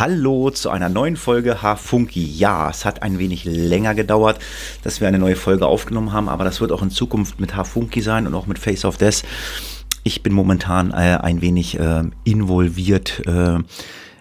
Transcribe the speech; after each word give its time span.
Hallo 0.00 0.48
zu 0.48 0.70
einer 0.70 0.88
neuen 0.88 1.18
Folge 1.18 1.60
H-Funky. 1.60 2.24
Ja, 2.24 2.70
es 2.70 2.86
hat 2.86 3.02
ein 3.02 3.18
wenig 3.18 3.44
länger 3.44 3.94
gedauert, 3.94 4.38
dass 4.82 5.02
wir 5.02 5.08
eine 5.08 5.18
neue 5.18 5.36
Folge 5.36 5.66
aufgenommen 5.66 6.14
haben, 6.14 6.30
aber 6.30 6.42
das 6.42 6.62
wird 6.62 6.72
auch 6.72 6.80
in 6.80 6.88
Zukunft 6.88 7.38
mit 7.38 7.54
H-Funky 7.54 8.00
sein 8.00 8.26
und 8.26 8.34
auch 8.34 8.46
mit 8.46 8.58
Face 8.58 8.86
of 8.86 8.96
Death. 8.96 9.24
Ich 10.02 10.22
bin 10.22 10.32
momentan 10.32 10.92
äh, 10.92 11.18
ein 11.20 11.42
wenig 11.42 11.78
äh, 11.78 12.04
involviert 12.24 13.20
äh, 13.26 13.58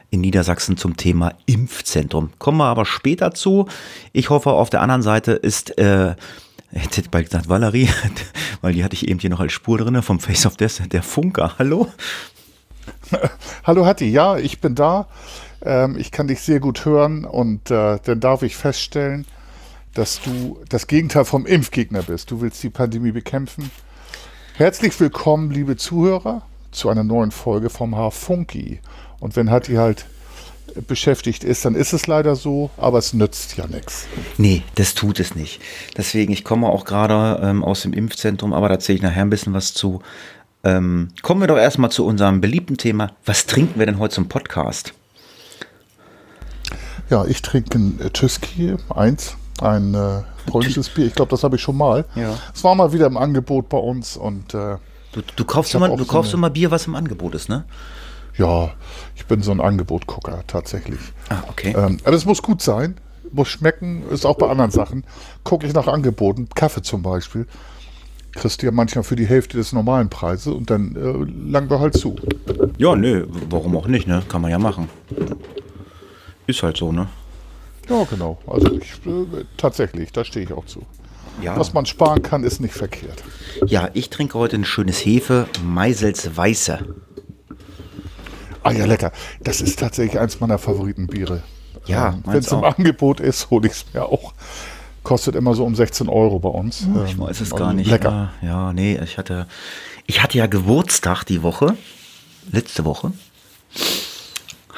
in 0.09 0.19
Niedersachsen 0.19 0.75
zum 0.75 0.97
Thema 0.97 1.31
Impfzentrum. 1.45 2.31
Kommen 2.39 2.57
wir 2.57 2.65
aber 2.65 2.83
später 2.83 3.33
zu. 3.33 3.65
Ich 4.11 4.29
hoffe, 4.29 4.49
auf 4.49 4.69
der 4.69 4.81
anderen 4.81 5.01
Seite 5.01 5.31
ist 5.31 5.77
äh, 5.77 6.13
hätte 6.73 7.03
bald 7.09 7.27
gesagt 7.27 7.47
Valerie, 7.47 7.87
weil 8.61 8.73
die 8.73 8.83
hatte 8.83 8.95
ich 8.95 9.07
eben 9.07 9.21
hier 9.21 9.29
noch 9.29 9.39
als 9.39 9.53
Spur 9.53 9.77
drin 9.77 10.01
vom 10.01 10.19
Face 10.19 10.45
of 10.45 10.57
Death, 10.57 10.91
der 10.91 11.03
Funker. 11.03 11.53
Hallo? 11.57 11.87
Hallo 13.63 13.85
Hatti, 13.85 14.09
ja, 14.09 14.37
ich 14.37 14.59
bin 14.59 14.75
da. 14.75 15.07
Ähm, 15.63 15.97
ich 15.97 16.11
kann 16.11 16.27
dich 16.27 16.41
sehr 16.41 16.59
gut 16.59 16.85
hören 16.85 17.25
und 17.25 17.71
äh, 17.71 17.99
dann 18.03 18.19
darf 18.19 18.43
ich 18.43 18.55
feststellen, 18.55 19.25
dass 19.93 20.21
du 20.21 20.59
das 20.69 20.87
Gegenteil 20.87 21.25
vom 21.25 21.45
Impfgegner 21.45 22.03
bist. 22.03 22.31
Du 22.31 22.41
willst 22.41 22.61
die 22.63 22.69
Pandemie 22.69 23.11
bekämpfen. 23.11 23.71
Herzlich 24.55 24.99
willkommen, 24.99 25.51
liebe 25.51 25.77
Zuhörer, 25.77 26.43
zu 26.71 26.89
einer 26.89 27.03
neuen 27.03 27.31
Folge 27.31 27.69
vom 27.69 27.95
H-Funky. 27.95 28.79
Und 29.19 29.35
wenn 29.35 29.49
Hatti 29.49 29.75
halt 29.75 30.05
beschäftigt 30.87 31.43
ist, 31.43 31.65
dann 31.65 31.75
ist 31.75 31.93
es 31.93 32.07
leider 32.07 32.35
so, 32.35 32.69
aber 32.77 32.99
es 32.99 33.13
nützt 33.13 33.57
ja 33.57 33.67
nichts. 33.67 34.07
Nee, 34.37 34.63
das 34.75 34.93
tut 34.95 35.19
es 35.19 35.35
nicht. 35.35 35.61
Deswegen, 35.97 36.31
ich 36.31 36.43
komme 36.43 36.67
auch 36.67 36.85
gerade 36.85 37.41
ähm, 37.43 37.63
aus 37.63 37.81
dem 37.81 37.93
Impfzentrum, 37.93 38.53
aber 38.53 38.67
da 38.69 38.75
erzähle 38.75 38.97
ich 38.97 39.01
nachher 39.01 39.23
ein 39.23 39.29
bisschen 39.29 39.53
was 39.53 39.73
zu. 39.73 40.01
Ähm, 40.63 41.09
kommen 41.21 41.41
wir 41.41 41.47
doch 41.47 41.57
erstmal 41.57 41.89
zu 41.89 42.05
unserem 42.05 42.41
beliebten 42.41 42.77
Thema. 42.77 43.11
Was 43.25 43.45
trinken 43.45 43.79
wir 43.79 43.85
denn 43.85 43.97
heute 43.97 44.15
zum 44.15 44.27
Podcast? 44.27 44.93
Ja, 47.09 47.25
ich 47.25 47.41
trinke 47.41 47.77
ein 47.77 47.99
äh, 48.01 48.09
Tüski, 48.09 48.75
eins, 48.93 49.35
ein 49.61 49.93
äh, 49.95 50.21
polnisches 50.49 50.89
Bier. 50.89 51.05
Ich 51.07 51.15
glaube, 51.15 51.31
das 51.31 51.43
habe 51.43 51.55
ich 51.55 51.61
schon 51.61 51.77
mal. 51.77 52.05
Ja. 52.15 52.35
Es 52.53 52.63
war 52.63 52.75
mal 52.75 52.93
wieder 52.93 53.07
im 53.07 53.17
Angebot 53.17 53.69
bei 53.69 53.77
uns 53.77 54.15
und 54.17 54.53
äh, 54.53 54.77
Du, 55.11 55.21
du 55.35 55.43
kaufst, 55.43 55.73
immer, 55.73 55.89
du 55.89 56.05
kaufst 56.05 56.31
so 56.31 56.37
immer 56.37 56.49
Bier, 56.51 56.69
was 56.69 56.85
im 56.85 56.93
Angebot 56.95 57.33
ist, 57.33 57.49
ne? 57.49 57.65
Ja, 58.37 58.71
ich 59.15 59.25
bin 59.25 59.41
so 59.41 59.51
ein 59.51 59.59
Angebotgucker 59.59 60.43
tatsächlich. 60.45 60.99
Ah, 61.29 61.43
okay. 61.49 61.73
Ähm, 61.75 61.97
aber 62.03 62.15
es 62.15 62.25
muss 62.25 62.43
gut 62.43 62.61
sein, 62.61 62.95
muss 63.31 63.47
schmecken, 63.47 64.03
ist 64.11 64.25
auch 64.25 64.37
bei 64.37 64.47
anderen 64.47 64.69
Sachen. 64.69 65.03
Gucke 65.43 65.65
ich 65.65 65.73
nach 65.73 65.87
Angeboten, 65.87 66.47
Kaffee 66.53 66.83
zum 66.83 67.01
Beispiel, 67.01 67.47
kriegst 68.33 68.61
du 68.61 68.67
ja 68.67 68.71
manchmal 68.71 69.03
für 69.03 69.15
die 69.15 69.25
Hälfte 69.25 69.57
des 69.57 69.73
normalen 69.73 70.09
Preises 70.09 70.53
und 70.53 70.69
dann 70.69 70.95
äh, 70.95 71.49
langen 71.51 71.71
wir 71.71 71.79
halt 71.79 71.95
zu. 71.95 72.15
Ja, 72.77 72.95
nö, 72.95 73.25
warum 73.49 73.75
auch 73.75 73.87
nicht, 73.87 74.07
ne? 74.07 74.21
Kann 74.29 74.43
man 74.43 74.51
ja 74.51 74.59
machen. 74.59 74.89
Ist 76.49 76.63
halt 76.63 76.77
so, 76.77 76.91
ne? 76.91 77.07
Ja, 77.87 78.05
genau. 78.09 78.39
Also 78.47 78.71
ich, 78.73 78.93
äh, 79.05 79.45
tatsächlich, 79.55 80.11
da 80.11 80.25
stehe 80.25 80.43
ich 80.43 80.51
auch 80.51 80.65
zu. 80.65 80.81
Ja. 81.43 81.55
Was 81.59 81.73
man 81.73 81.85
sparen 81.85 82.23
kann, 82.23 82.43
ist 82.43 82.59
nicht 82.59 82.73
verkehrt. 82.73 83.23
Ja, 83.67 83.89
ich 83.93 84.09
trinke 84.09 84.33
heute 84.33 84.55
ein 84.55 84.65
schönes 84.65 85.05
Hefe, 85.05 85.45
Meisels 85.63 86.35
Weiße. 86.35 86.79
Ah 88.63 88.71
ja, 88.71 88.85
lecker. 88.85 89.11
Das 89.41 89.61
ist 89.61 89.77
tatsächlich 89.77 90.19
eins 90.19 90.39
meiner 90.39 90.57
Favoritenbiere. 90.57 91.43
Ja, 91.85 92.09
ähm, 92.13 92.23
Wenn 92.25 92.39
es 92.39 92.51
im. 92.51 92.63
Angebot 92.63 93.19
ist, 93.19 93.51
hole 93.51 93.67
ich 93.67 93.73
es 93.73 93.85
mir 93.93 94.05
auch. 94.05 94.33
Kostet 95.03 95.35
immer 95.35 95.53
so 95.53 95.65
um 95.65 95.75
16 95.75 96.09
Euro 96.09 96.39
bei 96.39 96.49
uns. 96.49 96.81
Ich 97.05 97.13
Ähm, 97.13 97.19
weiß 97.19 97.41
es 97.41 97.51
gar 97.51 97.73
nicht. 97.73 97.91
Lecker. 97.91 98.33
Ja, 98.41 98.47
ja, 98.47 98.73
nee, 98.73 98.99
ich 99.03 99.19
hatte, 99.19 99.45
ich 100.07 100.23
hatte 100.23 100.39
ja 100.39 100.47
Geburtstag 100.47 101.25
die 101.25 101.43
Woche. 101.43 101.77
Letzte 102.51 102.85
Woche. 102.85 103.13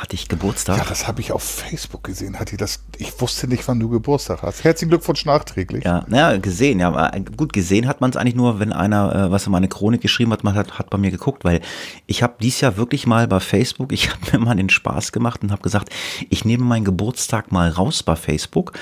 Hatte 0.01 0.15
ich 0.15 0.27
Geburtstag. 0.27 0.79
Ja, 0.79 0.83
das 0.83 1.07
habe 1.07 1.21
ich 1.21 1.31
auf 1.31 1.43
Facebook 1.43 2.03
gesehen. 2.03 2.39
Hat 2.39 2.49
die 2.49 2.57
das? 2.57 2.83
Ich 2.97 3.21
wusste 3.21 3.47
nicht, 3.47 3.67
wann 3.67 3.79
du 3.79 3.87
Geburtstag 3.87 4.41
hast. 4.41 4.63
Herzlichen 4.63 4.89
Glückwunsch 4.89 5.25
nachträglich. 5.25 5.85
Ja, 5.85 6.05
naja, 6.07 6.39
gesehen, 6.39 6.79
ja. 6.79 7.11
Gut, 7.37 7.53
gesehen 7.53 7.87
hat 7.87 8.01
man 8.01 8.09
es 8.09 8.17
eigentlich 8.17 8.33
nur, 8.33 8.59
wenn 8.59 8.73
einer, 8.73 9.13
äh, 9.13 9.31
was 9.31 9.45
in 9.45 9.51
meine 9.51 9.67
Chronik 9.67 10.01
geschrieben 10.01 10.31
hat, 10.31 10.43
man 10.43 10.55
hat, 10.55 10.79
hat 10.79 10.89
bei 10.89 10.97
mir 10.97 11.11
geguckt, 11.11 11.45
weil 11.45 11.61
ich 12.07 12.23
habe 12.23 12.33
dies 12.41 12.61
Jahr 12.61 12.77
wirklich 12.77 13.05
mal 13.05 13.27
bei 13.27 13.39
Facebook, 13.39 13.91
ich 13.91 14.09
habe 14.11 14.39
mir 14.39 14.43
mal 14.43 14.55
den 14.55 14.69
Spaß 14.69 15.11
gemacht 15.11 15.43
und 15.43 15.51
habe 15.51 15.61
gesagt, 15.61 15.91
ich 16.31 16.45
nehme 16.45 16.63
meinen 16.63 16.83
Geburtstag 16.83 17.51
mal 17.51 17.69
raus 17.69 18.01
bei 18.01 18.15
Facebook. 18.15 18.73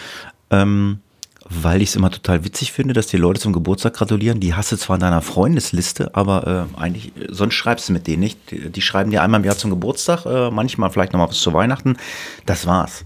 Ähm, 0.51 1.01
weil 1.47 1.81
ich 1.81 1.89
es 1.89 1.95
immer 1.95 2.11
total 2.11 2.43
witzig 2.43 2.71
finde, 2.71 2.93
dass 2.93 3.07
die 3.07 3.17
Leute 3.17 3.39
zum 3.39 3.53
Geburtstag 3.53 3.93
gratulieren. 3.93 4.39
Die 4.39 4.53
hast 4.53 4.71
du 4.71 4.77
zwar 4.77 4.97
in 4.97 5.01
deiner 5.01 5.21
Freundesliste, 5.21 6.13
aber 6.15 6.67
äh, 6.75 6.79
eigentlich, 6.79 7.07
äh, 7.17 7.27
sonst 7.29 7.55
schreibst 7.55 7.89
du 7.89 7.93
mit 7.93 8.07
denen 8.07 8.19
nicht. 8.21 8.51
Die, 8.51 8.69
die 8.69 8.81
schreiben 8.81 9.11
dir 9.11 9.23
einmal 9.23 9.39
im 9.39 9.45
Jahr 9.45 9.57
zum 9.57 9.69
Geburtstag, 9.69 10.25
äh, 10.25 10.51
manchmal 10.51 10.91
vielleicht 10.91 11.13
nochmal 11.13 11.29
was 11.29 11.39
zu 11.39 11.53
Weihnachten. 11.53 11.97
Das 12.45 12.65
war's. 12.65 13.03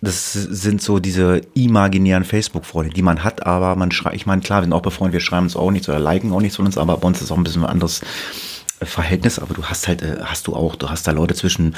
Das 0.00 0.32
sind 0.32 0.80
so 0.80 1.00
diese 1.00 1.40
imaginären 1.54 2.24
Facebook-Freunde, 2.24 2.94
die 2.94 3.02
man 3.02 3.24
hat, 3.24 3.44
aber 3.44 3.74
man 3.74 3.90
schreibt, 3.90 4.14
ich 4.14 4.26
meine, 4.26 4.42
klar, 4.42 4.60
wir 4.60 4.64
sind 4.64 4.72
auch 4.72 4.82
befreundet, 4.82 5.14
wir 5.14 5.20
schreiben 5.20 5.46
uns 5.46 5.56
auch 5.56 5.72
nichts 5.72 5.88
oder 5.88 5.98
liken 5.98 6.32
auch 6.32 6.40
nichts 6.40 6.56
von 6.56 6.66
uns, 6.66 6.78
aber 6.78 6.96
bei 6.96 7.08
uns 7.08 7.20
ist 7.20 7.32
auch 7.32 7.36
ein 7.36 7.42
bisschen 7.42 7.64
ein 7.64 7.70
anderes 7.70 8.02
Verhältnis, 8.82 9.38
aber 9.38 9.54
du 9.54 9.64
hast 9.64 9.88
halt, 9.88 10.02
äh, 10.02 10.18
hast 10.22 10.46
du 10.46 10.54
auch, 10.54 10.76
du 10.76 10.88
hast 10.88 11.06
da 11.06 11.12
Leute 11.12 11.34
zwischen, 11.34 11.74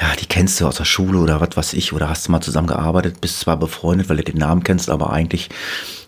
ja, 0.00 0.14
die 0.20 0.26
kennst 0.26 0.60
du 0.60 0.66
aus 0.66 0.76
der 0.76 0.84
Schule 0.84 1.18
oder 1.18 1.40
was 1.40 1.56
weiß 1.56 1.72
ich, 1.74 1.92
oder 1.92 2.08
hast 2.08 2.26
du 2.26 2.32
mal 2.32 2.40
zusammen 2.40 2.68
gearbeitet, 2.68 3.20
bist 3.20 3.40
zwar 3.40 3.56
befreundet, 3.56 4.08
weil 4.08 4.18
du 4.18 4.24
den 4.24 4.38
Namen 4.38 4.62
kennst, 4.62 4.90
aber 4.90 5.12
eigentlich 5.12 5.48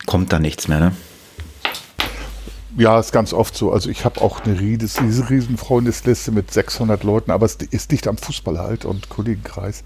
kommt 0.06 0.32
da 0.32 0.38
nichts 0.38 0.68
mehr, 0.68 0.80
ne? 0.80 0.92
Ja, 2.78 3.00
ist 3.00 3.12
ganz 3.12 3.32
oft 3.32 3.56
so. 3.56 3.72
Also 3.72 3.88
ich 3.88 4.04
habe 4.04 4.20
auch 4.20 4.44
eine 4.44 4.60
Riedes, 4.60 4.98
diese 5.00 5.30
riesen 5.30 5.56
Freundesliste 5.56 6.30
mit 6.30 6.52
600 6.52 7.04
Leuten, 7.04 7.30
aber 7.30 7.46
es 7.46 7.54
ist 7.54 7.90
dicht 7.90 8.06
am 8.06 8.18
Fußball 8.18 8.58
halt 8.58 8.84
und 8.84 9.08
Kollegenkreis. 9.08 9.82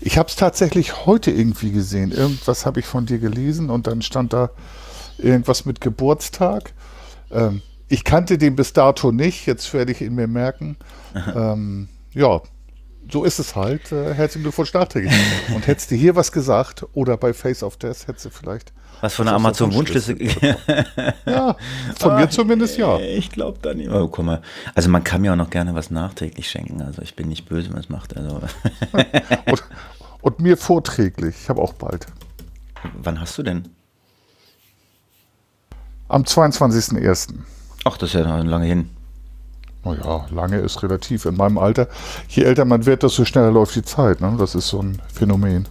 Ich 0.00 0.18
habe 0.18 0.28
es 0.28 0.34
tatsächlich 0.34 1.06
heute 1.06 1.30
irgendwie 1.30 1.70
gesehen. 1.70 2.10
Irgendwas 2.10 2.66
habe 2.66 2.80
ich 2.80 2.86
von 2.86 3.06
dir 3.06 3.20
gelesen 3.20 3.70
und 3.70 3.86
dann 3.86 4.02
stand 4.02 4.32
da 4.32 4.50
irgendwas 5.18 5.66
mit 5.66 5.80
Geburtstag. 5.80 6.72
Ähm, 7.30 7.62
ich 7.88 8.04
kannte 8.04 8.38
den 8.38 8.56
bis 8.56 8.72
dato 8.72 9.12
nicht, 9.12 9.46
jetzt 9.46 9.72
werde 9.72 9.92
ich 9.92 10.00
ihn 10.00 10.14
mir 10.14 10.26
merken. 10.28 10.76
Ähm, 11.34 11.88
ja, 12.12 12.42
so 13.10 13.24
ist 13.24 13.38
es 13.38 13.56
halt. 13.56 13.90
Äh, 13.90 14.12
herzlichen 14.12 14.42
Glückwunsch 14.42 14.74
nachträglich. 14.74 15.14
Und 15.54 15.66
hättest 15.66 15.90
du 15.90 15.94
hier 15.94 16.14
was 16.14 16.30
gesagt 16.30 16.84
oder 16.92 17.16
bei 17.16 17.32
Face 17.32 17.62
of 17.62 17.78
Death, 17.78 18.06
hättest 18.06 18.26
du 18.26 18.30
vielleicht. 18.30 18.74
Was 19.00 19.14
von 19.14 19.26
der 19.26 19.34
Amazon-Wunschliste. 19.34 20.14
Ja, 21.26 21.56
von 21.98 22.16
mir 22.16 22.28
zumindest 22.28 22.76
ja. 22.76 22.98
Ich 22.98 23.30
glaube 23.30 23.58
da 23.62 23.72
nicht. 23.74 23.90
Oh, 23.90 24.08
guck 24.08 24.24
mal. 24.24 24.42
Also 24.74 24.90
man 24.90 25.04
kann 25.04 25.22
mir 25.22 25.32
auch 25.32 25.36
noch 25.36 25.50
gerne 25.50 25.74
was 25.74 25.90
nachträglich 25.90 26.50
schenken. 26.50 26.82
Also 26.82 27.02
ich 27.02 27.16
bin 27.16 27.28
nicht 27.28 27.48
böse, 27.48 27.68
wenn 27.68 27.74
man 27.74 27.82
es 27.82 27.88
macht. 27.88 28.16
Also 28.16 28.40
Und, 29.46 29.64
und 30.20 30.40
mir 30.40 30.56
vorträglich. 30.56 31.34
Ich 31.42 31.48
habe 31.48 31.60
auch 31.62 31.72
bald. 31.74 32.06
wann 33.02 33.20
hast 33.20 33.36
du 33.38 33.42
denn? 33.42 33.68
Am 36.08 36.22
22.01. 36.22 37.34
Ach, 37.86 37.96
das 37.96 38.08
ist 38.08 38.14
ja 38.14 38.26
noch 38.26 38.44
lange 38.44 38.66
hin. 38.66 38.90
Naja, 39.84 40.26
lange 40.32 40.58
ist 40.58 40.82
relativ. 40.82 41.24
In 41.24 41.36
meinem 41.36 41.56
Alter, 41.56 41.86
je 42.28 42.42
älter 42.42 42.64
man 42.64 42.84
wird, 42.84 43.04
desto 43.04 43.24
schneller 43.24 43.52
läuft 43.52 43.76
die 43.76 43.82
Zeit. 43.82 44.20
Ne? 44.20 44.34
Das 44.40 44.56
ist 44.56 44.66
so 44.66 44.82
ein 44.82 45.00
Phänomen. 45.06 45.68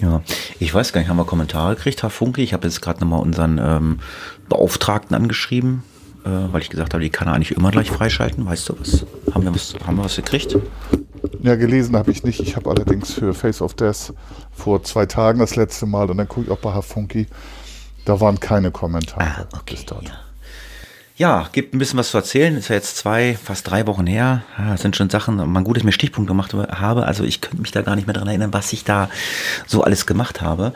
Ja, 0.00 0.22
ich 0.60 0.72
weiß 0.72 0.92
gar 0.92 1.00
nicht, 1.00 1.10
haben 1.10 1.16
wir 1.16 1.24
Kommentare 1.24 1.74
gekriegt, 1.74 2.04
Herr 2.04 2.10
Funke? 2.10 2.42
Ich 2.42 2.52
habe 2.52 2.68
jetzt 2.68 2.80
gerade 2.80 3.00
nochmal 3.00 3.20
unseren 3.20 3.58
ähm, 3.58 3.98
Beauftragten 4.48 5.16
angeschrieben, 5.16 5.82
äh, 6.24 6.28
weil 6.28 6.62
ich 6.62 6.70
gesagt 6.70 6.94
habe, 6.94 7.02
die 7.02 7.10
kann 7.10 7.26
er 7.26 7.34
eigentlich 7.34 7.56
immer 7.56 7.72
gleich 7.72 7.90
freischalten. 7.90 8.46
Weißt 8.46 8.68
du 8.68 8.78
was? 8.78 9.04
Haben 9.34 9.42
wir 9.42 9.52
was, 9.52 9.74
haben 9.84 9.96
wir 9.96 10.04
was 10.04 10.14
gekriegt? 10.14 10.56
Ja, 11.42 11.56
gelesen 11.56 11.96
habe 11.96 12.12
ich 12.12 12.22
nicht. 12.22 12.38
Ich 12.38 12.54
habe 12.54 12.70
allerdings 12.70 13.12
für 13.12 13.34
Face 13.34 13.60
of 13.60 13.74
Death 13.74 14.14
vor 14.52 14.84
zwei 14.84 15.06
Tagen 15.06 15.40
das 15.40 15.56
letzte 15.56 15.86
Mal 15.86 16.08
und 16.08 16.18
dann 16.18 16.28
gucke 16.28 16.46
ich 16.46 16.52
auch 16.52 16.58
bei 16.58 16.72
Herr 16.72 16.82
Funky. 16.82 17.26
Da 18.04 18.20
waren 18.20 18.38
keine 18.38 18.70
Kommentare. 18.70 19.24
Ah, 19.24 19.56
okay. 19.56 19.74
bis 19.74 19.84
dato. 19.84 20.04
Ja. 20.04 20.27
Ja, 21.18 21.48
gibt 21.50 21.74
ein 21.74 21.78
bisschen 21.78 21.98
was 21.98 22.12
zu 22.12 22.16
erzählen. 22.16 22.56
Ist 22.56 22.68
ja 22.68 22.76
jetzt 22.76 22.96
zwei, 22.96 23.36
fast 23.42 23.68
drei 23.68 23.88
Wochen 23.88 24.06
her. 24.06 24.44
Ja, 24.56 24.70
das 24.70 24.82
sind 24.82 24.94
schon 24.94 25.10
Sachen, 25.10 25.36
man 25.36 25.64
gut, 25.64 25.76
dass 25.76 25.80
ich 25.80 25.84
mir 25.84 25.90
Stichpunkte 25.90 26.30
gemacht 26.30 26.54
habe. 26.54 27.06
Also 27.06 27.24
ich 27.24 27.40
könnte 27.40 27.60
mich 27.60 27.72
da 27.72 27.82
gar 27.82 27.96
nicht 27.96 28.06
mehr 28.06 28.14
dran 28.14 28.28
erinnern, 28.28 28.52
was 28.52 28.72
ich 28.72 28.84
da 28.84 29.10
so 29.66 29.82
alles 29.82 30.06
gemacht 30.06 30.40
habe. 30.40 30.72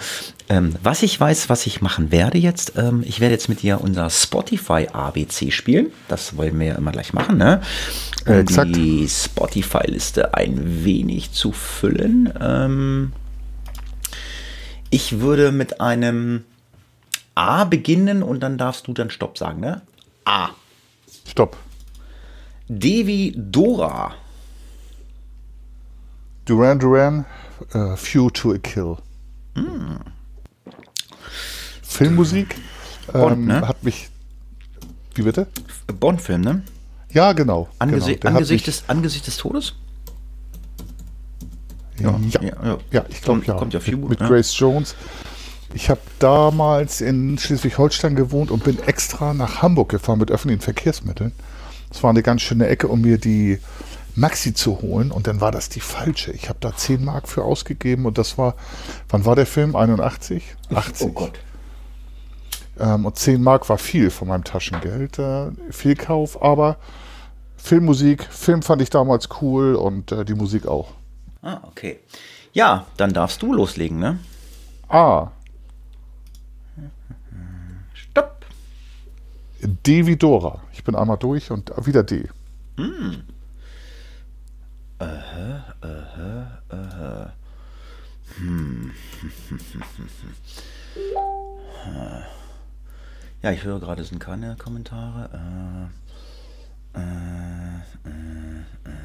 Ähm, 0.48 0.74
was 0.82 1.04
ich 1.04 1.18
weiß, 1.18 1.48
was 1.48 1.64
ich 1.66 1.80
machen 1.80 2.10
werde 2.10 2.38
jetzt, 2.38 2.72
ähm, 2.76 3.04
ich 3.06 3.20
werde 3.20 3.34
jetzt 3.34 3.48
mit 3.48 3.62
dir 3.62 3.80
unser 3.80 4.10
Spotify 4.10 4.88
ABC 4.92 5.52
spielen. 5.52 5.92
Das 6.08 6.36
wollen 6.36 6.58
wir 6.58 6.66
ja 6.66 6.74
immer 6.74 6.90
gleich 6.90 7.12
machen, 7.12 7.38
ne? 7.38 7.60
Äh, 8.26 8.40
Exakt. 8.40 8.74
die 8.74 9.08
Spotify-Liste 9.08 10.34
ein 10.34 10.84
wenig 10.84 11.30
zu 11.30 11.52
füllen. 11.52 12.32
Ähm, 12.40 13.12
ich 14.90 15.20
würde 15.20 15.52
mit 15.52 15.80
einem 15.80 16.42
A 17.36 17.62
beginnen 17.62 18.24
und 18.24 18.40
dann 18.40 18.58
darfst 18.58 18.88
du 18.88 18.92
dann 18.92 19.08
Stopp 19.08 19.38
sagen, 19.38 19.60
ne? 19.60 19.82
A. 20.24 20.50
Stopp. 21.26 21.56
Devi 22.68 23.34
Dora. 23.36 24.14
Duran 26.44 26.78
Duran, 26.78 27.24
äh, 27.72 27.96
Few 27.96 28.30
to 28.30 28.52
a 28.52 28.58
Kill. 28.58 28.96
Filmmusik 31.82 32.56
Bond, 33.12 33.32
ähm, 33.32 33.46
ne? 33.46 33.68
hat 33.68 33.82
mich. 33.82 34.08
Wie 35.14 35.22
bitte? 35.22 35.46
Bond-Film, 35.86 36.40
ne? 36.40 36.62
Ja, 37.10 37.32
genau. 37.32 37.68
Angesi 37.78 38.12
genau. 38.12 38.20
Der 38.20 38.30
hat 38.30 38.36
Angesicht, 38.36 38.66
des, 38.66 38.88
Angesicht 38.88 39.26
des 39.26 39.36
Todes? 39.36 39.74
Ja, 41.98 42.18
ja, 42.40 42.40
ja. 42.42 42.78
ja 42.90 43.04
ich 43.08 43.20
glaube 43.20 43.44
ja. 43.44 43.54
kommt 43.54 43.74
ja 43.74 43.80
viel 43.80 43.96
mit, 43.96 44.08
mit 44.08 44.20
ja. 44.20 44.28
Grace 44.28 44.58
Jones. 44.58 44.96
Ich 45.74 45.88
habe 45.88 46.00
damals 46.18 47.00
in 47.00 47.38
Schleswig-Holstein 47.38 48.14
gewohnt 48.14 48.50
und 48.50 48.64
bin 48.64 48.78
extra 48.80 49.32
nach 49.32 49.62
Hamburg 49.62 49.88
gefahren 49.88 50.18
mit 50.18 50.30
öffentlichen 50.30 50.60
Verkehrsmitteln. 50.60 51.32
Das 51.88 52.02
war 52.02 52.10
eine 52.10 52.22
ganz 52.22 52.42
schöne 52.42 52.66
Ecke, 52.66 52.88
um 52.88 53.00
mir 53.00 53.18
die 53.18 53.58
Maxi 54.14 54.52
zu 54.52 54.82
holen 54.82 55.10
und 55.10 55.26
dann 55.26 55.40
war 55.40 55.50
das 55.50 55.70
die 55.70 55.80
falsche. 55.80 56.32
Ich 56.32 56.48
habe 56.48 56.58
da 56.60 56.76
10 56.76 57.02
Mark 57.04 57.28
für 57.28 57.44
ausgegeben 57.44 58.04
und 58.04 58.18
das 58.18 58.36
war, 58.36 58.54
wann 59.08 59.24
war 59.24 59.36
der 59.36 59.46
Film? 59.46 59.74
81? 59.74 60.42
80. 60.74 61.06
Oh 61.06 61.12
Gott. 61.12 61.38
Ähm, 62.78 63.06
und 63.06 63.16
10 63.16 63.42
Mark 63.42 63.68
war 63.68 63.78
viel 63.78 64.10
von 64.10 64.28
meinem 64.28 64.44
Taschengeld. 64.44 65.18
Äh, 65.18 65.50
Fehlkauf, 65.70 66.42
aber 66.42 66.76
Filmmusik, 67.56 68.24
Film 68.30 68.62
fand 68.62 68.82
ich 68.82 68.90
damals 68.90 69.28
cool 69.40 69.74
und 69.74 70.12
äh, 70.12 70.24
die 70.24 70.34
Musik 70.34 70.66
auch. 70.66 70.88
Ah, 71.42 71.60
okay. 71.62 72.00
Ja, 72.52 72.86
dann 72.98 73.12
darfst 73.12 73.40
du 73.40 73.54
loslegen, 73.54 73.98
ne? 73.98 74.18
A. 74.88 75.30
D 79.62 80.06
wie 80.06 80.16
Dora. 80.16 80.62
Ich 80.72 80.84
bin 80.84 80.94
einmal 80.94 81.18
durch 81.18 81.50
und 81.50 81.70
wieder 81.86 82.02
D. 82.02 82.28
Ja, 93.42 93.50
ich 93.50 93.64
höre 93.64 93.80
gerade, 93.80 94.02
es 94.02 94.08
sind 94.08 94.18
keine 94.18 94.56
Kommentare. 94.56 95.30
Äh, 96.94 96.98
äh, 96.98 97.76
äh, 98.04 98.60
äh. 98.60 99.02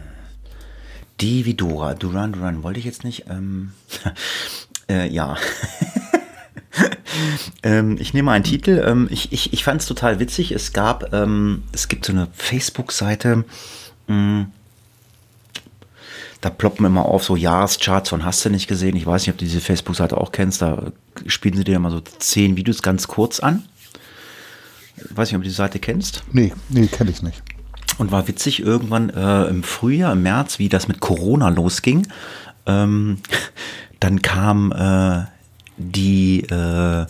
Die 1.20 1.46
wie 1.46 1.54
Dora. 1.56 1.94
Duran 1.94 2.34
Duran 2.34 2.64
wollte 2.64 2.80
ich 2.80 2.86
jetzt 2.86 3.04
nicht. 3.04 3.26
Ähm, 3.30 3.74
äh, 4.90 5.08
ja. 5.08 5.38
ähm, 7.64 7.98
ich 8.00 8.14
nehme 8.14 8.32
einen 8.32 8.44
Titel. 8.44 8.84
Ähm, 8.86 9.08
ich 9.12 9.32
ich, 9.32 9.54
ich 9.54 9.64
fand 9.64 9.82
es 9.82 9.88
total 9.88 10.20
witzig. 10.20 10.52
Es 10.52 10.74
gab, 10.74 11.14
ähm, 11.14 11.64
es 11.72 11.88
gibt 11.88 12.06
so 12.06 12.14
eine 12.14 12.28
Facebook-Seite. 12.34 13.46
mh, 14.08 14.48
da 16.42 16.50
ploppen 16.52 16.86
immer 16.86 17.06
auf 17.06 17.24
so 17.24 17.36
Jahrescharts 17.36 18.10
von 18.10 18.24
Hast 18.24 18.46
du 18.46 18.50
nicht 18.50 18.68
gesehen. 18.68 18.96
Ich 18.96 19.06
weiß 19.06 19.24
nicht, 19.24 19.32
ob 19.32 19.38
du 19.38 19.46
diese 19.46 19.62
Facebook-Seite 19.62 20.18
auch 20.18 20.32
kennst. 20.32 20.62
Da 20.62 20.92
spielen 21.26 21.58
sie 21.58 21.64
dir 21.64 21.76
immer 21.76 21.90
so 21.90 22.00
zehn 22.00 22.56
Videos 22.56 22.82
ganz 22.82 23.08
kurz 23.08 23.40
an. 23.40 23.64
Ich 24.98 25.18
weiß 25.18 25.30
nicht, 25.30 25.36
ob 25.36 25.42
du 25.42 25.50
die 25.50 25.54
Seite 25.54 25.80
kennst. 25.80 26.24
Nee, 26.32 26.54
nee, 26.70 26.88
kenne 26.88 27.12
ich 27.12 27.22
nicht. 27.22 27.42
Und 27.98 28.12
war 28.12 28.28
witzig 28.28 28.62
irgendwann 28.62 29.10
äh, 29.10 29.46
im 29.46 29.64
Frühjahr, 29.64 30.14
im 30.14 30.22
März, 30.22 30.60
wie 30.60 30.70
das 30.70 30.88
mit 30.88 31.00
Corona 31.00 31.50
losging. 31.50 32.08
Ähm, 32.68 33.18
dann 34.00 34.22
kam 34.22 34.72
äh, 34.72 35.26
die, 35.78 36.42
äh, 36.44 37.06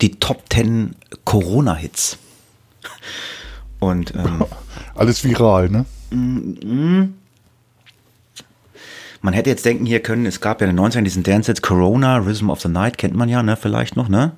die 0.00 0.18
Top 0.18 0.42
10 0.50 0.94
Corona-Hits. 1.24 2.18
Und 3.80 4.14
ähm, 4.14 4.44
Alles 4.94 5.24
viral, 5.24 5.68
ne? 5.68 5.84
man 9.24 9.34
hätte 9.34 9.50
jetzt 9.50 9.64
denken 9.64 9.86
hier 9.86 10.00
können, 10.00 10.26
es 10.26 10.40
gab 10.40 10.60
ja 10.60 10.68
in 10.68 10.76
den 10.76 10.84
90ern 10.84 11.02
diesen 11.02 11.22
Dance-Hits 11.22 11.62
Corona, 11.62 12.18
Rhythm 12.18 12.50
of 12.50 12.60
the 12.60 12.68
Night, 12.68 12.98
kennt 12.98 13.14
man 13.14 13.28
ja, 13.28 13.42
ne? 13.42 13.56
Vielleicht 13.56 13.96
noch, 13.96 14.08
ne? 14.08 14.32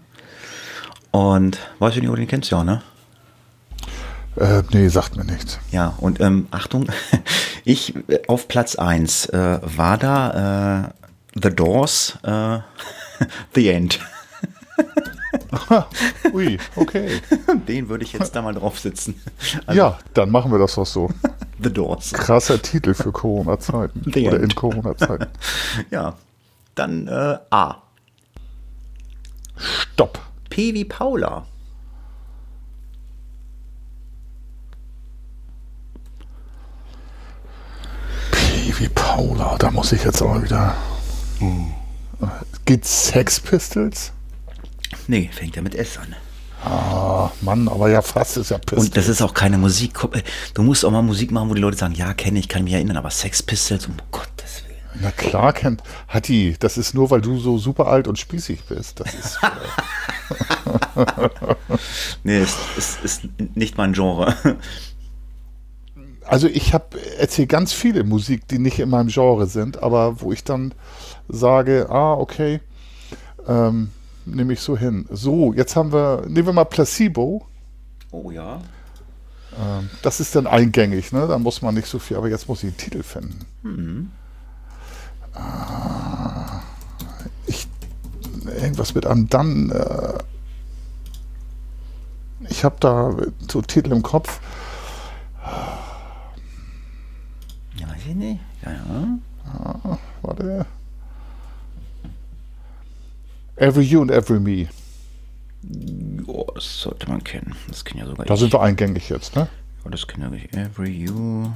Und 1.11 1.59
weißt 1.81 1.97
du 1.97 2.01
nicht, 2.01 2.09
ob 2.09 2.15
du 2.15 2.23
den 2.23 2.29
kennst, 2.29 2.51
ja, 2.51 2.63
ne? 2.63 2.83
Äh, 4.37 4.63
nee, 4.73 4.87
sagt 4.89 5.17
mir 5.17 5.25
nichts. 5.25 5.59
Ja, 5.73 5.95
und 5.99 6.21
ähm, 6.21 6.47
Achtung, 6.51 6.87
ich 7.65 7.95
äh, 8.09 8.21
auf 8.29 8.49
Platz 8.49 8.77
1 8.77 9.27
äh, 9.27 9.59
war 9.63 9.99
da 9.99 10.85
äh, 10.85 11.06
The 11.41 11.51
Doors, 11.51 12.19
äh, 12.23 12.59
The 13.55 13.69
End. 13.69 14.01
Ui, 16.33 16.59
okay. 16.77 17.21
Den 17.69 17.89
würde 17.89 18.05
ich 18.05 18.13
jetzt 18.13 18.35
da 18.35 18.43
mal 18.43 18.55
drauf 18.55 18.79
sitzen. 18.79 19.21
Also, 19.67 19.79
ja, 19.79 19.99
dann 20.15 20.31
machen 20.31 20.51
wir 20.51 20.59
das 20.59 20.75
doch 20.75 20.87
so. 20.87 21.11
The 21.63 21.73
Doors. 21.73 22.13
Krasser 22.13 22.61
Titel 22.61 22.95
für 22.95 23.13
Corona-Zeiten. 23.13 24.03
Oder 24.09 24.41
in. 24.41 24.55
Corona-Zeiten. 24.55 25.27
Ja, 25.91 26.17
dann 26.75 27.09
äh, 27.09 27.39
A. 27.51 27.83
Stopp. 29.57 30.19
P 30.51 30.75
wie 30.75 30.85
Paula. 30.85 31.47
P 38.31 38.75
wie 38.79 38.89
Paula, 38.89 39.57
da 39.59 39.71
muss 39.71 39.93
ich 39.93 40.05
jetzt 40.05 40.21
auch 40.21 40.29
mal 40.29 40.41
wieder. 41.41 42.33
Geht 42.65 42.85
Sex 42.85 43.41
Pistols? 43.41 44.13
Nee, 45.07 45.31
fängt 45.33 45.57
ja 45.57 45.63
mit 45.63 45.75
S 45.75 45.99
an. 45.99 46.15
Ah, 46.65 47.31
Mann, 47.43 47.69
aber 47.69 47.89
ja 47.91 48.03
fast 48.03 48.37
ist 48.39 48.51
ja 48.51 48.59
Pistols. 48.59 48.87
Und 48.87 48.97
das 48.97 49.09
ist 49.09 49.23
auch 49.23 49.35
keine 49.35 49.59
Musik. 49.59 50.03
Äh, 50.13 50.23
Du 50.55 50.63
musst 50.63 50.85
auch 50.85 50.91
mal 50.91 51.03
Musik 51.03 51.31
machen, 51.31 51.49
wo 51.49 51.55
die 51.55 51.61
Leute 51.61 51.77
sagen, 51.77 51.95
ja, 51.95 52.15
kenne 52.15 52.39
ich, 52.39 52.49
kann 52.49 52.65
mich 52.65 52.73
erinnern, 52.73 52.97
aber 52.97 53.11
Sex 53.11 53.43
Pistols, 53.43 53.87
um 53.87 53.95
Gottes 54.11 54.65
Willen. 54.67 55.01
Na 55.03 55.11
klar, 55.13 55.53
kennt. 55.53 55.83
Hatti, 56.09 56.57
das 56.59 56.79
ist 56.79 56.95
nur, 56.95 57.11
weil 57.11 57.21
du 57.21 57.39
so 57.39 57.59
super 57.59 57.87
alt 57.87 58.09
und 58.09 58.19
spießig 58.19 58.65
bist. 58.65 59.01
Das 59.01 59.15
ist. 59.15 59.39
Nee, 62.25 62.39
es 62.39 62.57
ist, 62.77 63.05
ist 63.05 63.23
nicht 63.55 63.77
mein 63.77 63.93
Genre. 63.93 64.35
Also 66.25 66.49
ich 66.49 66.75
habe 66.75 66.99
erzähle 67.19 67.47
ganz 67.47 67.73
viele 67.73 68.03
Musik, 68.03 68.49
die 68.49 68.59
nicht 68.59 68.81
in 68.81 68.89
meinem 68.89 69.09
Genre 69.09 69.47
sind, 69.47 69.83
aber 69.83 70.21
wo 70.21 70.33
ich 70.33 70.43
dann 70.43 70.75
sage, 71.29 71.87
ah, 71.91 72.15
okay, 72.15 72.61
ähm, 73.47 73.91
nehme 74.25 74.53
ich 74.53 74.61
so 74.61 74.77
hin. 74.77 75.07
So, 75.11 75.53
jetzt 75.53 75.77
haben 75.77 75.93
wir, 75.93 76.23
nehmen 76.27 76.47
wir 76.47 76.53
mal 76.53 76.65
Placebo. 76.65 77.47
Oh 78.11 78.31
ja. 78.31 78.61
Ähm, 79.59 79.91
das 80.03 80.21
ist 80.21 80.35
dann 80.35 80.47
eingängig, 80.47 81.13
ne? 81.13 81.27
Da 81.27 81.39
muss 81.39 81.63
man 81.63 81.75
nicht 81.75 81.89
so 81.89 81.99
viel, 81.99 82.17
aber 82.17 82.29
jetzt 82.29 82.49
muss 82.49 82.59
ich 82.59 82.69
einen 82.69 82.77
Titel 82.77 83.03
finden. 83.03 84.13
Ah, 85.35 86.61
ich, 87.47 87.69
irgendwas 88.45 88.95
mit 88.95 89.07
einem 89.07 89.29
dann. 89.29 89.71
Äh, 89.71 90.19
ich 92.49 92.65
habe 92.65 92.77
da 92.81 93.17
so 93.51 93.63
Titel 93.63 93.93
im 93.93 94.03
Kopf. 94.03 94.41
Ja, 97.77 97.89
weiß 97.89 98.07
ich 98.09 98.15
nicht. 98.15 98.41
Ja, 98.65 98.73
ja. 98.73 99.99
Warte. 100.23 100.67
Every 103.57 103.85
You 103.85 104.03
and 104.03 104.11
Every 104.11 104.39
Me. 104.41 104.69
Oh, 106.27 106.47
das 106.55 106.83
sollte 106.83 107.09
man 107.09 107.25
kennen. 107.25 107.55
Das 107.69 107.85
kennen 107.85 108.01
ja 108.01 108.07
sogar 108.07 108.27
Da 108.27 108.35
ich. 108.35 108.41
sind 108.41 108.53
wir 108.53 108.61
eingängig 108.61 109.09
jetzt, 109.09 109.35
ne? 109.35 109.49
Oh, 109.85 109.89
das 109.89 110.07
kennen 110.07 110.31
ja 110.33 110.39
ich. 110.39 110.53
Every 110.53 110.91
you, 110.91 111.51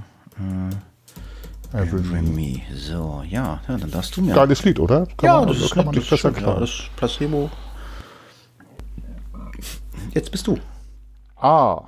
Every, 1.73 2.01
every 2.01 2.23
Me. 2.23 2.31
me. 2.31 2.63
So, 2.75 3.23
ja, 3.29 3.61
ja 3.69 3.77
dann 3.77 3.91
darfst 3.91 4.17
du 4.17 4.23
mir. 4.23 4.35
Geiles 4.35 4.65
Lied, 4.65 4.81
oder? 4.81 5.07
Kann 5.17 5.27
ja, 5.27 5.39
man, 5.41 5.49
das 5.49 5.59
ist, 5.59 5.71
kann 5.75 5.85
man 5.87 5.95
das 5.95 6.11
nicht 6.11 6.25
ist 6.25 6.35
klagen. 6.37 6.61
das 6.61 6.83
Placebo. 6.97 7.51
Jetzt 10.15 10.33
bist 10.33 10.47
du. 10.47 10.59
A. 11.37 11.83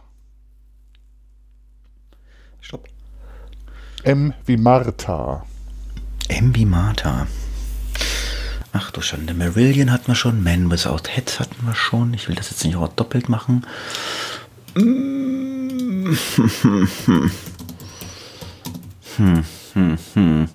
Stopp. 2.61 2.87
M 4.05 4.33
wie 4.47 4.57
Martha. 4.57 5.45
M 6.29 6.55
wie 6.55 6.65
Martha. 6.67 7.27
Ach 8.73 8.91
du 8.91 9.03
Schande. 9.03 9.35
Marillion 9.35 9.93
hatten 9.93 10.09
wir 10.09 10.15
schon. 10.15 10.43
Man 10.43 10.71
Without 10.71 11.09
Head 11.09 11.39
hatten 11.41 11.67
wir 11.67 11.75
schon. 11.75 12.15
Ich 12.15 12.29
will 12.29 12.35
das 12.35 12.51
jetzt 12.51 12.65
nicht 12.65 12.77
auch 12.77 12.89
doppelt 12.89 13.29
machen. 13.29 13.67
Mm. 14.75 16.17
Hm, 19.17 19.45
hm, 19.75 19.99
hm. 20.15 20.49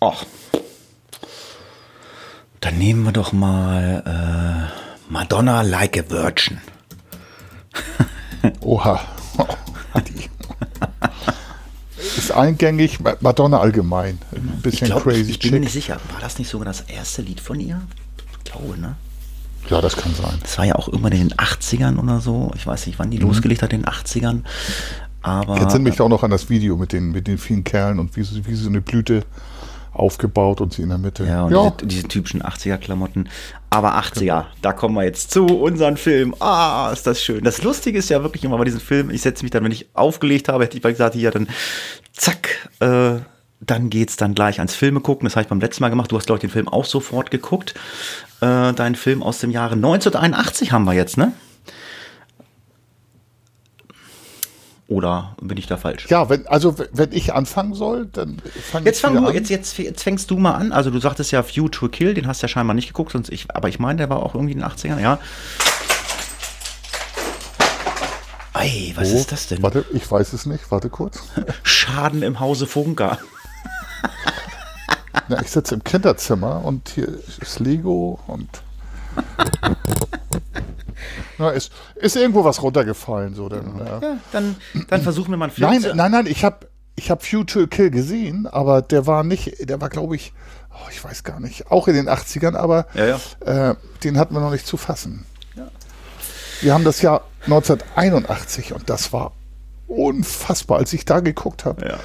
Och. 0.00 0.24
Dann 2.60 2.78
nehmen 2.78 3.04
wir 3.04 3.12
doch 3.12 3.32
mal 3.32 4.02
äh, 4.06 5.12
Madonna 5.12 5.62
Like 5.62 5.98
a 5.98 6.08
Virgin. 6.08 6.60
Oha. 8.60 9.00
Ist 12.16 12.30
eingängig, 12.32 13.00
Ma- 13.00 13.16
Madonna 13.20 13.58
allgemein. 13.60 14.18
Ein 14.34 14.60
bisschen 14.62 14.86
glaub, 14.88 15.02
crazy 15.02 15.20
ich, 15.22 15.30
ich 15.30 15.38
bin 15.40 15.52
mir 15.52 15.60
nicht 15.60 15.72
sicher. 15.72 15.98
War 16.12 16.20
das 16.20 16.38
nicht 16.38 16.48
sogar 16.48 16.64
das 16.66 16.82
erste 16.82 17.22
Lied 17.22 17.40
von 17.40 17.58
ihr? 17.60 17.80
Ich 18.44 18.52
glaube, 18.52 18.78
ne? 18.80 18.96
Ja, 19.70 19.80
das 19.80 19.96
kann 19.96 20.14
sein. 20.14 20.38
Das 20.42 20.58
war 20.58 20.64
ja 20.66 20.74
auch 20.74 20.88
irgendwann 20.88 21.12
in 21.12 21.28
den 21.30 21.38
80ern 21.38 21.98
oder 21.98 22.20
so. 22.20 22.52
Ich 22.54 22.66
weiß 22.66 22.86
nicht, 22.86 22.98
wann 22.98 23.10
die 23.10 23.16
losgelegt 23.18 23.62
hat 23.62 23.72
in 23.72 23.82
den 23.82 23.88
80ern. 23.88 24.42
Aber 25.22 25.58
Jetzt 25.58 25.72
sind 25.72 25.82
mich 25.84 25.96
da 25.96 26.04
auch 26.04 26.08
noch 26.10 26.22
an 26.22 26.30
das 26.30 26.50
Video 26.50 26.76
mit 26.76 26.92
den, 26.92 27.12
mit 27.12 27.26
den 27.26 27.38
vielen 27.38 27.64
Kerlen 27.64 27.98
und 27.98 28.14
wie, 28.16 28.20
wie 28.46 28.54
so 28.54 28.68
eine 28.68 28.82
Blüte 28.82 29.24
aufgebaut 29.94 30.60
und 30.60 30.72
sie 30.74 30.82
in 30.82 30.88
der 30.88 30.98
Mitte. 30.98 31.24
ja, 31.24 31.44
und 31.44 31.80
Diese, 31.80 32.02
diese 32.02 32.08
typischen 32.08 32.42
80er-Klamotten. 32.42 33.28
Aber 33.70 33.98
80er, 33.98 34.44
da 34.62 34.72
kommen 34.72 34.94
wir 34.94 35.04
jetzt 35.04 35.30
zu 35.30 35.46
unserem 35.46 35.96
Film. 35.96 36.34
Ah, 36.40 36.90
ist 36.92 37.06
das 37.06 37.22
schön. 37.22 37.42
Das 37.42 37.62
Lustige 37.62 37.98
ist 37.98 38.10
ja 38.10 38.22
wirklich 38.22 38.44
immer 38.44 38.58
bei 38.58 38.64
diesem 38.64 38.80
Film, 38.80 39.10
ich 39.10 39.22
setze 39.22 39.42
mich 39.42 39.50
dann, 39.50 39.64
wenn 39.64 39.72
ich 39.72 39.88
aufgelegt 39.94 40.48
habe, 40.48 40.64
hätte 40.64 40.76
ich 40.76 40.82
gesagt, 40.82 41.14
hier 41.14 41.30
dann 41.30 41.48
zack, 42.12 42.70
äh, 42.80 43.16
dann 43.60 43.90
geht's 43.90 44.16
dann 44.16 44.34
gleich 44.34 44.58
ans 44.58 44.74
Filme 44.74 45.00
gucken. 45.00 45.26
Das 45.26 45.36
habe 45.36 45.42
ich 45.42 45.48
beim 45.48 45.60
letzten 45.60 45.82
Mal 45.82 45.88
gemacht. 45.88 46.12
Du 46.12 46.16
hast, 46.16 46.26
glaube 46.26 46.38
ich, 46.38 46.42
den 46.42 46.50
Film 46.50 46.68
auch 46.68 46.84
sofort 46.84 47.30
geguckt. 47.30 47.74
Äh, 48.40 48.72
deinen 48.74 48.94
Film 48.94 49.22
aus 49.22 49.38
dem 49.38 49.50
Jahre 49.50 49.74
1981 49.74 50.72
haben 50.72 50.84
wir 50.84 50.92
jetzt, 50.92 51.16
ne? 51.16 51.32
Oder 54.86 55.34
bin 55.40 55.56
ich 55.56 55.66
da 55.66 55.78
falsch? 55.78 56.06
Ja, 56.10 56.28
wenn, 56.28 56.46
also 56.46 56.76
wenn 56.92 57.12
ich 57.12 57.32
anfangen 57.32 57.74
soll, 57.74 58.06
dann 58.06 58.42
fange 58.70 58.84
jetzt 58.84 59.00
fang 59.00 59.14
du, 59.14 59.26
an. 59.26 59.34
Jetzt, 59.34 59.48
jetzt, 59.48 59.78
jetzt 59.78 60.02
fängst 60.02 60.30
du 60.30 60.36
mal 60.36 60.54
an. 60.54 60.72
Also 60.72 60.90
du 60.90 60.98
sagtest 60.98 61.32
ja 61.32 61.42
View 61.46 61.68
to 61.68 61.88
Kill, 61.88 62.12
den 62.12 62.26
hast 62.26 62.42
du 62.42 62.44
ja 62.44 62.48
scheinbar 62.48 62.74
nicht 62.74 62.88
geguckt, 62.88 63.12
sonst 63.12 63.30
ich, 63.30 63.46
aber 63.54 63.68
ich 63.68 63.78
meine, 63.78 63.96
der 63.96 64.10
war 64.10 64.22
auch 64.22 64.34
irgendwie 64.34 64.52
in 64.52 64.60
den 64.60 64.68
80ern, 64.68 65.00
ja. 65.00 65.18
Ey, 68.64 68.92
was 68.94 69.12
oh, 69.12 69.16
ist 69.16 69.32
das 69.32 69.48
denn? 69.48 69.62
Warte, 69.62 69.84
ich 69.92 70.10
weiß 70.10 70.32
es 70.32 70.46
nicht. 70.46 70.70
Warte 70.70 70.88
kurz. 70.88 71.22
Schaden 71.62 72.22
im 72.22 72.40
Hause 72.40 72.66
Funker. 72.66 73.18
Ja, 75.28 75.40
ich 75.40 75.50
sitze 75.50 75.74
im 75.74 75.84
Kinderzimmer 75.84 76.64
und 76.64 76.90
hier 76.90 77.08
ist 77.40 77.58
Lego 77.58 78.20
und 78.26 78.48
Na, 81.38 81.50
ist, 81.50 81.72
ist 81.96 82.16
irgendwo 82.16 82.44
was 82.44 82.62
runtergefallen. 82.62 83.34
So, 83.34 83.48
dann, 83.48 83.78
ja. 83.78 83.98
Ja, 84.00 84.16
dann, 84.32 84.56
dann 84.88 85.02
versuchen 85.02 85.30
wir 85.30 85.36
mal 85.36 85.46
einen 85.46 85.54
Film 85.54 85.70
Nein, 85.70 85.96
nein, 85.96 86.10
nein, 86.10 86.26
ich 86.26 86.44
habe 86.44 86.66
ich 86.96 87.10
hab 87.10 87.24
Future 87.24 87.66
Kill 87.66 87.90
gesehen, 87.90 88.46
aber 88.46 88.82
der 88.82 89.06
war 89.06 89.24
nicht, 89.24 89.68
der 89.68 89.80
war, 89.80 89.88
glaube 89.88 90.14
ich, 90.16 90.32
oh, 90.70 90.88
ich 90.90 91.02
weiß 91.02 91.24
gar 91.24 91.40
nicht, 91.40 91.70
auch 91.70 91.88
in 91.88 91.94
den 91.94 92.08
80ern, 92.08 92.54
aber 92.54 92.86
ja, 92.94 93.20
äh, 93.70 93.74
den 94.04 94.18
hatten 94.18 94.34
wir 94.34 94.40
noch 94.40 94.52
nicht 94.52 94.66
zu 94.66 94.76
fassen. 94.76 95.26
Wir 96.60 96.72
haben 96.72 96.84
das 96.84 97.02
Jahr 97.02 97.26
1981 97.42 98.72
und 98.72 98.88
das 98.88 99.12
war 99.12 99.32
unfassbar, 99.86 100.78
als 100.78 100.92
ich 100.92 101.04
da 101.04 101.20
geguckt 101.20 101.64
habe. 101.64 101.86
Ja. 101.86 101.98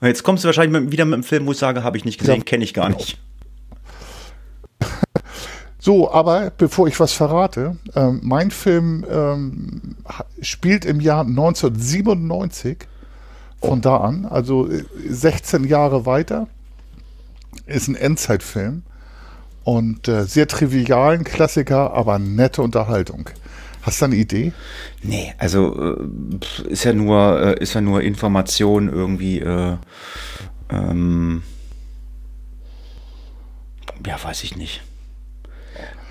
Und 0.00 0.08
jetzt 0.08 0.22
kommst 0.22 0.44
du 0.44 0.46
wahrscheinlich 0.46 0.82
mit, 0.82 0.92
wieder 0.92 1.04
mit 1.04 1.14
einem 1.14 1.22
Film, 1.22 1.46
wo 1.46 1.52
ich 1.52 1.58
sage, 1.58 1.82
habe 1.82 1.96
ich 1.96 2.04
nicht 2.04 2.18
gesehen, 2.18 2.44
kenne 2.44 2.64
ich 2.64 2.74
gar 2.74 2.90
nicht. 2.90 3.18
So, 5.78 6.10
aber 6.10 6.50
bevor 6.56 6.88
ich 6.88 6.98
was 6.98 7.12
verrate, 7.12 7.76
äh, 7.94 8.10
mein 8.22 8.50
Film 8.50 9.04
ähm, 9.10 9.96
spielt 10.40 10.84
im 10.84 11.00
Jahr 11.00 11.20
1997 11.20 12.78
von 13.60 13.78
oh. 13.78 13.82
da 13.82 13.96
an, 13.98 14.24
also 14.24 14.68
16 15.08 15.64
äh, 15.64 15.68
Jahre 15.68 16.06
weiter. 16.06 16.48
Ist 17.66 17.88
ein 17.88 17.94
Endzeitfilm 17.94 18.82
und 19.64 20.08
äh, 20.08 20.24
sehr 20.24 20.46
trivialen 20.46 21.24
Klassiker, 21.24 21.92
aber 21.92 22.18
nette 22.18 22.62
Unterhaltung. 22.62 23.30
Hast 23.82 24.00
du 24.00 24.06
eine 24.06 24.16
Idee? 24.16 24.52
Nee, 25.02 25.34
also 25.38 25.96
äh, 25.96 26.68
ist 26.68 26.84
ja 26.84 26.92
nur, 26.92 27.40
äh, 27.40 27.62
ist 27.62 27.74
ja 27.74 27.80
nur 27.80 28.02
Information 28.02 28.88
irgendwie. 28.88 29.40
Äh, 29.40 29.76
ähm, 30.70 31.42
ja, 34.04 34.22
weiß 34.22 34.44
ich 34.44 34.56
nicht. 34.56 34.82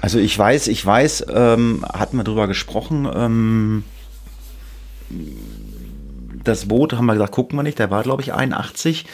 Also 0.05 0.19
ich 0.19 0.38
weiß, 0.38 0.67
ich 0.67 0.85
weiß, 0.85 1.25
ähm, 1.33 1.83
hatten 1.91 2.17
wir 2.17 2.24
drüber 2.24 2.47
gesprochen, 2.47 3.09
ähm, 3.12 3.83
das 6.43 6.67
Boot, 6.67 6.93
haben 6.93 7.07
wir 7.07 7.13
gesagt, 7.13 7.31
gucken 7.31 7.57
wir 7.57 7.63
nicht, 7.63 7.79
der 7.79 7.89
war, 7.89 8.03
glaube 8.03 8.21
ich, 8.21 8.31
81. 8.31 9.07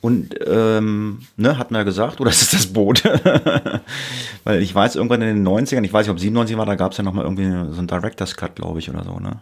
Und, 0.00 0.34
ähm, 0.44 1.20
ne, 1.36 1.56
hatten 1.56 1.72
wir 1.72 1.78
ja 1.78 1.84
gesagt, 1.84 2.20
oder 2.20 2.30
ist 2.32 2.42
es 2.42 2.50
das 2.50 2.66
Boot? 2.66 3.04
Weil 4.42 4.60
ich 4.60 4.74
weiß, 4.74 4.96
irgendwann 4.96 5.22
in 5.22 5.36
den 5.36 5.46
90ern, 5.46 5.84
ich 5.84 5.92
weiß 5.92 6.06
nicht, 6.06 6.12
ob 6.12 6.18
97 6.18 6.58
war, 6.58 6.66
da 6.66 6.74
gab 6.74 6.90
es 6.90 6.98
ja 6.98 7.04
nochmal 7.04 7.22
irgendwie 7.22 7.44
so 7.72 7.78
einen 7.78 7.86
Director's 7.86 8.34
Cut, 8.34 8.56
glaube 8.56 8.80
ich, 8.80 8.90
oder 8.90 9.04
so, 9.04 9.20
ne? 9.20 9.40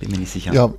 Bin 0.00 0.10
mir 0.10 0.18
nicht 0.18 0.32
sicher. 0.32 0.52
Ja, 0.52 0.74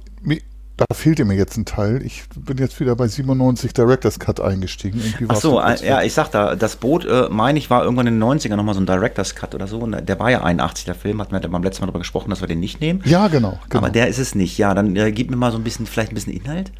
da 0.78 0.86
fehlte 0.94 1.26
mir 1.26 1.36
jetzt 1.36 1.58
ein 1.58 1.66
Teil. 1.66 2.06
Ich 2.06 2.24
bin 2.36 2.60
jetzt 2.60 2.80
wieder 2.80 2.96
bei 2.96 3.08
97 3.08 3.74
Director's 3.74 4.20
Cut 4.20 4.40
eingestiegen. 4.40 5.02
Ach 5.28 5.36
so, 5.36 5.60
äh, 5.60 5.84
ja, 5.84 6.04
ich 6.04 6.14
sag 6.14 6.30
da, 6.30 6.56
das 6.56 6.76
Boot, 6.76 7.04
äh, 7.06 7.30
meine 7.32 7.58
ich, 7.58 7.72
war 7.72 7.84
irgendwann 7.84 8.06
in 8.06 8.20
den 8.20 8.24
90ern 8.24 8.56
nochmal 8.56 8.76
so 8.76 8.82
ein 8.82 8.86
Director's 8.86 9.34
Cut 9.34 9.56
oder 9.56 9.66
so. 9.66 9.80
Und 9.80 10.08
der 10.08 10.20
war 10.20 10.30
ja 10.30 10.44
81, 10.44 10.86
der 10.86 10.94
Film, 10.94 11.20
hatten 11.20 11.32
wir 11.32 11.40
beim 11.40 11.64
letzten 11.64 11.82
Mal 11.82 11.88
darüber 11.88 12.00
gesprochen, 12.00 12.30
dass 12.30 12.42
wir 12.42 12.48
den 12.48 12.60
nicht 12.60 12.80
nehmen. 12.80 13.02
Ja, 13.06 13.28
genau. 13.28 13.60
genau. 13.70 13.84
Aber 13.84 13.90
der 13.90 14.08
ist 14.08 14.20
es 14.20 14.36
nicht. 14.36 14.60
Ja, 14.60 14.76
dann 14.76 14.96
äh, 14.96 15.12
gib 15.12 15.32
mir 15.32 15.36
mal 15.36 15.52
so 15.52 15.58
ein 15.58 15.64
bisschen, 15.64 15.88
vielleicht 15.88 16.12
ein 16.12 16.16
bisschen 16.16 16.34
Inhalt. 16.34 16.72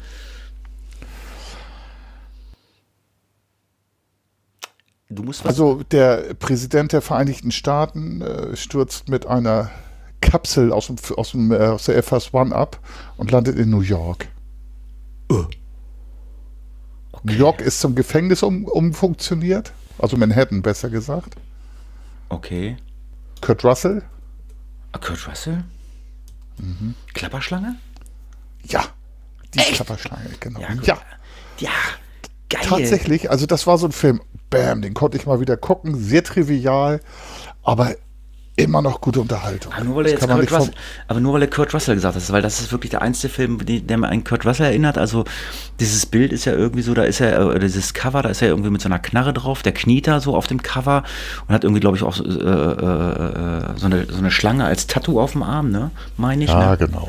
Du 5.10 5.24
musst 5.24 5.44
also 5.44 5.82
der 5.90 6.34
Präsident 6.38 6.92
der 6.92 7.00
Vereinigten 7.00 7.50
Staaten 7.50 8.20
äh, 8.20 8.56
stürzt 8.56 9.08
mit 9.08 9.26
einer 9.26 9.70
Kapsel 10.20 10.72
aus, 10.72 10.88
dem, 10.88 10.96
aus, 11.16 11.30
dem, 11.32 11.52
äh, 11.52 11.56
aus 11.56 11.84
der 11.84 11.94
Air 11.94 12.02
Force 12.02 12.32
One 12.34 12.54
ab 12.54 12.78
und 13.16 13.30
landet 13.30 13.58
in 13.58 13.70
New 13.70 13.80
York. 13.80 14.28
Uh. 15.30 15.44
Okay. 17.12 17.22
New 17.24 17.32
York 17.32 17.60
ist 17.60 17.80
zum 17.80 17.94
Gefängnis 17.94 18.42
um, 18.42 18.64
umfunktioniert, 18.64 19.72
also 19.98 20.16
Manhattan 20.16 20.62
besser 20.62 20.88
gesagt. 20.90 21.34
Okay. 22.28 22.76
Kurt 23.40 23.64
Russell. 23.64 24.02
Ah, 24.92 24.98
Kurt 24.98 25.26
Russell? 25.26 25.64
Mhm. 26.58 26.94
Klapperschlange? 27.14 27.76
Ja, 28.64 28.84
die 29.54 29.58
Echt? 29.60 29.74
Klapperschlange, 29.74 30.30
genau. 30.40 30.60
Ja, 30.60 30.74
ja. 30.82 30.98
ja. 31.58 31.70
Geil. 32.50 32.62
Tatsächlich, 32.64 33.30
also 33.30 33.44
das 33.44 33.66
war 33.66 33.76
so 33.76 33.86
ein 33.86 33.92
Film, 33.92 34.22
bam, 34.48 34.80
den 34.80 34.94
konnte 34.94 35.18
ich 35.18 35.26
mal 35.26 35.40
wieder 35.40 35.58
gucken, 35.58 35.94
sehr 35.96 36.24
trivial, 36.24 37.00
aber 37.62 37.94
immer 38.58 38.82
noch 38.82 39.00
gute 39.00 39.20
Unterhaltung. 39.20 39.72
Aber 39.72 39.84
nur, 39.84 39.96
weil 39.96 40.06
er 40.06 40.12
jetzt 40.12 40.28
Kurt 40.28 40.52
Russell, 40.52 40.74
aber 41.06 41.20
nur 41.20 41.32
weil 41.34 41.42
er 41.42 41.48
Kurt 41.48 41.72
Russell 41.72 41.94
gesagt 41.94 42.16
hat, 42.16 42.32
weil 42.32 42.42
das 42.42 42.60
ist 42.60 42.72
wirklich 42.72 42.90
der 42.90 43.02
einzige 43.02 43.32
Film, 43.32 43.58
der 43.64 43.98
mir 43.98 44.08
an 44.08 44.24
Kurt 44.24 44.44
Russell 44.44 44.66
erinnert. 44.66 44.98
Also 44.98 45.24
dieses 45.80 46.06
Bild 46.06 46.32
ist 46.32 46.44
ja 46.44 46.52
irgendwie 46.52 46.82
so, 46.82 46.94
da 46.94 47.04
ist 47.04 47.20
er, 47.20 47.58
dieses 47.58 47.94
Cover, 47.94 48.22
da 48.22 48.28
ist 48.28 48.42
er 48.42 48.48
irgendwie 48.48 48.70
mit 48.70 48.80
so 48.80 48.88
einer 48.88 48.98
Knarre 48.98 49.32
drauf, 49.32 49.62
der 49.62 49.72
kniet 49.72 50.06
da 50.06 50.20
so 50.20 50.36
auf 50.36 50.46
dem 50.46 50.62
Cover 50.62 51.04
und 51.46 51.54
hat 51.54 51.64
irgendwie, 51.64 51.80
glaube 51.80 51.96
ich, 51.96 52.02
auch 52.02 52.18
äh, 52.18 52.22
äh, 52.22 52.32
äh, 52.32 53.76
so, 53.76 53.86
eine, 53.86 54.06
so 54.06 54.18
eine 54.18 54.30
Schlange 54.30 54.64
als 54.64 54.86
Tattoo 54.86 55.20
auf 55.20 55.32
dem 55.32 55.42
Arm, 55.42 55.70
ne? 55.70 55.90
Meine 56.16 56.44
ich. 56.44 56.50
Ja, 56.50 56.70
ne? 56.70 56.76
genau, 56.76 57.08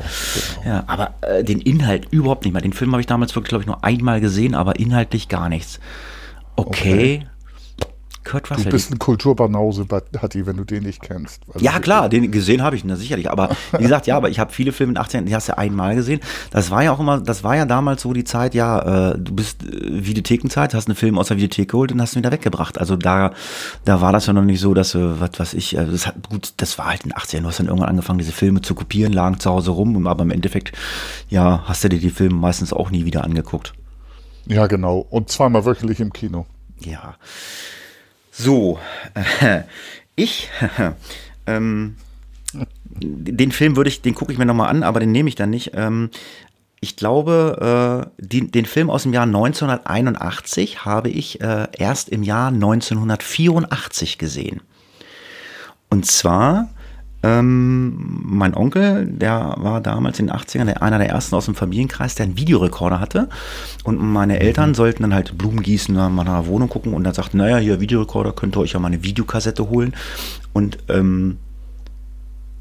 Ja, 0.64 0.84
aber 0.86 1.14
äh, 1.22 1.42
den 1.42 1.60
Inhalt 1.60 2.06
überhaupt 2.10 2.44
nicht 2.44 2.52
mehr. 2.52 2.62
Den 2.62 2.72
Film 2.72 2.92
habe 2.92 3.00
ich 3.00 3.06
damals 3.06 3.34
wirklich, 3.34 3.50
glaube 3.50 3.62
ich, 3.62 3.66
nur 3.66 3.82
einmal 3.84 4.20
gesehen, 4.20 4.54
aber 4.54 4.78
inhaltlich 4.78 5.28
gar 5.28 5.48
nichts. 5.48 5.80
okay. 6.56 7.22
okay. 7.22 7.26
Kurt 8.24 8.50
Russell. 8.50 8.64
Du 8.64 8.70
bist 8.70 8.92
ein 8.92 8.98
Kulturbanause, 8.98 9.86
Hatti, 10.20 10.46
wenn 10.46 10.56
du 10.56 10.64
den 10.64 10.82
nicht 10.82 11.02
kennst. 11.02 11.42
Also 11.52 11.64
ja, 11.64 11.78
klar, 11.80 12.08
den 12.08 12.30
gesehen 12.30 12.62
habe 12.62 12.76
ich, 12.76 12.84
na, 12.84 12.96
sicherlich. 12.96 13.30
Aber 13.30 13.50
wie 13.72 13.82
gesagt, 13.82 14.06
ja, 14.06 14.16
aber 14.16 14.28
ich 14.28 14.38
habe 14.38 14.52
viele 14.52 14.72
Filme 14.72 14.92
in 14.92 14.94
den 14.96 15.04
80ern, 15.04 15.24
die 15.24 15.34
hast 15.34 15.48
du 15.48 15.52
ja 15.52 15.58
einmal 15.58 15.94
gesehen. 15.94 16.20
Das 16.50 16.70
war 16.70 16.82
ja 16.82 16.92
auch 16.92 17.00
immer, 17.00 17.20
das 17.20 17.44
war 17.44 17.56
ja 17.56 17.64
damals 17.64 18.02
so 18.02 18.12
die 18.12 18.24
Zeit, 18.24 18.54
ja, 18.54 19.12
äh, 19.12 19.18
du 19.18 19.34
bist 19.34 19.62
äh, 19.62 20.06
Videothekenzeit, 20.06 20.74
hast 20.74 20.88
einen 20.88 20.96
Film 20.96 21.18
aus 21.18 21.28
der 21.28 21.38
Videothek 21.38 21.70
geholt 21.70 21.92
und 21.92 22.00
hast 22.00 22.14
ihn 22.14 22.18
wieder 22.18 22.32
weggebracht. 22.32 22.78
Also 22.78 22.96
da, 22.96 23.32
da 23.84 24.00
war 24.00 24.12
das 24.12 24.26
ja 24.26 24.32
noch 24.32 24.42
nicht 24.42 24.60
so, 24.60 24.74
dass 24.74 24.92
du, 24.92 25.20
was 25.20 25.30
weiß 25.38 25.54
ich, 25.54 25.76
äh, 25.76 25.86
das 25.86 26.06
hat, 26.06 26.28
gut, 26.28 26.52
das 26.58 26.78
war 26.78 26.86
halt 26.86 27.04
in 27.04 27.10
den 27.10 27.16
80ern. 27.16 27.40
Du 27.40 27.48
hast 27.48 27.58
dann 27.58 27.66
irgendwann 27.66 27.88
angefangen, 27.88 28.18
diese 28.18 28.32
Filme 28.32 28.60
zu 28.60 28.74
kopieren, 28.74 29.12
lagen 29.12 29.40
zu 29.40 29.50
Hause 29.50 29.70
rum, 29.70 30.06
aber 30.06 30.22
im 30.24 30.30
Endeffekt, 30.30 30.72
ja, 31.28 31.64
hast 31.64 31.84
du 31.84 31.88
dir 31.88 31.98
die 31.98 32.10
Filme 32.10 32.34
meistens 32.34 32.72
auch 32.72 32.90
nie 32.90 33.04
wieder 33.04 33.24
angeguckt. 33.24 33.72
Ja, 34.46 34.66
genau. 34.66 34.98
Und 34.98 35.30
zweimal 35.30 35.64
wöchentlich 35.64 36.00
im 36.00 36.12
Kino. 36.12 36.46
Ja. 36.80 37.16
So, 38.30 38.78
ich, 40.16 40.48
ähm, 41.46 41.96
den 43.00 43.52
Film 43.52 43.76
würde 43.76 43.88
ich, 43.88 44.02
den 44.02 44.14
gucke 44.14 44.32
ich 44.32 44.38
mir 44.38 44.46
nochmal 44.46 44.70
an, 44.70 44.82
aber 44.82 45.00
den 45.00 45.12
nehme 45.12 45.28
ich 45.28 45.34
dann 45.34 45.50
nicht. 45.50 45.72
Ähm, 45.74 46.10
ich 46.80 46.96
glaube, 46.96 48.08
äh, 48.18 48.24
die, 48.24 48.50
den 48.50 48.64
Film 48.64 48.88
aus 48.88 49.02
dem 49.02 49.12
Jahr 49.12 49.24
1981 49.24 50.84
habe 50.84 51.10
ich 51.10 51.40
äh, 51.40 51.68
erst 51.76 52.08
im 52.08 52.22
Jahr 52.22 52.48
1984 52.48 54.16
gesehen. 54.16 54.62
Und 55.90 56.06
zwar 56.06 56.70
ähm, 57.22 58.22
mein 58.24 58.54
Onkel, 58.54 59.06
der 59.06 59.54
war 59.58 59.80
damals 59.82 60.18
in 60.18 60.28
den 60.28 60.36
80ern 60.36 60.64
der, 60.64 60.82
einer 60.82 60.98
der 60.98 61.10
ersten 61.10 61.34
aus 61.34 61.44
dem 61.44 61.54
Familienkreis, 61.54 62.14
der 62.14 62.24
einen 62.24 62.38
Videorekorder 62.38 62.98
hatte. 62.98 63.28
Und 63.84 63.98
meine 63.98 64.40
Eltern 64.40 64.74
sollten 64.74 65.02
dann 65.02 65.12
halt 65.12 65.36
Blumen 65.36 65.62
gießen, 65.62 65.94
mal 65.94 66.10
nach 66.10 66.38
einer 66.38 66.46
Wohnung 66.46 66.70
gucken 66.70 66.94
und 66.94 67.04
dann 67.04 67.12
sagten, 67.12 67.36
naja, 67.36 67.58
hier 67.58 67.80
Videorekorder, 67.80 68.32
könnt 68.32 68.56
ihr 68.56 68.60
euch 68.60 68.72
ja 68.72 68.80
mal 68.80 68.88
eine 68.88 69.02
Videokassette 69.02 69.68
holen. 69.68 69.94
Und 70.54 70.78
ähm, 70.88 71.36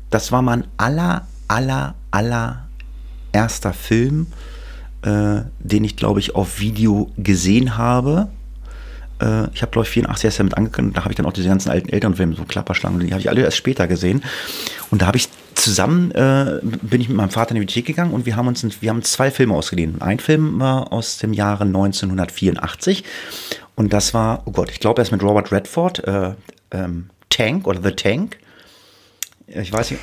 das 0.09 0.31
war 0.31 0.41
mein 0.41 0.65
aller, 0.75 1.27
aller, 1.47 1.95
aller 2.11 2.67
erster 3.31 3.71
Film, 3.71 4.27
äh, 5.03 5.41
den 5.59 5.85
ich, 5.85 5.95
glaube 5.95 6.19
ich, 6.19 6.35
auf 6.35 6.59
Video 6.59 7.11
gesehen 7.17 7.77
habe 7.77 8.27
äh, 9.21 9.47
ich 9.53 9.61
habe, 9.61 9.71
glaube 9.71 9.85
ich, 9.85 9.89
84 9.89 10.25
erst 10.25 10.39
damit 10.39 10.57
angekündigt, 10.57 10.97
da 10.97 11.03
habe 11.03 11.11
ich 11.11 11.17
dann 11.17 11.25
auch 11.25 11.33
diese 11.33 11.47
ganzen 11.47 11.69
alten 11.69 11.89
Elternfilme, 11.89 12.35
so 12.35 12.43
Klapperschlangen, 12.43 12.99
die 12.99 13.11
habe 13.11 13.21
ich 13.21 13.29
alle 13.29 13.41
erst 13.41 13.57
später 13.57 13.87
gesehen. 13.87 14.23
Und 14.91 15.01
da 15.01 15.07
habe 15.07 15.17
ich 15.17 15.29
zusammen, 15.55 16.11
äh, 16.11 16.59
bin 16.63 17.01
ich 17.01 17.09
mit 17.09 17.17
meinem 17.17 17.29
Vater 17.29 17.51
in 17.51 17.55
die 17.55 17.61
Bibliothek 17.61 17.85
gegangen 17.85 18.13
und 18.13 18.25
wir 18.25 18.35
haben 18.35 18.47
uns, 18.47 18.81
wir 18.81 18.89
haben 18.89 19.03
zwei 19.03 19.29
Filme 19.29 19.53
ausgeliehen. 19.53 20.01
Ein 20.01 20.19
Film 20.19 20.59
war 20.59 20.91
aus 20.93 21.17
dem 21.17 21.33
Jahre 21.33 21.65
1984 21.65 23.03
und 23.75 23.93
das 23.93 24.13
war, 24.13 24.43
oh 24.45 24.51
Gott, 24.51 24.71
ich 24.71 24.79
glaube, 24.79 25.01
er 25.01 25.03
ist 25.03 25.11
mit 25.11 25.21
Robert 25.21 25.51
Redford, 25.51 26.07
äh, 26.07 26.33
ähm, 26.71 27.09
Tank 27.29 27.67
oder 27.67 27.81
The 27.83 27.91
Tank. 27.91 28.37
Ich 29.47 29.71
weiß 29.71 29.91
nicht, 29.91 30.01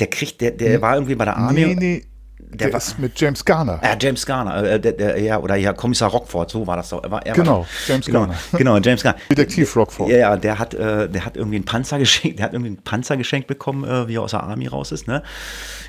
der 0.00 0.08
kriegt, 0.08 0.40
der, 0.40 0.50
der 0.50 0.82
war 0.82 0.94
irgendwie 0.94 1.14
bei 1.14 1.24
der 1.24 1.36
Army. 1.36 1.66
Nee, 1.66 1.74
nee. 1.74 2.04
Der, 2.52 2.68
der 2.68 2.78
ist 2.78 2.98
mit 2.98 3.18
James 3.20 3.44
Garner. 3.44 3.80
Ja, 3.82 3.96
James 4.00 4.24
Garner, 4.24 4.62
äh, 4.62 4.80
der, 4.80 4.92
der, 4.92 5.20
ja, 5.20 5.38
oder 5.38 5.56
ja, 5.56 5.72
Kommissar 5.72 6.10
Rockford, 6.10 6.50
so 6.50 6.66
war 6.66 6.76
das 6.76 6.90
doch. 6.90 7.02
War, 7.10 7.20
genau, 7.20 7.60
war, 7.60 7.66
James 7.88 8.06
genau, 8.06 8.20
Garner. 8.20 8.34
Genau, 8.52 8.78
James 8.78 9.02
Garner. 9.02 9.18
Detektiv 9.30 9.74
Rockford. 9.76 10.10
Ja, 10.10 10.16
ja, 10.16 10.36
der 10.36 10.58
hat, 10.58 10.74
äh, 10.74 11.08
der 11.08 11.24
hat 11.24 11.36
irgendwie 11.36 11.56
einen 11.56 11.64
Panzer 11.64 11.98
geschenkt, 11.98 12.38
der 12.38 12.46
hat 12.46 12.52
irgendwie 12.52 12.70
einen 12.70 12.82
Panzer 12.82 13.16
geschenkt 13.16 13.48
bekommen, 13.48 13.84
äh, 13.84 14.08
wie 14.08 14.16
er 14.16 14.22
aus 14.22 14.30
der 14.30 14.44
Army 14.44 14.66
raus 14.66 14.92
ist, 14.92 15.08
ne? 15.08 15.22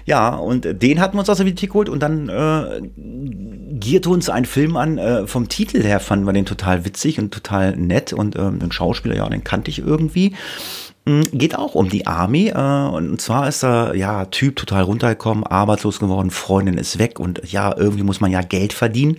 Ja, 0.05 0.29
und 0.35 0.67
den 0.81 0.99
hatten 0.99 1.15
wir 1.15 1.19
uns 1.19 1.29
aus 1.29 1.37
der 1.37 1.45
Bibliothek 1.45 1.71
geholt 1.71 1.89
und 1.89 1.99
dann 1.99 2.29
äh, 2.29 2.81
gierte 3.79 4.09
uns 4.09 4.29
ein 4.29 4.45
Film 4.45 4.77
an. 4.77 4.97
Äh, 4.97 5.27
vom 5.27 5.49
Titel 5.49 5.81
her 5.81 5.99
fanden 5.99 6.25
wir 6.25 6.33
den 6.33 6.45
total 6.45 6.85
witzig 6.85 7.19
und 7.19 7.33
total 7.33 7.75
nett 7.75 8.13
und 8.13 8.35
ähm, 8.35 8.59
den 8.59 8.71
Schauspieler, 8.71 9.15
ja, 9.15 9.27
den 9.27 9.43
kannte 9.43 9.71
ich 9.71 9.79
irgendwie. 9.79 10.35
Hm, 11.07 11.23
geht 11.31 11.55
auch 11.55 11.75
um 11.75 11.89
die 11.89 12.07
Army. 12.07 12.49
Äh, 12.49 12.87
und 12.89 13.21
zwar 13.21 13.47
ist 13.47 13.63
der 13.63 13.93
ja, 13.95 14.25
Typ 14.25 14.55
total 14.55 14.83
runtergekommen, 14.83 15.43
arbeitslos 15.45 15.99
geworden, 15.99 16.31
Freundin 16.31 16.77
ist 16.77 16.97
weg 16.97 17.19
und 17.19 17.41
ja, 17.51 17.75
irgendwie 17.75 18.03
muss 18.03 18.21
man 18.21 18.31
ja 18.31 18.41
Geld 18.41 18.73
verdienen. 18.73 19.17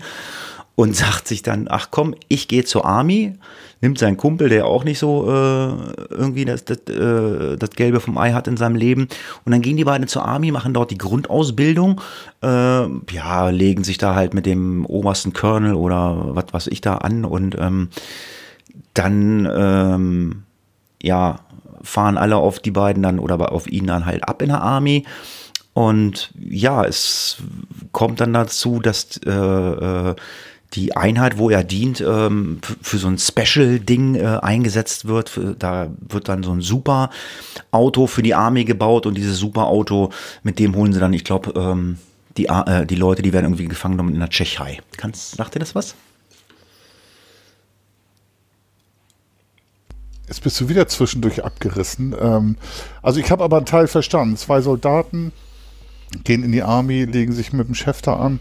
Und 0.75 0.95
sagt 0.97 1.29
sich 1.29 1.43
dann, 1.43 1.69
ach 1.71 1.89
komm, 1.91 2.15
ich 2.29 2.49
gehe 2.49 2.65
zur 2.65 2.85
Army, 2.85 3.35
nimmt 3.81 3.99
seinen 3.99 4.17
Kumpel, 4.17 4.49
der 4.49 4.67
auch 4.67 4.85
nicht 4.85 4.99
so 4.99 5.27
äh, 5.29 5.73
irgendwie 6.11 6.45
das, 6.45 6.65
das, 6.65 6.79
äh, 6.89 7.57
das 7.57 7.71
Gelbe 7.71 8.01
vom 8.01 8.19
Ei 8.19 8.33
hat 8.33 8.49
in 8.49 8.57
seinem 8.57 8.77
Leben. 8.77 9.09
Und 9.45 9.53
dann 9.53 9.63
gehen 9.63 9.77
die 9.77 9.85
beiden 9.85 10.09
zur 10.09 10.25
Army, 10.25 10.51
machen 10.51 10.75
dort 10.75 10.91
die 10.91 10.99
Grundausbildung, 10.99 12.01
äh, 12.43 12.87
ja, 13.13 13.49
legen 13.51 13.85
sich 13.85 13.99
da 13.99 14.15
halt 14.15 14.35
mit 14.35 14.45
dem 14.45 14.85
obersten 14.87 15.33
Colonel 15.33 15.75
oder 15.75 16.35
was 16.35 16.47
weiß 16.53 16.67
ich 16.69 16.81
da 16.81 16.97
an 16.97 17.25
und 17.25 17.57
ähm, 17.59 17.89
dann, 18.95 19.49
ähm, 19.55 20.43
ja, 21.03 21.41
fahren 21.87 22.19
alle 22.19 22.37
auf 22.37 22.59
die 22.59 22.71
beiden 22.71 23.03
dann 23.03 23.19
oder 23.19 23.53
auf 23.53 23.67
ihn 23.67 23.87
dann 23.87 24.07
halt 24.07 24.29
ab 24.29 24.43
in 24.43 24.49
der 24.49 24.63
Army. 24.63 25.05
Und 25.73 26.33
ja, 26.39 26.85
es 26.85 27.39
kommt 27.93 28.21
dann 28.21 28.33
dazu, 28.33 28.81
dass 28.81 29.19
äh, 29.27 29.31
äh 29.31 30.15
die 30.75 30.97
Einheit, 30.97 31.39
wo 31.39 31.49
er 31.49 31.65
dient, 31.65 32.01
ähm, 32.01 32.59
für 32.83 32.99
so 32.99 33.09
ein 33.09 33.19
Special-Ding 33.19 34.17
äh, 34.17 34.39
eingesetzt 34.43 35.07
wird. 35.07 35.39
Da 35.59 35.89
wird 36.01 36.29
dann 36.29 36.43
so 36.43 36.53
ein 36.53 36.61
super 36.61 37.11
Auto 37.71 38.07
für 38.07 38.23
die 38.23 38.35
Armee 38.35 38.65
gebaut 38.65 39.07
und 39.07 39.17
dieses 39.17 39.39
super 39.39 39.67
Auto, 39.67 40.11
mit 40.43 40.59
dem 40.59 40.75
holen 40.75 40.93
sie 40.93 41.01
dann, 41.01 41.13
ich 41.13 41.25
glaube, 41.25 41.53
ähm, 41.59 41.99
die, 42.37 42.47
äh, 42.47 42.85
die 42.85 42.97
Leute, 42.97 43.23
die 43.23 43.33
werden 43.33 43.47
irgendwie 43.47 43.69
gefangen 43.69 43.95
genommen 43.95 44.15
in 44.15 44.21
der 44.21 44.29
Tschechei. 44.29 44.81
Kannst, 44.97 45.37
sagt 45.37 45.55
dir 45.55 45.61
das 45.61 45.75
was? 45.75 45.95
Jetzt 50.29 50.43
bist 50.43 50.61
du 50.61 50.69
wieder 50.69 50.89
zwischendurch 50.89 51.45
abgerissen. 51.45 52.15
Ähm, 52.21 52.57
also 53.03 53.21
ich 53.21 53.31
habe 53.31 53.45
aber 53.45 53.59
einen 53.59 53.67
Teil 53.67 53.87
verstanden. 53.87 54.37
Zwei 54.37 54.61
Soldaten 54.61 55.33
gehen 56.25 56.43
in 56.43 56.53
die 56.53 56.63
Army, 56.63 57.05
legen 57.05 57.33
sich 57.33 57.53
mit 57.53 57.69
dem 57.69 57.75
Chef 57.75 58.03
da 58.03 58.17
an. 58.17 58.41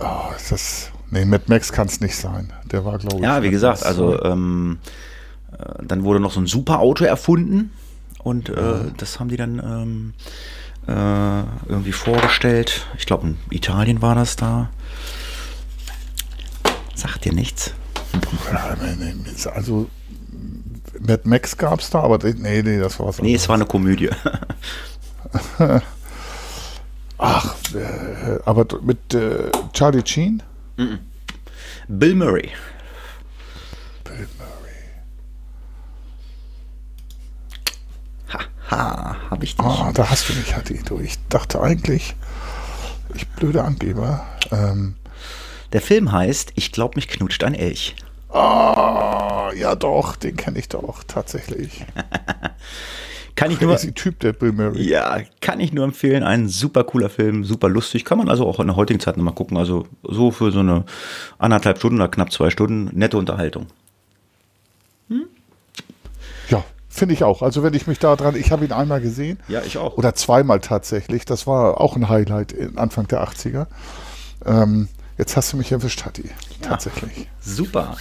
Oh, 0.00 0.30
das, 0.48 0.90
nee, 1.10 1.24
Mad 1.24 1.44
Max 1.48 1.72
kann 1.72 1.88
es 1.88 2.00
nicht 2.00 2.16
sein. 2.16 2.52
Der 2.70 2.84
war, 2.84 2.98
glaube 2.98 3.16
ich. 3.16 3.22
Ja, 3.22 3.42
wie 3.42 3.50
gesagt, 3.50 3.84
also 3.84 4.22
ähm, 4.22 4.78
äh, 5.52 5.84
dann 5.84 6.04
wurde 6.04 6.20
noch 6.20 6.32
so 6.32 6.40
ein 6.40 6.46
super 6.46 6.78
Auto 6.78 7.04
erfunden 7.04 7.72
und 8.22 8.48
äh, 8.48 8.60
ja. 8.60 8.80
das 8.96 9.18
haben 9.18 9.28
die 9.28 9.36
dann 9.36 9.58
ähm, 9.58 10.14
äh, 10.86 11.42
irgendwie 11.68 11.92
vorgestellt. 11.92 12.86
Ich 12.98 13.06
glaube, 13.06 13.26
in 13.26 13.38
Italien 13.50 14.00
war 14.00 14.14
das 14.14 14.36
da. 14.36 14.70
Sagt 16.94 17.24
dir 17.24 17.32
nichts. 17.32 17.74
Also 19.52 19.88
Mad 21.00 21.22
Max 21.24 21.56
gab 21.56 21.80
es 21.80 21.90
da, 21.90 22.00
aber 22.00 22.18
nee, 22.22 22.62
nee, 22.62 22.78
das 22.78 22.98
war 23.00 23.06
was 23.06 23.20
Nee, 23.20 23.34
es 23.34 23.48
war 23.48 23.56
eine 23.56 23.64
Komödie. 23.66 24.10
Ach, 27.18 27.54
äh, 27.74 28.38
aber 28.44 28.66
mit 28.82 29.14
äh, 29.14 29.50
Charlie 29.72 30.02
Sheen? 30.04 30.42
Mm 30.76 30.82
-mm. 30.82 30.98
Bill 31.88 32.14
Murray. 32.14 32.50
Bill 34.04 34.28
Murray. 34.38 34.48
Ha, 38.32 38.40
ha 38.70 39.16
hab 39.30 39.42
ich 39.42 39.56
dich. 39.56 39.66
Oh, 39.66 39.90
da 39.92 40.08
hast 40.10 40.28
du 40.28 40.34
mich, 40.34 40.54
Hatti. 40.56 40.80
Du, 40.84 40.98
ich 41.00 41.18
dachte 41.28 41.60
eigentlich, 41.60 42.14
ich 43.14 43.26
blöde 43.28 43.64
Angeber. 43.64 44.26
Ähm, 44.50 44.96
Der 45.72 45.80
Film 45.80 46.12
heißt 46.12 46.52
Ich 46.56 46.72
glaub, 46.72 46.96
mich 46.96 47.08
knutscht 47.08 47.44
ein 47.44 47.54
Elch. 47.54 47.96
Ah, 48.32 49.29
ja 49.52 49.74
doch, 49.74 50.16
den 50.16 50.36
kenne 50.36 50.58
ich 50.58 50.68
doch, 50.68 51.04
tatsächlich. 51.04 51.84
kann 53.36 53.50
ich 53.50 53.60
nur. 53.60 53.76
Typ, 53.76 54.20
der 54.20 54.32
Bill 54.32 54.52
Murray. 54.52 54.82
Ja, 54.82 55.18
kann 55.40 55.60
ich 55.60 55.72
nur 55.72 55.84
empfehlen. 55.84 56.22
Ein 56.22 56.48
super 56.48 56.84
cooler 56.84 57.08
Film, 57.08 57.44
super 57.44 57.68
lustig. 57.68 58.04
Kann 58.04 58.18
man 58.18 58.28
also 58.28 58.46
auch 58.46 58.60
in 58.60 58.66
der 58.66 58.76
heutigen 58.76 59.00
Zeit 59.00 59.16
nochmal 59.16 59.34
gucken. 59.34 59.56
Also 59.56 59.86
so 60.02 60.30
für 60.30 60.52
so 60.52 60.60
eine 60.60 60.84
anderthalb 61.38 61.78
Stunden 61.78 61.96
oder 61.96 62.08
knapp 62.08 62.32
zwei 62.32 62.50
Stunden 62.50 62.90
nette 62.96 63.16
Unterhaltung. 63.16 63.66
Hm? 65.08 65.26
Ja, 66.48 66.64
finde 66.88 67.14
ich 67.14 67.24
auch. 67.24 67.42
Also 67.42 67.62
wenn 67.62 67.74
ich 67.74 67.86
mich 67.86 67.98
da 67.98 68.16
dran, 68.16 68.36
ich 68.36 68.52
habe 68.52 68.64
ihn 68.64 68.72
einmal 68.72 69.00
gesehen. 69.00 69.38
Ja, 69.48 69.62
ich 69.62 69.78
auch. 69.78 69.96
Oder 69.96 70.14
zweimal 70.14 70.60
tatsächlich. 70.60 71.24
Das 71.24 71.46
war 71.46 71.80
auch 71.80 71.96
ein 71.96 72.08
Highlight 72.08 72.54
Anfang 72.76 73.08
der 73.08 73.26
80er. 73.26 73.66
Ähm, 74.44 74.88
Jetzt 75.20 75.36
hast 75.36 75.52
du 75.52 75.58
mich 75.58 75.70
erwischt, 75.70 76.06
Hatti. 76.06 76.30
Tatsächlich. 76.62 77.14
Ja, 77.14 77.24
super. 77.42 77.94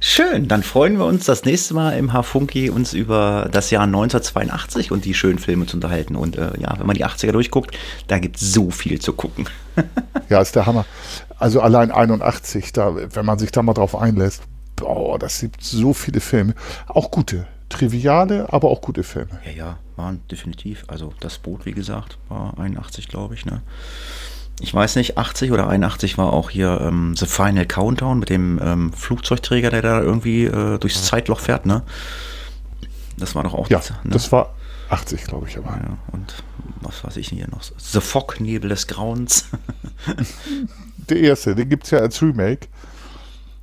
Schön. 0.00 0.48
Dann 0.48 0.62
freuen 0.62 0.98
wir 0.98 1.06
uns 1.06 1.24
das 1.24 1.46
nächste 1.46 1.72
Mal 1.72 1.92
im 1.92 2.12
Hafunki 2.12 2.68
uns 2.68 2.92
über 2.92 3.48
das 3.50 3.70
Jahr 3.70 3.84
1982 3.84 4.92
und 4.92 5.06
die 5.06 5.14
schönen 5.14 5.38
Filme 5.38 5.64
zu 5.64 5.78
unterhalten. 5.78 6.14
Und 6.14 6.36
äh, 6.36 6.50
ja, 6.60 6.78
wenn 6.78 6.86
man 6.86 6.94
die 6.94 7.06
80er 7.06 7.32
durchguckt, 7.32 7.74
da 8.08 8.18
gibt 8.18 8.36
es 8.36 8.52
so 8.52 8.70
viel 8.70 9.00
zu 9.00 9.14
gucken. 9.14 9.48
ja, 10.28 10.42
ist 10.42 10.56
der 10.56 10.66
Hammer. 10.66 10.84
Also 11.38 11.62
allein 11.62 11.90
81, 11.90 12.74
da, 12.74 12.94
wenn 13.14 13.24
man 13.24 13.38
sich 13.38 13.50
da 13.50 13.62
mal 13.62 13.72
drauf 13.72 13.96
einlässt, 13.96 14.42
boah, 14.76 15.18
das 15.18 15.40
gibt 15.40 15.64
so 15.64 15.94
viele 15.94 16.20
Filme. 16.20 16.52
Auch 16.86 17.10
gute. 17.10 17.46
Triviale, 17.70 18.52
aber 18.52 18.68
auch 18.68 18.82
gute 18.82 19.04
Filme. 19.04 19.40
Ja, 19.46 19.52
ja, 19.52 19.78
waren 19.96 20.20
definitiv. 20.30 20.84
Also 20.86 21.14
das 21.20 21.38
Boot, 21.38 21.64
wie 21.64 21.72
gesagt, 21.72 22.18
war 22.28 22.58
81, 22.58 23.08
glaube 23.08 23.32
ich, 23.32 23.46
ne? 23.46 23.62
Ich 24.60 24.74
weiß 24.74 24.96
nicht, 24.96 25.18
80 25.18 25.52
oder 25.52 25.68
81 25.68 26.18
war 26.18 26.32
auch 26.32 26.50
hier 26.50 26.80
ähm, 26.82 27.14
The 27.16 27.26
Final 27.26 27.66
Countdown 27.66 28.18
mit 28.18 28.30
dem 28.30 28.60
ähm, 28.62 28.92
Flugzeugträger, 28.92 29.70
der 29.70 29.82
da 29.82 30.00
irgendwie 30.00 30.44
äh, 30.44 30.78
durchs 30.78 31.04
Zeitloch 31.04 31.40
fährt, 31.40 31.66
ne? 31.66 31.82
Das 33.16 33.34
war 33.34 33.42
doch 33.42 33.54
auch 33.54 33.68
Ja, 33.68 33.78
ne? 34.04 34.10
das 34.12 34.30
war 34.32 34.54
80, 34.90 35.24
glaube 35.24 35.48
ich, 35.48 35.58
aber. 35.58 35.68
Ja, 35.68 35.98
und 36.12 36.42
was 36.80 37.04
weiß 37.04 37.16
ich 37.16 37.28
hier 37.28 37.48
noch? 37.48 37.60
The 37.62 38.00
Fog, 38.00 38.40
Nebel 38.40 38.70
des 38.70 38.86
Grauens. 38.86 39.46
der 40.96 41.18
erste, 41.18 41.54
den 41.54 41.68
gibt 41.68 41.84
es 41.84 41.90
ja 41.90 41.98
als 41.98 42.22
Remake. 42.22 42.68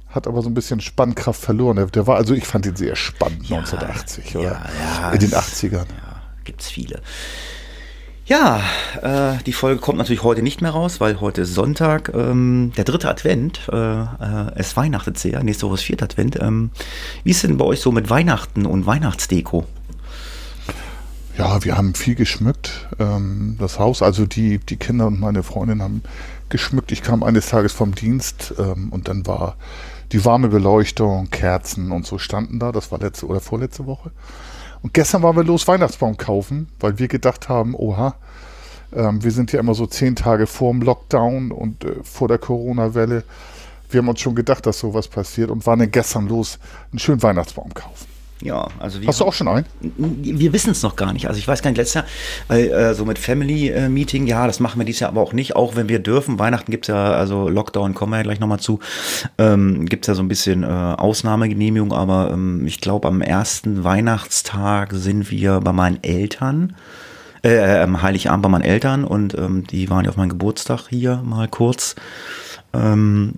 Hat 0.10 0.28
aber 0.28 0.42
so 0.42 0.50
ein 0.50 0.54
bisschen 0.54 0.80
Spannkraft 0.80 1.42
verloren. 1.42 1.90
Der 1.92 2.08
war, 2.08 2.16
also 2.16 2.34
ich 2.34 2.46
fand 2.46 2.66
ihn 2.66 2.76
sehr 2.76 2.96
spannend, 2.96 3.50
ja, 3.50 3.58
1980, 3.58 4.36
oder? 4.38 4.44
Ja, 4.44 4.70
ja. 5.02 5.12
In 5.12 5.20
den 5.20 5.32
80ern. 5.32 5.74
Ja, 5.74 6.22
gibt 6.44 6.62
es 6.62 6.70
viele. 6.70 7.02
Ja, 8.28 8.64
äh, 9.04 9.44
die 9.46 9.54
Folge 9.54 9.80
kommt 9.80 10.00
natürlich 10.00 10.24
heute 10.24 10.42
nicht 10.42 10.60
mehr 10.60 10.72
raus, 10.72 11.00
weil 11.00 11.22
heute 11.22 11.42
ist 11.42 11.54
Sonntag, 11.54 12.12
ähm, 12.16 12.72
der 12.76 12.84
dritte 12.84 13.08
Advent. 13.08 13.70
Äh, 13.72 13.76
äh, 13.76 14.52
es 14.56 14.76
weihnachtet 14.76 15.20
sehr, 15.20 15.44
nächste 15.44 15.68
Woche 15.68 15.76
ist 15.76 15.84
vierter 15.84 16.06
Advent. 16.06 16.42
Ähm, 16.42 16.72
wie 17.24 17.30
ist 17.30 17.44
denn 17.44 17.58
bei 17.58 17.66
euch 17.66 17.82
so 17.82 17.92
mit 17.92 18.10
Weihnachten 18.10 18.66
und 18.66 18.88
Weihnachtsdeko? 18.88 19.66
Ja, 21.38 21.64
wir 21.64 21.78
haben 21.78 21.94
viel 21.94 22.16
geschmückt. 22.16 22.88
Ähm, 22.98 23.58
das 23.60 23.78
Haus, 23.78 24.02
also 24.02 24.26
die, 24.26 24.58
die 24.58 24.78
Kinder 24.78 25.06
und 25.06 25.20
meine 25.20 25.44
Freundin 25.44 25.84
haben 25.84 26.02
geschmückt. 26.50 26.92
Ich 26.92 27.04
kam 27.04 27.22
eines 27.22 27.50
Tages 27.50 27.74
vom 27.74 27.94
Dienst 27.94 28.56
ähm, 28.58 28.90
und 28.90 29.08
dann 29.08 29.28
war 29.28 29.56
die 30.14 30.26
warme 30.26 30.48
Beleuchtung, 30.48 31.30
Kerzen 31.30 31.92
und 31.92 32.08
so 32.08 32.18
standen 32.18 32.58
da. 32.58 32.72
Das 32.72 32.92
war 32.92 32.98
letzte 32.98 33.28
oder 33.28 33.40
vorletzte 33.40 33.86
Woche. 33.86 34.10
Und 34.86 34.94
gestern 34.94 35.24
waren 35.24 35.36
wir 35.36 35.44
los 35.44 35.68
Weihnachtsbaum 35.68 36.16
kaufen, 36.16 36.68
weil 36.80 37.00
wir 37.00 37.08
gedacht 37.08 37.50
haben, 37.50 37.74
oha, 37.74 38.14
ähm, 38.94 39.24
wir 39.24 39.32
sind 39.32 39.52
ja 39.52 39.60
immer 39.60 39.74
so 39.74 39.88
zehn 39.88 40.16
Tage 40.16 40.46
vor 40.46 40.72
dem 40.72 40.84
Lockdown 40.84 41.52
und 41.52 41.84
äh, 41.84 42.04
vor 42.04 42.28
der 42.28 42.38
Corona-Welle. 42.38 43.24
Wir 43.90 43.98
haben 43.98 44.10
uns 44.10 44.20
schon 44.20 44.36
gedacht, 44.36 44.64
dass 44.68 44.78
sowas 44.78 45.08
passiert 45.08 45.50
und 45.50 45.66
waren 45.66 45.80
dann 45.80 45.90
gestern 45.90 46.28
los, 46.28 46.60
einen 46.92 47.00
schönen 47.00 47.24
Weihnachtsbaum 47.24 47.74
kaufen. 47.74 48.06
Ja, 48.42 48.68
also 48.80 49.00
Hast 49.08 49.22
du 49.22 49.26
auch 49.26 49.34
schon 49.34 49.48
einen? 49.48 49.66
Wir 49.82 50.52
wissen 50.52 50.72
es 50.72 50.84
noch 50.84 50.98
gar 50.98 51.14
nicht. 51.14 51.28
Also 51.28 51.40
ich 51.40 51.48
weiß 51.48 51.62
gar 51.62 51.72
nicht, 51.72 51.78
letztes 51.78 51.94
Jahr, 51.96 52.06
weil 52.50 52.68
äh, 52.68 52.94
so 52.94 53.06
mit 53.06 53.18
Family 53.18 53.70
äh, 53.70 53.88
Meeting, 53.88 54.28
ja, 54.28 54.46
das 54.46 54.60
machen 54.60 54.80
wir 54.80 54.86
dieses 54.86 55.00
Jahr 55.00 55.10
aber 55.10 55.22
auch 55.22 55.32
nicht, 55.32 55.56
auch 55.56 55.76
wenn 55.76 55.88
wir 55.88 56.00
dürfen. 56.00 56.38
Weihnachten 56.38 56.70
gibt 56.70 56.86
es 56.86 56.90
ja, 56.90 57.14
also 57.14 57.48
Lockdown 57.48 57.94
kommen 57.94 58.12
wir 58.12 58.18
ja 58.18 58.24
gleich 58.24 58.42
nochmal 58.42 58.60
zu, 58.60 58.80
ähm, 59.38 59.86
gibt 59.86 60.04
es 60.06 60.08
ja 60.08 60.16
so 60.16 60.22
ein 60.22 60.28
bisschen 60.28 60.64
äh, 60.64 60.68
Ausnahmegenehmigung, 60.68 61.94
aber 61.94 62.32
ähm, 62.34 62.68
ich 62.68 62.82
glaube, 62.82 63.08
am 63.08 63.22
ersten 63.22 63.86
Weihnachtstag 63.86 64.92
sind 64.94 65.32
wir 65.32 65.62
bei 65.62 65.72
meinen 65.72 66.04
Eltern. 66.04 66.76
Äh, 67.42 67.80
am 67.80 68.02
Heiligabend 68.02 68.42
bei 68.42 68.50
meinen 68.50 68.64
Eltern 68.64 69.06
und 69.06 69.36
ähm, 69.36 69.68
die 69.68 69.90
waren 69.92 70.04
ja 70.04 70.10
auf 70.10 70.18
meinem 70.18 70.30
Geburtstag 70.30 70.88
hier 70.90 71.22
mal 71.24 71.48
kurz. 71.48 71.96
Ähm, 72.76 73.34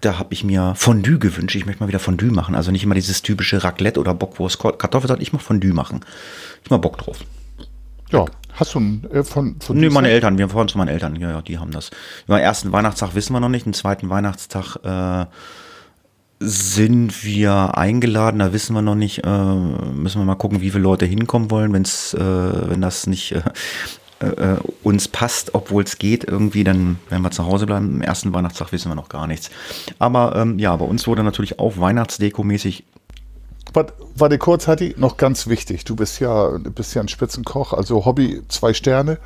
da 0.00 0.18
habe 0.18 0.32
ich 0.32 0.44
mir 0.44 0.74
Fondue 0.76 1.18
gewünscht. 1.18 1.56
Ich 1.56 1.66
möchte 1.66 1.82
mal 1.82 1.88
wieder 1.88 1.98
Fondue 1.98 2.30
machen. 2.30 2.54
Also 2.54 2.70
nicht 2.70 2.84
immer 2.84 2.94
dieses 2.94 3.22
typische 3.22 3.64
Raclette 3.64 3.98
oder 3.98 4.14
Bockwurst, 4.14 4.58
Kartoffel, 4.58 5.08
sondern 5.08 5.22
ich 5.22 5.32
mache 5.32 5.44
Fondue 5.44 5.72
machen. 5.72 6.00
Ich 6.62 6.70
mal 6.70 6.76
Bock 6.76 6.98
drauf. 6.98 7.18
Ja, 8.10 8.26
Hast 8.58 8.74
du 8.74 8.80
einen 8.80 9.08
äh, 9.12 9.22
von, 9.22 9.60
von 9.60 9.76
Nee, 9.76 9.88
meine 9.88 10.08
Eltern, 10.10 10.36
wir 10.36 10.48
fahren 10.48 10.66
zu 10.66 10.78
meinen 10.78 10.88
Eltern, 10.88 11.14
ja, 11.14 11.30
ja, 11.30 11.42
die 11.42 11.58
haben 11.58 11.70
das. 11.70 11.90
Über 12.26 12.38
den 12.38 12.44
ersten 12.44 12.72
Weihnachtstag 12.72 13.14
wissen 13.14 13.32
wir 13.32 13.38
noch 13.38 13.48
nicht, 13.48 13.66
den 13.66 13.72
zweiten 13.72 14.10
Weihnachtstag 14.10 14.76
äh, 14.82 15.26
sind 16.40 17.24
wir 17.24 17.78
eingeladen, 17.78 18.40
da 18.40 18.52
wissen 18.52 18.74
wir 18.74 18.82
noch 18.82 18.96
nicht, 18.96 19.24
äh, 19.24 19.54
müssen 19.54 20.20
wir 20.20 20.24
mal 20.24 20.34
gucken, 20.34 20.60
wie 20.60 20.70
viele 20.70 20.82
Leute 20.82 21.06
hinkommen 21.06 21.52
wollen, 21.52 21.72
wenn's, 21.72 22.14
äh, 22.14 22.20
wenn 22.20 22.80
das 22.80 23.06
nicht 23.06 23.36
äh, 24.20 24.26
äh, 24.26 24.56
uns 24.82 25.08
passt, 25.08 25.54
obwohl 25.54 25.84
es 25.84 25.98
geht 25.98 26.24
irgendwie, 26.24 26.64
dann 26.64 26.98
werden 27.08 27.22
wir 27.22 27.30
zu 27.30 27.46
Hause 27.46 27.66
bleiben. 27.66 27.96
Am 27.96 28.00
ersten 28.02 28.34
Weihnachtstag 28.34 28.72
wissen 28.72 28.90
wir 28.90 28.96
noch 28.96 29.08
gar 29.08 29.26
nichts. 29.26 29.50
Aber 29.98 30.34
ähm, 30.36 30.58
ja, 30.58 30.74
bei 30.76 30.84
uns 30.84 31.06
wurde 31.06 31.22
natürlich 31.22 31.58
auch 31.58 31.76
Weihnachtsdeko-mäßig 31.76 32.84
Warte, 34.16 34.38
kurz, 34.38 34.66
Hatti, 34.66 34.94
noch 34.96 35.18
ganz 35.18 35.46
wichtig. 35.46 35.84
Du 35.84 35.94
bist 35.94 36.20
ja, 36.20 36.58
bist 36.58 36.94
ja 36.94 37.02
ein 37.02 37.08
Spitzenkoch, 37.08 37.72
also 37.72 38.04
Hobby 38.04 38.42
zwei 38.48 38.72
Sterne. 38.72 39.18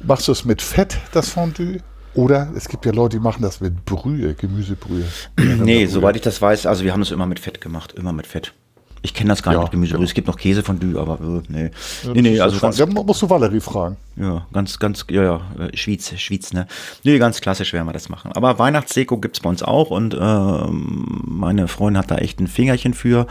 Machst 0.00 0.28
du 0.28 0.32
es 0.32 0.44
mit 0.44 0.60
Fett, 0.60 0.98
das 1.12 1.30
Fondue? 1.30 1.78
Oder 2.14 2.52
es 2.54 2.68
gibt 2.68 2.84
ja 2.84 2.92
Leute, 2.92 3.16
die 3.16 3.22
machen 3.22 3.42
das 3.42 3.60
mit 3.60 3.84
Brühe, 3.84 4.34
Gemüsebrühe. 4.34 5.04
Nee, 5.36 5.86
soweit 5.86 6.16
ich 6.16 6.22
das 6.22 6.40
weiß, 6.40 6.66
also 6.66 6.84
wir 6.84 6.92
haben 6.92 7.00
das 7.00 7.10
immer 7.10 7.26
mit 7.26 7.40
Fett 7.40 7.60
gemacht, 7.60 7.92
immer 7.92 8.12
mit 8.12 8.26
Fett. 8.26 8.52
Ich 9.06 9.12
kenne 9.12 9.28
das 9.28 9.42
gar 9.42 9.52
Ja, 9.52 9.58
nicht 9.60 9.66
mit 9.66 9.72
Gemüsebrühe. 9.72 10.00
ja. 10.00 10.08
Es 10.08 10.14
gibt 10.14 10.28
noch 10.28 10.38
Käse 10.38 10.62
von 10.62 10.78
Dü, 10.80 10.98
aber 10.98 11.18
äh, 11.20 11.42
nee. 11.48 11.70
Ja, 12.04 12.12
nee, 12.14 12.22
nee, 12.22 12.40
also 12.40 12.58
ganz, 12.58 12.78
ja, 12.78 12.86
musst 12.86 13.20
du 13.20 13.28
Valerie 13.28 13.60
fragen. 13.60 13.98
ja, 14.16 14.46
ganz, 14.50 14.78
ganz, 14.78 15.04
ja, 15.10 15.22
ja, 15.22 15.40
äh, 15.58 15.76
Schwyz, 15.76 16.18
Schwyz, 16.18 16.54
ne? 16.54 16.66
Nee, 17.02 17.18
ganz 17.18 17.42
klassisch 17.42 17.74
werden 17.74 17.86
wir 17.86 17.92
das 17.92 18.08
machen. 18.08 18.32
Aber 18.32 18.58
Weihnachtsdeko 18.58 19.18
gibt's 19.18 19.40
bei 19.40 19.50
uns 19.50 19.62
auch 19.62 19.90
und 19.90 20.16
ähm, 20.18 21.20
meine 21.26 21.68
Freundin 21.68 21.98
hat 21.98 22.10
da 22.10 22.16
echt 22.16 22.40
ein 22.40 22.46
Fingerchen 22.46 22.94
für. 22.94 23.26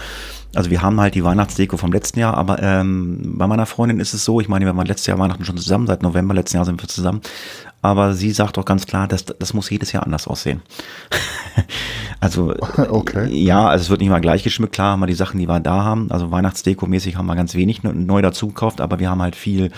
Also 0.54 0.70
wir 0.70 0.84
haben 0.84 1.02
halt 1.02 1.16
die 1.16 1.24
Weihnachtsdeko 1.24 1.78
vom 1.78 1.92
letzten 1.92 2.20
Jahr, 2.20 2.38
aber 2.38 2.62
ähm, 2.62 3.34
bei 3.40 3.48
meiner 3.48 3.66
Freundin 3.66 4.00
ist 4.00 4.14
es 4.14 4.24
so, 4.24 4.40
ich 4.40 4.48
meine, 4.48 4.66
wir 4.66 4.78
waren 4.78 4.86
letztes 4.86 5.08
Jahr 5.08 5.18
Weihnachten 5.18 5.44
schon 5.44 5.58
zusammen, 5.58 5.88
seit 5.88 6.04
November 6.04 6.36
letzten 6.36 6.58
Jahr 6.58 6.66
sind 6.66 6.80
wir 6.84 6.88
zusammen. 6.88 7.22
Aber 7.84 8.14
sie 8.14 8.32
sagt 8.32 8.58
doch 8.58 8.66
ganz 8.66 8.88
klar, 8.88 9.08
das, 9.08 9.26
das 9.26 9.54
muss 9.54 9.70
jedes 9.70 9.92
Jahr 9.92 10.04
anders 10.04 10.26
aussehen. 10.28 10.62
also 12.20 12.54
Okay. 12.78 13.28
ja, 13.30 13.68
also 13.68 13.84
es 13.84 13.90
wird 13.90 14.00
nicht 14.02 14.10
mal 14.10 14.22
gleich 14.22 14.42
geschmückt. 14.44 14.74
Klar 14.74 14.94
haben 14.94 15.02
wir 15.02 15.08
die 15.08 15.14
Sachen, 15.14 15.40
die 15.40 15.48
wir 15.48 15.60
da 15.60 15.84
haben. 15.84 16.10
Also 16.10 16.32
Weihnachtsdeko-mäßig 16.32 17.16
haben 17.18 17.26
wir 17.26 17.36
ganz 17.36 17.56
wenig 17.56 17.84
ne- 17.84 17.94
neu 17.94 18.22
dazu 18.22 18.48
gekauft, 18.48 18.82
aber 18.82 19.00
wir 19.00 19.10
haben 19.10 19.22
halt 19.22 19.36
viel 19.36 19.72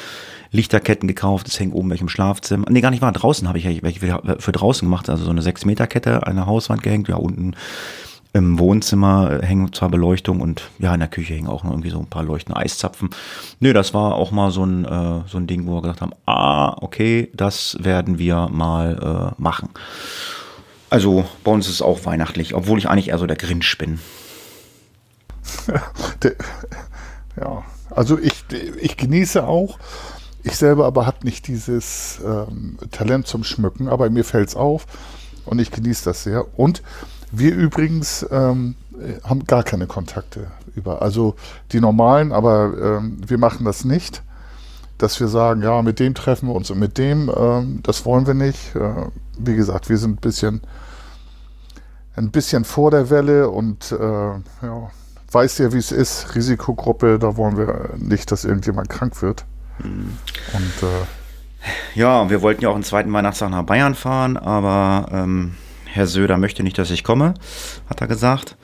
Lichterketten 0.52 1.08
gekauft. 1.08 1.48
Es 1.48 1.60
hängt 1.60 1.74
oben 1.74 1.90
welche 1.90 2.04
im 2.04 2.10
Schlafzimmer. 2.10 2.68
Nee, 2.70 2.82
gar 2.82 2.92
nicht 2.92 3.02
wahr. 3.02 3.12
Draußen 3.12 3.48
habe 3.48 3.58
ich 3.58 3.66
welche 3.84 4.00
für, 4.00 4.36
für 4.40 4.52
draußen 4.52 4.86
gemacht. 4.88 5.10
Also 5.10 5.26
so 5.26 5.32
eine 5.32 5.42
6-Meter-Kette 5.42 6.28
an 6.28 6.36
der 6.36 6.46
Hauswand 6.46 6.84
gehängt. 6.84 7.08
Ja, 7.08 7.16
unten 7.16 7.56
im 8.36 8.60
Wohnzimmer 8.60 9.40
hängen 9.42 9.72
zwar 9.72 9.88
Beleuchtung 9.88 10.42
und 10.42 10.70
ja, 10.78 10.94
in 10.94 11.00
der 11.00 11.08
Küche 11.08 11.34
hängen 11.34 11.48
auch 11.48 11.64
noch 11.64 11.72
irgendwie 11.72 11.90
so 11.90 12.00
ein 12.00 12.08
paar 12.08 12.24
leuchtende 12.24 12.60
Eiszapfen. 12.60 13.10
Nö, 13.62 13.72
das 13.72 13.94
war 13.94 14.16
auch 14.16 14.32
mal 14.32 14.52
so 14.52 14.66
ein, 14.66 14.84
äh, 14.84 15.22
so 15.26 15.38
ein 15.38 15.48
Ding, 15.48 15.66
wo 15.66 15.76
wir 15.76 15.82
gesagt 15.82 16.02
haben, 16.02 16.12
ah, 16.26 16.76
okay, 16.82 17.32
das 17.34 17.78
werden 17.80 18.20
wir 18.20 18.50
mal 18.52 19.34
äh, 19.38 19.42
machen. 19.42 19.70
Also 20.90 21.24
bei 21.46 21.52
uns 21.52 21.68
ist 21.68 21.76
es 21.76 21.82
auch 21.82 22.04
weihnachtlich, 22.04 22.56
obwohl 22.56 22.78
ich 22.78 22.90
eigentlich 22.90 23.08
eher 23.08 23.20
so 23.20 23.26
der 23.26 23.38
Grinch 23.38 23.78
bin. 23.78 24.00
Ja, 27.38 27.64
also 27.90 28.18
ich, 28.18 28.46
ich 28.80 28.96
genieße 28.96 29.46
auch. 29.46 29.78
Ich 30.42 30.56
selber 30.56 30.86
aber 30.86 31.06
habe 31.06 31.26
nicht 31.26 31.50
dieses 31.50 32.22
ähm, 32.26 32.78
Talent 32.92 33.28
zum 33.28 33.44
Schmücken, 33.44 33.90
aber 33.90 34.10
mir 34.10 34.24
fällt 34.24 34.48
es 34.48 34.56
auf 34.56 34.86
und 35.44 35.60
ich 35.60 35.70
genieße 35.70 36.06
das 36.06 36.24
sehr. 36.24 36.58
Und 36.58 36.82
wir 37.38 37.56
übrigens 37.56 38.26
ähm, 38.32 38.76
haben 39.24 39.46
gar 39.46 39.64
keine 39.64 39.88
Kontakte 39.88 40.48
über. 40.76 41.02
Also 41.02 41.36
die 41.72 41.80
normalen, 41.80 42.32
aber 42.32 42.74
ähm, 43.00 43.18
wir 43.26 43.38
machen 43.38 43.66
das 43.66 43.86
nicht, 43.86 44.24
dass 44.98 45.20
wir 45.20 45.28
sagen, 45.28 45.62
ja, 45.62 45.82
mit 45.82 46.00
dem 46.00 46.14
treffen 46.16 46.48
wir 46.48 46.56
uns 46.56 46.72
und 46.72 46.80
mit 46.80 46.98
dem, 46.98 47.32
ähm, 47.36 47.80
das 47.84 48.06
wollen 48.06 48.28
wir 48.28 48.34
nicht. 48.34 48.76
Äh, 48.76 49.08
wie 49.38 49.56
gesagt, 49.56 49.90
wir 49.90 49.98
sind 49.98 50.12
ein 50.12 50.22
bisschen, 50.22 50.62
ein 52.16 52.32
bisschen 52.32 52.64
vor 52.64 52.92
der 52.92 53.10
Welle 53.10 53.50
und 53.50 53.92
äh, 53.92 53.96
ja, 53.98 54.92
weiß 55.32 55.58
ja, 55.58 55.74
wie 55.74 55.78
es 55.78 55.92
ist, 55.92 56.36
Risikogruppe, 56.36 57.20
da 57.20 57.36
wollen 57.36 57.58
wir 57.58 57.90
nicht, 57.98 58.32
dass 58.32 58.46
irgendjemand 58.46 58.90
krank 58.90 59.22
wird. 59.22 59.46
Und 59.80 60.84
äh, 60.84 61.06
Ja, 61.96 62.30
wir 62.30 62.42
wollten 62.42 62.62
ja 62.62 62.70
auch 62.70 62.76
einen 62.76 62.84
zweiten 62.84 63.12
Weihnachtstag 63.12 63.50
nach 63.50 63.64
Bayern 63.64 63.96
fahren, 63.96 64.38
aber 64.38 65.08
ähm, 65.12 65.56
Herr 65.96 66.08
Söder 66.08 66.38
möchte 66.38 66.62
nicht, 66.62 66.78
dass 66.78 66.92
ich 66.92 67.06
komme, 67.06 67.36
hat 67.90 68.02
er 68.02 68.08
gesagt. 68.08 68.58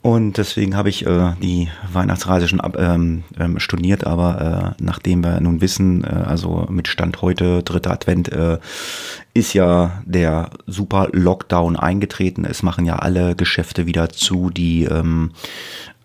Und 0.00 0.36
deswegen 0.36 0.76
habe 0.76 0.88
ich 0.88 1.04
äh, 1.04 1.32
die 1.42 1.68
Weihnachtsreise 1.92 2.46
schon 2.46 2.60
ab, 2.60 2.76
ähm, 2.78 3.24
ähm, 3.40 3.58
storniert, 3.58 4.06
aber 4.06 4.74
äh, 4.78 4.82
nachdem 4.82 5.24
wir 5.24 5.40
nun 5.40 5.60
wissen, 5.60 6.04
äh, 6.04 6.06
also 6.06 6.68
mit 6.70 6.86
Stand 6.86 7.20
heute, 7.20 7.64
dritter 7.64 7.90
Advent, 7.90 8.28
äh, 8.28 8.58
ist 9.34 9.54
ja 9.54 10.04
der 10.04 10.50
super 10.68 11.08
Lockdown 11.10 11.74
eingetreten. 11.74 12.44
Es 12.44 12.62
machen 12.62 12.84
ja 12.86 13.00
alle 13.00 13.34
Geschäfte 13.34 13.86
wieder 13.86 14.08
zu, 14.10 14.50
die 14.50 14.84
ähm, 14.84 15.32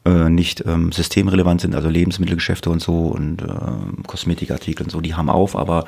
äh, 0.06 0.30
nicht 0.30 0.64
ähm, 0.66 0.92
systemrelevant 0.92 1.62
sind, 1.62 1.76
also 1.76 1.90
Lebensmittelgeschäfte 1.90 2.70
und 2.70 2.82
so 2.82 3.08
und 3.08 3.42
ähm, 3.42 4.04
Kosmetikartikel 4.08 4.86
und 4.86 4.90
so, 4.90 5.02
die 5.02 5.16
haben 5.16 5.30
auf, 5.30 5.56
aber 5.56 5.86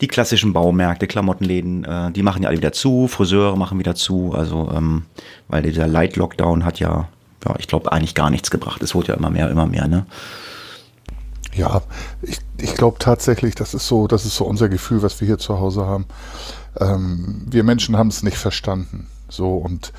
die 0.00 0.08
klassischen 0.08 0.52
Baumärkte, 0.52 1.06
Klamottenläden, 1.06 1.84
äh, 1.84 2.10
die 2.12 2.22
machen 2.22 2.42
ja 2.42 2.48
alle 2.48 2.58
wieder 2.58 2.72
zu, 2.72 3.08
Friseure 3.08 3.56
machen 3.56 3.78
wieder 3.78 3.94
zu, 3.94 4.32
also 4.34 4.70
ähm, 4.74 5.04
weil 5.48 5.62
dieser 5.62 5.86
Light 5.86 6.16
Lockdown 6.16 6.64
hat 6.64 6.80
ja, 6.80 7.08
ja, 7.46 7.54
ich 7.58 7.68
glaube, 7.68 7.92
eigentlich 7.92 8.14
gar 8.14 8.30
nichts 8.30 8.50
gebracht. 8.50 8.82
Es 8.82 8.94
wurde 8.94 9.08
ja 9.08 9.14
immer 9.14 9.30
mehr, 9.30 9.50
immer 9.50 9.66
mehr, 9.66 9.88
ne? 9.88 10.06
ja, 11.56 11.82
ich, 12.22 12.38
ich 12.58 12.74
glaube 12.74 12.98
tatsächlich, 12.98 13.54
das 13.54 13.74
ist 13.74 13.86
so, 13.86 14.06
das 14.06 14.24
ist 14.24 14.36
so 14.36 14.44
unser 14.44 14.68
Gefühl, 14.68 15.02
was 15.02 15.20
wir 15.20 15.26
hier 15.26 15.38
zu 15.38 15.58
Hause 15.58 15.86
haben. 15.86 16.06
Ähm, 16.78 17.42
wir 17.46 17.64
Menschen 17.64 17.96
haben 17.96 18.08
es 18.08 18.22
nicht 18.22 18.36
verstanden. 18.36 19.06
So 19.28 19.56
und 19.56 19.88
äh, 19.88 19.92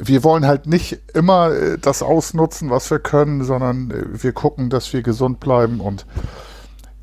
wir 0.00 0.24
wollen 0.24 0.46
halt 0.46 0.66
nicht 0.66 0.98
immer 1.14 1.52
äh, 1.52 1.78
das 1.78 2.02
ausnutzen, 2.02 2.70
was 2.70 2.90
wir 2.90 2.98
können, 2.98 3.44
sondern 3.44 3.90
äh, 3.90 4.22
wir 4.22 4.32
gucken, 4.32 4.70
dass 4.70 4.92
wir 4.92 5.02
gesund 5.02 5.40
bleiben 5.40 5.80
und 5.80 6.06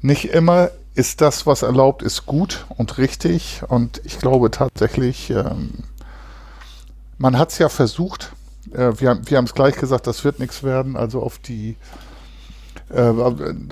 nicht 0.01 0.25
immer 0.25 0.69
ist 0.93 1.21
das, 1.21 1.45
was 1.45 1.61
erlaubt 1.61 2.03
ist, 2.03 2.25
gut 2.25 2.65
und 2.77 2.97
richtig. 2.97 3.61
Und 3.67 4.01
ich 4.05 4.19
glaube 4.19 4.49
tatsächlich, 4.51 5.29
ähm, 5.29 5.83
man 7.17 7.38
hat 7.38 7.51
es 7.51 7.57
ja 7.57 7.69
versucht. 7.69 8.33
Äh, 8.73 8.93
wir 8.99 9.09
haben 9.09 9.45
es 9.45 9.53
gleich 9.53 9.75
gesagt, 9.75 10.07
das 10.07 10.23
wird 10.23 10.39
nichts 10.39 10.63
werden. 10.63 10.95
Also 10.95 11.21
auf 11.21 11.38
die 11.38 11.75
äh, 12.93 13.11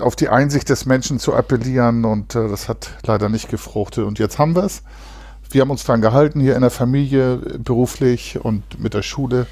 auf 0.00 0.16
die 0.16 0.28
Einsicht 0.28 0.68
des 0.68 0.86
Menschen 0.86 1.18
zu 1.18 1.34
appellieren 1.34 2.04
und 2.04 2.34
äh, 2.34 2.48
das 2.48 2.68
hat 2.68 2.90
leider 3.04 3.28
nicht 3.28 3.48
gefruchtet. 3.48 4.04
Und 4.04 4.18
jetzt 4.18 4.38
haben 4.38 4.56
wir 4.56 4.64
es. 4.64 4.82
Wir 5.54 5.60
haben 5.60 5.70
uns 5.70 5.84
dran 5.84 6.00
gehalten, 6.00 6.40
hier 6.40 6.56
in 6.56 6.62
der 6.62 6.70
Familie, 6.70 7.36
beruflich 7.36 8.40
und 8.42 8.80
mit 8.80 8.92
der 8.92 9.02
Schule. 9.02 9.46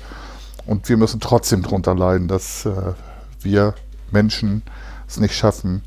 Und 0.67 0.89
wir 0.89 0.97
müssen 0.97 1.21
trotzdem 1.21 1.63
darunter 1.63 1.95
leiden, 1.95 2.27
dass 2.27 2.67
äh, 2.67 2.73
wir 3.41 3.75
Menschen 4.11 4.63
es 5.07 5.21
nicht 5.21 5.33
schaffen, 5.33 5.83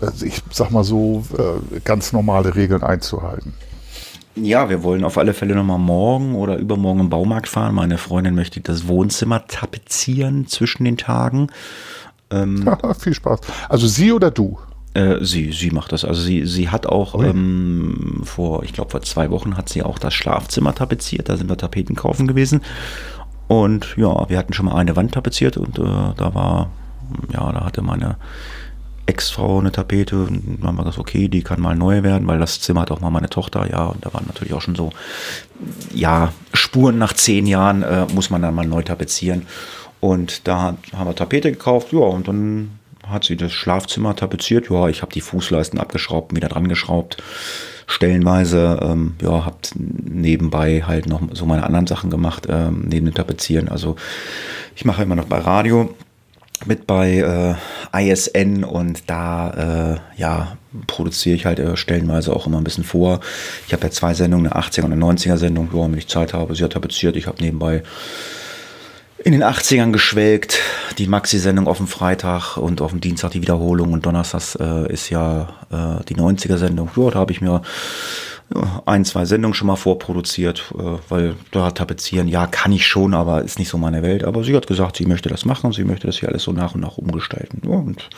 also 0.00 0.24
ich 0.24 0.40
sag 0.50 0.70
mal 0.70 0.84
so, 0.84 1.22
äh, 1.36 1.80
ganz 1.80 2.14
normale 2.14 2.54
Regeln 2.54 2.82
einzuhalten. 2.82 3.52
Ja, 4.36 4.70
wir 4.70 4.82
wollen 4.82 5.04
auf 5.04 5.18
alle 5.18 5.34
Fälle 5.34 5.54
nochmal 5.54 5.78
morgen 5.78 6.34
oder 6.34 6.56
übermorgen 6.56 7.00
im 7.00 7.10
Baumarkt 7.10 7.48
fahren. 7.48 7.74
Meine 7.74 7.98
Freundin 7.98 8.34
möchte 8.34 8.62
das 8.62 8.88
Wohnzimmer 8.88 9.46
tapezieren 9.46 10.46
zwischen 10.46 10.84
den 10.84 10.96
Tagen. 10.96 11.48
Viel 12.98 13.12
Spaß. 13.14 13.40
Also 13.68 13.86
sie 13.86 14.12
oder 14.12 14.30
du? 14.30 14.58
Äh, 14.94 15.24
sie, 15.24 15.52
sie 15.52 15.70
macht 15.70 15.92
das. 15.92 16.04
Also 16.04 16.20
sie, 16.20 16.46
sie 16.46 16.68
hat 16.68 16.86
auch 16.86 17.14
Ui. 17.14 17.26
ähm, 17.26 18.22
vor, 18.24 18.64
ich 18.64 18.72
glaube 18.72 18.90
vor 18.90 19.02
zwei 19.02 19.30
Wochen 19.30 19.56
hat 19.56 19.68
sie 19.68 19.82
auch 19.82 19.98
das 19.98 20.14
Schlafzimmer 20.14 20.74
tapeziert. 20.74 21.28
Da 21.28 21.36
sind 21.36 21.48
wir 21.48 21.56
Tapeten 21.56 21.94
kaufen 21.94 22.26
gewesen. 22.26 22.62
Und 23.46 23.94
ja, 23.96 24.28
wir 24.28 24.38
hatten 24.38 24.52
schon 24.52 24.66
mal 24.66 24.76
eine 24.76 24.96
Wand 24.96 25.12
tapeziert 25.12 25.56
und 25.56 25.78
äh, 25.78 25.82
da 25.82 26.34
war, 26.34 26.70
ja, 27.32 27.50
da 27.52 27.64
hatte 27.64 27.82
meine 27.82 28.16
Ex-Frau 29.06 29.58
eine 29.58 29.72
Tapete 29.72 30.22
und 30.22 30.58
dann 30.60 30.68
haben 30.68 30.76
wir 30.76 30.84
gesagt, 30.84 31.00
okay, 31.00 31.26
die 31.26 31.42
kann 31.42 31.60
mal 31.60 31.74
neu 31.74 32.04
werden, 32.04 32.28
weil 32.28 32.38
das 32.38 32.60
Zimmer 32.60 32.82
hat 32.82 32.92
auch 32.92 33.00
mal 33.00 33.10
meine 33.10 33.28
Tochter, 33.28 33.68
ja, 33.68 33.86
und 33.86 34.06
da 34.06 34.14
waren 34.14 34.24
natürlich 34.28 34.54
auch 34.54 34.60
schon 34.60 34.76
so, 34.76 34.90
ja, 35.92 36.32
Spuren 36.54 36.98
nach 36.98 37.12
zehn 37.12 37.44
Jahren 37.46 37.82
äh, 37.82 38.06
muss 38.14 38.30
man 38.30 38.40
dann 38.40 38.54
mal 38.54 38.66
neu 38.66 38.82
tapezieren. 38.82 39.46
Und 39.98 40.46
da 40.46 40.76
haben 40.94 41.08
wir 41.08 41.14
Tapete 41.16 41.50
gekauft, 41.50 41.92
ja, 41.92 41.98
und 41.98 42.28
dann 42.28 42.70
hat 43.10 43.24
sie 43.24 43.36
das 43.36 43.52
Schlafzimmer 43.52 44.16
tapeziert. 44.16 44.70
Ja, 44.70 44.88
ich 44.88 45.02
habe 45.02 45.12
die 45.12 45.20
Fußleisten 45.20 45.78
abgeschraubt, 45.78 46.34
wieder 46.34 46.48
dran 46.48 46.68
geschraubt. 46.68 47.22
Stellenweise, 47.86 48.78
ähm, 48.82 49.14
ja, 49.20 49.44
habt 49.44 49.72
nebenbei 49.76 50.84
halt 50.86 51.06
noch 51.06 51.20
so 51.32 51.44
meine 51.46 51.64
anderen 51.64 51.86
Sachen 51.86 52.08
gemacht, 52.08 52.46
ähm, 52.48 52.84
neben 52.86 53.06
dem 53.06 53.14
Tapezieren. 53.14 53.68
Also 53.68 53.96
ich 54.76 54.84
mache 54.84 55.02
immer 55.02 55.16
noch 55.16 55.24
bei 55.26 55.38
Radio 55.38 55.94
mit 56.66 56.86
bei 56.86 57.56
äh, 57.92 58.10
ISN 58.10 58.64
und 58.64 59.08
da 59.08 59.96
äh, 60.16 60.20
ja 60.20 60.56
produziere 60.86 61.34
ich 61.34 61.46
halt 61.46 61.58
äh, 61.58 61.76
stellenweise 61.76 62.34
auch 62.34 62.46
immer 62.46 62.58
ein 62.58 62.64
bisschen 62.64 62.84
vor. 62.84 63.20
Ich 63.66 63.72
habe 63.72 63.82
ja 63.84 63.90
zwei 63.90 64.14
Sendungen, 64.14 64.52
eine 64.52 64.62
80er 64.62 64.82
und 64.82 64.92
eine 64.92 65.04
90er 65.04 65.36
Sendung, 65.36 65.70
ja, 65.72 65.82
wenn 65.82 65.98
ich 65.98 66.08
Zeit 66.08 66.34
habe, 66.34 66.54
sie 66.54 66.64
hat 66.64 66.74
tapeziert, 66.74 67.16
ich 67.16 67.26
habe 67.26 67.42
nebenbei 67.42 67.82
in 69.24 69.32
den 69.32 69.44
80ern 69.44 69.92
geschwelgt. 69.92 70.58
Die 70.98 71.06
Maxi-Sendung 71.06 71.66
auf 71.66 71.78
dem 71.78 71.86
Freitag 71.86 72.56
und 72.56 72.80
auf 72.80 72.90
dem 72.90 73.00
Dienstag 73.00 73.32
die 73.32 73.42
Wiederholung 73.42 73.92
und 73.92 74.06
Donnerstags 74.06 74.56
äh, 74.56 74.92
ist 74.92 75.10
ja 75.10 75.48
äh, 75.70 76.04
die 76.04 76.16
90er-Sendung. 76.16 76.90
Ja, 76.96 77.10
da 77.10 77.18
habe 77.18 77.32
ich 77.32 77.40
mir 77.40 77.62
ein, 78.84 79.04
zwei 79.04 79.24
Sendungen 79.24 79.54
schon 79.54 79.68
mal 79.68 79.76
vorproduziert, 79.76 80.72
äh, 80.76 80.98
weil 81.08 81.36
da 81.52 81.70
tapezieren, 81.70 82.28
ja, 82.28 82.46
kann 82.46 82.72
ich 82.72 82.86
schon, 82.86 83.14
aber 83.14 83.42
ist 83.42 83.58
nicht 83.58 83.68
so 83.68 83.78
meine 83.78 84.02
Welt. 84.02 84.24
Aber 84.24 84.42
sie 84.42 84.56
hat 84.56 84.66
gesagt, 84.66 84.96
sie 84.96 85.06
möchte 85.06 85.28
das 85.28 85.44
machen 85.44 85.72
sie 85.72 85.84
möchte 85.84 86.06
das 86.06 86.18
hier 86.18 86.28
alles 86.28 86.42
so 86.42 86.52
nach 86.52 86.74
und 86.74 86.80
nach 86.80 86.98
umgestalten. 86.98 87.62
Ja, 87.64 87.76
und 87.76 88.08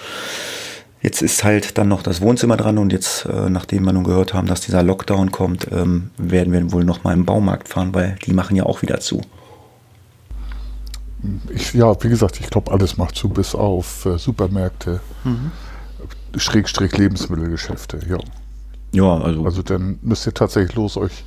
Jetzt 1.04 1.20
ist 1.20 1.42
halt 1.42 1.78
dann 1.78 1.88
noch 1.88 2.04
das 2.04 2.20
Wohnzimmer 2.20 2.56
dran 2.56 2.78
und 2.78 2.92
jetzt, 2.92 3.24
äh, 3.24 3.50
nachdem 3.50 3.82
wir 3.84 3.92
nun 3.92 4.04
gehört 4.04 4.34
haben, 4.34 4.46
dass 4.46 4.60
dieser 4.60 4.84
Lockdown 4.84 5.32
kommt, 5.32 5.66
ähm, 5.72 6.10
werden 6.16 6.52
wir 6.52 6.70
wohl 6.70 6.84
noch 6.84 7.02
mal 7.02 7.12
im 7.12 7.24
Baumarkt 7.24 7.68
fahren, 7.68 7.92
weil 7.92 8.16
die 8.24 8.32
machen 8.32 8.54
ja 8.54 8.62
auch 8.62 8.82
wieder 8.82 9.00
zu. 9.00 9.20
Ich, 11.50 11.72
ja, 11.74 11.94
wie 12.02 12.08
gesagt, 12.08 12.40
ich 12.40 12.50
glaube, 12.50 12.72
alles 12.72 12.96
macht 12.96 13.14
zu, 13.14 13.28
bis 13.28 13.54
auf 13.54 14.06
äh, 14.06 14.18
Supermärkte, 14.18 15.00
mhm. 15.24 15.52
Schrägstrich 16.36 16.96
Lebensmittelgeschäfte, 16.96 18.00
ja. 18.08 18.18
Ja, 18.92 19.18
also. 19.18 19.44
Also 19.44 19.62
dann 19.62 19.98
müsst 20.02 20.26
ihr 20.26 20.34
tatsächlich 20.34 20.74
los 20.74 20.96
euch 20.96 21.24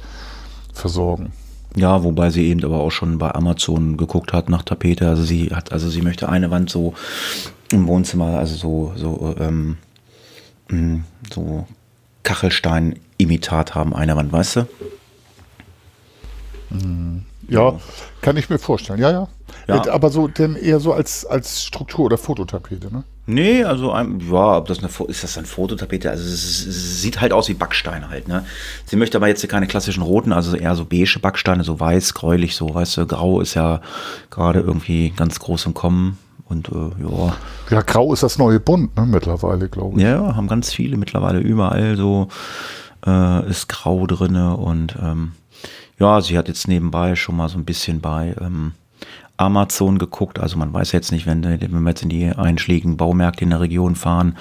versorgen. 0.73 1.31
Ja, 1.75 2.03
wobei 2.03 2.29
sie 2.29 2.47
eben 2.47 2.63
aber 2.63 2.79
auch 2.79 2.91
schon 2.91 3.17
bei 3.17 3.34
Amazon 3.34 3.97
geguckt 3.97 4.34
hat 4.34 4.49
nach 4.49 4.63
Tapete. 4.63 5.10
Also 5.10 5.23
sie 5.23 5.47
hat, 5.47 5.71
also 5.71 5.89
sie 5.89 6.01
möchte 6.01 6.29
eine 6.29 6.51
Wand 6.51 6.69
so 6.69 6.93
im 7.71 7.88
Wohnzimmer, 7.88 8.38
also 8.39 8.55
so, 8.55 8.93
so, 8.95 9.36
ähm, 9.39 9.77
mm, 10.69 10.99
so 11.34 11.67
Kachelstein-Imitat 12.23 13.75
haben, 13.75 13.93
eine 13.93 14.15
Wand, 14.15 14.31
weißt 14.31 14.55
du? 14.58 14.67
Mhm. 16.69 17.25
Ja, 17.47 17.79
kann 18.21 18.38
ich 18.38 18.49
mir 18.49 18.58
vorstellen, 18.58 18.99
ja, 18.99 19.12
ja. 19.12 19.27
Ja. 19.67 19.91
Aber 19.91 20.10
so 20.10 20.28
denn 20.28 20.56
eher 20.56 20.80
so 20.80 20.93
als, 20.93 21.25
als 21.25 21.63
Struktur 21.63 22.06
oder 22.06 22.17
Fototapete, 22.17 22.91
ne? 22.91 23.04
Nee, 23.28 23.63
also 23.63 23.89
ja, 23.89 24.58
ob 24.58 24.67
das 24.67 24.80
eine 24.80 24.89
ist 25.08 25.23
das 25.23 25.38
eine 25.38 25.47
Fototapete? 25.47 26.12
Also 26.12 26.23
es, 26.23 26.65
es, 26.65 27.01
sieht 27.01 27.21
halt 27.21 27.34
aus 27.34 27.49
wie 27.49 27.56
Backsteine 27.56 28.10
halt, 28.10 28.28
ne? 28.28 28.45
Sie 28.86 28.95
möchte 28.97 29.17
aber 29.17 29.28
jetzt 29.28 29.47
keine 29.49 29.65
klassischen 29.65 30.04
roten, 30.04 30.32
also 30.32 30.56
eher 30.56 30.75
so 30.75 30.86
beige 30.86 31.17
Backsteine, 31.19 31.63
so 31.63 31.80
weiß, 31.80 32.13
gräulich, 32.13 32.56
so, 32.56 32.73
weißt 32.73 32.97
du, 32.97 33.08
grau 33.08 33.41
ist 33.41 33.56
ja 33.56 33.82
gerade 34.30 34.60
irgendwie 34.60 35.10
ganz 35.10 35.39
groß 35.39 35.65
im 35.65 35.73
Kommen. 35.73 36.19
Und 36.47 36.69
äh, 36.69 36.91
ja. 37.01 37.36
Ja, 37.71 37.82
grau 37.82 38.13
ist 38.13 38.21
das 38.21 38.38
neue 38.38 38.60
Bunt, 38.60 38.95
ne, 38.95 39.08
mittlerweile, 39.08 39.69
glaube 39.69 39.97
ich. 39.97 40.04
Ja, 40.04 40.36
haben 40.36 40.47
ganz 40.47 40.71
viele 40.71 40.95
mittlerweile 40.95 41.39
überall 41.39 41.97
so 41.97 42.28
äh, 43.06 43.49
ist 43.49 43.69
grau 43.69 44.06
drinne 44.06 44.58
und 44.58 44.95
ähm, 45.01 45.34
ja, 45.99 46.21
sie 46.21 46.38
hat 46.38 46.47
jetzt 46.47 46.67
nebenbei 46.67 47.15
schon 47.15 47.38
mal 47.38 47.49
so 47.49 47.58
ein 47.58 47.65
bisschen 47.65 48.01
bei 48.01 48.36
ähm, 48.41 48.73
Amazon 49.37 49.97
geguckt. 49.97 50.39
Also 50.39 50.57
man 50.57 50.73
weiß 50.73 50.91
jetzt 50.91 51.11
nicht, 51.11 51.25
wenn, 51.25 51.43
wenn 51.43 51.83
wir 51.83 51.89
jetzt 51.89 52.03
in 52.03 52.09
die 52.09 52.29
einschlägigen 52.29 52.97
Baumärkte 52.97 53.43
in 53.43 53.49
der 53.49 53.59
Region 53.59 53.95
fahren, 53.95 54.37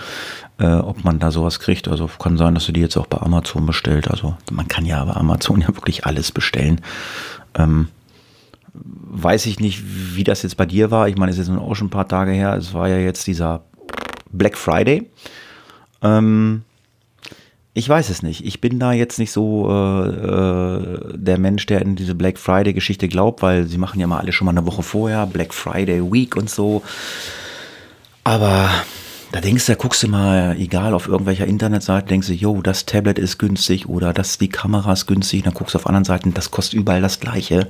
äh, 0.58 0.74
ob 0.74 1.04
man 1.04 1.18
da 1.18 1.30
sowas 1.30 1.60
kriegt. 1.60 1.88
Also 1.88 2.06
kann 2.06 2.36
sein, 2.36 2.54
dass 2.54 2.66
du 2.66 2.72
die 2.72 2.80
jetzt 2.80 2.96
auch 2.96 3.06
bei 3.06 3.18
Amazon 3.18 3.66
bestellt. 3.66 4.08
Also 4.08 4.36
man 4.52 4.68
kann 4.68 4.86
ja 4.86 5.04
bei 5.04 5.14
Amazon 5.14 5.60
ja 5.62 5.68
wirklich 5.68 6.06
alles 6.06 6.32
bestellen. 6.32 6.80
Ähm, 7.54 7.88
weiß 8.72 9.46
ich 9.46 9.60
nicht, 9.60 9.82
wie 10.16 10.24
das 10.24 10.42
jetzt 10.42 10.56
bei 10.56 10.66
dir 10.66 10.90
war. 10.90 11.08
Ich 11.08 11.16
meine, 11.16 11.30
es 11.30 11.38
ist 11.38 11.48
jetzt 11.48 11.58
auch 11.58 11.74
schon 11.74 11.88
ein 11.88 11.90
paar 11.90 12.08
Tage 12.08 12.32
her. 12.32 12.54
Es 12.54 12.74
war 12.74 12.88
ja 12.88 12.98
jetzt 12.98 13.26
dieser 13.26 13.64
Black 14.30 14.56
Friday. 14.56 15.10
Ähm, 16.02 16.62
ich 17.76 17.88
weiß 17.88 18.08
es 18.08 18.22
nicht. 18.22 18.46
Ich 18.46 18.60
bin 18.60 18.78
da 18.78 18.92
jetzt 18.92 19.18
nicht 19.18 19.32
so 19.32 19.68
äh, 19.68 20.08
äh, 20.08 21.18
der 21.18 21.38
Mensch, 21.38 21.66
der 21.66 21.82
in 21.82 21.96
diese 21.96 22.14
Black 22.14 22.38
Friday-Geschichte 22.38 23.08
glaubt, 23.08 23.42
weil 23.42 23.66
sie 23.66 23.78
machen 23.78 23.98
ja 23.98 24.06
mal 24.06 24.20
alle 24.20 24.32
schon 24.32 24.44
mal 24.44 24.52
eine 24.52 24.64
Woche 24.64 24.84
vorher, 24.84 25.26
Black 25.26 25.52
Friday 25.52 26.00
Week 26.00 26.36
und 26.36 26.48
so. 26.48 26.82
Aber 28.22 28.70
da 29.32 29.40
denkst 29.40 29.66
du, 29.66 29.72
da 29.72 29.76
guckst 29.76 30.04
du 30.04 30.08
mal, 30.08 30.56
egal 30.56 30.94
auf 30.94 31.08
irgendwelcher 31.08 31.48
Internetseite, 31.48 32.06
denkst 32.06 32.28
du, 32.28 32.34
yo, 32.34 32.62
das 32.62 32.86
Tablet 32.86 33.18
ist 33.18 33.38
günstig 33.38 33.88
oder 33.88 34.12
das 34.12 34.38
die 34.38 34.48
Kamera 34.48 34.92
ist 34.92 35.06
günstig. 35.06 35.42
Dann 35.42 35.54
guckst 35.54 35.74
du 35.74 35.78
auf 35.78 35.88
anderen 35.88 36.04
Seiten, 36.04 36.32
das 36.32 36.52
kostet 36.52 36.78
überall 36.78 37.02
das 37.02 37.18
Gleiche. 37.18 37.68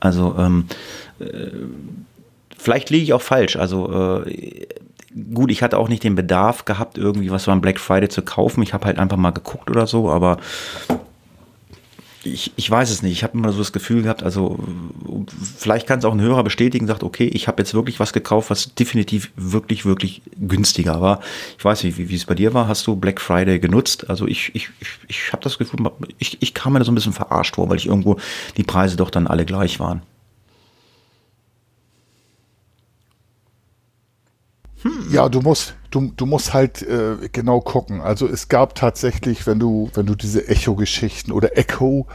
Also 0.00 0.36
ähm, 0.38 0.68
äh, 1.20 1.50
vielleicht 2.56 2.88
liege 2.88 3.04
ich 3.04 3.12
auch 3.12 3.20
falsch. 3.20 3.56
Also 3.56 4.22
äh, 4.24 4.66
gut, 5.32 5.50
ich 5.50 5.62
hatte 5.62 5.78
auch 5.78 5.88
nicht 5.88 6.04
den 6.04 6.14
Bedarf 6.14 6.64
gehabt, 6.64 6.98
irgendwie 6.98 7.30
was 7.30 7.46
beim 7.46 7.60
Black 7.60 7.78
Friday 7.78 8.08
zu 8.08 8.22
kaufen. 8.22 8.62
Ich 8.62 8.74
habe 8.74 8.86
halt 8.86 8.98
einfach 8.98 9.16
mal 9.16 9.30
geguckt 9.30 9.70
oder 9.70 9.86
so, 9.86 10.10
aber 10.10 10.38
ich, 12.24 12.52
ich 12.56 12.70
weiß 12.70 12.90
es 12.90 13.02
nicht. 13.02 13.12
Ich 13.12 13.22
habe 13.22 13.36
immer 13.36 13.52
so 13.52 13.58
das 13.58 13.72
Gefühl 13.72 14.02
gehabt, 14.02 14.22
also 14.22 14.58
vielleicht 15.58 15.86
kann 15.86 15.98
es 15.98 16.04
auch 16.04 16.12
ein 16.12 16.20
Hörer 16.20 16.42
bestätigen, 16.42 16.86
sagt, 16.86 17.02
okay, 17.02 17.26
ich 17.26 17.48
habe 17.48 17.62
jetzt 17.62 17.74
wirklich 17.74 18.00
was 18.00 18.12
gekauft, 18.12 18.50
was 18.50 18.74
definitiv 18.74 19.30
wirklich, 19.36 19.84
wirklich 19.84 20.22
günstiger 20.38 21.00
war. 21.00 21.20
Ich 21.58 21.64
weiß 21.64 21.84
nicht, 21.84 21.98
wie, 21.98 22.14
es 22.14 22.24
bei 22.24 22.34
dir 22.34 22.54
war. 22.54 22.66
Hast 22.66 22.86
du 22.86 22.96
Black 22.96 23.20
Friday 23.20 23.58
genutzt? 23.58 24.08
Also 24.08 24.26
ich, 24.26 24.54
ich, 24.54 24.70
ich, 24.80 24.88
ich 25.08 25.32
habe 25.32 25.42
das 25.42 25.58
Gefühl, 25.58 25.80
ich, 26.18 26.38
ich 26.40 26.54
kam 26.54 26.72
mir 26.72 26.78
da 26.78 26.84
so 26.84 26.92
ein 26.92 26.94
bisschen 26.94 27.12
verarscht 27.12 27.56
vor, 27.56 27.68
weil 27.68 27.76
ich 27.76 27.86
irgendwo 27.86 28.16
die 28.56 28.64
Preise 28.64 28.96
doch 28.96 29.10
dann 29.10 29.26
alle 29.26 29.44
gleich 29.44 29.78
waren. 29.78 30.02
Ja, 35.10 35.30
du 35.30 35.40
musst, 35.40 35.74
du, 35.90 36.12
du 36.14 36.26
musst 36.26 36.52
halt 36.52 36.82
äh, 36.82 37.16
genau 37.32 37.60
gucken. 37.60 38.02
Also 38.02 38.26
es 38.26 38.48
gab 38.48 38.74
tatsächlich, 38.74 39.46
wenn 39.46 39.58
du, 39.58 39.90
wenn 39.94 40.04
du 40.04 40.14
diese 40.14 40.46
Echo-Geschichten 40.46 41.32
oder 41.32 41.56
Echo 41.56 42.06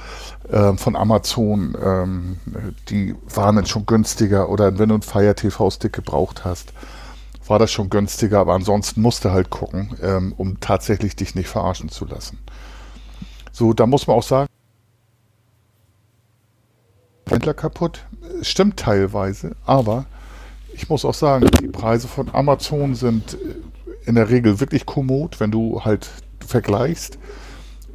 äh, 0.49 0.73
von 0.73 0.95
Amazon, 0.95 1.75
ähm, 1.83 2.37
die 2.89 3.15
waren 3.33 3.55
dann 3.55 3.65
schon 3.65 3.87
günstiger 3.87 4.49
oder 4.49 4.77
wenn 4.77 4.89
du 4.89 4.95
einen 4.95 5.01
Fire 5.01 5.33
TV-Stick 5.33 5.93
gebraucht 5.93 6.45
hast, 6.45 6.73
war 7.47 7.57
das 7.57 7.71
schon 7.71 7.89
günstiger, 7.89 8.39
aber 8.39 8.53
ansonsten 8.53 9.01
musst 9.01 9.25
du 9.25 9.31
halt 9.31 9.49
gucken, 9.49 9.95
ähm, 10.03 10.33
um 10.37 10.59
tatsächlich 10.59 11.15
dich 11.15 11.33
nicht 11.33 11.49
verarschen 11.49 11.89
zu 11.89 12.05
lassen. 12.05 12.37
So, 13.51 13.73
da 13.73 13.87
muss 13.87 14.05
man 14.05 14.17
auch 14.17 14.23
sagen, 14.23 14.47
Händler 17.27 17.55
kaputt, 17.55 18.05
stimmt 18.41 18.77
teilweise, 18.77 19.55
aber 19.65 20.05
ich 20.81 20.89
muss 20.89 21.03
auch 21.03 21.13
sagen, 21.13 21.49
die 21.61 21.67
Preise 21.67 22.07
von 22.07 22.33
Amazon 22.33 22.95
sind 22.95 23.33
äh, 23.33 24.07
in 24.07 24.15
der 24.15 24.29
Regel 24.29 24.59
wirklich 24.59 24.85
kommod, 24.85 25.39
wenn 25.39 25.51
du 25.51 25.83
halt 25.83 26.09
vergleichst. 26.45 27.19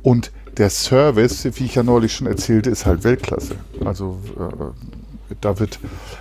Und 0.02 0.30
der 0.58 0.70
Service, 0.70 1.44
wie 1.44 1.64
ich 1.64 1.74
ja 1.74 1.82
neulich 1.82 2.14
schon 2.14 2.26
erzählte, 2.26 2.70
ist 2.70 2.84
halt 2.84 3.02
Weltklasse. 3.02 3.56
Also 3.84 4.20
äh, 4.38 5.34
da 5.40 5.58
wird 5.58 5.80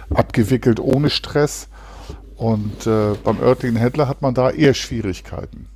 abgewickelt 0.09 0.79
ohne 0.79 1.09
Stress. 1.09 1.67
Und 2.37 2.87
äh, 2.87 3.13
beim 3.23 3.39
örtlichen 3.39 3.77
Händler 3.77 4.07
hat 4.07 4.21
man 4.21 4.33
da 4.33 4.49
eher 4.49 4.73
Schwierigkeiten. 4.73 5.67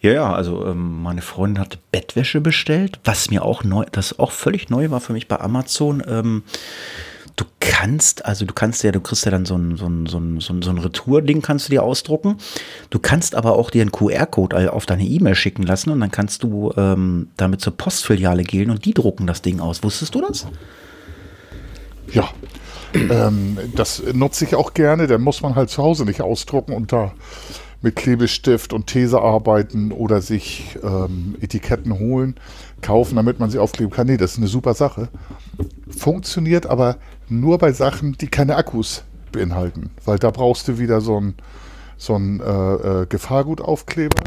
Ja, 0.00 0.12
ja, 0.12 0.32
also 0.32 0.66
ähm, 0.66 1.02
meine 1.02 1.22
Freundin 1.22 1.60
hatte 1.60 1.78
Bettwäsche 1.90 2.40
bestellt, 2.40 3.00
was 3.04 3.30
mir 3.30 3.44
auch 3.44 3.64
neu, 3.64 3.84
das 3.90 4.18
auch 4.18 4.32
völlig 4.32 4.70
neu 4.70 4.90
war 4.90 5.00
für 5.00 5.12
mich 5.12 5.28
bei 5.28 5.38
Amazon. 5.40 6.02
Ähm, 6.06 6.42
Du 7.36 7.44
kannst, 7.60 8.24
also 8.24 8.44
du 8.44 8.52
kannst 8.52 8.82
ja, 8.84 8.92
du 8.92 9.00
kriegst 9.00 9.24
ja 9.24 9.30
dann 9.30 9.44
so 9.44 9.56
ein, 9.56 9.76
so 9.76 9.86
ein, 9.86 10.06
so 10.06 10.18
ein, 10.18 10.40
so 10.40 10.52
ein, 10.52 10.78
Retour-Ding 10.78 11.40
kannst 11.42 11.68
du 11.68 11.70
dir 11.70 11.82
ausdrucken. 11.82 12.36
Du 12.90 12.98
kannst 12.98 13.34
aber 13.34 13.56
auch 13.56 13.70
dir 13.70 13.82
einen 13.82 13.92
QR-Code 13.92 14.72
auf 14.72 14.86
deine 14.86 15.04
E-Mail 15.04 15.34
schicken 15.34 15.62
lassen 15.62 15.90
und 15.90 16.00
dann 16.00 16.10
kannst 16.10 16.42
du 16.42 16.72
ähm, 16.76 17.28
damit 17.36 17.60
zur 17.60 17.76
Postfiliale 17.76 18.42
gehen 18.42 18.70
und 18.70 18.84
die 18.84 18.94
drucken 18.94 19.26
das 19.26 19.42
Ding 19.42 19.60
aus. 19.60 19.82
Wusstest 19.82 20.14
du 20.14 20.20
das? 20.20 20.46
Ja, 22.12 22.28
ähm, 22.94 23.58
das 23.74 24.02
nutze 24.12 24.44
ich 24.44 24.54
auch 24.54 24.74
gerne. 24.74 25.06
Dann 25.06 25.22
muss 25.22 25.40
man 25.40 25.54
halt 25.54 25.70
zu 25.70 25.82
Hause 25.82 26.04
nicht 26.04 26.20
ausdrucken 26.20 26.72
und 26.72 26.92
da 26.92 27.12
mit 27.82 27.96
Klebestift 27.96 28.72
und 28.72 28.86
These 28.86 29.20
arbeiten 29.20 29.90
oder 29.92 30.20
sich 30.20 30.78
ähm, 30.82 31.36
Etiketten 31.40 31.98
holen, 31.98 32.36
kaufen, 32.80 33.16
damit 33.16 33.40
man 33.40 33.50
sie 33.50 33.58
aufkleben 33.58 33.92
kann. 33.92 34.06
Nee, 34.06 34.16
das 34.16 34.32
ist 34.32 34.38
eine 34.38 34.46
super 34.46 34.74
Sache. 34.74 35.08
Funktioniert 35.88 36.66
aber 36.66 36.96
nur 37.28 37.58
bei 37.58 37.72
Sachen, 37.72 38.12
die 38.12 38.28
keine 38.28 38.56
Akkus 38.56 39.04
beinhalten, 39.30 39.90
weil 40.04 40.18
da 40.18 40.30
brauchst 40.30 40.68
du 40.68 40.78
wieder 40.78 41.00
so 41.00 41.20
ein, 41.20 41.34
so 41.96 42.14
ein 42.16 42.40
äh, 42.40 43.02
äh, 43.02 43.06
Gefahrgutaufkleber 43.06 44.22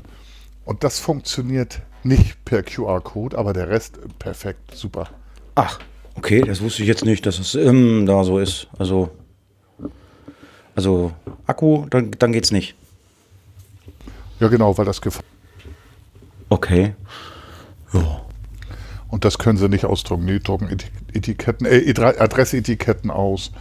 und 0.65 0.84
das 0.84 0.99
funktioniert 0.99 1.81
nicht 2.03 2.43
per 2.45 2.63
QR-Code, 2.63 3.38
aber 3.38 3.53
der 3.53 3.69
Rest 3.69 3.99
perfekt, 4.19 4.75
super. 4.75 5.10
Ach, 5.55 5.79
okay, 6.15 6.41
das 6.41 6.62
wusste 6.62 6.81
ich 6.81 6.88
jetzt 6.88 7.05
nicht, 7.05 7.25
dass 7.25 7.39
es 7.39 7.55
ähm, 7.55 8.05
da 8.05 8.23
so 8.23 8.39
ist. 8.39 8.67
Also, 8.77 9.10
also 10.75 11.13
Akku, 11.45 11.86
dann, 11.89 12.12
dann 12.12 12.31
geht's 12.31 12.51
nicht. 12.51 12.75
Ja, 14.39 14.49
genau, 14.49 14.77
weil 14.77 14.86
das 14.86 15.01
Gefahr. 15.01 15.23
Okay. 16.49 16.93
Ja. 17.93 18.21
Und 19.08 19.23
das 19.23 19.38
können 19.38 19.58
sie 19.58 19.69
nicht 19.69 19.86
ausdrucken. 19.86 20.27
Die 20.27 20.39
drucken 20.39 20.67
Etiketten, 21.15 21.65
äh, 21.65 21.93
Adressetiketten 21.97 23.12
aus. 23.12 23.51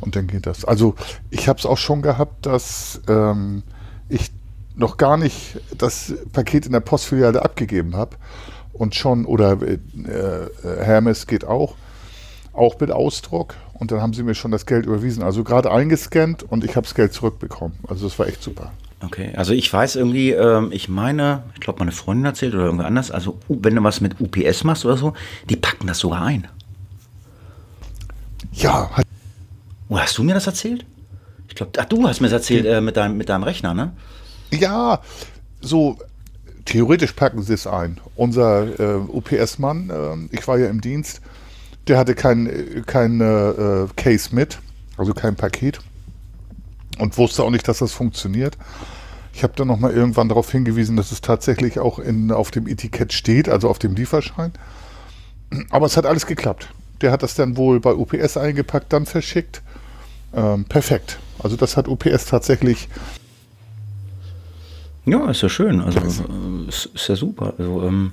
Und 0.00 0.16
dann 0.16 0.26
geht 0.26 0.46
das. 0.46 0.64
Also 0.64 0.94
ich 1.30 1.48
habe 1.48 1.58
es 1.58 1.66
auch 1.66 1.78
schon 1.78 2.02
gehabt, 2.02 2.46
dass 2.46 3.00
ähm, 3.08 3.62
ich 4.08 4.30
noch 4.76 4.96
gar 4.96 5.16
nicht 5.16 5.58
das 5.78 6.12
Paket 6.32 6.66
in 6.66 6.72
der 6.72 6.80
Postfiliale 6.80 7.42
abgegeben 7.42 7.96
habe. 7.96 8.16
Und 8.72 8.94
schon, 8.94 9.24
oder 9.24 9.58
äh, 9.62 9.74
äh, 9.74 10.48
Hermes 10.84 11.26
geht 11.26 11.44
auch, 11.44 11.76
auch 12.52 12.78
mit 12.80 12.90
Ausdruck. 12.90 13.54
und 13.74 13.90
dann 13.90 14.00
haben 14.00 14.12
sie 14.14 14.22
mir 14.22 14.34
schon 14.34 14.50
das 14.50 14.66
Geld 14.66 14.86
überwiesen. 14.86 15.22
Also 15.22 15.44
gerade 15.44 15.70
eingescannt 15.70 16.42
und 16.42 16.64
ich 16.64 16.76
habe 16.76 16.82
das 16.82 16.94
Geld 16.94 17.12
zurückbekommen. 17.12 17.76
Also 17.88 18.06
das 18.06 18.18
war 18.18 18.26
echt 18.26 18.42
super. 18.42 18.72
Okay, 19.00 19.32
also 19.36 19.52
ich 19.52 19.72
weiß 19.72 19.96
irgendwie, 19.96 20.30
ähm, 20.30 20.70
ich 20.72 20.88
meine, 20.88 21.44
ich 21.54 21.60
glaube, 21.60 21.80
meine 21.80 21.92
Freundin 21.92 22.24
erzählt 22.24 22.54
oder 22.54 22.64
irgendwer 22.64 22.86
anders, 22.86 23.10
also 23.10 23.38
wenn 23.48 23.74
du 23.74 23.82
was 23.82 24.00
mit 24.00 24.20
UPS 24.20 24.64
machst 24.64 24.84
oder 24.84 24.96
so, 24.96 25.12
die 25.50 25.56
packen 25.56 25.86
das 25.86 25.98
sogar 25.98 26.22
ein. 26.22 26.48
Ja. 28.54 28.90
Hat 28.92 29.06
Oder 29.88 30.02
hast 30.02 30.16
du 30.18 30.22
mir 30.22 30.34
das 30.34 30.46
erzählt? 30.46 30.84
Ich 31.48 31.54
glaube, 31.54 31.72
ach, 31.78 31.84
du 31.84 32.06
hast 32.06 32.20
mir 32.20 32.28
das 32.28 32.40
erzählt 32.40 32.66
äh, 32.66 32.80
mit, 32.80 32.96
deinem, 32.96 33.16
mit 33.16 33.28
deinem 33.28 33.44
Rechner, 33.44 33.74
ne? 33.74 33.92
Ja, 34.50 35.00
so 35.60 35.98
theoretisch 36.64 37.12
packen 37.12 37.42
sie 37.42 37.54
es 37.54 37.66
ein. 37.66 38.00
Unser 38.16 38.80
äh, 38.80 38.96
UPS-Mann, 38.96 39.90
äh, 39.90 40.34
ich 40.34 40.46
war 40.48 40.58
ja 40.58 40.68
im 40.68 40.80
Dienst, 40.80 41.20
der 41.88 41.98
hatte 41.98 42.14
kein, 42.14 42.84
kein 42.86 43.20
äh, 43.20 43.86
Case 43.96 44.34
mit, 44.34 44.58
also 44.96 45.12
kein 45.12 45.36
Paket 45.36 45.80
und 46.98 47.18
wusste 47.18 47.42
auch 47.42 47.50
nicht, 47.50 47.68
dass 47.68 47.78
das 47.78 47.92
funktioniert. 47.92 48.56
Ich 49.32 49.42
habe 49.42 49.52
dann 49.56 49.66
nochmal 49.68 49.92
irgendwann 49.92 50.28
darauf 50.28 50.50
hingewiesen, 50.50 50.96
dass 50.96 51.10
es 51.10 51.20
tatsächlich 51.20 51.80
auch 51.80 51.98
in, 51.98 52.30
auf 52.30 52.50
dem 52.50 52.68
Etikett 52.68 53.12
steht, 53.12 53.48
also 53.48 53.68
auf 53.68 53.80
dem 53.80 53.94
Lieferschein. 53.96 54.52
Aber 55.70 55.86
es 55.86 55.96
hat 55.96 56.06
alles 56.06 56.26
geklappt. 56.26 56.68
Der 57.04 57.12
hat 57.12 57.22
das 57.22 57.34
dann 57.34 57.58
wohl 57.58 57.80
bei 57.80 57.92
UPS 57.92 58.38
eingepackt, 58.38 58.90
dann 58.90 59.04
verschickt. 59.04 59.60
Ähm, 60.34 60.64
perfekt. 60.64 61.18
Also 61.38 61.54
das 61.54 61.76
hat 61.76 61.86
UPS 61.86 62.24
tatsächlich. 62.24 62.88
Ja, 65.04 65.30
ist 65.30 65.42
ja 65.42 65.50
schön. 65.50 65.82
Also 65.82 66.00
äh, 66.00 66.66
ist, 66.66 66.86
ist 66.94 67.08
ja 67.08 67.14
super. 67.14 67.52
Also 67.58 67.82
ähm, 67.82 68.12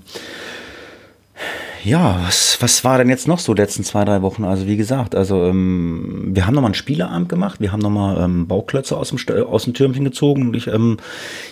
ja, 1.86 2.20
was, 2.28 2.58
was 2.60 2.84
war 2.84 2.98
denn 2.98 3.08
jetzt 3.08 3.30
noch 3.30 3.40
so 3.40 3.54
letzten 3.54 3.86
zwei, 3.86 4.04
drei 4.04 4.22
Wochen? 4.24 4.44
Also 4.44 4.68
wie 4.68 4.76
gesagt, 4.76 5.16
also 5.16 5.46
ähm, 5.46 6.32
wir 6.36 6.46
haben 6.46 6.54
nochmal 6.54 6.72
einen 6.72 6.76
Spieleabend 6.76 7.30
gemacht, 7.30 7.62
wir 7.62 7.72
haben 7.72 7.80
nochmal 7.80 8.22
ähm, 8.22 8.48
Bauklötze 8.48 8.98
aus 8.98 9.08
dem, 9.08 9.46
aus 9.46 9.64
dem 9.64 9.74
Türmchen 9.74 10.04
gezogen 10.04 10.50
und 10.50 10.56
ich, 10.58 10.68
ähm, 10.68 10.98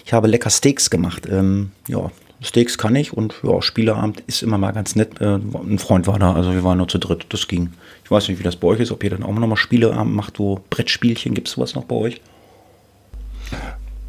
ich 0.03 0.11
habe 0.11 0.27
lecker 0.27 0.49
Steaks 0.49 0.89
gemacht. 0.89 1.25
Ähm, 1.31 1.71
ja, 1.87 2.11
Steaks 2.41 2.77
kann 2.77 2.95
ich 2.95 3.13
und 3.13 3.35
ja, 3.43 3.61
Spieleabend 3.61 4.21
ist 4.27 4.43
immer 4.43 4.57
mal 4.57 4.71
ganz 4.71 4.95
nett. 4.95 5.19
Äh, 5.19 5.35
ein 5.35 5.79
Freund 5.79 6.07
war 6.07 6.19
da, 6.19 6.33
also 6.33 6.53
wir 6.53 6.63
waren 6.63 6.77
nur 6.77 6.87
zu 6.87 6.97
dritt, 6.97 7.25
das 7.29 7.47
ging. 7.47 7.71
Ich 8.03 8.11
weiß 8.11 8.29
nicht, 8.29 8.39
wie 8.39 8.43
das 8.43 8.55
bei 8.55 8.67
euch 8.67 8.79
ist, 8.79 8.91
ob 8.91 9.03
ihr 9.03 9.09
dann 9.09 9.23
auch 9.23 9.33
nochmal 9.33 9.57
Spieleabend 9.57 10.15
macht, 10.15 10.39
wo 10.39 10.61
Brettspielchen, 10.69 11.33
gibt 11.33 11.49
es 11.49 11.55
sowas 11.55 11.75
noch 11.75 11.83
bei 11.83 11.95
euch? 11.95 12.21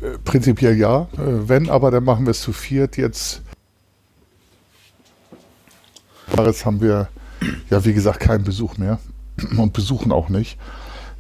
Äh, 0.01 0.19
prinzipiell 0.25 0.77
ja. 0.77 1.09
Äh, 1.15 1.49
wenn, 1.49 1.69
aber 1.69 1.91
dann 1.91 2.05
machen 2.05 2.25
wir 2.27 2.31
es 2.31 2.41
zu 2.41 2.53
viert. 2.53 2.97
Jetzt 2.97 3.43
haben 6.37 6.81
wir 6.81 7.09
ja, 7.69 7.85
wie 7.85 7.93
gesagt, 7.93 8.21
keinen 8.21 8.45
Besuch 8.45 8.79
mehr 8.79 8.99
und 9.57 9.73
besuchen 9.73 10.13
auch 10.13 10.29
nicht. 10.29 10.59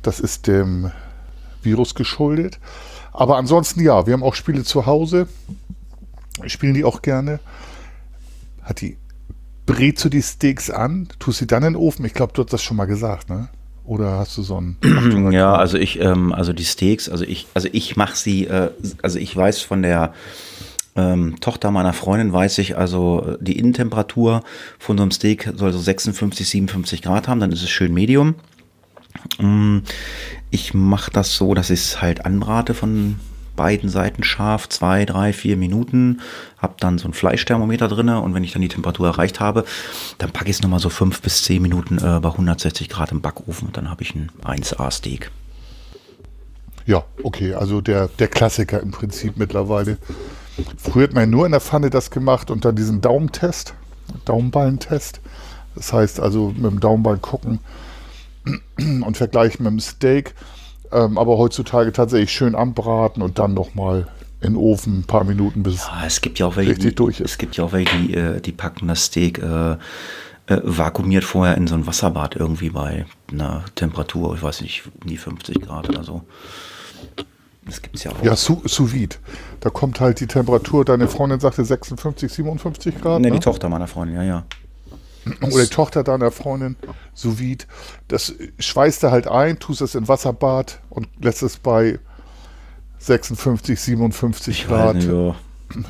Das 0.02 0.20
ist 0.20 0.46
dem 0.46 0.90
Virus 1.62 1.94
geschuldet. 1.94 2.58
Aber 3.12 3.36
ansonsten 3.36 3.80
ja, 3.80 4.06
wir 4.06 4.14
haben 4.14 4.22
auch 4.22 4.34
Spiele 4.34 4.62
zu 4.62 4.86
Hause. 4.86 5.26
Spielen 6.46 6.74
die 6.74 6.84
auch 6.84 7.02
gerne. 7.02 7.40
Hat 8.62 8.80
die 8.80 8.96
brätst 9.66 10.04
du 10.04 10.08
die 10.08 10.22
Steaks 10.22 10.68
an, 10.68 11.08
tust 11.18 11.38
sie 11.38 11.46
dann 11.46 11.62
in 11.62 11.74
den 11.74 11.76
Ofen? 11.76 12.04
Ich 12.04 12.14
glaube, 12.14 12.32
du 12.32 12.42
hast 12.42 12.52
das 12.52 12.62
schon 12.62 12.76
mal 12.76 12.86
gesagt, 12.86 13.30
ne? 13.30 13.48
Oder 13.84 14.18
hast 14.18 14.36
du 14.36 14.42
so 14.42 14.60
ein 14.60 14.76
Ja, 15.32 15.54
also 15.54 15.78
ich, 15.78 16.00
ähm, 16.00 16.32
also 16.32 16.52
die 16.52 16.64
Steaks, 16.64 17.08
also 17.08 17.24
ich, 17.24 17.46
also 17.54 17.68
ich 17.72 17.96
mache 17.96 18.16
sie, 18.16 18.46
äh, 18.46 18.70
also 19.02 19.18
ich 19.18 19.34
weiß 19.36 19.60
von 19.60 19.82
der 19.82 20.12
ähm, 20.96 21.36
Tochter 21.40 21.70
meiner 21.70 21.92
Freundin 21.92 22.32
weiß 22.32 22.58
ich, 22.58 22.76
also 22.76 23.24
äh, 23.26 23.38
die 23.40 23.58
Innentemperatur 23.58 24.42
von 24.78 24.96
so 24.96 25.02
einem 25.02 25.12
Steak 25.12 25.52
soll 25.56 25.72
so 25.72 25.78
56, 25.78 26.48
57 26.48 27.02
Grad 27.02 27.28
haben, 27.28 27.40
dann 27.40 27.52
ist 27.52 27.62
es 27.62 27.70
schön 27.70 27.94
Medium. 27.94 28.34
Mm, 29.38 29.78
Ich 30.50 30.74
mache 30.74 31.10
das 31.12 31.36
so, 31.36 31.54
dass 31.54 31.70
ich 31.70 31.80
es 31.80 32.02
halt 32.02 32.24
anbrate 32.26 32.74
von 32.74 33.20
beiden 33.60 33.90
Seiten 33.90 34.22
scharf, 34.22 34.70
zwei, 34.70 35.04
drei, 35.04 35.34
vier 35.34 35.58
Minuten, 35.58 36.22
habe 36.56 36.76
dann 36.80 36.96
so 36.96 37.06
ein 37.06 37.12
Fleischthermometer 37.12 37.88
drinne 37.88 38.22
und 38.22 38.32
wenn 38.32 38.42
ich 38.42 38.52
dann 38.52 38.62
die 38.62 38.68
Temperatur 38.68 39.08
erreicht 39.08 39.38
habe, 39.38 39.66
dann 40.16 40.30
packe 40.30 40.48
ich 40.48 40.56
es 40.56 40.62
nochmal 40.62 40.80
so 40.80 40.88
fünf 40.88 41.20
bis 41.20 41.42
zehn 41.42 41.60
Minuten 41.60 41.98
äh, 41.98 42.20
bei 42.20 42.30
160 42.30 42.88
Grad 42.88 43.12
im 43.12 43.20
Backofen 43.20 43.68
und 43.68 43.76
dann 43.76 43.90
habe 43.90 44.02
ich 44.02 44.14
ein 44.14 44.30
1A-Steak. 44.42 45.30
Ja, 46.86 47.04
okay, 47.22 47.52
also 47.52 47.82
der, 47.82 48.08
der 48.08 48.28
Klassiker 48.28 48.80
im 48.80 48.92
Prinzip 48.92 49.36
mittlerweile. 49.36 49.98
Früher 50.78 51.04
hat 51.04 51.12
man 51.12 51.28
nur 51.28 51.44
in 51.44 51.52
der 51.52 51.60
Pfanne 51.60 51.90
das 51.90 52.10
gemacht 52.10 52.50
und 52.50 52.64
dann 52.64 52.76
diesen 52.76 53.02
Daumentest, 53.02 53.74
Daumenballentest. 54.24 55.20
Das 55.74 55.92
heißt 55.92 56.18
also 56.18 56.54
mit 56.56 56.64
dem 56.64 56.80
Daumenballen 56.80 57.20
gucken 57.20 57.60
und 58.78 59.18
vergleichen 59.18 59.64
mit 59.64 59.72
dem 59.72 59.80
Steak. 59.80 60.34
Ähm, 60.92 61.18
aber 61.18 61.38
heutzutage 61.38 61.92
tatsächlich 61.92 62.33
schön 62.33 62.55
anbraten 62.55 63.22
und 63.22 63.38
dann 63.38 63.55
nochmal 63.55 64.09
in 64.40 64.55
den 64.55 64.57
Ofen 64.57 65.00
ein 65.00 65.05
paar 65.05 65.24
Minuten 65.24 65.62
bis. 65.62 65.87
Ah, 65.88 66.05
es 66.07 66.20
gibt 66.20 66.38
ja 66.38 66.46
auch 66.46 66.57
welche, 66.57 66.70
Richtig 66.70 66.90
die, 66.90 66.94
durch 66.94 67.20
ist. 67.20 67.33
es 67.33 67.38
gibt 67.38 67.57
ja 67.57 67.64
auch 67.64 67.72
welche, 67.72 67.96
die, 67.98 68.14
äh, 68.14 68.40
die 68.40 68.53
packen 68.53 68.88
das 68.88 69.05
Steak 69.05 69.38
äh, 69.38 69.72
äh, 69.72 69.76
vakuumiert 70.64 71.24
vorher 71.24 71.57
in 71.57 71.66
so 71.66 71.74
ein 71.74 71.87
Wasserbad 71.87 72.37
irgendwie 72.37 72.70
bei 72.70 73.07
einer 73.31 73.64
Temperatur, 73.74 74.35
ich 74.35 74.42
weiß 74.42 74.62
nicht, 74.62 74.83
um 75.00 75.09
die 75.09 75.16
50 75.16 75.61
Grad 75.61 75.88
oder 75.88 76.03
so. 76.03 76.22
Das 77.66 77.83
gibt's 77.83 78.03
ja 78.03 78.11
auch. 78.11 78.22
Ja, 78.24 78.35
sous, 78.35 78.59
sous 78.64 78.92
vide. 78.92 79.16
Da 79.61 79.70
kommt 79.70 80.00
halt 80.00 80.18
die 80.18 80.26
Temperatur, 80.26 80.85
deine 80.85 81.07
Freundin 81.07 81.38
sagte 81.38 81.64
56, 81.64 82.33
57 82.33 83.00
Grad. 83.00 83.20
ne, 83.20 83.29
ne? 83.29 83.35
die 83.35 83.40
Tochter 83.40 83.68
meiner 83.68 83.87
Freundin, 83.87 84.16
ja, 84.16 84.22
ja. 84.22 84.44
Oder 85.42 85.64
die 85.64 85.70
Tochter 85.70 86.02
deiner 86.02 86.30
Freundin, 86.30 86.76
sous 87.14 87.38
vide. 87.38 87.64
Das 88.09 88.35
schweißt 88.59 89.02
du 89.02 89.11
halt 89.11 89.28
ein, 89.28 89.59
tust 89.59 89.80
es 89.80 89.94
in 89.94 90.09
Wasserbad 90.09 90.80
und 90.88 91.09
lässt 91.20 91.42
es 91.42 91.59
bei 91.59 91.98
56, 92.98 93.80
57 93.80 94.61
Ich 94.61 94.68
Grad 94.68 94.96
nicht, 94.96 95.09
ja. 95.09 95.35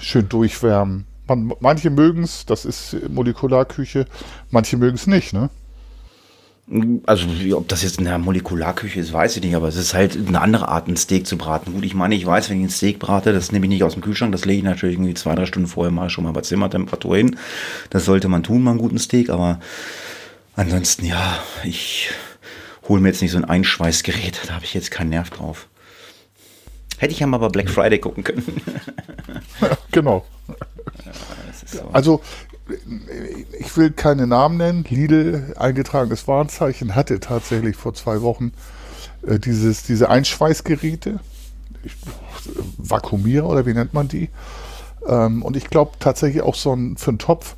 schön 0.01 0.29
durchwärmen. 0.29 1.07
Man, 1.27 1.53
manche 1.61 1.90
mögen 1.90 2.25
es, 2.25 2.45
das 2.47 2.64
ist 2.64 2.97
Molekularküche, 3.09 4.07
manche 4.51 4.77
mögen 4.77 4.97
es 4.97 5.07
nicht, 5.07 5.33
ne? 5.33 5.51
Also, 7.04 7.26
wie- 7.40 7.52
ob 7.54 7.66
das 7.66 7.83
jetzt 7.83 7.98
in 7.98 8.04
der 8.04 8.18
Molekularküche 8.18 9.00
ist, 9.00 9.12
weiß 9.12 9.37
ich 9.37 9.42
nicht, 9.42 9.56
aber 9.56 9.66
es 9.66 9.74
ist 9.76 9.92
halt 9.92 10.16
eine 10.16 10.40
andere 10.40 10.68
Art, 10.68 10.87
ein 10.87 10.96
Steak 10.96 11.26
zu 11.26 11.37
braten. 11.37 11.72
Gut, 11.72 11.85
ich 11.85 11.94
meine, 11.94 12.14
ich 12.14 12.24
weiß, 12.24 12.48
wenn 12.48 12.59
ich 12.61 12.66
ein 12.66 12.70
Steak 12.70 13.00
brate, 13.00 13.33
das 13.33 13.50
nehme 13.50 13.66
ich 13.66 13.70
nicht 13.70 13.83
aus 13.83 13.94
dem 13.94 14.02
Kühlschrank, 14.02 14.30
das 14.30 14.44
lege 14.44 14.59
ich 14.59 14.64
natürlich 14.64 14.94
irgendwie 14.94 15.14
zwei, 15.14 15.35
drei 15.35 15.46
Stunden 15.46 15.66
vorher 15.68 15.90
mal 15.90 16.11
schon 16.11 16.22
mal 16.24 16.33
bei 16.33 16.42
Zimmertemperatur 16.42 17.16
hin. 17.16 17.37
Das 17.90 18.04
sollte 18.04 18.28
man 18.28 18.44
tun, 18.44 18.64
beim 18.64 18.78
guten 18.78 18.98
Steak, 18.98 19.30
aber 19.30 19.59
ansonsten, 20.54 21.06
ja, 21.06 21.42
ich 21.64 22.11
hole 22.88 23.00
mir 23.00 23.09
jetzt 23.09 23.22
nicht 23.22 23.33
so 23.33 23.38
ein 23.38 23.44
Einschweißgerät, 23.44 24.40
da 24.46 24.54
habe 24.54 24.64
ich 24.64 24.72
jetzt 24.74 24.92
keinen 24.92 25.11
Nerv 25.11 25.30
drauf. 25.30 25.66
Hätte 26.98 27.12
ich 27.14 27.18
ja 27.20 27.26
mal 27.26 27.38
bei 27.38 27.48
Black 27.48 27.68
Friday 27.70 27.98
gucken 27.98 28.22
können. 28.22 28.44
Genau. 29.92 30.24
Ist 31.50 31.70
so. 31.72 31.88
Also, 31.92 32.20
ich 33.59 33.76
will 33.76 33.90
keine 33.90 34.26
Namen 34.26 34.56
nennen. 34.56 34.85
Lidl, 34.88 35.54
eingetragenes 35.59 36.26
Warenzeichen, 36.28 36.94
hatte 36.94 37.20
tatsächlich 37.20 37.76
vor 37.76 37.94
zwei 37.94 38.22
Wochen 38.22 38.52
äh, 39.26 39.38
dieses, 39.38 39.83
diese 39.83 40.09
Einschweißgeräte. 40.09 41.20
Ich, 41.83 41.96
Vakuumierer 42.78 43.48
oder 43.48 43.66
wie 43.66 43.74
nennt 43.74 43.94
man 43.94 44.09
die? 44.09 44.30
Ähm, 45.06 45.42
und 45.42 45.56
ich 45.56 45.70
glaube 45.70 45.92
tatsächlich 45.98 46.42
auch 46.42 46.54
so 46.54 46.74
ein, 46.74 46.96
für 46.96 47.11
einen 47.11 47.18
Topf 47.18 47.56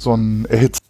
so 0.00 0.14
ein 0.14 0.46
Erhitzer. 0.46 0.80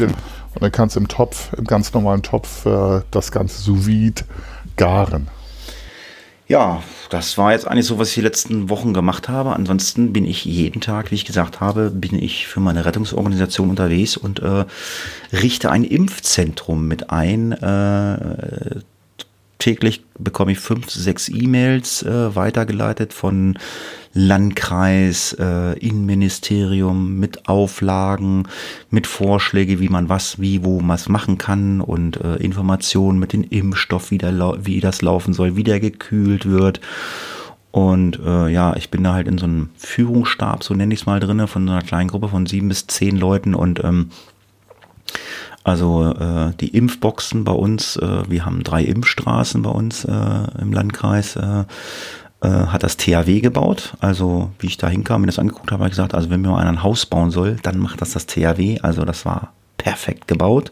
Und 0.00 0.62
dann 0.62 0.72
kannst 0.72 0.96
du 0.96 1.00
im 1.00 1.08
Topf, 1.08 1.52
im 1.54 1.64
ganz 1.64 1.92
normalen 1.92 2.22
Topf, 2.22 2.64
äh, 2.64 3.02
das 3.10 3.32
Ganze 3.32 3.60
sous 3.60 3.86
vide 3.86 4.22
garen. 4.76 5.28
Ja, 6.48 6.82
das 7.10 7.36
war 7.36 7.52
jetzt 7.52 7.68
eigentlich 7.68 7.84
so, 7.84 7.98
was 7.98 8.08
ich 8.08 8.14
die 8.14 8.20
letzten 8.22 8.70
Wochen 8.70 8.94
gemacht 8.94 9.28
habe. 9.28 9.52
Ansonsten 9.54 10.14
bin 10.14 10.24
ich 10.24 10.46
jeden 10.46 10.80
Tag, 10.80 11.10
wie 11.10 11.14
ich 11.14 11.26
gesagt 11.26 11.60
habe, 11.60 11.90
bin 11.90 12.14
ich 12.20 12.46
für 12.46 12.60
meine 12.60 12.86
Rettungsorganisation 12.86 13.68
unterwegs 13.68 14.16
und 14.16 14.40
äh, 14.40 14.64
richte 15.30 15.70
ein 15.70 15.84
Impfzentrum 15.84 16.88
mit 16.88 17.10
ein. 17.10 17.52
Äh, 17.52 18.80
täglich 19.58 20.04
bekomme 20.18 20.52
ich 20.52 20.58
fünf, 20.58 20.90
sechs 20.90 21.28
E-Mails 21.28 22.02
äh, 22.02 22.34
weitergeleitet 22.34 23.12
von 23.12 23.58
Landkreis, 24.14 25.34
äh, 25.38 25.78
Innenministerium 25.78 27.18
mit 27.18 27.48
Auflagen, 27.48 28.48
mit 28.90 29.06
Vorschläge, 29.06 29.80
wie 29.80 29.88
man 29.88 30.08
was, 30.08 30.40
wie, 30.40 30.64
wo 30.64 30.80
was 30.82 31.08
machen 31.08 31.38
kann 31.38 31.80
und 31.80 32.20
äh, 32.20 32.36
Informationen 32.36 33.18
mit 33.18 33.32
dem 33.32 33.44
Impfstoff, 33.44 34.10
wie, 34.10 34.18
der, 34.18 34.34
wie 34.64 34.80
das 34.80 35.02
laufen 35.02 35.34
soll, 35.34 35.56
wie 35.56 35.64
der 35.64 35.80
gekühlt 35.80 36.46
wird. 36.46 36.80
Und 37.70 38.18
äh, 38.24 38.48
ja, 38.48 38.74
ich 38.76 38.90
bin 38.90 39.04
da 39.04 39.12
halt 39.12 39.28
in 39.28 39.38
so 39.38 39.44
einem 39.44 39.70
Führungsstab, 39.76 40.64
so 40.64 40.74
nenne 40.74 40.94
ich 40.94 41.00
es 41.00 41.06
mal 41.06 41.20
drinne, 41.20 41.46
von 41.46 41.66
so 41.66 41.72
einer 41.72 41.82
kleinen 41.82 42.08
Gruppe 42.08 42.28
von 42.28 42.46
sieben 42.46 42.68
bis 42.68 42.86
zehn 42.86 43.16
Leuten 43.16 43.54
und 43.54 43.84
ähm, 43.84 44.10
also 45.68 46.14
äh, 46.18 46.52
die 46.60 46.68
Impfboxen 46.68 47.44
bei 47.44 47.52
uns, 47.52 47.96
äh, 47.96 48.22
wir 48.28 48.44
haben 48.44 48.64
drei 48.64 48.82
Impfstraßen 48.82 49.62
bei 49.62 49.70
uns 49.70 50.04
äh, 50.04 50.12
im 50.60 50.72
Landkreis, 50.72 51.36
äh, 51.36 51.64
äh, 52.40 52.48
hat 52.48 52.82
das 52.82 52.96
THW 52.96 53.40
gebaut. 53.40 53.94
Also 54.00 54.50
wie 54.60 54.68
ich 54.68 54.76
da 54.76 54.88
hinkam, 54.88 55.22
mir 55.22 55.26
das 55.26 55.38
angeguckt 55.38 55.72
habe, 55.72 55.80
habe 55.80 55.88
ich 55.88 55.96
gesagt, 55.96 56.14
also 56.14 56.30
wenn 56.30 56.40
mir 56.40 56.56
einer 56.56 56.70
ein 56.70 56.82
Haus 56.82 57.06
bauen 57.06 57.30
soll, 57.30 57.56
dann 57.62 57.78
macht 57.78 58.00
das 58.00 58.12
das 58.12 58.26
THW. 58.26 58.78
Also 58.80 59.04
das 59.04 59.24
war 59.24 59.52
perfekt 59.76 60.28
gebaut. 60.28 60.70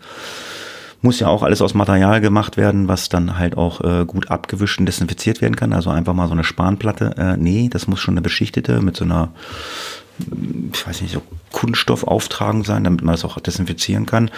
Muss 1.02 1.20
ja 1.20 1.28
auch 1.28 1.42
alles 1.42 1.60
aus 1.60 1.74
Material 1.74 2.20
gemacht 2.20 2.56
werden, 2.56 2.88
was 2.88 3.08
dann 3.08 3.38
halt 3.38 3.56
auch 3.58 3.80
äh, 3.82 4.04
gut 4.06 4.30
abgewischt 4.30 4.78
und 4.78 4.86
desinfiziert 4.86 5.40
werden 5.40 5.56
kann. 5.56 5.72
Also 5.72 5.90
einfach 5.90 6.14
mal 6.14 6.26
so 6.26 6.32
eine 6.32 6.44
Spanplatte. 6.44 7.14
Äh, 7.16 7.36
nee, 7.36 7.68
das 7.68 7.86
muss 7.86 8.00
schon 8.00 8.14
eine 8.14 8.22
beschichtete 8.22 8.80
mit 8.80 8.96
so 8.96 9.04
einer, 9.04 9.30
ich 10.72 10.86
weiß 10.86 11.02
nicht, 11.02 11.12
so 11.12 11.22
Kunststoffauftragung 11.52 12.64
sein, 12.64 12.84
damit 12.84 13.02
man 13.02 13.14
das 13.14 13.24
auch 13.24 13.38
desinfizieren 13.40 14.06
kann. 14.06 14.30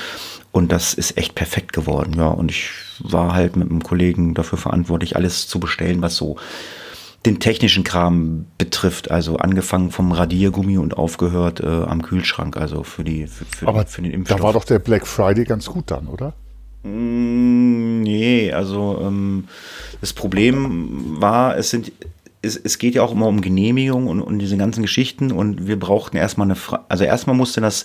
Und 0.53 0.73
das 0.73 0.95
ist 0.95 1.17
echt 1.17 1.35
perfekt 1.35 1.73
geworden. 1.73 2.15
Ja, 2.17 2.29
und 2.29 2.51
ich 2.51 2.71
war 3.01 3.35
halt 3.35 3.57
mit 3.57 3.71
einem 3.71 3.83
Kollegen 3.83 4.35
dafür 4.35 4.59
verantwortlich, 4.59 5.17
alles 5.17 5.47
zu 5.47 5.61
bestellen, 5.61 6.03
was 6.03 6.17
so 6.17 6.37
den 7.27 7.41
technischen 7.41 7.85
Kram 7.85 8.47
betrifft, 8.59 9.11
also 9.11 9.37
angefangen 9.37 9.91
vom 9.91 10.13
Radiergummi 10.13 10.79
und 10.79 10.97
aufgehört 10.97 11.61
äh, 11.61 11.67
am 11.67 12.03
Kühlschrank, 12.03 12.57
also 12.57 12.85
für 12.85 13.05
die 13.05 13.27
für, 13.27 13.45
für, 13.45 13.69
Aber 13.69 13.87
für 13.87 14.03
den 14.03 14.13
Impfstoff. 14.13 14.39
Da 14.39 14.45
war 14.45 14.53
doch 14.53 14.65
der 14.65 14.79
Black 14.79 15.07
Friday 15.07 15.45
ganz 15.45 15.67
gut 15.67 15.91
dann, 15.91 16.07
oder? 16.07 16.35
Mm, 16.85 18.03
nee, 18.03 18.53
also 18.53 19.01
ähm, 19.03 19.49
das 20.01 20.13
Problem 20.13 21.21
war, 21.21 21.57
es 21.57 21.71
sind 21.71 21.93
es, 22.43 22.57
es 22.57 22.79
geht 22.79 22.95
ja 22.95 23.03
auch 23.03 23.13
immer 23.13 23.27
um 23.27 23.41
Genehmigung 23.41 24.07
und, 24.07 24.21
und 24.21 24.39
diese 24.39 24.57
ganzen 24.57 24.83
Geschichten 24.83 25.33
und 25.33 25.67
wir 25.67 25.79
brauchten 25.79 26.17
erstmal 26.17 26.47
eine, 26.47 26.55
Fra 26.55 26.85
also 26.89 27.05
erstmal 27.05 27.37
musste 27.37 27.61
das 27.61 27.85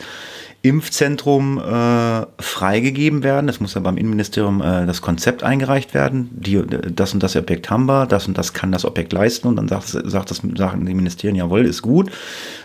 Impfzentrum 0.66 1.58
äh, 1.58 2.26
freigegeben 2.42 3.22
werden. 3.22 3.50
Es 3.50 3.60
muss 3.60 3.74
ja 3.74 3.82
beim 3.82 3.98
Innenministerium 3.98 4.62
äh, 4.62 4.86
das 4.86 5.02
Konzept 5.02 5.44
eingereicht 5.44 5.94
werden. 5.94 6.30
Die, 6.32 6.62
das 6.66 7.14
und 7.14 7.22
das 7.22 7.36
Objekt 7.36 7.70
haben 7.70 7.86
wir, 7.86 8.06
das 8.06 8.30
und 8.30 8.38
das 8.38 8.54
kann 8.54 8.72
das 8.72 8.86
Objekt 8.86 9.12
leisten. 9.12 9.50
Und 9.50 9.58
dann 9.58 9.68
sagt, 9.68 9.90
sagt 9.90 10.32
das, 10.32 10.42
sagen 10.56 10.86
die 10.86 10.94
Ministerien, 10.94 11.36
jawohl, 11.36 11.66
ist 11.66 11.82
gut. 11.82 12.12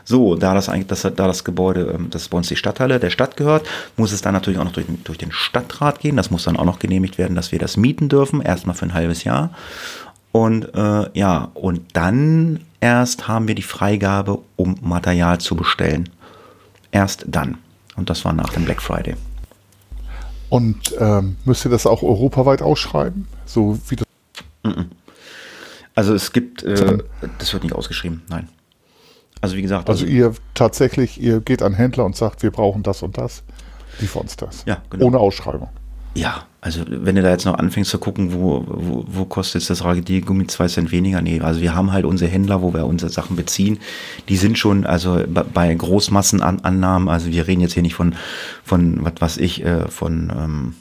So, 0.04 0.36
da 0.36 0.54
das 0.54 0.68
eigentlich, 0.68 0.86
das, 0.86 1.02
da 1.02 1.10
das 1.10 1.42
Gebäude, 1.42 1.92
ähm, 1.92 2.06
das 2.10 2.22
ist 2.22 2.28
bei 2.28 2.36
uns 2.36 2.46
die 2.46 2.54
Stadthalle 2.54 3.00
der 3.00 3.10
Stadt 3.10 3.36
gehört, 3.36 3.66
muss 3.96 4.12
es 4.12 4.22
dann 4.22 4.32
natürlich 4.32 4.60
auch 4.60 4.64
noch 4.64 4.72
durch, 4.72 4.86
durch 5.02 5.18
den 5.18 5.32
Stadtrat 5.32 5.98
gehen. 5.98 6.16
Das 6.16 6.30
muss 6.30 6.44
dann 6.44 6.56
auch 6.56 6.66
noch 6.66 6.78
genehmigt 6.78 7.18
werden, 7.18 7.34
dass 7.34 7.50
wir 7.50 7.58
das 7.58 7.76
mieten 7.76 8.08
dürfen, 8.08 8.42
erstmal 8.42 8.76
für 8.76 8.86
ein 8.86 8.94
halbes 8.94 9.24
Jahr. 9.24 9.50
Und 10.38 10.72
äh, 10.72 11.10
ja, 11.18 11.50
und 11.54 11.80
dann 11.94 12.60
erst 12.78 13.26
haben 13.26 13.48
wir 13.48 13.56
die 13.56 13.62
Freigabe, 13.62 14.38
um 14.54 14.76
Material 14.82 15.38
zu 15.38 15.56
bestellen. 15.56 16.10
Erst 16.92 17.24
dann. 17.26 17.58
Und 17.96 18.08
das 18.08 18.24
war 18.24 18.32
nach 18.32 18.50
dem 18.50 18.64
Black 18.64 18.80
Friday. 18.80 19.16
Und 20.48 20.94
ähm, 21.00 21.38
müsst 21.44 21.66
ihr 21.66 21.72
das 21.72 21.86
auch 21.86 22.04
europaweit 22.04 22.62
ausschreiben? 22.62 23.26
So 23.46 23.80
wie 23.88 23.96
das 23.96 24.06
Also 25.96 26.14
es 26.14 26.32
gibt, 26.32 26.62
äh, 26.62 26.98
das 27.40 27.52
wird 27.52 27.64
nicht 27.64 27.74
ausgeschrieben, 27.74 28.22
nein. 28.28 28.48
Also 29.40 29.56
wie 29.56 29.62
gesagt. 29.62 29.90
Also, 29.90 30.04
also, 30.04 30.14
ihr 30.14 30.34
tatsächlich, 30.54 31.20
ihr 31.20 31.40
geht 31.40 31.62
an 31.62 31.74
Händler 31.74 32.04
und 32.04 32.14
sagt, 32.14 32.44
wir 32.44 32.52
brauchen 32.52 32.84
das 32.84 33.02
und 33.02 33.18
das, 33.18 33.42
liefer 33.98 34.20
uns 34.20 34.36
das. 34.36 34.64
Ja, 34.66 34.82
genau. 34.88 35.06
Ohne 35.06 35.18
Ausschreibung. 35.18 35.70
Ja, 36.18 36.46
also 36.60 36.82
wenn 36.88 37.14
du 37.14 37.22
da 37.22 37.30
jetzt 37.30 37.44
noch 37.44 37.54
anfängst 37.54 37.92
zu 37.92 37.98
gucken, 37.98 38.32
wo, 38.32 38.64
wo, 38.66 39.04
wo 39.06 39.24
kostet 39.24 39.62
jetzt 39.62 39.70
das 39.70 39.84
Radiergummi 39.84 40.48
zwei 40.48 40.66
Cent 40.66 40.90
weniger? 40.90 41.22
Nee, 41.22 41.40
also 41.40 41.60
wir 41.60 41.76
haben 41.76 41.92
halt 41.92 42.04
unsere 42.04 42.28
Händler, 42.28 42.60
wo 42.60 42.74
wir 42.74 42.86
unsere 42.86 43.08
Sachen 43.08 43.36
beziehen, 43.36 43.78
die 44.28 44.36
sind 44.36 44.58
schon, 44.58 44.84
also 44.84 45.22
bei 45.28 45.72
Großmassenannahmen, 45.72 47.08
also 47.08 47.30
wir 47.30 47.46
reden 47.46 47.60
jetzt 47.60 47.74
hier 47.74 47.84
nicht 47.84 47.94
von, 47.94 48.16
von 48.64 49.04
was 49.04 49.20
weiß 49.20 49.36
ich, 49.36 49.64
äh, 49.64 49.86
von, 49.86 50.32
ähm, 50.36 50.74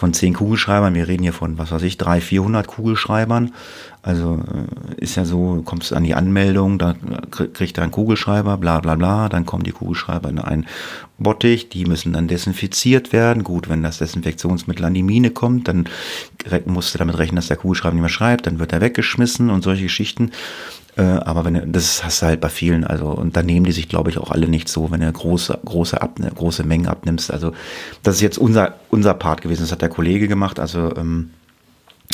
von 0.00 0.14
zehn 0.14 0.32
Kugelschreibern, 0.32 0.94
wir 0.94 1.08
reden 1.08 1.24
hier 1.24 1.34
von, 1.34 1.58
was 1.58 1.72
weiß 1.72 1.82
ich, 1.82 1.98
drei, 1.98 2.22
vierhundert 2.22 2.68
Kugelschreibern. 2.68 3.52
Also 4.00 4.40
äh, 4.98 5.04
ist 5.04 5.16
ja 5.16 5.26
so, 5.26 5.56
du 5.56 5.62
kommst 5.62 5.92
an 5.92 6.04
die 6.04 6.14
Anmeldung, 6.14 6.78
da 6.78 6.94
kriegt 7.30 7.76
er 7.76 7.82
einen 7.82 7.92
Kugelschreiber, 7.92 8.56
bla 8.56 8.80
bla 8.80 8.94
bla, 8.94 9.28
dann 9.28 9.44
kommen 9.44 9.62
die 9.62 9.72
Kugelschreiber 9.72 10.30
in 10.30 10.38
einen 10.38 10.66
Bottich, 11.18 11.68
die 11.68 11.84
müssen 11.84 12.14
dann 12.14 12.28
desinfiziert 12.28 13.12
werden. 13.12 13.44
Gut, 13.44 13.68
wenn 13.68 13.82
das 13.82 13.98
Desinfektionsmittel 13.98 14.86
an 14.86 14.94
die 14.94 15.02
Mine 15.02 15.32
kommt, 15.32 15.68
dann 15.68 15.86
musst 16.64 16.94
du 16.94 16.98
damit 16.98 17.18
rechnen, 17.18 17.36
dass 17.36 17.48
der 17.48 17.58
Kugelschreiber 17.58 17.92
nicht 17.92 18.00
mehr 18.00 18.08
schreibt, 18.08 18.46
dann 18.46 18.58
wird 18.58 18.72
er 18.72 18.80
weggeschmissen 18.80 19.50
und 19.50 19.62
solche 19.62 19.82
Geschichten. 19.82 20.30
Äh, 21.00 21.20
aber 21.24 21.46
wenn 21.46 21.72
das 21.72 22.04
hast 22.04 22.20
du 22.20 22.26
halt 22.26 22.42
bei 22.42 22.50
vielen, 22.50 22.84
also 22.84 23.06
und 23.06 23.34
da 23.34 23.42
nehmen 23.42 23.64
die 23.64 23.72
sich, 23.72 23.88
glaube 23.88 24.10
ich, 24.10 24.18
auch 24.18 24.30
alle 24.30 24.48
nicht 24.48 24.68
so, 24.68 24.90
wenn 24.90 25.00
du 25.00 25.10
große, 25.10 25.58
große, 25.64 26.00
ab, 26.00 26.18
große 26.34 26.62
Mengen 26.62 26.88
abnimmst. 26.88 27.32
Also 27.32 27.52
das 28.02 28.16
ist 28.16 28.20
jetzt 28.20 28.36
unser, 28.36 28.74
unser 28.90 29.14
Part 29.14 29.40
gewesen, 29.40 29.62
das 29.62 29.72
hat 29.72 29.80
der 29.80 29.88
Kollege 29.88 30.28
gemacht. 30.28 30.60
Also 30.60 30.94
ähm, 30.96 31.30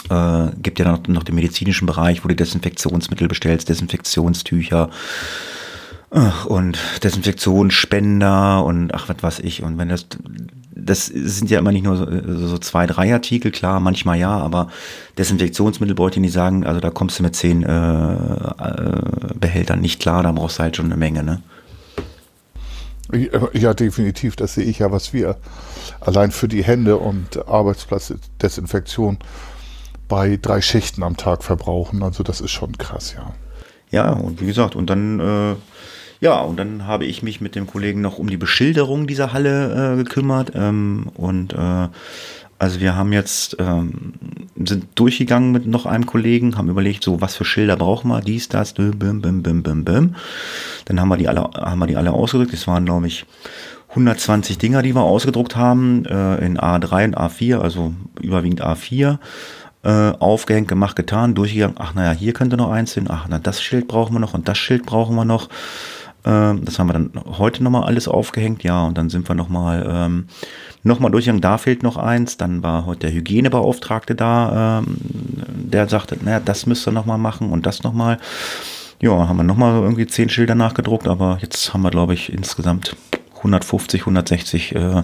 äh, 0.09 0.51
gibt 0.63 0.79
ja 0.79 0.85
noch, 0.85 1.05
noch 1.09 1.25
den 1.25 1.35
medizinischen 1.35 1.87
Bereich, 1.87 2.25
wo 2.25 2.29
du 2.29 2.37
Desinfektionsmittel 2.37 3.27
bestellst, 3.27 3.69
Desinfektionstücher 3.69 4.91
und 6.11 6.79
Desinfektionsspender 7.03 8.65
und 8.65 8.95
ach, 8.95 9.09
was 9.09 9.23
weiß 9.23 9.39
ich. 9.41 9.63
Und 9.63 9.77
wenn 9.79 9.89
das, 9.89 10.07
das 10.71 11.07
sind 11.07 11.51
ja 11.51 11.59
immer 11.59 11.73
nicht 11.73 11.85
nur 11.85 11.97
so, 11.97 12.07
so 12.49 12.59
zwei, 12.59 12.87
drei 12.87 13.13
Artikel, 13.13 13.51
klar, 13.51 13.81
manchmal 13.81 14.19
ja, 14.19 14.31
aber 14.31 14.69
Desinfektionsmittel 15.19 15.99
wollte 15.99 16.17
ich 16.17 16.23
nicht 16.23 16.33
sagen, 16.33 16.65
also 16.65 16.81
da 16.81 16.91
kommst 16.91 17.19
du 17.19 17.25
mit 17.25 17.35
zehn 17.35 17.65
äh, 17.65 18.05
äh, 18.05 19.35
Behältern 19.35 19.81
nicht 19.81 20.01
klar, 20.01 20.23
da 20.23 20.33
brauchst 20.33 20.59
du 20.59 20.63
halt 20.63 20.77
schon 20.77 20.87
eine 20.87 20.97
Menge, 20.97 21.23
ne? 21.23 21.43
Ja, 23.53 23.73
definitiv, 23.73 24.35
das 24.35 24.55
sehe 24.55 24.65
ich 24.65 24.81
ja, 24.81 24.91
was 24.91 25.13
wir 25.13 25.37
allein 26.01 26.33
für 26.33 26.49
die 26.49 26.65
Hände 26.65 26.97
und 26.97 27.47
Arbeitsplatzdesinfektion 27.47 29.19
bei 30.09 30.39
drei 30.41 30.61
Schichten 30.61 31.05
am 31.05 31.17
Tag 31.17 31.45
verbrauchen. 31.45 32.03
Also 32.03 32.25
das 32.25 32.41
ist 32.41 32.51
schon 32.51 32.77
krass, 32.79 33.15
ja. 33.17 33.33
Ja, 33.91 34.11
und 34.13 34.41
wie 34.41 34.47
gesagt, 34.47 34.75
und 34.75 34.91
dann, 34.91 35.21
äh, 35.21 35.55
ja, 36.21 36.41
und 36.41 36.57
dann 36.59 36.87
habe 36.87 37.05
ich 37.05 37.23
mich 37.23 37.41
mit 37.41 37.55
dem 37.55 37.67
Kollegen 37.67 38.01
noch 38.01 38.19
um 38.19 38.29
die 38.29 38.37
Beschilderung 38.37 39.07
dieser 39.07 39.33
Halle 39.33 39.95
äh, 39.95 39.97
gekümmert. 39.97 40.53
Ähm, 40.55 41.09
und 41.15 41.53
äh, 41.53 41.89
also 42.59 42.81
wir 42.81 42.97
haben 42.97 43.13
jetzt, 43.13 43.57
ähm, 43.59 44.15
sind 44.57 44.87
durchgegangen 44.95 45.53
mit 45.53 45.67
noch 45.67 45.85
einem 45.85 46.07
Kollegen, 46.07 46.57
haben 46.57 46.71
überlegt, 46.71 47.05
so 47.05 47.21
was 47.21 47.37
für 47.37 47.45
Schilder 47.45 47.77
brauchen 47.77 48.09
wir, 48.09 48.21
dies, 48.23 48.49
das, 48.49 48.73
bim, 48.73 48.99
bim, 48.99 49.21
bim, 49.21 49.63
bim, 49.63 49.85
bim. 49.85 50.15
Dann 50.87 51.01
haben 51.01 51.09
wir 51.09 51.19
die 51.19 51.29
alle, 51.29 51.43
haben 51.43 51.79
wir 51.79 51.87
die 51.87 51.97
alle 51.97 52.13
ausgedrückt. 52.13 52.53
Das 52.53 52.67
waren, 52.67 52.87
glaube 52.87 53.07
ich, 53.09 53.27
120 53.91 54.59
Dinger, 54.59 54.83
die 54.83 54.95
wir 54.95 55.03
ausgedruckt 55.03 55.57
haben, 55.57 56.07
äh, 56.07 56.45
in 56.45 56.59
A3 56.59 57.05
und 57.07 57.19
A4, 57.19 57.59
also 57.59 57.95
überwiegend 58.21 58.63
A4 58.63 59.19
äh, 59.85 60.13
aufgehängt, 60.19 60.69
gemacht, 60.69 60.97
getan, 60.97 61.35
durchgegangen. 61.35 61.77
Ach, 61.79 61.95
naja, 61.95 62.13
hier 62.13 62.33
könnte 62.33 62.57
noch 62.57 62.71
eins 62.71 62.95
hin. 62.95 63.07
Ach, 63.09 63.27
na, 63.29 63.39
das 63.39 63.63
Schild 63.63 63.87
brauchen 63.87 64.15
wir 64.15 64.19
noch 64.19 64.35
und 64.35 64.49
das 64.49 64.59
Schild 64.59 64.85
brauchen 64.87 65.15
wir 65.15 65.25
noch. 65.25 65.49
Ähm, 66.27 66.65
das 66.65 66.79
haben 66.79 66.89
wir 66.89 66.93
dann 66.93 67.13
heute 67.39 67.63
nochmal 67.63 67.85
alles 67.85 68.09
aufgehängt. 68.09 68.65
Ja, 68.65 68.85
und 68.85 68.99
dann 68.99 69.09
sind 69.09 69.29
wir 69.29 69.35
nochmal 69.35 69.87
ähm, 69.89 70.27
noch 70.83 70.99
durchgegangen. 70.99 71.41
Da 71.41 71.57
fehlt 71.57 71.83
noch 71.83 71.97
eins. 71.97 72.37
Dann 72.37 72.63
war 72.63 72.85
heute 72.85 73.07
der 73.07 73.13
Hygienebeauftragte 73.13 74.15
da. 74.15 74.81
Ähm, 74.81 74.97
der 75.71 75.89
sagte, 75.89 76.19
naja, 76.23 76.41
das 76.41 76.67
müsst 76.67 76.87
ihr 76.87 76.93
nochmal 76.93 77.19
machen 77.19 77.51
und 77.51 77.65
das 77.65 77.83
nochmal. 77.85 78.19
Ja, 79.01 79.29
haben 79.29 79.37
wir 79.37 79.45
nochmal 79.45 79.81
irgendwie 79.83 80.07
zehn 80.07 80.29
Schilder 80.29 80.55
nachgedruckt, 80.55 81.07
aber 81.07 81.39
jetzt 81.43 81.75
haben 81.75 81.83
wir, 81.83 81.91
glaube 81.91 82.15
ich, 82.15 82.33
insgesamt 82.33 82.97
150, 83.37 84.01
160 84.01 84.75
äh, 84.75 85.03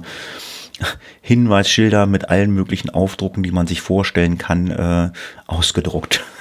Hinweisschilder 1.20 2.06
mit 2.06 2.30
allen 2.30 2.52
möglichen 2.52 2.90
Aufdrucken, 2.90 3.42
die 3.42 3.52
man 3.52 3.66
sich 3.66 3.82
vorstellen 3.82 4.38
kann, 4.38 4.70
äh, 4.70 5.10
ausgedruckt. 5.46 6.24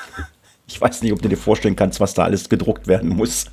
Ich 0.67 0.79
weiß 0.79 1.01
nicht, 1.01 1.11
ob 1.11 1.21
du 1.21 1.27
dir 1.27 1.35
vorstellen 1.35 1.75
kannst, 1.75 1.99
was 1.99 2.13
da 2.13 2.23
alles 2.23 2.47
gedruckt 2.47 2.87
werden 2.87 3.09
muss. 3.09 3.47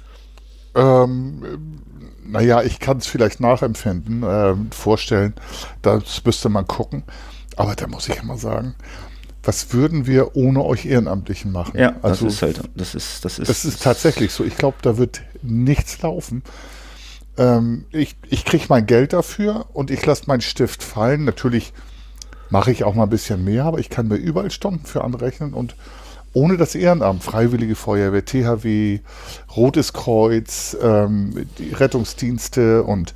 Ähm, 0.75 1.81
naja, 2.25 2.63
ich 2.63 2.79
kann 2.79 2.99
es 2.99 3.07
vielleicht 3.07 3.41
nachempfinden, 3.41 4.23
äh, 4.23 4.55
vorstellen. 4.71 5.35
Das 5.83 6.25
müsste 6.25 6.49
man 6.49 6.67
gucken. 6.67 7.05
Aber 7.57 7.75
da 7.75 7.87
muss 7.87 8.09
ich 8.09 8.23
immer 8.23 8.37
sagen, 8.37 8.75
was 9.43 9.73
würden 9.73 10.07
wir 10.07 10.37
ohne 10.37 10.65
euch 10.65 10.85
Ehrenamtlichen 10.85 11.51
machen? 11.51 11.79
Ja, 11.79 11.97
also, 12.03 12.27
das 12.27 12.35
ist 12.35 12.43
halt, 12.43 12.61
das 12.75 12.95
ist, 12.95 13.25
das 13.25 13.39
ist. 13.39 13.49
Das 13.49 13.65
ist 13.65 13.83
tatsächlich 13.83 14.33
so. 14.33 14.45
Ich 14.45 14.57
glaube, 14.57 14.77
da 14.83 14.99
wird 14.99 15.23
nichts 15.43 16.03
laufen 16.03 16.43
ähm, 17.39 17.87
ich, 17.93 18.17
ich 18.29 18.45
kriege 18.45 18.67
mein 18.69 18.87
Geld 18.87 19.13
dafür 19.13 19.67
und 19.73 19.91
ich 19.91 20.05
lasse 20.05 20.25
meinen 20.27 20.41
Stift 20.41 20.83
fallen. 20.83 21.25
Natürlich 21.25 21.73
mache 22.51 22.73
ich 22.73 22.85
auch 22.85 22.95
mal 22.95 23.05
ein 23.05 23.11
bisschen 23.11 23.45
mehr, 23.45 23.65
aber 23.65 23.79
ich 23.79 23.89
kann 23.89 24.09
mir 24.09 24.17
überall 24.17 24.51
Stunden 24.51 24.85
für 24.85 25.05
anrechnen 25.05 25.55
und 25.55 25.77
ohne 26.33 26.57
das 26.57 26.75
Ehrenamt, 26.75 27.23
Freiwillige 27.23 27.75
Feuerwehr, 27.75 28.25
THW, 28.25 29.01
Rotes 29.57 29.93
Kreuz, 29.93 30.77
ähm, 30.83 31.47
die 31.59 31.73
Rettungsdienste 31.73 32.83
und 32.83 33.15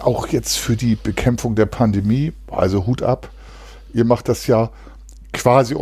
auch 0.00 0.28
jetzt 0.28 0.58
für 0.58 0.76
die 0.76 0.96
Bekämpfung 0.96 1.54
der 1.54 1.66
Pandemie, 1.66 2.32
also 2.50 2.86
Hut 2.86 3.02
ab, 3.02 3.30
ihr 3.92 4.04
macht 4.04 4.28
das 4.28 4.46
ja 4.46 4.70
quasi 5.32 5.76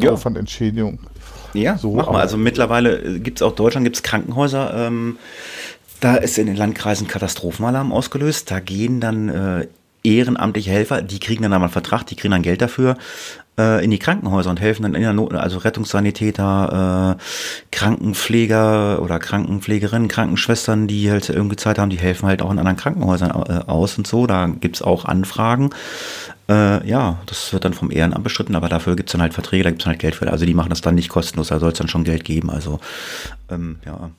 ja. 0.00 0.10
Aufwandentschädigung 0.10 0.98
ja, 1.54 1.78
so. 1.78 1.94
Mach 1.94 2.10
mal. 2.10 2.20
Also 2.20 2.36
mittlerweile 2.36 2.98
äh, 2.98 3.18
gibt 3.18 3.38
es 3.38 3.42
auch 3.42 3.54
Deutschland, 3.54 3.84
gibt 3.84 3.96
es 3.96 4.02
Krankenhäuser, 4.02 4.72
ähm, 4.74 5.18
da 6.00 6.16
ist 6.16 6.38
in 6.38 6.46
den 6.46 6.56
Landkreisen 6.56 7.08
Katastrophenalarm 7.08 7.92
ausgelöst. 7.92 8.50
Da 8.50 8.60
gehen 8.60 9.00
dann 9.00 9.28
äh, 9.28 9.66
ehrenamtliche 10.02 10.70
Helfer, 10.70 11.02
die 11.02 11.20
kriegen 11.20 11.42
dann 11.42 11.52
einmal 11.52 11.68
einen 11.68 11.72
Vertrag, 11.72 12.04
die 12.06 12.16
kriegen 12.16 12.32
dann 12.32 12.42
Geld 12.42 12.62
dafür. 12.62 12.96
äh, 13.60 13.84
in 13.84 13.90
die 13.90 13.98
Krankenhäuser 13.98 14.50
und 14.50 14.60
helfen 14.60 14.82
dann 14.82 14.94
in 14.94 15.02
der 15.02 15.12
Not, 15.12 15.34
also 15.34 15.58
Rettungssanitäter, 15.58 17.16
äh, 17.18 17.22
Krankenpfleger 17.70 19.02
oder 19.02 19.18
Krankenpflegerinnen, 19.18 20.08
Krankenschwestern, 20.08 20.86
die 20.86 21.10
halt 21.10 21.28
irgendwie 21.28 21.56
Zeit 21.56 21.78
haben, 21.78 21.90
die 21.90 21.98
helfen 21.98 22.26
halt 22.28 22.42
auch 22.42 22.50
in 22.50 22.58
anderen 22.58 22.76
Krankenhäusern 22.76 23.30
äh, 23.30 23.70
aus 23.70 23.98
und 23.98 24.06
so. 24.06 24.26
Da 24.26 24.46
gibt's 24.46 24.82
auch 24.82 25.04
Anfragen. 25.04 25.70
Äh, 26.48 26.86
ja, 26.88 27.18
das 27.26 27.52
wird 27.52 27.64
dann 27.64 27.74
vom 27.74 27.90
Ehrenamt 27.90 28.24
bestritten, 28.24 28.56
aber 28.56 28.68
dafür 28.68 28.96
gibt's 28.96 29.12
dann 29.12 29.22
halt 29.22 29.34
Verträge, 29.34 29.64
da 29.64 29.70
gibt's 29.70 29.84
dann 29.84 29.92
halt 29.92 30.00
Geld 30.00 30.14
für. 30.14 30.30
Also 30.30 30.46
die 30.46 30.54
machen 30.54 30.70
das 30.70 30.80
dann 30.80 30.94
nicht 30.94 31.08
kostenlos, 31.08 31.48
da 31.48 31.60
soll 31.60 31.72
es 31.72 31.78
dann 31.78 31.88
schon 31.88 32.04
Geld 32.04 32.24
geben. 32.24 32.50
Also 32.50 32.80
ähm, 33.50 33.78
ja. 33.84 34.10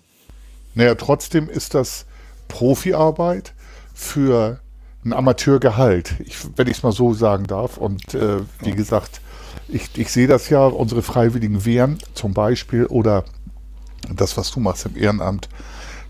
Naja, 0.76 0.96
trotzdem 0.96 1.50
ist 1.50 1.74
das 1.74 2.06
Profiarbeit 2.48 3.54
für 3.94 4.60
ein 5.04 5.14
Amateurgehalt, 5.14 6.16
ich, 6.20 6.38
wenn 6.56 6.68
ich 6.68 6.78
es 6.78 6.84
mal 6.84 6.92
so 6.92 7.14
sagen 7.14 7.48
darf. 7.48 7.78
Und 7.78 8.14
äh, 8.14 8.40
wie 8.62 8.72
gesagt, 8.72 9.22
ich, 9.68 9.90
ich 9.98 10.12
sehe 10.12 10.28
das 10.28 10.50
ja, 10.50 10.66
unsere 10.66 11.02
freiwilligen 11.02 11.66
Wehren 11.66 11.98
zum 12.14 12.34
Beispiel 12.34 12.86
oder 12.86 13.26
das, 14.14 14.38
was 14.38 14.52
du 14.52 14.60
machst 14.60 14.86
im 14.86 14.98
Ehrenamt, 14.98 15.50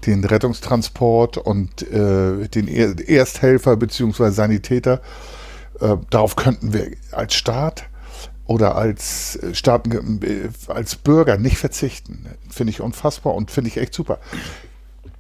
den 0.06 0.24
Rettungstransport 0.24 1.38
und 1.38 1.84
äh, 1.84 2.48
den 2.48 2.68
Ersthelfer 2.68 3.78
bzw. 3.78 4.32
Sanitäter, 4.32 5.02
äh, 5.80 5.98
darauf 6.10 6.36
könnten 6.36 6.74
wir 6.74 6.92
als 7.12 7.36
Staat 7.36 7.86
oder 8.46 8.76
als 8.76 9.40
Staat, 9.54 9.88
äh, 9.94 10.50
als 10.68 10.96
Bürger 10.96 11.38
nicht 11.38 11.58
verzichten. 11.58 12.26
Finde 12.50 12.72
ich 12.72 12.82
unfassbar 12.82 13.36
und 13.36 13.52
finde 13.52 13.70
ich 13.70 13.78
echt 13.78 13.94
super. 13.94 14.20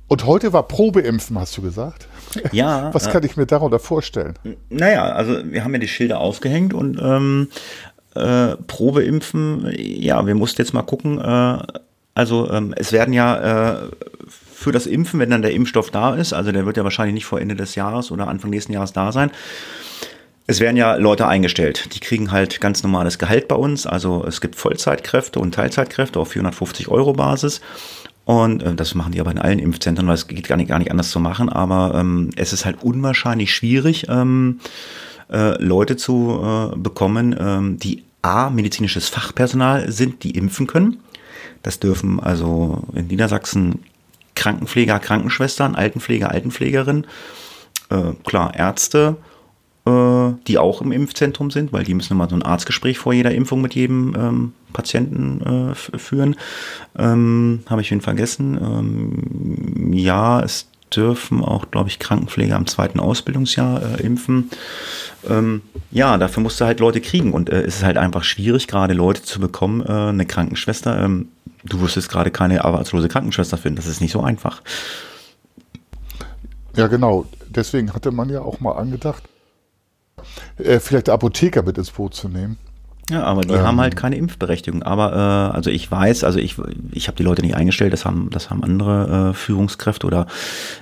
Und 0.07 0.25
heute 0.25 0.51
war 0.51 0.67
Probeimpfen, 0.67 1.39
hast 1.39 1.55
du 1.57 1.61
gesagt? 1.61 2.07
Ja. 2.51 2.89
Was 2.93 3.09
kann 3.09 3.23
ich 3.23 3.37
mir 3.37 3.45
darunter 3.45 3.79
vorstellen? 3.79 4.33
Naja, 4.69 5.03
also 5.05 5.39
wir 5.43 5.63
haben 5.63 5.73
ja 5.73 5.79
die 5.79 5.87
Schilder 5.87 6.19
aufgehängt 6.19 6.73
und 6.73 6.99
ähm, 7.01 7.49
äh, 8.15 8.55
Probeimpfen, 8.67 9.71
ja, 9.77 10.25
wir 10.25 10.35
mussten 10.35 10.61
jetzt 10.61 10.73
mal 10.73 10.83
gucken. 10.83 11.19
Äh, 11.19 11.57
also 12.13 12.51
ähm, 12.51 12.73
es 12.75 12.91
werden 12.91 13.13
ja 13.13 13.83
äh, 13.83 13.89
für 14.27 14.71
das 14.71 14.85
Impfen, 14.85 15.19
wenn 15.19 15.29
dann 15.29 15.41
der 15.41 15.53
Impfstoff 15.53 15.91
da 15.91 16.15
ist, 16.15 16.33
also 16.33 16.51
der 16.51 16.65
wird 16.65 16.77
ja 16.77 16.83
wahrscheinlich 16.83 17.13
nicht 17.13 17.25
vor 17.25 17.39
Ende 17.39 17.55
des 17.55 17.75
Jahres 17.75 18.11
oder 18.11 18.27
Anfang 18.27 18.49
nächsten 18.49 18.73
Jahres 18.73 18.93
da 18.93 19.11
sein. 19.11 19.31
Es 20.47 20.59
werden 20.59 20.75
ja 20.75 20.95
Leute 20.95 21.27
eingestellt. 21.27 21.95
Die 21.95 21.99
kriegen 21.99 22.31
halt 22.31 22.59
ganz 22.59 22.83
normales 22.83 23.17
Gehalt 23.19 23.47
bei 23.47 23.55
uns. 23.55 23.87
Also 23.87 24.25
es 24.27 24.41
gibt 24.41 24.55
Vollzeitkräfte 24.55 25.39
und 25.39 25.53
Teilzeitkräfte 25.53 26.19
auf 26.19 26.29
450 26.31 26.89
Euro 26.89 27.13
Basis. 27.13 27.61
Und 28.25 28.63
äh, 28.63 28.75
das 28.75 28.95
machen 28.95 29.11
die 29.11 29.19
aber 29.19 29.31
in 29.31 29.39
allen 29.39 29.59
Impfzentren, 29.59 30.07
weil 30.07 30.15
es 30.15 30.27
geht 30.27 30.47
gar 30.47 30.57
nicht, 30.57 30.69
gar 30.69 30.79
nicht 30.79 30.91
anders 30.91 31.11
zu 31.11 31.19
machen. 31.19 31.49
Aber 31.49 31.95
ähm, 31.95 32.29
es 32.35 32.53
ist 32.53 32.65
halt 32.65 32.83
unwahrscheinlich 32.83 33.53
schwierig, 33.53 34.07
ähm, 34.09 34.59
äh, 35.31 35.61
Leute 35.63 35.97
zu 35.97 36.41
äh, 36.43 36.77
bekommen, 36.77 37.35
ähm, 37.39 37.79
die 37.79 38.03
A, 38.21 38.49
medizinisches 38.49 39.09
Fachpersonal 39.09 39.91
sind, 39.91 40.23
die 40.23 40.31
impfen 40.31 40.67
können. 40.67 40.97
Das 41.63 41.79
dürfen 41.79 42.19
also 42.19 42.83
in 42.93 43.07
Niedersachsen 43.07 43.79
Krankenpfleger, 44.35 44.99
Krankenschwestern, 44.99 45.75
Altenpfleger, 45.75 46.31
Altenpflegerinnen, 46.31 47.05
äh, 47.89 48.13
klar, 48.23 48.55
Ärzte, 48.55 49.17
die 49.83 50.59
auch 50.59 50.81
im 50.81 50.91
Impfzentrum 50.91 51.49
sind, 51.49 51.73
weil 51.73 51.83
die 51.83 51.95
müssen 51.95 52.13
immer 52.13 52.29
so 52.29 52.35
ein 52.35 52.43
Arztgespräch 52.43 52.99
vor 52.99 53.13
jeder 53.13 53.31
Impfung 53.31 53.61
mit 53.61 53.73
jedem 53.73 54.15
ähm, 54.15 54.53
Patienten 54.73 55.71
äh, 55.71 55.97
führen. 55.97 56.35
Ähm, 56.97 57.63
Habe 57.67 57.81
ich 57.81 57.91
ihn 57.91 58.01
vergessen. 58.01 58.59
Ähm, 58.61 59.91
ja, 59.93 60.39
es 60.41 60.67
dürfen 60.95 61.43
auch, 61.43 61.71
glaube 61.71 61.89
ich, 61.89 61.99
Krankenpfleger 61.99 62.55
im 62.55 62.67
zweiten 62.67 62.99
Ausbildungsjahr 62.99 63.81
äh, 63.81 64.01
impfen. 64.03 64.49
Ähm, 65.27 65.61
ja, 65.89 66.17
dafür 66.17 66.43
musst 66.43 66.59
du 66.59 66.65
halt 66.65 66.79
Leute 66.79 67.01
kriegen 67.01 67.33
und 67.33 67.49
äh, 67.49 67.61
es 67.61 67.77
ist 67.77 67.83
halt 67.83 67.97
einfach 67.97 68.23
schwierig, 68.23 68.67
gerade 68.67 68.93
Leute 68.93 69.23
zu 69.23 69.39
bekommen. 69.39 69.81
Äh, 69.81 69.91
eine 69.91 70.25
Krankenschwester, 70.25 71.03
ähm, 71.03 71.29
du 71.63 71.79
wirst 71.81 72.09
gerade 72.09 72.31
keine 72.31 72.65
arbeitslose 72.65 73.07
Krankenschwester 73.07 73.57
finden, 73.57 73.77
das 73.77 73.87
ist 73.87 74.01
nicht 74.01 74.11
so 74.11 74.21
einfach. 74.21 74.61
Ja, 76.75 76.87
genau. 76.87 77.25
Deswegen 77.49 77.93
hatte 77.93 78.11
man 78.11 78.29
ja 78.29 78.41
auch 78.41 78.59
mal 78.61 78.73
angedacht, 78.73 79.23
äh, 80.57 80.79
vielleicht 80.79 81.09
Apotheker 81.09 81.63
mit 81.63 81.77
ins 81.77 81.91
Boot 81.91 82.13
zu 82.13 82.29
nehmen. 82.29 82.57
Ja, 83.09 83.23
aber 83.23 83.41
die 83.41 83.53
ähm, 83.53 83.63
haben 83.63 83.81
halt 83.81 83.95
keine 83.95 84.15
Impfberechtigung. 84.15 84.83
Aber 84.83 85.11
äh, 85.13 85.55
also 85.55 85.69
ich 85.69 85.89
weiß, 85.89 86.23
also 86.23 86.39
ich, 86.39 86.55
ich 86.91 87.07
habe 87.07 87.17
die 87.17 87.23
Leute 87.23 87.41
nicht 87.41 87.55
eingestellt, 87.55 87.91
das 87.91 88.05
haben, 88.05 88.29
das 88.31 88.49
haben 88.49 88.63
andere 88.63 89.31
äh, 89.31 89.33
Führungskräfte 89.33 90.07
oder 90.07 90.27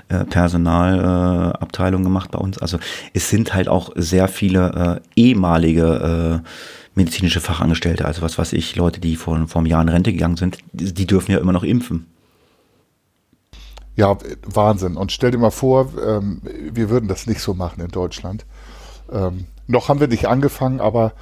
äh, 0.09 0.25
Personalabteilungen 0.25 2.03
gemacht 2.03 2.31
bei 2.31 2.39
uns. 2.39 2.59
Also 2.59 2.77
es 3.13 3.29
sind 3.29 3.53
halt 3.53 3.67
auch 3.67 3.91
sehr 3.95 4.27
viele 4.27 5.01
äh, 5.15 5.19
ehemalige 5.19 6.43
äh, 6.43 6.47
medizinische 6.93 7.39
Fachangestellte, 7.39 8.05
also 8.05 8.21
was 8.21 8.37
weiß 8.37 8.53
ich, 8.53 8.75
Leute, 8.75 8.99
die 8.99 9.15
vor, 9.15 9.47
vor 9.47 9.59
einem 9.59 9.67
Jahr 9.67 9.81
in 9.81 9.89
Rente 9.89 10.11
gegangen 10.11 10.35
sind, 10.35 10.57
die, 10.73 10.93
die 10.93 11.07
dürfen 11.07 11.31
ja 11.31 11.39
immer 11.39 11.53
noch 11.53 11.63
impfen. 11.63 12.07
Ja, 13.95 14.17
Wahnsinn. 14.45 14.95
Und 14.95 15.11
stell 15.11 15.31
dir 15.31 15.37
mal 15.37 15.49
vor, 15.49 15.91
ähm, 16.05 16.41
wir 16.43 16.89
würden 16.89 17.09
das 17.09 17.27
nicht 17.27 17.41
so 17.41 17.53
machen 17.53 17.81
in 17.81 17.89
Deutschland. 17.89 18.45
Ähm, 19.11 19.45
noch 19.67 19.89
haben 19.89 19.99
wir 19.99 20.07
nicht 20.07 20.27
angefangen, 20.27 20.81
aber 20.81 21.13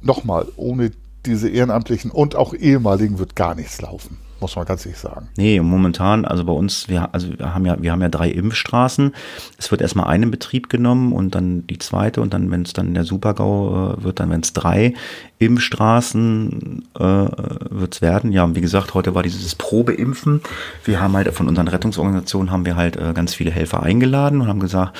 nochmal, 0.00 0.46
ohne 0.56 0.92
diese 1.26 1.48
Ehrenamtlichen 1.48 2.10
und 2.10 2.36
auch 2.36 2.54
ehemaligen 2.54 3.18
wird 3.18 3.36
gar 3.36 3.54
nichts 3.54 3.80
laufen 3.80 4.18
muss 4.40 4.56
man 4.56 4.64
ganz 4.64 4.86
ehrlich 4.86 5.00
sagen. 5.00 5.28
Nee, 5.36 5.60
momentan, 5.60 6.24
also 6.24 6.44
bei 6.44 6.52
uns, 6.52 6.88
wir, 6.88 7.12
also 7.12 7.36
wir 7.38 7.54
haben 7.54 7.66
ja, 7.66 7.80
wir 7.80 7.92
haben 7.92 8.02
ja 8.02 8.08
drei 8.08 8.30
Impfstraßen. 8.30 9.12
Es 9.58 9.70
wird 9.70 9.80
erstmal 9.80 10.06
eine 10.06 10.28
in 10.28 10.30
Betrieb 10.30 10.68
genommen 10.68 11.12
und 11.12 11.34
dann 11.34 11.66
die 11.66 11.78
zweite 11.78 12.20
und 12.20 12.32
dann, 12.32 12.50
wenn 12.50 12.62
es 12.62 12.72
dann 12.72 12.94
der 12.94 13.04
Supergau 13.04 13.94
äh, 13.94 14.04
wird, 14.04 14.20
dann 14.20 14.30
wenn 14.30 14.40
es 14.40 14.52
drei 14.52 14.94
Impfstraßen 15.38 16.84
äh, 16.98 17.00
wird 17.00 17.94
es 17.94 18.02
werden. 18.02 18.32
Ja, 18.32 18.54
wie 18.54 18.60
gesagt, 18.60 18.94
heute 18.94 19.14
war 19.14 19.22
dieses 19.22 19.54
Probeimpfen. 19.54 20.42
Wir 20.84 21.00
haben 21.00 21.14
halt 21.14 21.32
von 21.34 21.48
unseren 21.48 21.68
Rettungsorganisationen 21.68 22.50
haben 22.50 22.66
wir 22.66 22.76
halt 22.76 22.96
äh, 22.96 23.12
ganz 23.14 23.34
viele 23.34 23.50
Helfer 23.50 23.82
eingeladen 23.82 24.40
und 24.40 24.48
haben 24.48 24.60
gesagt, 24.60 24.96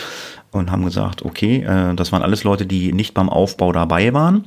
und 0.51 0.71
haben 0.71 0.85
gesagt, 0.85 1.25
okay, 1.25 1.63
äh, 1.63 1.95
das 1.95 2.13
waren 2.13 2.23
alles 2.23 2.45
Leute, 2.45 2.67
die 2.67 2.93
nicht 2.93 3.15
beim 3.15 3.29
Aufbau 3.29 3.73
dabei 3.73 4.13
waren. 4.15 4.47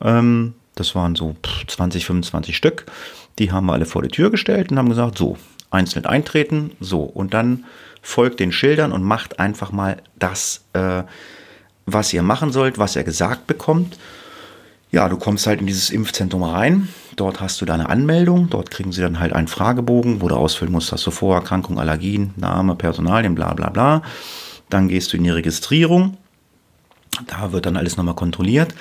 Ähm, 0.00 0.54
das 0.74 0.94
waren 0.94 1.14
so 1.14 1.36
20, 1.66 2.04
25 2.04 2.56
Stück. 2.56 2.86
Die 3.38 3.52
haben 3.52 3.66
wir 3.66 3.72
alle 3.72 3.86
vor 3.86 4.02
die 4.02 4.08
Tür 4.08 4.30
gestellt 4.30 4.70
und 4.70 4.78
haben 4.78 4.88
gesagt, 4.88 5.18
so, 5.18 5.36
einzeln 5.70 6.06
eintreten, 6.06 6.70
so. 6.80 7.02
Und 7.02 7.34
dann 7.34 7.64
folgt 8.00 8.40
den 8.40 8.52
Schildern 8.52 8.92
und 8.92 9.02
macht 9.02 9.40
einfach 9.40 9.72
mal 9.72 10.02
das, 10.18 10.64
äh, 10.72 11.02
was 11.86 12.12
ihr 12.12 12.22
machen 12.22 12.52
sollt, 12.52 12.78
was 12.78 12.96
ihr 12.96 13.04
gesagt 13.04 13.46
bekommt. 13.46 13.98
Ja, 14.90 15.08
du 15.08 15.16
kommst 15.16 15.46
halt 15.46 15.60
in 15.60 15.66
dieses 15.66 15.90
Impfzentrum 15.90 16.44
rein. 16.44 16.88
Dort 17.16 17.40
hast 17.40 17.60
du 17.60 17.64
deine 17.64 17.88
Anmeldung. 17.88 18.48
Dort 18.48 18.70
kriegen 18.70 18.92
sie 18.92 19.02
dann 19.02 19.18
halt 19.18 19.32
einen 19.32 19.48
Fragebogen, 19.48 20.20
wo 20.22 20.28
du 20.28 20.36
ausfüllen 20.36 20.72
musst, 20.72 20.92
hast 20.92 21.06
du 21.06 21.10
Vorerkrankung, 21.10 21.80
Allergien, 21.80 22.32
Name, 22.36 22.76
Personalien, 22.76 23.34
bla 23.34 23.54
bla 23.54 23.70
bla. 23.70 24.02
Dann 24.70 24.88
gehst 24.88 25.12
du 25.12 25.16
in 25.16 25.24
die 25.24 25.30
Registrierung. 25.30 26.16
Da 27.26 27.52
wird 27.52 27.66
dann 27.66 27.76
alles 27.76 27.96
nochmal 27.96 28.14
kontrolliert. 28.14 28.74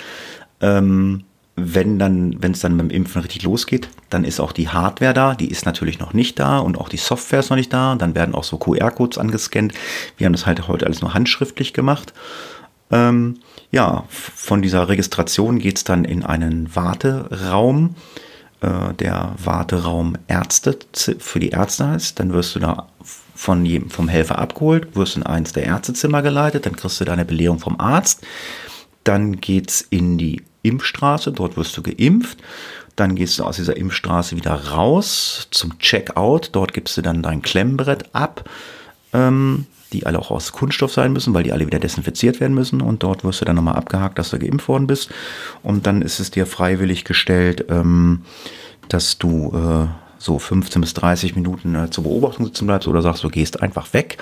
Ähm, 0.62 1.24
wenn 1.56 2.00
dann, 2.00 2.42
wenn 2.42 2.54
es 2.54 2.62
dann 2.62 2.78
beim 2.78 2.90
Impfen 2.90 3.22
richtig 3.22 3.44
losgeht, 3.44 3.90
dann 4.10 4.24
ist 4.24 4.40
auch 4.40 4.52
die 4.52 4.70
Hardware 4.70 5.14
da, 5.14 5.36
die 5.36 5.50
ist 5.50 5.66
natürlich 5.66 6.00
noch 6.00 6.14
nicht 6.14 6.40
da 6.40 6.58
und 6.58 6.80
auch 6.80 6.90
die 6.90 6.98
Software 6.98 7.40
ist 7.40 7.52
noch 7.52 7.58
nicht 7.58 7.72
da. 7.72 7.96
Dann 7.96 8.16
werden 8.16 8.34
auch 8.34 8.44
so 8.44 8.58
QR-Codes 8.58 9.20
angescannt. 9.20 9.74
Wir 10.18 10.26
haben 10.26 10.34
das 10.34 10.46
halt 10.46 10.68
heute 10.68 10.86
alles 10.86 11.02
nur 11.02 11.14
handschriftlich 11.14 11.74
gemacht. 11.74 12.14
Ähm, 12.92 13.40
ja, 13.72 14.06
von 14.10 14.62
dieser 14.62 14.88
Registration 14.88 15.60
geht 15.60 15.78
es 15.78 15.84
dann 15.84 16.06
in 16.06 16.24
einen 16.24 16.76
Warteraum, 16.76 17.96
äh, 18.62 18.94
der 18.96 19.36
Warteraum 19.44 20.18
Ärzte 20.28 20.78
für 20.94 21.40
die 21.40 21.50
Ärzte 21.50 21.88
heißt. 21.88 22.20
Dann 22.20 22.34
wirst 22.34 22.56
du 22.56 22.60
da 22.60 22.88
von 23.36 23.64
jedem, 23.66 23.92
vom 23.92 24.08
Helfer 24.08 24.40
abgeholt, 24.40 24.96
wirst 24.96 25.18
in 25.18 25.24
eins 25.24 25.54
der 25.54 25.64
Ärztezimmer 25.64 26.22
geleitet, 26.22 26.66
dann 26.66 26.76
kriegst 26.76 27.00
du 27.00 27.06
deine 27.06 27.26
Belehrung 27.26 27.60
vom 27.60 27.80
Arzt. 27.80 28.26
Dann 29.04 29.40
geht 29.42 29.70
es 29.70 29.82
in 29.82 30.18
die 30.18 30.44
Impfstraße, 30.64 31.32
dort 31.32 31.58
wirst 31.58 31.78
du 31.78 31.84
geimpft. 31.84 32.40
Dann 32.96 33.16
gehst 33.16 33.40
du 33.40 33.44
aus 33.44 33.56
dieser 33.56 33.78
Impfstraße 33.78 34.36
wieder 34.36 34.54
raus 34.54 35.48
zum 35.52 35.80
Checkout. 35.80 36.50
Dort 36.52 36.74
gibst 36.74 36.98
du 36.98 37.02
dann 37.02 37.24
dein 37.24 37.42
Klemmbrett 37.42 38.14
ab, 38.14 38.50
ähm, 39.14 39.66
die 39.94 40.06
alle 40.06 40.20
auch 40.20 40.32
aus 40.32 40.52
Kunststoff 40.52 40.94
sein 40.94 41.14
müssen, 41.14 41.34
weil 41.34 41.44
die 41.44 41.52
alle 41.52 41.66
wieder 41.66 41.80
desinfiziert 41.80 42.40
werden 42.40 42.54
müssen. 42.54 42.82
Und 42.82 43.04
dort 43.04 43.24
wirst 43.24 43.42
du 43.42 43.46
dann 43.46 43.56
nochmal 43.56 43.76
abgehakt, 43.76 44.20
dass 44.20 44.30
du 44.30 44.40
geimpft 44.40 44.68
worden 44.68 44.88
bist. 44.88 45.10
Und 45.64 45.88
dann 45.88 46.02
ist 46.02 46.20
es 46.20 46.32
dir 46.32 46.46
freiwillig 46.46 47.04
gestellt, 47.04 47.66
ähm, 47.70 48.24
dass 48.90 49.18
du 49.18 49.52
äh, 49.56 49.88
so 50.20 50.40
15 50.40 50.82
bis 50.82 50.94
30 50.94 51.36
Minuten 51.36 51.76
äh, 51.76 51.90
zur 51.90 52.06
Beobachtung 52.06 52.46
sitzen 52.46 52.68
bleibst 52.68 52.88
oder 52.88 53.02
sagst, 53.02 53.24
du 53.24 53.30
gehst 53.30 53.62
einfach 53.62 53.94
weg. 53.94 54.18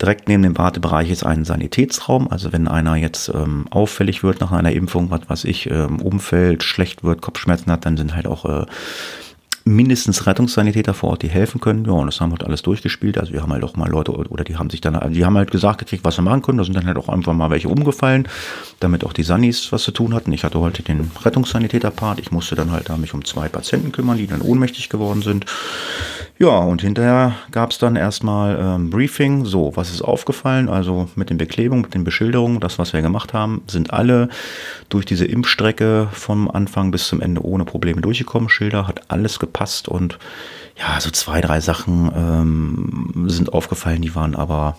Direkt 0.00 0.28
neben 0.28 0.42
dem 0.42 0.56
Wartebereich 0.56 1.10
ist 1.10 1.24
ein 1.24 1.44
Sanitätsraum. 1.44 2.30
Also 2.30 2.52
wenn 2.52 2.68
einer 2.68 2.96
jetzt 2.96 3.28
ähm, 3.34 3.66
auffällig 3.70 4.22
wird 4.22 4.40
nach 4.40 4.52
einer 4.52 4.72
Impfung, 4.72 5.10
was 5.10 5.28
weiß 5.28 5.44
ich, 5.44 5.68
ähm, 5.70 6.00
umfällt, 6.00 6.62
schlecht 6.62 7.02
wird, 7.02 7.20
Kopfschmerzen 7.20 7.72
hat, 7.72 7.84
dann 7.84 7.96
sind 7.96 8.14
halt 8.14 8.26
auch 8.26 8.44
äh, 8.44 8.66
mindestens 9.68 10.26
Rettungssanitäter 10.26 10.94
vor 10.94 11.10
Ort, 11.10 11.22
die 11.22 11.28
helfen 11.28 11.60
können. 11.60 11.84
Ja, 11.84 11.92
und 11.92 12.06
das 12.06 12.20
haben 12.20 12.30
wir 12.30 12.38
halt 12.38 12.44
alles 12.44 12.62
durchgespielt. 12.62 13.18
Also 13.18 13.32
wir 13.32 13.42
haben 13.42 13.52
halt 13.52 13.62
auch 13.62 13.76
mal 13.76 13.88
Leute 13.88 14.12
oder 14.12 14.44
die 14.44 14.56
haben 14.56 14.70
sich 14.70 14.80
dann, 14.80 15.12
die 15.12 15.24
haben 15.24 15.36
halt 15.36 15.50
gesagt 15.50 15.78
gekriegt, 15.78 16.04
was 16.04 16.16
sie 16.16 16.22
machen 16.22 16.42
können. 16.42 16.58
Da 16.58 16.64
sind 16.64 16.76
dann 16.76 16.86
halt 16.86 16.96
auch 16.96 17.08
einfach 17.08 17.34
mal 17.34 17.50
welche 17.50 17.68
umgefallen, 17.68 18.26
damit 18.80 19.04
auch 19.04 19.12
die 19.12 19.22
Sannis 19.22 19.70
was 19.70 19.82
zu 19.82 19.92
tun 19.92 20.14
hatten. 20.14 20.32
Ich 20.32 20.44
hatte 20.44 20.58
heute 20.58 20.82
den 20.82 21.10
Rettungssanitäter-Part. 21.22 22.18
Ich 22.18 22.32
musste 22.32 22.54
dann 22.54 22.70
halt 22.72 22.88
da 22.88 22.96
mich 22.96 23.14
um 23.14 23.24
zwei 23.24 23.48
Patienten 23.48 23.92
kümmern, 23.92 24.16
die 24.16 24.26
dann 24.26 24.40
ohnmächtig 24.40 24.88
geworden 24.88 25.22
sind. 25.22 25.44
Ja, 26.40 26.58
und 26.58 26.82
hinterher 26.82 27.34
gab 27.50 27.72
es 27.72 27.78
dann 27.78 27.96
erstmal 27.96 28.56
ähm, 28.60 28.90
Briefing. 28.90 29.44
So, 29.44 29.72
was 29.74 29.90
ist 29.90 30.02
aufgefallen? 30.02 30.68
Also 30.68 31.08
mit 31.16 31.30
den 31.30 31.38
Beklebungen, 31.38 31.82
mit 31.82 31.94
den 31.94 32.04
Beschilderungen, 32.04 32.60
das, 32.60 32.78
was 32.78 32.92
wir 32.92 33.02
gemacht 33.02 33.32
haben, 33.32 33.62
sind 33.66 33.92
alle 33.92 34.28
durch 34.88 35.04
diese 35.04 35.24
Impfstrecke 35.24 36.08
vom 36.12 36.48
Anfang 36.48 36.92
bis 36.92 37.08
zum 37.08 37.20
Ende 37.20 37.44
ohne 37.44 37.64
Probleme 37.64 38.00
durchgekommen. 38.00 38.48
Schilder 38.48 38.86
hat 38.86 39.10
alles 39.10 39.40
gepasst 39.40 39.88
und 39.88 40.20
ja, 40.78 41.00
so 41.00 41.10
zwei, 41.10 41.40
drei 41.40 41.60
Sachen 41.60 42.12
ähm, 42.14 43.28
sind 43.28 43.52
aufgefallen, 43.52 44.00
die 44.00 44.14
waren 44.14 44.36
aber 44.36 44.78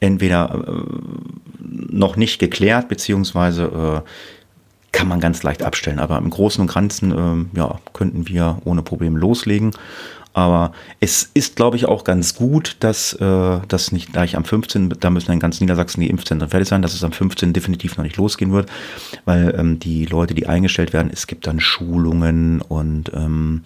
entweder 0.00 0.64
äh, 0.66 0.82
noch 1.60 2.16
nicht 2.16 2.40
geklärt, 2.40 2.88
beziehungsweise 2.88 4.02
äh, 4.04 4.08
kann 4.96 5.08
man 5.08 5.20
ganz 5.20 5.42
leicht 5.42 5.62
abstellen. 5.62 5.98
Aber 5.98 6.16
im 6.18 6.30
Großen 6.30 6.60
und 6.60 6.72
Ganzen 6.72 7.48
äh, 7.54 7.58
ja, 7.58 7.78
könnten 7.92 8.28
wir 8.28 8.58
ohne 8.64 8.82
Probleme 8.82 9.18
loslegen. 9.18 9.72
Aber 10.36 10.72
es 11.00 11.30
ist, 11.32 11.56
glaube 11.56 11.78
ich, 11.78 11.86
auch 11.86 12.04
ganz 12.04 12.34
gut, 12.34 12.76
dass 12.80 13.14
äh, 13.14 13.58
das 13.68 13.90
nicht 13.90 14.12
gleich 14.12 14.36
am 14.36 14.44
15., 14.44 14.90
da 15.00 15.08
müssen 15.08 15.32
in 15.32 15.40
ganz 15.40 15.62
Niedersachsen 15.62 16.02
die 16.02 16.10
Impfzentren 16.10 16.50
fertig 16.50 16.68
sein, 16.68 16.82
dass 16.82 16.92
es 16.92 17.02
am 17.02 17.12
15. 17.12 17.54
definitiv 17.54 17.96
noch 17.96 18.04
nicht 18.04 18.18
losgehen 18.18 18.52
wird, 18.52 18.68
weil 19.24 19.54
ähm, 19.58 19.78
die 19.78 20.04
Leute, 20.04 20.34
die 20.34 20.46
eingestellt 20.46 20.92
werden, 20.92 21.10
es 21.10 21.26
gibt 21.26 21.46
dann 21.46 21.58
Schulungen 21.58 22.60
und 22.60 23.12
ähm, 23.14 23.62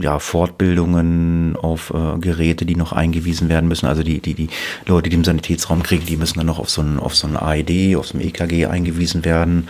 ja, 0.00 0.18
Fortbildungen 0.18 1.54
auf 1.54 1.94
äh, 1.94 2.18
Geräte, 2.18 2.66
die 2.66 2.74
noch 2.74 2.90
eingewiesen 2.90 3.48
werden 3.48 3.68
müssen. 3.68 3.86
Also 3.86 4.02
die, 4.02 4.18
die, 4.18 4.34
die 4.34 4.48
Leute, 4.86 5.10
die 5.10 5.16
im 5.16 5.22
Sanitätsraum 5.22 5.84
kriegen, 5.84 6.06
die 6.06 6.16
müssen 6.16 6.38
dann 6.38 6.46
noch 6.48 6.58
auf 6.58 6.70
so 6.70 6.82
ein, 6.82 6.98
auf 6.98 7.14
so 7.14 7.28
ein 7.28 7.36
AED, 7.36 7.94
auf 7.94 8.08
so 8.08 8.18
ein 8.18 8.20
EKG 8.20 8.66
eingewiesen 8.66 9.24
werden. 9.24 9.68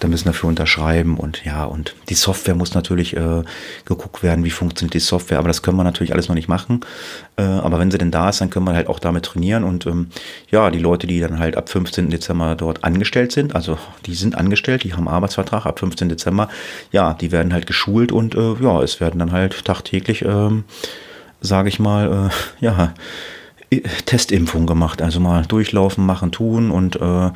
Da 0.00 0.08
müssen 0.08 0.24
dafür 0.24 0.48
unterschreiben 0.48 1.18
und 1.18 1.44
ja, 1.44 1.66
und 1.66 1.94
die 2.08 2.14
Software 2.14 2.54
muss 2.54 2.72
natürlich 2.72 3.14
äh, 3.14 3.42
geguckt 3.84 4.22
werden, 4.22 4.42
wie 4.46 4.50
funktioniert 4.50 4.94
die 4.94 5.00
Software 5.00 5.33
Software, 5.34 5.38
aber 5.38 5.48
das 5.48 5.62
können 5.62 5.76
wir 5.76 5.84
natürlich 5.84 6.12
alles 6.12 6.28
noch 6.28 6.34
nicht 6.34 6.48
machen. 6.48 6.80
Äh, 7.36 7.42
aber 7.42 7.78
wenn 7.78 7.90
sie 7.90 7.98
denn 7.98 8.10
da 8.10 8.28
ist, 8.28 8.40
dann 8.40 8.50
können 8.50 8.66
wir 8.66 8.74
halt 8.74 8.88
auch 8.88 8.98
damit 8.98 9.24
trainieren. 9.24 9.64
Und 9.64 9.86
ähm, 9.86 10.08
ja, 10.50 10.70
die 10.70 10.78
Leute, 10.78 11.06
die 11.06 11.20
dann 11.20 11.38
halt 11.38 11.56
ab 11.56 11.68
15. 11.68 12.10
Dezember 12.10 12.54
dort 12.54 12.84
angestellt 12.84 13.32
sind, 13.32 13.54
also 13.54 13.78
die 14.06 14.14
sind 14.14 14.36
angestellt, 14.36 14.84
die 14.84 14.94
haben 14.94 15.08
Arbeitsvertrag 15.08 15.66
ab 15.66 15.78
15. 15.78 16.08
Dezember, 16.08 16.48
ja, 16.92 17.14
die 17.14 17.32
werden 17.32 17.52
halt 17.52 17.66
geschult 17.66 18.12
und 18.12 18.34
äh, 18.34 18.54
ja, 18.60 18.82
es 18.82 19.00
werden 19.00 19.18
dann 19.18 19.32
halt 19.32 19.64
tagtäglich, 19.64 20.22
ähm, 20.22 20.64
sage 21.40 21.68
ich 21.68 21.78
mal, 21.78 22.30
äh, 22.30 22.64
ja, 22.64 22.94
Testimpfung 24.06 24.66
gemacht, 24.66 25.02
also 25.02 25.18
mal 25.18 25.44
durchlaufen, 25.46 26.06
machen, 26.06 26.30
tun 26.30 26.70
und 26.70 26.94
äh, 26.96 27.30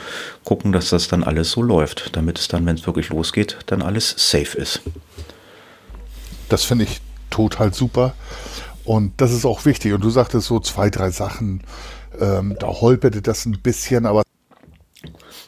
gucken, 0.44 0.72
dass 0.72 0.90
das 0.90 1.08
dann 1.08 1.24
alles 1.24 1.50
so 1.50 1.62
läuft, 1.62 2.14
damit 2.14 2.38
es 2.38 2.46
dann, 2.46 2.64
wenn 2.64 2.76
es 2.76 2.86
wirklich 2.86 3.08
losgeht, 3.08 3.56
dann 3.66 3.82
alles 3.82 4.14
safe 4.16 4.56
ist. 4.56 4.82
Das 6.48 6.64
finde 6.64 6.84
ich 6.84 7.00
total 7.30 7.72
super. 7.72 8.14
Und 8.84 9.12
das 9.18 9.32
ist 9.32 9.44
auch 9.44 9.64
wichtig. 9.64 9.92
Und 9.92 10.02
du 10.02 10.10
sagtest 10.10 10.46
so 10.46 10.60
zwei, 10.60 10.90
drei 10.90 11.10
Sachen, 11.10 11.62
ähm, 12.20 12.56
da 12.58 12.68
holperte 12.68 13.22
das 13.22 13.44
ein 13.44 13.58
bisschen, 13.60 14.06
aber 14.06 14.22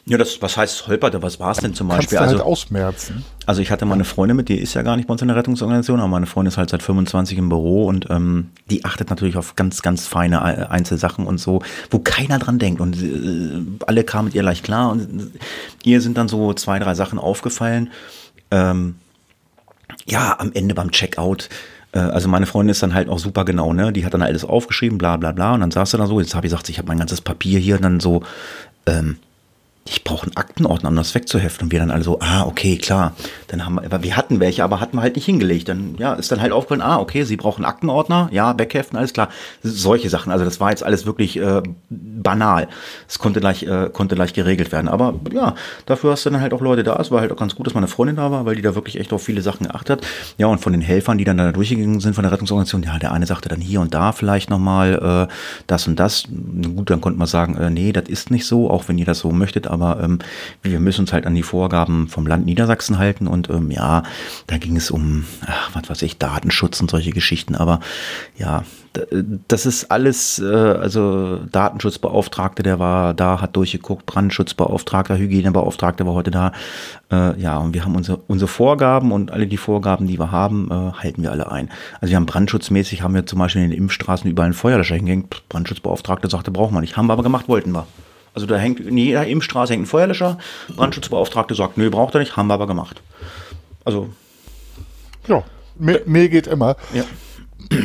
ja, 0.05 0.17
das, 0.17 0.41
was 0.41 0.57
heißt 0.57 0.87
holperte? 0.87 1.21
Was 1.21 1.39
war 1.39 1.51
es 1.51 1.59
denn 1.59 1.75
zum 1.75 1.87
Beispiel? 1.87 2.17
Kannst 2.17 2.33
du 2.33 2.37
halt 2.37 2.41
also, 2.41 2.43
ausmerzen. 2.43 3.23
Also 3.45 3.61
ich 3.61 3.69
hatte 3.69 3.85
mal 3.85 3.93
eine 3.93 4.03
Freundin 4.03 4.35
mit, 4.35 4.49
die 4.49 4.57
ist 4.57 4.73
ja 4.73 4.81
gar 4.81 4.95
nicht 4.95 5.07
bei 5.07 5.11
uns 5.11 5.21
in 5.21 5.27
der 5.27 5.37
Rettungsorganisation, 5.37 5.99
aber 5.99 6.09
meine 6.09 6.25
Freundin 6.25 6.49
ist 6.49 6.57
halt 6.57 6.71
seit 6.71 6.81
25 6.81 7.37
im 7.37 7.49
Büro 7.49 7.85
und 7.85 8.07
ähm, 8.09 8.49
die 8.69 8.83
achtet 8.83 9.09
natürlich 9.11 9.37
auf 9.37 9.55
ganz, 9.55 9.81
ganz 9.81 10.07
feine 10.07 10.69
Einzelsachen 10.71 11.27
und 11.27 11.37
so, 11.37 11.61
wo 11.91 11.99
keiner 11.99 12.39
dran 12.39 12.57
denkt. 12.57 12.81
Und 12.81 13.01
äh, 13.01 13.85
alle 13.85 14.03
kamen 14.03 14.25
mit 14.25 14.35
ihr 14.35 14.43
leicht 14.43 14.63
klar 14.63 14.91
und 14.91 15.31
ihr 15.83 16.01
sind 16.01 16.17
dann 16.17 16.27
so 16.27 16.53
zwei, 16.53 16.79
drei 16.79 16.95
Sachen 16.95 17.19
aufgefallen. 17.19 17.91
Ähm, 18.49 18.95
ja, 20.05 20.35
am 20.39 20.51
Ende 20.53 20.75
beim 20.75 20.91
Checkout, 20.91 21.49
äh, 21.93 21.99
also 21.99 22.29
meine 22.29 22.45
Freundin 22.45 22.71
ist 22.71 22.83
dann 22.83 22.93
halt 22.93 23.09
auch 23.09 23.19
super 23.19 23.45
genau, 23.45 23.73
ne? 23.73 23.91
Die 23.91 24.05
hat 24.05 24.13
dann 24.13 24.21
alles 24.21 24.43
aufgeschrieben, 24.43 24.97
bla 24.97 25.17
bla 25.17 25.31
bla. 25.31 25.53
Und 25.53 25.61
dann 25.61 25.71
saß 25.71 25.91
sie 25.91 25.97
da 25.97 26.07
so, 26.07 26.19
jetzt 26.19 26.35
habe 26.35 26.47
ich 26.47 26.51
gesagt, 26.51 26.69
ich 26.69 26.77
habe 26.77 26.87
mein 26.87 26.99
ganzes 26.99 27.21
Papier 27.21 27.59
hier 27.59 27.75
und 27.75 27.83
dann 27.83 27.99
so, 27.99 28.23
ähm, 28.85 29.17
ich 29.85 30.03
brauche 30.03 30.27
einen 30.27 30.37
Aktenordner, 30.37 30.89
um 30.89 30.95
das 30.95 31.15
wegzuheften. 31.15 31.65
Und 31.65 31.71
wir 31.71 31.79
dann 31.79 31.89
alle 31.89 32.03
so, 32.03 32.19
ah, 32.19 32.45
okay, 32.45 32.77
klar. 32.77 33.13
Dann 33.47 33.65
haben 33.65 33.75
wir, 33.81 34.03
wir 34.03 34.15
hatten 34.15 34.39
welche, 34.39 34.63
aber 34.63 34.79
hatten 34.79 34.95
wir 34.95 35.01
halt 35.01 35.15
nicht 35.15 35.25
hingelegt. 35.25 35.69
Dann, 35.69 35.95
ja, 35.97 36.13
ist 36.13 36.31
dann 36.31 36.39
halt 36.39 36.51
aufgefallen, 36.51 36.83
ah, 36.83 36.99
okay, 36.99 37.23
Sie 37.23 37.35
brauchen 37.35 37.65
einen 37.65 37.73
Aktenordner, 37.73 38.29
ja, 38.31 38.57
wegheften, 38.57 38.97
alles 38.97 39.11
klar. 39.11 39.29
Solche 39.63 40.09
Sachen. 40.09 40.31
Also 40.31 40.45
das 40.45 40.59
war 40.59 40.69
jetzt 40.69 40.83
alles 40.83 41.07
wirklich 41.07 41.37
äh, 41.37 41.63
banal. 41.89 42.67
Es 43.09 43.17
konnte 43.17 43.39
gleich, 43.39 43.63
äh, 43.63 43.89
konnte 43.91 44.13
gleich 44.13 44.33
geregelt 44.33 44.71
werden. 44.71 44.87
Aber 44.87 45.15
ja, 45.33 45.55
dafür 45.87 46.11
hast 46.11 46.25
du 46.25 46.29
dann 46.29 46.41
halt 46.41 46.53
auch 46.53 46.61
Leute 46.61 46.83
da. 46.83 46.97
Es 46.97 47.09
war 47.09 47.21
halt 47.21 47.31
auch 47.31 47.37
ganz 47.37 47.55
gut, 47.55 47.65
dass 47.65 47.73
meine 47.73 47.87
Freundin 47.87 48.17
da 48.17 48.29
war, 48.29 48.45
weil 48.45 48.55
die 48.55 48.61
da 48.61 48.75
wirklich 48.75 48.99
echt 48.99 49.11
auf 49.13 49.23
viele 49.23 49.41
Sachen 49.41 49.67
geachtet 49.67 50.03
hat. 50.03 50.07
Ja, 50.37 50.45
und 50.45 50.59
von 50.59 50.73
den 50.73 50.81
Helfern, 50.81 51.17
die 51.17 51.23
dann 51.23 51.37
da 51.37 51.51
durchgegangen 51.51 51.99
sind 52.01 52.13
von 52.13 52.23
der 52.23 52.31
Rettungsorganisation, 52.31 52.83
ja, 52.83 52.99
der 52.99 53.13
eine 53.13 53.25
sagte 53.25 53.49
dann 53.49 53.61
hier 53.61 53.81
und 53.81 53.95
da 53.95 54.11
vielleicht 54.11 54.51
nochmal 54.51 55.27
äh, 55.27 55.33
das 55.65 55.87
und 55.87 55.99
das. 55.99 56.25
Gut, 56.75 56.91
dann 56.91 57.01
konnte 57.01 57.17
man 57.17 57.27
sagen, 57.27 57.57
äh, 57.57 57.71
nee, 57.71 57.91
das 57.91 58.07
ist 58.07 58.29
nicht 58.29 58.45
so, 58.45 58.69
auch 58.69 58.87
wenn 58.87 58.99
ihr 58.99 59.05
das 59.05 59.19
so 59.19 59.31
möchtet, 59.31 59.70
aber 59.71 60.01
ähm, 60.01 60.19
wir 60.61 60.79
müssen 60.79 61.01
uns 61.01 61.13
halt 61.13 61.25
an 61.25 61.35
die 61.35 61.43
Vorgaben 61.43 62.07
vom 62.07 62.27
Land 62.27 62.45
Niedersachsen 62.45 62.97
halten 62.97 63.27
und 63.27 63.49
ähm, 63.49 63.71
ja, 63.71 64.03
da 64.47 64.57
ging 64.57 64.75
es 64.77 64.91
um, 64.91 65.25
ach, 65.45 65.71
was 65.73 65.89
weiß 65.89 66.01
ich, 66.03 66.17
Datenschutz 66.17 66.81
und 66.81 66.91
solche 66.91 67.11
Geschichten, 67.11 67.55
aber 67.55 67.79
ja, 68.37 68.63
das 69.47 69.65
ist 69.65 69.89
alles, 69.89 70.39
äh, 70.39 70.45
also 70.45 71.39
Datenschutzbeauftragte, 71.51 72.61
der 72.61 72.79
war 72.79 73.13
da, 73.13 73.39
hat 73.39 73.55
durchgeguckt, 73.55 74.05
Brandschutzbeauftragter, 74.05 75.17
Hygienebeauftragter 75.17 76.05
war 76.05 76.13
heute 76.13 76.31
da. 76.31 76.51
Äh, 77.09 77.39
ja, 77.39 77.57
und 77.57 77.73
wir 77.73 77.85
haben 77.85 77.95
unsere, 77.95 78.17
unsere 78.27 78.49
Vorgaben 78.49 79.11
und 79.11 79.31
alle 79.31 79.47
die 79.47 79.57
Vorgaben, 79.57 80.07
die 80.07 80.19
wir 80.19 80.31
haben, 80.31 80.69
äh, 80.71 80.91
halten 81.01 81.23
wir 81.23 81.31
alle 81.31 81.51
ein. 81.51 81.69
Also 82.01 82.11
wir 82.11 82.17
haben 82.17 82.25
brandschutzmäßig, 82.25 83.01
haben 83.01 83.13
wir 83.13 83.25
zum 83.25 83.39
Beispiel 83.39 83.63
in 83.63 83.69
den 83.69 83.77
Impfstraßen 83.77 84.29
überall 84.29 84.47
einen 84.47 84.53
Feuerlöscher 84.53 84.95
hingehängt. 84.95 85.47
Brandschutzbeauftragte 85.47 86.29
sagte, 86.29 86.51
brauchen 86.51 86.75
wir 86.75 86.81
nicht. 86.81 86.97
Haben 86.97 87.07
wir 87.07 87.13
aber 87.13 87.23
gemacht, 87.23 87.47
wollten 87.47 87.71
wir. 87.71 87.87
Also 88.33 88.47
da 88.47 88.57
hängt 88.57 88.79
in 88.79 88.97
jeder 88.97 89.27
Impfstraße 89.27 89.73
hängt 89.73 89.83
ein 89.83 89.87
Feuerlöscher. 89.87 90.37
Brandschutzbeauftragte 90.75 91.55
sagt, 91.55 91.77
nö, 91.77 91.89
braucht 91.89 92.15
er 92.15 92.19
nicht, 92.19 92.37
haben 92.37 92.47
wir 92.47 92.53
aber 92.53 92.67
gemacht. 92.67 93.01
Also. 93.83 94.09
Ja, 95.27 95.43
mehr, 95.77 96.01
mehr 96.05 96.29
geht 96.29 96.47
immer. 96.47 96.75
Ja. 96.93 97.03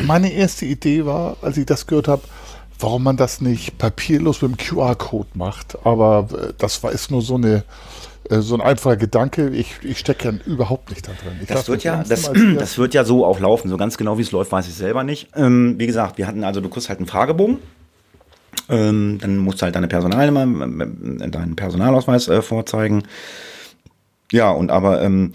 Meine 0.05 0.33
erste 0.33 0.67
Idee 0.67 1.05
war, 1.05 1.37
als 1.43 1.57
ich 1.57 1.67
das 1.67 1.87
gehört 1.87 2.09
habe, 2.09 2.23
warum 2.79 3.03
man 3.03 3.17
das 3.17 3.41
nicht 3.41 3.79
papierlos 3.79 4.43
mit 4.43 4.53
dem 4.53 4.57
QR-Code 4.57 5.31
macht. 5.35 5.79
Aber 5.85 6.29
äh, 6.33 6.53
das 6.59 6.83
war 6.83 6.93
ist 6.93 7.11
nur 7.11 7.23
so 7.23 7.35
eine 7.35 7.65
äh, 8.31 8.41
so 8.41 8.55
ein 8.55 8.61
einfacher 8.61 8.97
Gedanke. 8.97 9.49
Ich, 9.51 9.77
ich 9.83 9.99
stecke 9.99 10.31
ja 10.31 10.35
überhaupt 10.47 10.91
nicht 10.91 11.07
da 11.07 11.13
drin. 11.13 11.39
Ich 11.41 11.49
das, 11.49 11.69
wird 11.69 11.85
ja, 11.85 12.03
das, 12.03 12.31
das, 12.59 12.79
wird 12.79 12.95
ja 12.95 13.05
so 13.05 13.25
auch 13.25 13.41
laufen. 13.41 13.69
So 13.69 13.77
ganz 13.77 13.97
genau, 13.97 14.19
wie 14.19 14.23
es 14.23 14.33
läuft, 14.33 14.53
weiß 14.53 14.69
ich 14.69 14.75
selber 14.75 15.05
nicht. 15.05 15.29
Ähm, 15.35 15.75
wie 15.79 15.87
gesagt, 15.87 16.19
wir 16.19 16.27
hatten 16.27 16.45
also, 16.45 16.61
du 16.61 16.69
kriegst 16.69 16.89
halt 16.89 16.99
einen 16.99 17.09
Fragebogen 17.09 17.59
ähm, 18.69 19.19
dann 19.21 19.39
musst 19.39 19.61
du 19.61 19.65
halt 19.65 19.77
deine 19.77 19.89
Personalnummer, 19.89 20.85
äh, 20.85 21.31
deinen 21.31 21.57
Personalausweis 21.57 22.29
äh, 22.29 22.43
vorzeigen. 22.43 23.05
Ja, 24.33 24.51
und 24.51 24.71
aber 24.71 25.03
ähm, 25.03 25.33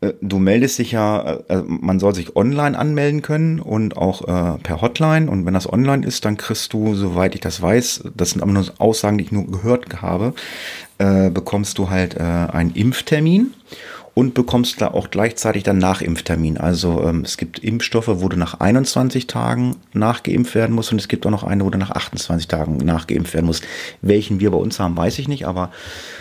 äh, 0.00 0.12
du 0.20 0.38
meldest 0.38 0.78
dich 0.78 0.92
ja, 0.92 1.38
äh, 1.48 1.62
man 1.66 2.00
soll 2.00 2.14
sich 2.14 2.36
online 2.36 2.78
anmelden 2.78 3.22
können 3.22 3.60
und 3.60 3.96
auch 3.96 4.22
äh, 4.22 4.58
per 4.58 4.80
Hotline. 4.80 5.30
Und 5.30 5.46
wenn 5.46 5.54
das 5.54 5.70
online 5.70 6.06
ist, 6.06 6.24
dann 6.24 6.36
kriegst 6.36 6.72
du, 6.72 6.94
soweit 6.94 7.34
ich 7.34 7.40
das 7.40 7.60
weiß, 7.60 8.04
das 8.14 8.30
sind 8.30 8.42
aber 8.42 8.52
nur 8.52 8.64
Aussagen, 8.78 9.18
die 9.18 9.24
ich 9.24 9.32
nur 9.32 9.46
gehört 9.46 10.02
habe, 10.02 10.34
äh, 10.98 11.30
bekommst 11.30 11.78
du 11.78 11.90
halt 11.90 12.16
äh, 12.16 12.20
einen 12.20 12.74
Impftermin 12.74 13.54
und 14.20 14.34
bekommst 14.34 14.82
da 14.82 14.88
auch 14.88 15.10
gleichzeitig 15.10 15.62
dann 15.62 15.78
Nachimpftermin. 15.78 16.58
Also 16.58 17.02
ähm, 17.04 17.22
es 17.24 17.38
gibt 17.38 17.58
Impfstoffe, 17.60 18.10
wo 18.20 18.28
du 18.28 18.36
nach 18.36 18.60
21 18.60 19.26
Tagen 19.26 19.76
nachgeimpft 19.94 20.54
werden 20.54 20.76
musst. 20.76 20.92
Und 20.92 21.00
es 21.00 21.08
gibt 21.08 21.24
auch 21.24 21.30
noch 21.30 21.42
eine, 21.42 21.64
wo 21.64 21.70
du 21.70 21.78
nach 21.78 21.92
28 21.92 22.46
Tagen 22.46 22.76
nachgeimpft 22.76 23.32
werden 23.32 23.46
musst. 23.46 23.64
Welchen 24.02 24.38
wir 24.38 24.50
bei 24.50 24.58
uns 24.58 24.78
haben, 24.78 24.94
weiß 24.94 25.18
ich 25.20 25.26
nicht, 25.26 25.46
aber 25.46 25.70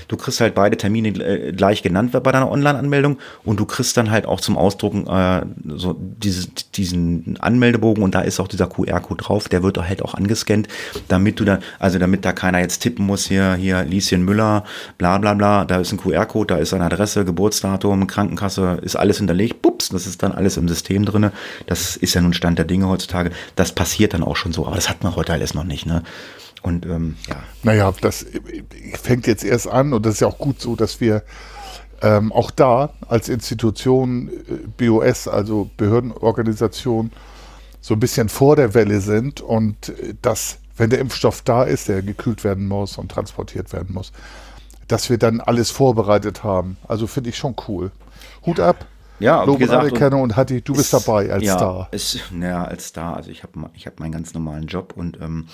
du 0.08 0.16
kriegst 0.16 0.40
halt 0.40 0.56
beide 0.56 0.78
Termine 0.78 1.10
äh, 1.10 1.52
gleich 1.52 1.84
genannt 1.84 2.14
bei 2.14 2.32
deiner 2.32 2.50
Online-Anmeldung. 2.50 3.18
Und 3.44 3.60
du 3.60 3.66
kriegst 3.66 3.98
dann 3.98 4.10
halt 4.12 4.26
auch 4.26 4.40
zum 4.40 4.56
Ausdrucken 4.56 5.06
äh, 5.06 5.42
so 5.68 5.94
dieses, 6.00 6.48
diesen 6.74 7.36
Anmeldebogen. 7.42 8.02
Und 8.02 8.16
da 8.16 8.22
ist 8.22 8.40
auch 8.40 8.48
dieser 8.48 8.68
QR-Code 8.68 9.26
drauf, 9.26 9.50
der 9.50 9.62
wird 9.62 9.78
halt 9.78 10.02
auch 10.04 10.14
angescannt, 10.14 10.70
damit 11.10 11.42
du 11.42 11.44
da, 11.44 11.60
also 11.80 12.00
damit 12.00 12.24
da 12.24 12.32
keiner 12.32 12.60
jetzt 12.60 12.80
tippen 12.80 13.06
muss, 13.06 13.28
hier, 13.28 13.56
hier 13.56 13.84
Lieschen 13.84 14.24
Müller, 14.24 14.64
bla 14.98 15.18
bla 15.18 15.34
bla, 15.34 15.66
da 15.66 15.82
ist 15.82 15.92
ein 15.92 15.98
QR-Code, 15.98 16.56
da 16.56 16.62
ist 16.62 16.74
eine 16.74 16.86
Adresse, 16.86 17.26
Geburtsdatum, 17.26 17.89
Datum, 17.90 18.08
Krankenkasse, 18.08 18.80
ist 18.82 18.96
alles 18.96 19.18
hinterlegt, 19.18 19.62
pups, 19.62 19.90
das 19.90 20.08
ist 20.08 20.24
dann 20.24 20.32
alles 20.32 20.58
im 20.58 20.68
System 20.68 21.06
drin. 21.06 21.32
Das 21.68 21.96
ist 21.96 22.14
ja 22.14 22.22
nun 22.22 22.34
Stand 22.34 22.58
der 22.58 22.66
Dinge 22.66 22.88
heutzutage. 22.88 23.32
Das 23.56 23.72
passiert 23.74 24.14
dann 24.14 24.24
auch 24.24 24.36
schon 24.36 24.54
so, 24.54 24.66
aber 24.66 24.76
das 24.76 24.90
hat 24.90 25.04
man 25.04 25.16
heute 25.16 25.34
alles 25.34 25.54
noch 25.54 25.64
nicht, 25.64 25.86
ne? 25.86 26.04
Und 26.62 26.86
ähm, 26.86 27.16
ja. 27.30 27.38
Naja, 27.64 27.94
das 28.02 28.26
fängt 29.02 29.28
jetzt 29.28 29.46
erst 29.46 29.68
an 29.68 29.94
und 29.94 30.06
das 30.06 30.16
ist 30.16 30.20
ja 30.20 30.28
auch 30.28 30.38
gut 30.38 30.60
so, 30.60 30.76
dass 30.76 31.00
wir 31.00 31.24
ähm, 32.02 32.34
auch 32.34 32.52
da 32.52 32.94
als 33.08 33.30
Institution, 33.30 34.30
äh, 34.30 34.86
BOS, 34.86 35.30
also 35.30 35.70
Behördenorganisation, 35.78 37.12
so 37.80 37.94
ein 37.94 38.00
bisschen 38.02 38.28
vor 38.28 38.58
der 38.58 38.74
Welle 38.74 39.00
sind 39.00 39.40
und 39.40 39.90
äh, 39.90 40.16
dass, 40.22 40.58
wenn 40.76 40.90
der 40.90 41.00
Impfstoff 41.00 41.42
da 41.44 41.64
ist, 41.64 41.88
der 41.88 42.02
gekühlt 42.02 42.44
werden 42.44 42.68
muss 42.68 42.98
und 42.98 43.10
transportiert 43.10 43.72
werden 43.72 43.94
muss, 43.94 44.12
dass 44.90 45.10
wir 45.10 45.18
dann 45.18 45.40
alles 45.40 45.72
vorbereitet 45.72 46.44
haben. 46.44 46.76
Also 46.88 47.08
finde 47.08 47.30
ich 47.30 47.38
schon 47.38 47.56
cool. 47.68 47.92
Hut 48.46 48.60
ab. 48.60 48.86
Ja, 49.20 49.44
Lob 49.44 49.60
gesagt, 49.60 49.84
und 49.84 49.90
Anerkennung 49.90 50.22
und 50.22 50.38
Hatti, 50.38 50.62
du 50.62 50.74
bist 50.74 50.94
ist- 50.94 51.08
dabei 51.08 51.30
als 51.32 51.44
ja, 51.44 51.58
Star. 51.58 51.88
Ist, 51.92 52.20
naja, 52.32 52.64
als 52.64 52.88
Star. 52.88 53.18
Also 53.18 53.30
ich 53.32 53.44
habe 53.44 53.52
ich 53.74 53.86
hab 53.86 54.00
meinen 54.00 54.14
ganz 54.14 54.34
normalen 54.34 54.68
Job 54.68 54.94
und 54.96 55.20
ähm, 55.22 55.48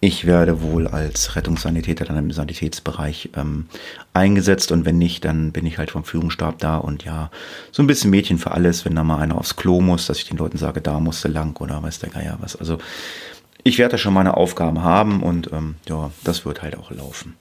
ich 0.00 0.26
werde 0.26 0.62
wohl 0.62 0.86
als 0.86 1.34
Rettungssanitäter 1.34 2.04
dann 2.04 2.18
im 2.18 2.30
Sanitätsbereich 2.30 3.30
ähm, 3.36 3.66
eingesetzt 4.12 4.70
und 4.70 4.84
wenn 4.84 4.98
nicht, 4.98 5.24
dann 5.24 5.50
bin 5.52 5.64
ich 5.66 5.78
halt 5.78 5.90
vom 5.90 6.04
Führungsstab 6.04 6.58
da 6.58 6.76
und 6.76 7.04
ja, 7.04 7.30
so 7.72 7.82
ein 7.82 7.86
bisschen 7.86 8.10
Mädchen 8.10 8.38
für 8.38 8.50
alles, 8.50 8.84
wenn 8.84 8.94
da 8.94 9.02
mal 9.02 9.18
einer 9.18 9.38
aufs 9.38 9.56
Klo 9.56 9.80
muss, 9.80 10.06
dass 10.06 10.18
ich 10.18 10.28
den 10.28 10.36
Leuten 10.36 10.58
sage, 10.58 10.80
da 10.82 11.00
musste 11.00 11.28
lang 11.28 11.58
oder 11.60 11.82
weiß 11.82 12.00
der 12.00 12.10
Geier 12.10 12.36
was. 12.40 12.54
Also 12.56 12.78
ich 13.62 13.78
werde 13.78 13.92
da 13.92 13.98
schon 13.98 14.14
meine 14.14 14.36
Aufgaben 14.36 14.82
haben 14.82 15.22
und 15.22 15.52
ähm, 15.52 15.76
ja, 15.88 16.10
das 16.24 16.44
wird 16.44 16.62
halt 16.62 16.76
auch 16.76 16.90
laufen. 16.90 17.36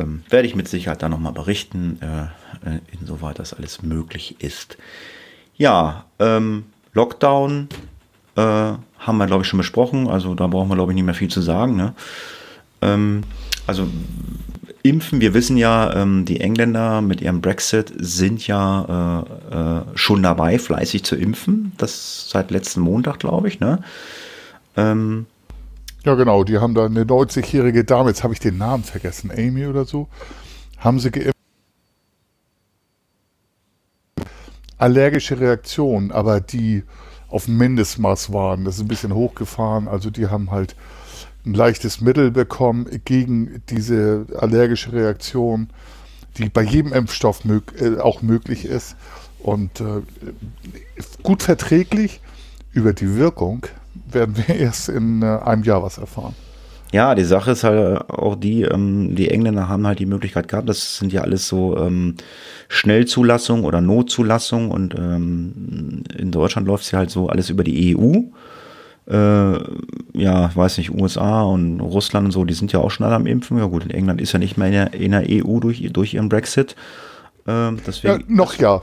Ähm, 0.00 0.22
werde 0.28 0.48
ich 0.48 0.56
mit 0.56 0.68
Sicherheit 0.68 1.02
dann 1.02 1.10
nochmal 1.10 1.32
berichten, 1.32 1.98
äh, 2.00 2.68
äh, 2.68 2.80
insoweit 2.98 3.38
das 3.38 3.54
alles 3.54 3.82
möglich 3.82 4.36
ist. 4.40 4.78
Ja, 5.56 6.06
ähm, 6.18 6.64
Lockdown 6.92 7.68
äh, 8.36 8.40
haben 8.40 9.18
wir, 9.18 9.26
glaube 9.26 9.42
ich, 9.42 9.48
schon 9.48 9.58
besprochen. 9.58 10.08
Also 10.08 10.34
da 10.34 10.46
brauchen 10.46 10.68
wir, 10.68 10.76
glaube 10.76 10.92
ich, 10.92 10.94
nicht 10.94 11.04
mehr 11.04 11.14
viel 11.14 11.28
zu 11.30 11.40
sagen. 11.40 11.76
Ne? 11.76 11.94
Ähm, 12.82 13.22
also 13.66 13.86
impfen, 14.82 15.20
wir 15.20 15.34
wissen 15.34 15.56
ja, 15.56 15.94
ähm, 15.94 16.24
die 16.24 16.40
Engländer 16.40 17.02
mit 17.02 17.20
ihrem 17.20 17.40
Brexit 17.40 17.92
sind 17.96 18.46
ja 18.46 19.26
äh, 19.52 19.54
äh, 19.54 19.82
schon 19.94 20.22
dabei, 20.22 20.58
fleißig 20.58 21.04
zu 21.04 21.16
impfen. 21.16 21.72
Das 21.76 22.30
seit 22.30 22.50
letzten 22.50 22.80
Montag, 22.80 23.18
glaube 23.18 23.48
ich. 23.48 23.60
Ne? 23.60 23.82
Ähm, 24.76 25.26
Ja, 26.04 26.14
genau, 26.14 26.44
die 26.44 26.58
haben 26.58 26.74
da 26.74 26.86
eine 26.86 27.04
90-jährige 27.04 27.84
Dame, 27.84 28.08
jetzt 28.08 28.24
habe 28.24 28.32
ich 28.32 28.40
den 28.40 28.56
Namen 28.56 28.84
vergessen, 28.84 29.30
Amy 29.30 29.66
oder 29.66 29.84
so, 29.84 30.08
haben 30.78 30.98
sie 30.98 31.10
geimpft. 31.10 31.34
Allergische 34.78 35.38
Reaktionen, 35.38 36.10
aber 36.10 36.40
die 36.40 36.84
auf 37.28 37.48
Mindestmaß 37.48 38.32
waren. 38.32 38.64
Das 38.64 38.76
ist 38.76 38.80
ein 38.80 38.88
bisschen 38.88 39.14
hochgefahren, 39.14 39.88
also 39.88 40.08
die 40.08 40.28
haben 40.28 40.50
halt 40.50 40.74
ein 41.44 41.52
leichtes 41.52 42.00
Mittel 42.00 42.30
bekommen 42.30 42.86
gegen 43.04 43.62
diese 43.68 44.26
allergische 44.38 44.92
Reaktion, 44.92 45.68
die 46.38 46.48
bei 46.48 46.62
jedem 46.62 46.94
Impfstoff 46.94 47.44
mög 47.44 47.74
äh, 47.78 47.98
auch 47.98 48.22
möglich 48.22 48.64
ist 48.64 48.96
und 49.38 49.80
äh, 49.80 50.02
gut 51.22 51.42
verträglich. 51.42 52.20
Über 52.72 52.92
die 52.92 53.16
Wirkung 53.16 53.66
werden 54.10 54.36
wir 54.36 54.54
erst 54.56 54.88
in 54.88 55.22
äh, 55.22 55.38
einem 55.44 55.62
Jahr 55.62 55.82
was 55.82 55.98
erfahren. 55.98 56.34
Ja, 56.92 57.14
die 57.14 57.24
Sache 57.24 57.52
ist 57.52 57.62
halt 57.62 58.10
auch 58.10 58.34
die, 58.34 58.62
ähm, 58.62 59.14
die 59.14 59.30
Engländer 59.30 59.68
haben 59.68 59.86
halt 59.86 60.00
die 60.00 60.06
Möglichkeit 60.06 60.48
gehabt, 60.48 60.68
das 60.68 60.96
sind 60.96 61.12
ja 61.12 61.20
alles 61.20 61.46
so 61.46 61.76
ähm, 61.78 62.16
Schnellzulassung 62.68 63.64
oder 63.64 63.80
Notzulassung 63.80 64.72
und 64.72 64.96
ähm, 64.98 66.02
in 66.16 66.32
Deutschland 66.32 66.66
läuft 66.66 66.84
es 66.84 66.90
ja 66.90 66.98
halt 66.98 67.10
so 67.10 67.28
alles 67.28 67.48
über 67.48 67.62
die 67.62 67.96
EU. 67.96 68.22
Äh, 69.06 69.58
ja, 70.14 70.48
ich 70.48 70.56
weiß 70.56 70.78
nicht, 70.78 70.90
USA 70.90 71.42
und 71.42 71.80
Russland 71.80 72.26
und 72.26 72.32
so, 72.32 72.44
die 72.44 72.54
sind 72.54 72.72
ja 72.72 72.80
auch 72.80 72.90
schon 72.90 73.06
alle 73.06 73.14
am 73.14 73.26
Impfen. 73.26 73.58
Ja 73.58 73.66
gut, 73.66 73.84
in 73.84 73.90
England 73.90 74.20
ist 74.20 74.32
ja 74.32 74.40
nicht 74.40 74.56
mehr 74.56 74.66
in 74.66 74.72
der, 74.72 74.94
in 74.94 75.12
der 75.12 75.24
EU 75.28 75.60
durch, 75.60 75.88
durch 75.92 76.14
ihren 76.14 76.28
Brexit. 76.28 76.74
Ähm, 77.46 77.76
Ja, 77.76 77.82
deswegen, 77.86 78.34
noch 78.34 78.54
ja. 78.54 78.82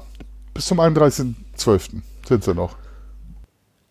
Bis 0.54 0.66
zum 0.66 0.80
31.12. 0.80 2.02
sind 2.28 2.44
sie 2.44 2.54
noch. 2.54 2.76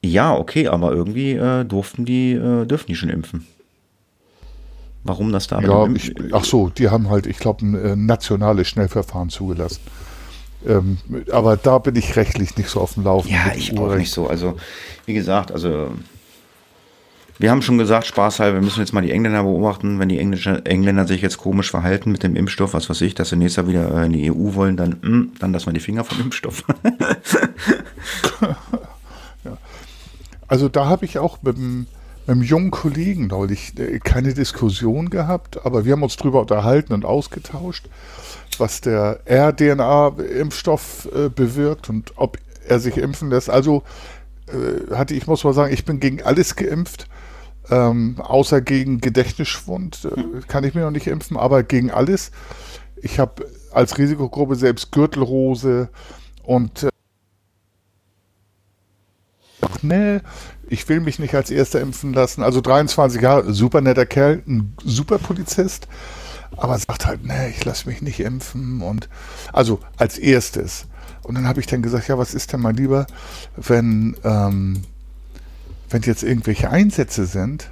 Ja, 0.04 0.36
okay, 0.36 0.68
aber 0.68 0.92
irgendwie 0.92 1.32
äh, 1.32 1.64
durften 1.64 2.04
die, 2.04 2.32
äh, 2.32 2.64
dürfen 2.66 2.86
die 2.88 2.94
schon 2.94 3.08
impfen. 3.08 3.46
Warum 5.04 5.32
das 5.32 5.46
da? 5.46 5.60
Ja, 5.60 5.86
ich, 5.94 6.12
ach 6.32 6.44
so, 6.44 6.68
die 6.68 6.88
haben 6.88 7.10
halt, 7.10 7.26
ich 7.26 7.38
glaube, 7.38 7.64
ein 7.64 7.74
äh, 7.74 7.96
nationales 7.96 8.68
Schnellverfahren 8.68 9.30
zugelassen. 9.30 9.80
Ähm, 10.66 10.98
aber 11.30 11.56
da 11.56 11.78
bin 11.78 11.94
ich 11.94 12.16
rechtlich 12.16 12.56
nicht 12.56 12.68
so 12.68 12.80
auf 12.80 12.94
dem 12.94 13.04
Laufen. 13.04 13.28
Ja, 13.30 13.52
ich 13.54 13.72
auch 13.72 13.82
Urrecht. 13.82 14.00
nicht 14.00 14.10
so. 14.10 14.26
Also, 14.26 14.56
wie 15.04 15.14
gesagt, 15.14 15.52
also 15.52 15.92
wir 17.38 17.50
haben 17.50 17.60
schon 17.60 17.76
gesagt, 17.76 18.06
spaßhalber, 18.06 18.56
wir 18.56 18.62
müssen 18.62 18.80
jetzt 18.80 18.92
mal 18.92 19.02
die 19.02 19.10
Engländer 19.10 19.42
beobachten. 19.42 19.98
Wenn 19.98 20.08
die 20.08 20.18
Englische, 20.18 20.64
Engländer 20.64 21.06
sich 21.06 21.20
jetzt 21.20 21.36
komisch 21.36 21.70
verhalten 21.70 22.10
mit 22.10 22.22
dem 22.22 22.34
Impfstoff, 22.34 22.72
was 22.72 22.88
weiß 22.88 23.02
ich, 23.02 23.14
dass 23.14 23.28
sie 23.28 23.36
nächstes 23.36 23.56
Jahr 23.56 23.68
wieder 23.68 24.02
äh, 24.02 24.06
in 24.06 24.12
die 24.12 24.30
EU 24.30 24.54
wollen, 24.54 24.76
dann, 24.76 24.96
mm, 25.02 25.32
dann 25.38 25.52
lassen 25.52 25.66
wir 25.66 25.74
die 25.74 25.80
Finger 25.80 26.04
vom 26.04 26.18
Impfstoff. 26.20 26.64
Also 30.48 30.68
da 30.68 30.86
habe 30.86 31.04
ich 31.04 31.18
auch 31.18 31.38
mit 31.42 31.56
einem, 31.56 31.86
mit 32.26 32.28
einem 32.28 32.42
jungen 32.42 32.70
Kollegen 32.70 33.26
neulich 33.26 33.78
äh, 33.78 33.98
keine 33.98 34.34
Diskussion 34.34 35.10
gehabt, 35.10 35.64
aber 35.64 35.84
wir 35.84 35.92
haben 35.92 36.02
uns 36.02 36.16
drüber 36.16 36.40
unterhalten 36.40 36.92
und 36.92 37.04
ausgetauscht, 37.04 37.88
was 38.58 38.80
der 38.80 39.20
RDNA-Impfstoff 39.26 41.08
äh, 41.14 41.28
bewirkt 41.28 41.88
und 41.88 42.12
ob 42.16 42.38
er 42.66 42.80
sich 42.80 42.96
impfen 42.96 43.30
lässt. 43.30 43.50
Also 43.50 43.82
äh, 44.48 44.94
hatte 44.94 45.14
ich 45.14 45.26
muss 45.26 45.44
mal 45.44 45.54
sagen, 45.54 45.72
ich 45.72 45.84
bin 45.84 46.00
gegen 46.00 46.22
alles 46.22 46.56
geimpft, 46.56 47.08
ähm, 47.70 48.16
außer 48.18 48.60
gegen 48.60 49.00
Gedächtnisschwund 49.00 50.04
äh, 50.04 50.40
kann 50.46 50.64
ich 50.64 50.74
mir 50.74 50.82
noch 50.82 50.90
nicht 50.90 51.08
impfen, 51.08 51.36
aber 51.36 51.62
gegen 51.62 51.90
alles. 51.90 52.30
Ich 53.02 53.18
habe 53.18 53.46
als 53.72 53.98
Risikogruppe 53.98 54.56
selbst 54.56 54.92
Gürtelrose 54.92 55.88
und 56.44 56.88
nee, 59.82 60.20
ich 60.68 60.88
will 60.88 61.00
mich 61.00 61.18
nicht 61.18 61.34
als 61.34 61.50
Erster 61.50 61.80
impfen 61.80 62.12
lassen. 62.12 62.42
Also 62.42 62.60
23 62.60 63.20
Jahre, 63.20 63.52
super 63.52 63.80
netter 63.80 64.06
Kerl, 64.06 64.42
ein 64.46 64.74
super 64.84 65.18
Polizist, 65.18 65.88
aber 66.56 66.78
sagt 66.78 67.06
halt, 67.06 67.24
nee, 67.24 67.48
ich 67.50 67.64
lasse 67.64 67.88
mich 67.88 68.02
nicht 68.02 68.20
impfen 68.20 68.82
und 68.82 69.08
also 69.52 69.80
als 69.96 70.18
erstes. 70.18 70.86
Und 71.22 71.34
dann 71.34 71.46
habe 71.48 71.60
ich 71.60 71.66
dann 71.66 71.82
gesagt, 71.82 72.08
ja, 72.08 72.18
was 72.18 72.34
ist 72.34 72.52
denn 72.52 72.60
mal 72.60 72.74
lieber, 72.74 73.06
wenn, 73.56 74.16
ähm, 74.24 74.82
wenn 75.90 76.02
jetzt 76.02 76.22
irgendwelche 76.22 76.70
Einsätze 76.70 77.26
sind, 77.26 77.70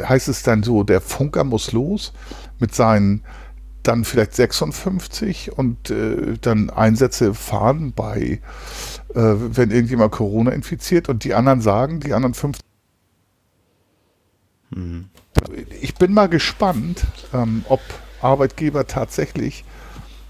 heißt 0.00 0.28
es 0.28 0.42
dann 0.42 0.62
so, 0.62 0.84
der 0.84 1.00
Funker 1.00 1.44
muss 1.44 1.72
los 1.72 2.12
mit 2.58 2.74
seinen 2.74 3.22
dann 3.82 4.04
vielleicht 4.04 4.34
56 4.34 5.56
und 5.56 5.90
äh, 5.90 6.36
dann 6.40 6.70
Einsätze 6.70 7.34
fahren 7.34 7.92
bei, 7.92 8.40
äh, 9.14 9.20
wenn 9.20 9.70
irgendjemand 9.70 10.12
Corona 10.12 10.52
infiziert 10.52 11.08
und 11.08 11.24
die 11.24 11.34
anderen 11.34 11.60
sagen, 11.60 12.00
die 12.00 12.12
anderen 12.12 12.34
50. 12.34 12.62
Ich 15.80 15.94
bin 15.96 16.14
mal 16.14 16.28
gespannt, 16.28 17.04
ähm, 17.34 17.64
ob 17.68 17.80
Arbeitgeber 18.22 18.86
tatsächlich, 18.86 19.64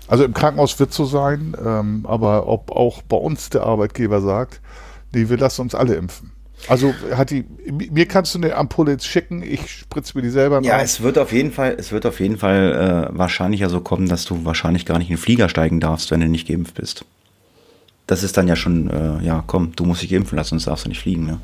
also 0.08 0.24
im 0.24 0.34
Krankenhaus 0.34 0.80
wird 0.80 0.92
so 0.92 1.04
sein, 1.04 1.56
ähm, 1.64 2.06
aber 2.08 2.48
ob 2.48 2.70
auch 2.72 3.02
bei 3.02 3.16
uns 3.16 3.50
der 3.50 3.62
Arbeitgeber 3.64 4.20
sagt, 4.20 4.60
nee, 5.12 5.28
wir 5.28 5.36
lassen 5.36 5.62
uns 5.62 5.74
alle 5.74 5.94
impfen. 5.94 6.31
Also 6.68 6.94
hat 7.14 7.30
die, 7.30 7.44
mir 7.70 8.06
kannst 8.06 8.34
du 8.34 8.38
eine 8.38 8.54
Ampulle 8.54 8.92
jetzt 8.92 9.06
schicken, 9.06 9.42
ich 9.42 9.68
spritze 9.70 10.16
mir 10.16 10.22
die 10.22 10.30
selber 10.30 10.60
ja, 10.62 10.74
Arm. 10.74 10.84
es 10.84 11.00
wird 11.00 11.18
auf 11.18 11.32
jeden 11.32 11.52
Fall, 11.52 11.76
es 11.78 11.92
wird 11.92 12.06
auf 12.06 12.20
jeden 12.20 12.38
Fall 12.38 13.10
äh, 13.12 13.18
wahrscheinlich 13.18 13.60
ja 13.60 13.68
so 13.68 13.80
kommen, 13.80 14.08
dass 14.08 14.24
du 14.24 14.44
wahrscheinlich 14.44 14.86
gar 14.86 14.98
nicht 14.98 15.10
in 15.10 15.16
den 15.16 15.22
Flieger 15.22 15.48
steigen 15.48 15.80
darfst, 15.80 16.10
wenn 16.10 16.20
du 16.20 16.28
nicht 16.28 16.46
geimpft 16.46 16.74
bist. 16.74 17.04
Das 18.06 18.22
ist 18.22 18.36
dann 18.36 18.48
ja 18.48 18.56
schon, 18.56 18.90
äh, 18.90 19.24
ja, 19.24 19.42
komm, 19.46 19.72
du 19.74 19.84
musst 19.84 20.02
dich 20.02 20.12
impfen 20.12 20.36
lassen, 20.36 20.50
sonst 20.50 20.66
darfst 20.66 20.84
du 20.84 20.88
nicht 20.88 21.00
fliegen, 21.00 21.26
ne? 21.26 21.38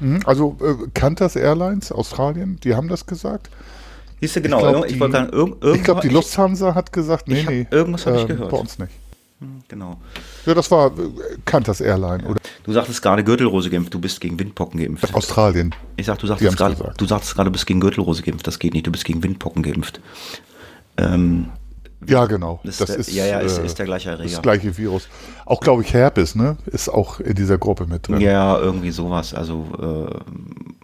Mhm, 0.00 0.20
Also 0.26 0.56
äh, 0.60 0.88
Qantas 0.94 1.36
Airlines, 1.36 1.92
Australien, 1.92 2.58
die 2.62 2.74
haben 2.74 2.88
das 2.88 3.06
gesagt. 3.06 3.50
Siehst 4.20 4.36
du, 4.36 4.42
genau, 4.42 4.58
ich 4.84 4.98
glaube, 4.98 5.26
ich 5.26 5.30
die, 5.32 5.78
ich 5.78 5.82
glaub, 5.82 6.00
die 6.00 6.08
Lufthansa 6.08 6.74
hat 6.74 6.92
gesagt, 6.92 7.28
nee, 7.28 7.40
ich 7.40 7.48
nee. 7.48 7.66
irgendwas 7.70 8.06
hab 8.06 8.14
ich 8.14 8.22
ähm, 8.22 8.28
gehört. 8.28 8.50
Bei 8.50 8.56
uns 8.56 8.78
nicht. 8.78 8.92
Genau. 9.68 9.96
Ja, 10.46 10.54
das 10.54 10.70
war 10.70 10.88
äh, 10.88 10.90
Qantas 11.44 11.80
Airline 11.80 12.24
oder 12.24 12.40
Du 12.64 12.72
sagtest 12.72 13.00
gerade 13.02 13.24
Gürtelrose 13.24 13.70
geimpft, 13.70 13.92
du 13.94 14.00
bist 14.00 14.20
gegen 14.20 14.38
Windpocken 14.38 14.78
geimpft. 14.80 15.12
Australien. 15.14 15.74
Ich 15.96 16.06
sag, 16.06 16.18
du 16.18 16.26
sagtest 16.26 16.56
gerade, 16.56 16.76
du 16.96 17.06
sagtest 17.06 17.34
gerade, 17.34 17.48
du 17.48 17.52
bist 17.52 17.66
gegen 17.66 17.80
Gürtelrose 17.80 18.22
geimpft. 18.22 18.46
Das 18.46 18.58
geht 18.58 18.74
nicht, 18.74 18.86
du 18.86 18.92
bist 18.92 19.04
gegen 19.04 19.22
Windpocken 19.22 19.62
geimpft. 19.62 20.00
Ähm, 20.96 21.50
Ja, 22.06 22.26
genau. 22.26 22.60
Das 22.64 22.78
Das, 22.78 22.90
ist 22.90 22.96
ist, 23.08 23.16
der- 23.16 23.26
ja, 23.26 23.38
ja, 23.38 23.38
ist- 23.40 23.58
äh, 23.58 23.64
ist 23.66 23.78
der 23.78 23.86
gleiche 23.86 24.10
Erreger. 24.10 24.30
Das 24.30 24.42
gleiche 24.42 24.76
Virus. 24.76 25.08
Auch, 25.46 25.60
glaube 25.60 25.82
ich, 25.82 25.92
Herpes, 25.94 26.34
ne? 26.34 26.56
Ist 26.66 26.88
auch 26.88 27.20
in 27.20 27.34
dieser 27.34 27.58
Gruppe 27.58 27.86
mit 27.86 28.08
drin. 28.08 28.20
ja, 28.20 28.58
irgendwie 28.58 28.90
sowas. 28.90 29.32
Also 29.34 29.66
ähm, 29.80 30.74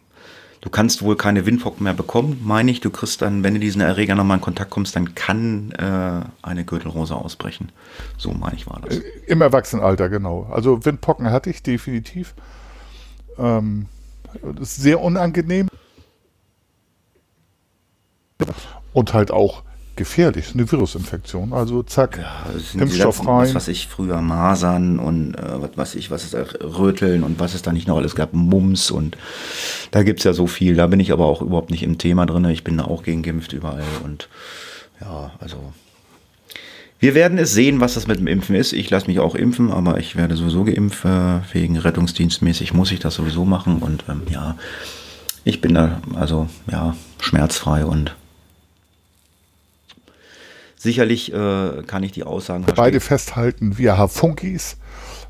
du 0.61 0.71
kannst 0.71 1.03
wohl 1.03 1.17
keine 1.17 1.47
Windpocken 1.47 1.85
mehr 1.85 1.95
bekommen, 1.95 2.41
meine 2.45 2.71
ich. 2.71 2.81
Du 2.81 2.91
kriegst 2.91 3.23
dann, 3.23 3.43
wenn 3.43 3.55
du 3.55 3.61
diesen 3.61 3.81
Erreger 3.81 4.15
nochmal 4.15 4.39
in 4.39 4.43
Kontakt 4.43 4.71
kommst, 4.71 4.97
dann 4.97 5.15
kann 5.15 5.73
äh, 5.73 6.21
eine 6.43 6.65
Gürtelrose 6.65 7.15
ausbrechen. 7.15 7.71
So 8.17 8.33
meine 8.33 8.57
ich 8.57 8.67
war 8.67 8.81
das. 8.85 8.99
Im 9.27 9.41
Erwachsenenalter, 9.41 10.09
genau. 10.09 10.49
Also 10.51 10.85
Windpocken 10.85 11.31
hatte 11.31 11.51
ich 11.51 11.63
definitiv. 11.63 12.35
Ähm, 13.39 13.87
das 14.43 14.73
ist 14.73 14.83
sehr 14.83 15.01
unangenehm. 15.01 15.69
Und 18.93 19.15
halt 19.15 19.31
auch 19.31 19.63
gefährlich, 19.99 20.55
eine 20.55 20.71
Virusinfektion. 20.71 21.53
Also 21.53 21.83
zack, 21.83 22.19
Ja, 22.19 22.47
Impfstoff 22.81 23.19
ganzen, 23.19 23.29
rein. 23.29 23.49
Was 23.49 23.55
weiß 23.55 23.69
ich, 23.69 23.89
früher 23.89 24.23
Masern 24.23 24.99
und 24.99 25.35
äh, 25.35 25.61
was 25.61 25.77
weiß 25.77 25.95
ich, 25.97 26.11
was 26.11 26.25
ist 26.25 26.33
da, 26.33 26.45
Röteln 26.63 27.23
und 27.23 27.39
was 27.39 27.55
es 27.55 27.61
da 27.61 27.73
nicht 27.73 27.87
noch 27.87 27.99
alles 27.99 28.15
gab, 28.15 28.33
Mumps 28.33 28.91
und 28.91 29.19
da 29.91 30.03
gibt's 30.03 30.25
ja 30.25 30.33
so 30.33 30.47
viel. 30.47 30.77
Da 30.77 30.87
bin 30.87 31.01
ich 31.01 31.13
aber 31.13 31.27
auch 31.27 31.43
überhaupt 31.43 31.71
nicht 31.71 31.83
im 31.83 31.99
Thema 31.99 32.25
drin. 32.25 32.47
Ich 32.47 32.65
bin 32.65 32.79
da 32.79 32.85
auch 32.85 33.03
gegen 33.03 33.23
geimpft 33.23 33.53
überall 33.53 33.85
und 34.05 34.29
ja, 35.01 35.33
also 35.39 35.73
wir 37.01 37.15
werden 37.15 37.39
es 37.39 37.53
sehen, 37.53 37.81
was 37.81 37.95
das 37.95 38.07
mit 38.07 38.19
dem 38.19 38.27
Impfen 38.27 38.57
ist. 38.57 38.73
Ich 38.73 38.91
lasse 38.91 39.07
mich 39.07 39.21
auch 39.21 39.35
impfen, 39.35 39.71
aber 39.71 39.99
ich 39.99 40.17
werde 40.17 40.37
sowieso 40.37 40.65
geimpft. 40.65 41.05
Äh, 41.05 41.41
wegen 41.53 41.77
Rettungsdienstmäßig 41.77 42.73
muss 42.73 42.91
ich 42.93 43.01
das 43.01 43.15
sowieso 43.15 43.45
machen 43.45 43.79
und 43.79 44.05
ähm, 44.09 44.23
ja, 44.31 44.57
ich 45.45 45.61
bin 45.61 45.75
da 45.75 46.01
also 46.15 46.49
ja 46.71 46.97
schmerzfrei 47.21 47.85
und 47.85 48.15
sicherlich 50.79 51.33
äh, 51.33 51.83
kann 51.87 52.03
ich 52.03 52.13
die 52.13 52.25
Aussagen 52.25 52.65
Beide 52.75 53.01
festhalten, 53.01 53.79
wir 53.79 53.99
Hafunkis 53.99 54.77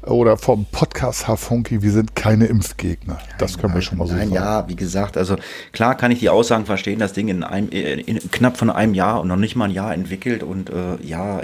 oder 0.03 0.37
vom 0.37 0.67
Podcast 0.71 1.27
Hafunki, 1.27 1.83
wir 1.83 1.91
sind 1.91 2.15
keine 2.15 2.47
Impfgegner. 2.47 3.19
Das 3.39 3.59
können 3.59 3.75
wir 3.75 3.83
schon 3.83 3.99
mal 3.99 4.07
so 4.07 4.15
Nein, 4.15 4.29
sagen. 4.29 4.35
ja, 4.35 4.69
wie 4.69 4.77
gesagt, 4.77 5.17
also 5.17 5.37
klar 5.73 5.97
kann 5.97 6.11
ich 6.11 6.21
die 6.21 6.31
Aussagen 6.31 6.67
verstehen, 6.67 6.99
das 6.99 7.13
Ding 7.13 7.29
in, 7.29 7.43
einem, 7.43 7.69
in, 7.71 7.99
in 7.99 8.31
knapp 8.31 8.57
von 8.57 8.71
einem 8.71 8.95
Jahr 8.95 9.21
und 9.21 9.29
noch 9.29 9.37
nicht 9.37 9.57
mal 9.57 9.67
ein 9.67 9.71
Jahr 9.73 9.93
entwickelt 9.93 10.43
und 10.43 10.71
äh, 10.71 10.97
ja, 11.03 11.43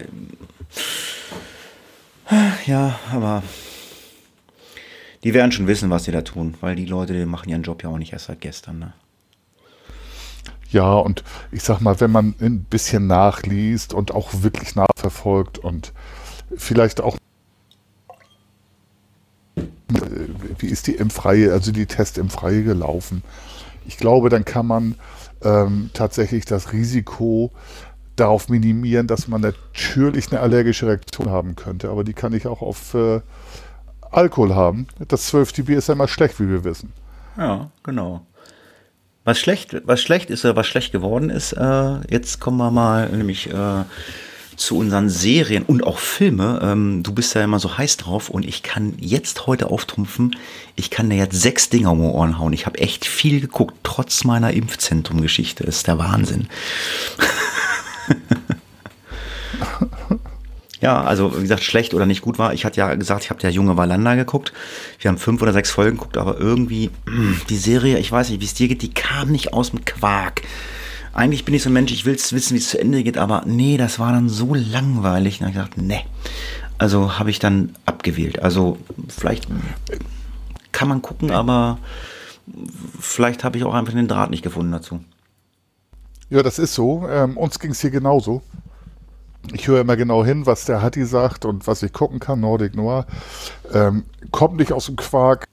ja, 2.66 2.98
aber 3.12 3.42
die 5.24 5.34
werden 5.34 5.52
schon 5.52 5.66
wissen, 5.66 5.90
was 5.90 6.04
sie 6.04 6.12
da 6.12 6.22
tun, 6.22 6.54
weil 6.60 6.76
die 6.76 6.86
Leute 6.86 7.12
die 7.12 7.24
machen 7.24 7.48
ihren 7.48 7.62
Job 7.62 7.82
ja 7.82 7.90
auch 7.90 7.98
nicht 7.98 8.12
erst 8.12 8.26
seit 8.26 8.40
gestern. 8.40 8.78
Ne? 8.78 8.92
Ja, 10.74 10.94
und 10.94 11.22
ich 11.52 11.62
sag 11.62 11.80
mal, 11.80 12.00
wenn 12.00 12.10
man 12.10 12.34
ein 12.40 12.64
bisschen 12.64 13.06
nachliest 13.06 13.94
und 13.94 14.12
auch 14.12 14.42
wirklich 14.42 14.74
nachverfolgt 14.74 15.58
und 15.58 15.92
vielleicht 16.56 17.00
auch 17.00 17.16
äh, 19.56 19.60
wie 20.58 20.66
ist 20.66 20.88
die 20.88 20.96
Impfreihe, 20.96 21.52
also 21.52 21.70
die 21.70 21.86
Testimpfreihe 21.86 22.64
gelaufen. 22.64 23.22
Ich 23.86 23.98
glaube, 23.98 24.30
dann 24.30 24.44
kann 24.44 24.66
man 24.66 24.96
ähm, 25.42 25.90
tatsächlich 25.94 26.44
das 26.44 26.72
Risiko 26.72 27.52
darauf 28.16 28.48
minimieren, 28.48 29.06
dass 29.06 29.28
man 29.28 29.42
natürlich 29.42 30.32
eine 30.32 30.40
allergische 30.40 30.88
Reaktion 30.88 31.30
haben 31.30 31.54
könnte, 31.54 31.88
aber 31.88 32.02
die 32.02 32.14
kann 32.14 32.32
ich 32.32 32.48
auch 32.48 32.62
auf 32.62 32.94
äh, 32.94 33.20
Alkohol 34.10 34.56
haben. 34.56 34.88
Das 35.06 35.26
12 35.26 35.52
Bier 35.66 35.78
ist 35.78 35.86
ja 35.86 35.94
immer 35.94 36.08
schlecht, 36.08 36.40
wie 36.40 36.48
wir 36.48 36.64
wissen. 36.64 36.92
Ja, 37.36 37.70
genau. 37.84 38.26
Was 39.24 39.38
schlecht, 39.38 39.74
was 39.84 40.02
schlecht 40.02 40.28
ist 40.28 40.44
oder 40.44 40.54
was 40.54 40.66
schlecht 40.66 40.92
geworden 40.92 41.30
ist, 41.30 41.52
äh, 41.52 41.94
jetzt 42.10 42.40
kommen 42.40 42.58
wir 42.58 42.70
mal 42.70 43.08
nämlich 43.08 43.50
äh, 43.50 43.84
zu 44.56 44.76
unseren 44.76 45.08
Serien 45.08 45.62
und 45.62 45.84
auch 45.84 45.98
Filme. 45.98 46.60
Ähm, 46.62 47.02
du 47.02 47.14
bist 47.14 47.34
ja 47.34 47.42
immer 47.42 47.58
so 47.58 47.78
heiß 47.78 47.96
drauf 47.96 48.28
und 48.28 48.44
ich 48.44 48.62
kann 48.62 48.92
jetzt 48.98 49.46
heute 49.46 49.70
auftrumpfen, 49.70 50.36
ich 50.76 50.90
kann 50.90 51.08
dir 51.08 51.16
jetzt 51.16 51.40
sechs 51.40 51.70
Dinger 51.70 51.92
um 51.92 52.02
die 52.02 52.08
Ohren 52.08 52.38
hauen. 52.38 52.52
Ich 52.52 52.66
habe 52.66 52.78
echt 52.78 53.06
viel 53.06 53.40
geguckt, 53.40 53.74
trotz 53.82 54.24
meiner 54.24 54.52
Impfzentrum-Geschichte. 54.52 55.64
Ist 55.64 55.86
der 55.86 55.98
Wahnsinn. 55.98 56.48
Ja, 60.84 61.02
also 61.02 61.38
wie 61.38 61.40
gesagt, 61.40 61.62
schlecht 61.62 61.94
oder 61.94 62.04
nicht 62.04 62.20
gut 62.20 62.38
war. 62.38 62.52
Ich 62.52 62.66
hatte 62.66 62.78
ja 62.78 62.94
gesagt, 62.94 63.24
ich 63.24 63.30
habe 63.30 63.40
der 63.40 63.50
junge 63.50 63.78
Valanda 63.78 64.16
geguckt. 64.16 64.52
Wir 64.98 65.08
haben 65.08 65.16
fünf 65.16 65.40
oder 65.40 65.54
sechs 65.54 65.70
Folgen 65.70 65.96
geguckt, 65.96 66.18
aber 66.18 66.38
irgendwie 66.38 66.90
mh, 67.06 67.36
die 67.48 67.56
Serie, 67.56 67.98
ich 67.98 68.12
weiß 68.12 68.28
nicht, 68.28 68.42
wie 68.42 68.44
es 68.44 68.52
dir 68.52 68.68
geht, 68.68 68.82
die 68.82 68.92
kam 68.92 69.30
nicht 69.30 69.54
aus 69.54 69.70
dem 69.70 69.86
Quark. 69.86 70.42
Eigentlich 71.14 71.46
bin 71.46 71.54
ich 71.54 71.62
so 71.62 71.70
ein 71.70 71.72
Mensch, 71.72 71.90
ich 71.90 72.04
will 72.04 72.12
wissen, 72.12 72.54
wie 72.54 72.58
es 72.58 72.68
zu 72.68 72.78
Ende 72.78 73.02
geht, 73.02 73.16
aber 73.16 73.44
nee, 73.46 73.78
das 73.78 73.98
war 73.98 74.12
dann 74.12 74.28
so 74.28 74.52
langweilig. 74.52 75.40
Und 75.40 75.46
ich 75.46 75.54
gesagt, 75.54 75.78
nee. 75.78 76.04
Also 76.76 77.18
habe 77.18 77.30
ich 77.30 77.38
dann 77.38 77.74
abgewählt. 77.86 78.42
Also 78.42 78.76
vielleicht 79.08 79.48
kann 80.72 80.88
man 80.88 81.00
gucken, 81.00 81.30
aber 81.30 81.78
vielleicht 83.00 83.42
habe 83.42 83.56
ich 83.56 83.64
auch 83.64 83.72
einfach 83.72 83.94
den 83.94 84.06
Draht 84.06 84.28
nicht 84.28 84.42
gefunden 84.42 84.72
dazu. 84.72 85.00
Ja, 86.28 86.42
das 86.42 86.58
ist 86.58 86.74
so. 86.74 87.08
Ähm, 87.08 87.38
uns 87.38 87.58
ging 87.58 87.70
es 87.70 87.80
hier 87.80 87.90
genauso. 87.90 88.42
Ich 89.52 89.68
höre 89.68 89.80
immer 89.80 89.96
genau 89.96 90.24
hin, 90.24 90.46
was 90.46 90.64
der 90.64 90.82
Hatti 90.82 91.04
sagt 91.04 91.44
und 91.44 91.66
was 91.66 91.82
ich 91.82 91.92
gucken 91.92 92.18
kann, 92.18 92.40
Nordic 92.40 92.74
Noir. 92.74 93.06
Ähm, 93.72 94.04
kommt 94.30 94.56
nicht 94.56 94.72
aus 94.72 94.86
dem 94.86 94.96
Quark. 94.96 95.46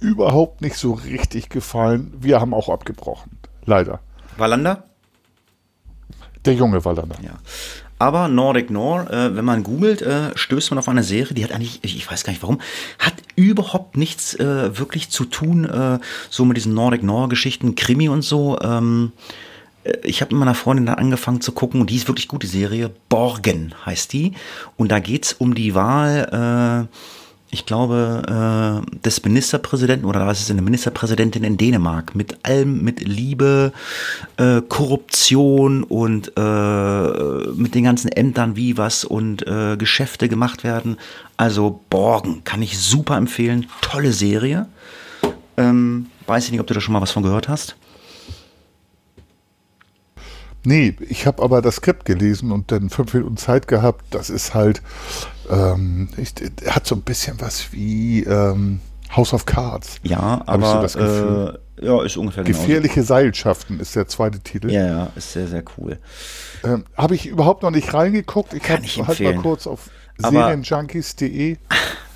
Überhaupt 0.00 0.60
nicht 0.60 0.76
so 0.76 0.92
richtig 0.92 1.48
gefallen. 1.48 2.12
Wir 2.20 2.40
haben 2.40 2.52
auch 2.52 2.68
abgebrochen. 2.68 3.38
Leider. 3.64 4.00
Valanda? 4.36 4.84
Der 6.44 6.54
junge 6.54 6.84
Wallander. 6.84 7.16
Ja. 7.22 7.38
Aber 7.98 8.28
Nordic 8.28 8.70
Noir, 8.70 9.10
äh, 9.10 9.34
wenn 9.34 9.44
man 9.44 9.62
googelt, 9.62 10.02
äh, 10.02 10.36
stößt 10.36 10.70
man 10.70 10.78
auf 10.78 10.88
eine 10.88 11.02
Serie, 11.02 11.34
die 11.34 11.42
hat 11.42 11.52
eigentlich, 11.52 11.80
ich, 11.82 12.08
weiß 12.08 12.24
gar 12.24 12.32
nicht 12.32 12.42
warum, 12.42 12.60
hat 12.98 13.14
überhaupt 13.36 13.96
nichts 13.96 14.34
äh, 14.34 14.78
wirklich 14.78 15.08
zu 15.08 15.24
tun, 15.24 15.64
äh, 15.64 15.98
so 16.28 16.44
mit 16.44 16.58
diesen 16.58 16.74
Nordic 16.74 17.02
Noir-Geschichten, 17.02 17.74
Krimi 17.74 18.10
und 18.10 18.22
so. 18.22 18.58
Ähm, 18.60 19.12
äh, 19.14 19.55
ich 20.02 20.20
habe 20.20 20.34
mit 20.34 20.40
meiner 20.40 20.54
Freundin 20.54 20.86
dann 20.86 20.96
angefangen 20.96 21.40
zu 21.40 21.52
gucken 21.52 21.80
und 21.80 21.90
die 21.90 21.96
ist 21.96 22.08
wirklich 22.08 22.28
gut, 22.28 22.42
die 22.42 22.48
Serie. 22.48 22.90
Borgen 23.08 23.74
heißt 23.84 24.12
die. 24.12 24.32
Und 24.76 24.90
da 24.92 24.98
geht's 24.98 25.32
um 25.32 25.54
die 25.54 25.74
Wahl, 25.74 26.88
äh, 26.90 26.96
ich 27.50 27.64
glaube, 27.64 28.82
äh, 28.84 28.98
des 28.98 29.24
Ministerpräsidenten 29.24 30.04
oder 30.04 30.20
da 30.20 30.30
ist 30.30 30.40
es 30.40 30.50
eine 30.50 30.62
Ministerpräsidentin 30.62 31.44
in 31.44 31.56
Dänemark 31.56 32.14
mit 32.14 32.44
allem, 32.44 32.82
mit 32.82 33.00
Liebe, 33.00 33.72
äh, 34.36 34.60
Korruption 34.62 35.84
und 35.84 36.32
äh, 36.36 37.50
mit 37.54 37.74
den 37.74 37.84
ganzen 37.84 38.10
Ämtern, 38.10 38.56
wie 38.56 38.76
was 38.76 39.04
und 39.04 39.46
äh, 39.46 39.76
Geschäfte 39.76 40.28
gemacht 40.28 40.64
werden. 40.64 40.98
Also 41.36 41.80
Borgen 41.88 42.42
kann 42.44 42.62
ich 42.62 42.78
super 42.78 43.16
empfehlen. 43.16 43.66
Tolle 43.80 44.12
Serie. 44.12 44.66
Ähm, 45.56 46.06
weiß 46.26 46.46
ich 46.46 46.50
nicht, 46.50 46.60
ob 46.60 46.66
du 46.66 46.74
da 46.74 46.80
schon 46.80 46.92
mal 46.92 47.00
was 47.00 47.12
von 47.12 47.22
gehört 47.22 47.48
hast. 47.48 47.76
Nee, 50.66 50.96
ich 51.08 51.28
habe 51.28 51.44
aber 51.44 51.62
das 51.62 51.76
Skript 51.76 52.04
gelesen 52.06 52.50
und 52.50 52.72
dann 52.72 52.90
fünf 52.90 53.14
Minuten 53.14 53.36
Zeit 53.36 53.68
gehabt. 53.68 54.04
Das 54.10 54.30
ist 54.30 54.52
halt, 54.52 54.82
ähm, 55.48 56.08
ich, 56.16 56.34
hat 56.68 56.88
so 56.88 56.96
ein 56.96 57.02
bisschen 57.02 57.40
was 57.40 57.72
wie 57.72 58.24
ähm, 58.24 58.80
House 59.14 59.32
of 59.32 59.46
Cards. 59.46 59.98
Ja, 60.02 60.42
so 60.44 60.52
aber 60.52 60.82
das 60.82 60.94
Gefühl. 60.94 61.60
äh, 61.80 61.86
ja, 61.86 62.02
ist 62.02 62.16
ungefähr 62.16 62.42
genauso. 62.42 62.62
Gefährliche 62.66 63.04
Seilschaften 63.04 63.78
ist 63.78 63.94
der 63.94 64.08
zweite 64.08 64.40
Titel. 64.40 64.72
Ja, 64.72 64.86
ja, 64.86 65.08
ist 65.14 65.34
sehr, 65.34 65.46
sehr 65.46 65.62
cool. 65.78 65.98
Ähm, 66.64 66.84
habe 66.96 67.14
ich 67.14 67.26
überhaupt 67.26 67.62
noch 67.62 67.70
nicht 67.70 67.94
reingeguckt. 67.94 68.52
Ich 68.52 68.64
Kann 68.64 68.78
habe 68.78 68.86
ich 68.86 68.98
halt 69.06 69.20
mal 69.20 69.36
kurz 69.36 69.68
auf 69.68 69.88
Aber- 70.20 70.30
serienjunkies.de. 70.48 71.58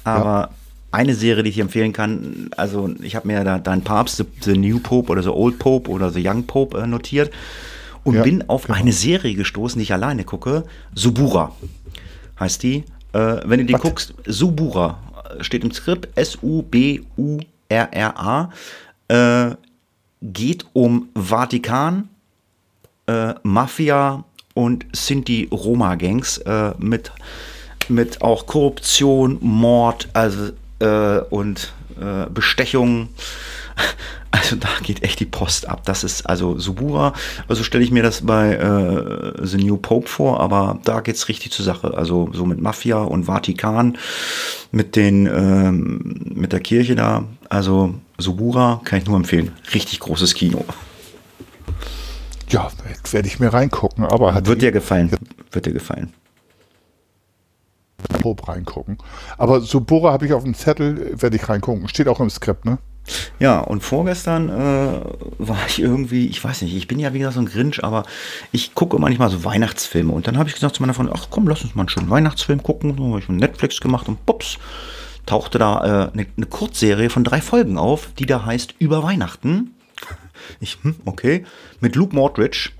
Aber 0.02 0.50
eine 0.90 1.14
Serie, 1.14 1.44
die 1.44 1.50
ich 1.50 1.60
empfehlen 1.60 1.92
kann, 1.92 2.50
also 2.56 2.90
ich 3.00 3.14
habe 3.14 3.28
mir 3.28 3.44
da 3.44 3.58
dein 3.60 3.82
Papst, 3.82 4.16
the, 4.16 4.24
the 4.40 4.58
New 4.58 4.80
Pope 4.80 5.12
oder 5.12 5.22
The 5.22 5.28
Old 5.28 5.60
Pope 5.60 5.88
oder 5.88 6.10
The 6.10 6.26
Young 6.26 6.46
Pope 6.46 6.78
äh, 6.80 6.86
notiert 6.88 7.30
und 8.04 8.14
Ja, 8.14 8.22
bin 8.22 8.48
auf 8.48 8.64
genau. 8.64 8.78
eine 8.78 8.92
Serie 8.92 9.34
gestoßen, 9.34 9.78
die 9.78 9.84
ich 9.84 9.92
alleine 9.92 10.24
gucke. 10.24 10.64
Subura 10.94 11.54
heißt 12.38 12.62
die. 12.62 12.84
Äh, 13.12 13.40
wenn 13.44 13.60
du 13.60 13.66
die 13.66 13.74
Was? 13.74 13.82
guckst, 13.82 14.14
Subura 14.26 14.98
äh, 15.38 15.44
steht 15.44 15.64
im 15.64 15.72
Skript 15.72 16.08
S-U-B-U-R-R-A. 16.16 17.40
Äh, 19.08 19.50
geht 20.22 20.66
um 20.72 21.08
Vatikan, 21.14 22.08
äh, 23.06 23.34
Mafia 23.42 24.24
und 24.54 24.86
Sinti-Roma-Gangs 24.92 26.38
äh, 26.38 26.72
mit, 26.78 27.10
mit 27.88 28.22
auch 28.22 28.46
Korruption, 28.46 29.38
Mord 29.40 30.08
also, 30.12 30.50
äh, 30.80 31.20
und 31.30 31.72
Bestechung. 32.32 33.10
Also 34.32 34.54
da 34.54 34.68
geht 34.84 35.02
echt 35.02 35.18
die 35.18 35.26
Post 35.26 35.68
ab. 35.68 35.82
Das 35.86 36.04
ist 36.04 36.24
also 36.24 36.56
Subura. 36.56 37.14
Also 37.48 37.64
stelle 37.64 37.82
ich 37.82 37.90
mir 37.90 38.04
das 38.04 38.24
bei 38.24 38.54
äh, 38.54 39.44
The 39.44 39.56
New 39.56 39.76
Pope 39.76 40.06
vor, 40.06 40.38
aber 40.38 40.78
da 40.84 41.00
geht's 41.00 41.28
richtig 41.28 41.50
zur 41.50 41.64
Sache. 41.64 41.94
Also 41.96 42.30
so 42.32 42.46
mit 42.46 42.60
Mafia 42.60 42.98
und 42.98 43.24
Vatikan, 43.24 43.98
mit 44.70 44.94
den 44.94 45.26
ähm, 45.26 46.32
mit 46.32 46.52
der 46.52 46.60
Kirche 46.60 46.94
da. 46.94 47.24
Also 47.48 47.94
Subura 48.18 48.80
kann 48.84 49.00
ich 49.00 49.06
nur 49.06 49.16
empfehlen. 49.16 49.50
Richtig 49.74 49.98
großes 49.98 50.34
Kino. 50.34 50.64
Ja, 52.48 52.70
werde 53.10 53.26
ich 53.26 53.40
mir 53.40 53.52
reingucken, 53.52 54.04
aber 54.04 54.32
hat 54.32 54.46
Wird 54.46 54.62
dir 54.62 54.72
gefallen. 54.72 55.10
Wird 55.50 55.66
dir 55.66 55.72
gefallen. 55.72 56.12
Pope 58.20 58.48
reingucken. 58.48 58.98
Aber 59.38 59.60
Subura 59.60 60.12
habe 60.12 60.26
ich 60.26 60.32
auf 60.32 60.44
dem 60.44 60.54
Zettel, 60.54 61.20
werde 61.20 61.36
ich 61.36 61.48
reingucken. 61.48 61.88
Steht 61.88 62.08
auch 62.08 62.20
im 62.20 62.30
Skript, 62.30 62.64
ne? 62.64 62.78
Ja, 63.38 63.60
und 63.60 63.82
vorgestern 63.82 64.48
äh, 64.48 65.00
war 65.38 65.66
ich 65.66 65.80
irgendwie, 65.80 66.26
ich 66.26 66.42
weiß 66.42 66.62
nicht, 66.62 66.76
ich 66.76 66.86
bin 66.86 66.98
ja 66.98 67.12
wie 67.12 67.18
gesagt 67.18 67.34
so 67.34 67.40
ein 67.40 67.46
Grinch, 67.46 67.82
aber 67.82 68.04
ich 68.52 68.74
gucke 68.74 68.98
manchmal 68.98 69.30
so 69.30 69.44
Weihnachtsfilme. 69.44 70.12
Und 70.12 70.26
dann 70.26 70.38
habe 70.38 70.48
ich 70.48 70.54
gesagt 70.54 70.76
zu 70.76 70.82
meiner 70.82 70.94
Freundin, 70.94 71.14
ach 71.16 71.28
komm, 71.30 71.48
lass 71.48 71.62
uns 71.62 71.74
mal 71.74 71.82
einen 71.82 71.88
schönen 71.88 72.10
Weihnachtsfilm 72.10 72.62
gucken. 72.62 72.96
So 72.96 73.08
habe 73.08 73.18
ich 73.18 73.28
Netflix 73.28 73.80
gemacht 73.80 74.08
und 74.08 74.24
pups, 74.26 74.58
tauchte 75.26 75.58
da 75.58 75.78
äh, 76.08 76.12
eine, 76.12 76.26
eine 76.36 76.46
Kurzserie 76.46 77.10
von 77.10 77.24
drei 77.24 77.40
Folgen 77.40 77.78
auf, 77.78 78.12
die 78.18 78.26
da 78.26 78.44
heißt 78.44 78.74
Über 78.78 79.02
Weihnachten. 79.02 79.74
Ich, 80.60 80.78
hm, 80.82 80.96
okay. 81.04 81.44
Mit 81.80 81.96
Luke 81.96 82.14
Mordridge 82.14 82.70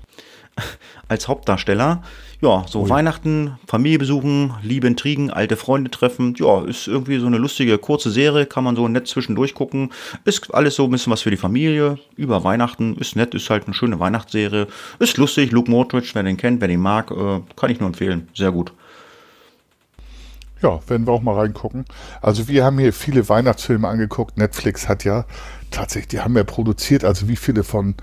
als 1.07 1.27
Hauptdarsteller. 1.27 2.01
Ja, 2.41 2.65
so 2.67 2.81
Ui. 2.81 2.89
Weihnachten, 2.89 3.59
Familie 3.67 3.99
besuchen, 3.99 4.53
Liebe 4.63 4.87
Intrigen, 4.87 5.29
alte 5.29 5.57
Freunde 5.57 5.91
treffen. 5.91 6.33
Ja, 6.37 6.63
ist 6.63 6.87
irgendwie 6.87 7.19
so 7.19 7.27
eine 7.27 7.37
lustige, 7.37 7.77
kurze 7.77 8.09
Serie, 8.09 8.45
kann 8.45 8.63
man 8.63 8.75
so 8.75 8.87
nett 8.87 9.07
zwischendurch 9.07 9.53
gucken. 9.53 9.91
Ist 10.25 10.53
alles 10.53 10.75
so 10.75 10.85
ein 10.85 10.91
bisschen 10.91 11.13
was 11.13 11.21
für 11.21 11.31
die 11.31 11.37
Familie. 11.37 11.99
Über 12.15 12.43
Weihnachten, 12.43 12.95
ist 12.97 13.15
nett, 13.15 13.35
ist 13.35 13.49
halt 13.49 13.65
eine 13.65 13.73
schöne 13.73 13.99
Weihnachtsserie. 13.99 14.67
Ist 14.99 15.17
lustig, 15.17 15.51
Luke 15.51 15.69
Mordridge, 15.69 16.11
wer 16.13 16.23
den 16.23 16.37
kennt, 16.37 16.61
wer 16.61 16.67
den 16.67 16.79
mag, 16.79 17.11
äh, 17.11 17.41
kann 17.55 17.69
ich 17.69 17.79
nur 17.79 17.87
empfehlen. 17.87 18.27
Sehr 18.33 18.51
gut. 18.51 18.73
Ja, 20.61 20.79
werden 20.87 21.07
wir 21.07 21.13
auch 21.13 21.21
mal 21.21 21.35
reingucken. 21.35 21.85
Also 22.21 22.47
wir 22.47 22.63
haben 22.63 22.77
hier 22.77 22.93
viele 22.93 23.27
Weihnachtsfilme 23.27 23.87
angeguckt. 23.87 24.37
Netflix 24.37 24.87
hat 24.87 25.03
ja 25.03 25.25
tatsächlich, 25.71 26.09
die 26.09 26.19
haben 26.19 26.37
ja 26.37 26.43
produziert, 26.43 27.03
also 27.03 27.27
wie 27.27 27.35
viele 27.35 27.63
von 27.63 27.95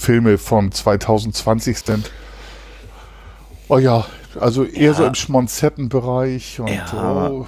Filme 0.00 0.38
von 0.38 0.72
2020 0.72 1.78
sind. 1.78 2.10
Oh 3.68 3.78
ja, 3.78 4.06
also 4.40 4.64
eher 4.64 4.92
ja. 4.92 4.94
so 4.94 5.04
im 5.04 5.14
Schmonzettenbereich 5.14 6.58
und 6.58 6.70
ja, 6.70 7.28
oh. 7.30 7.46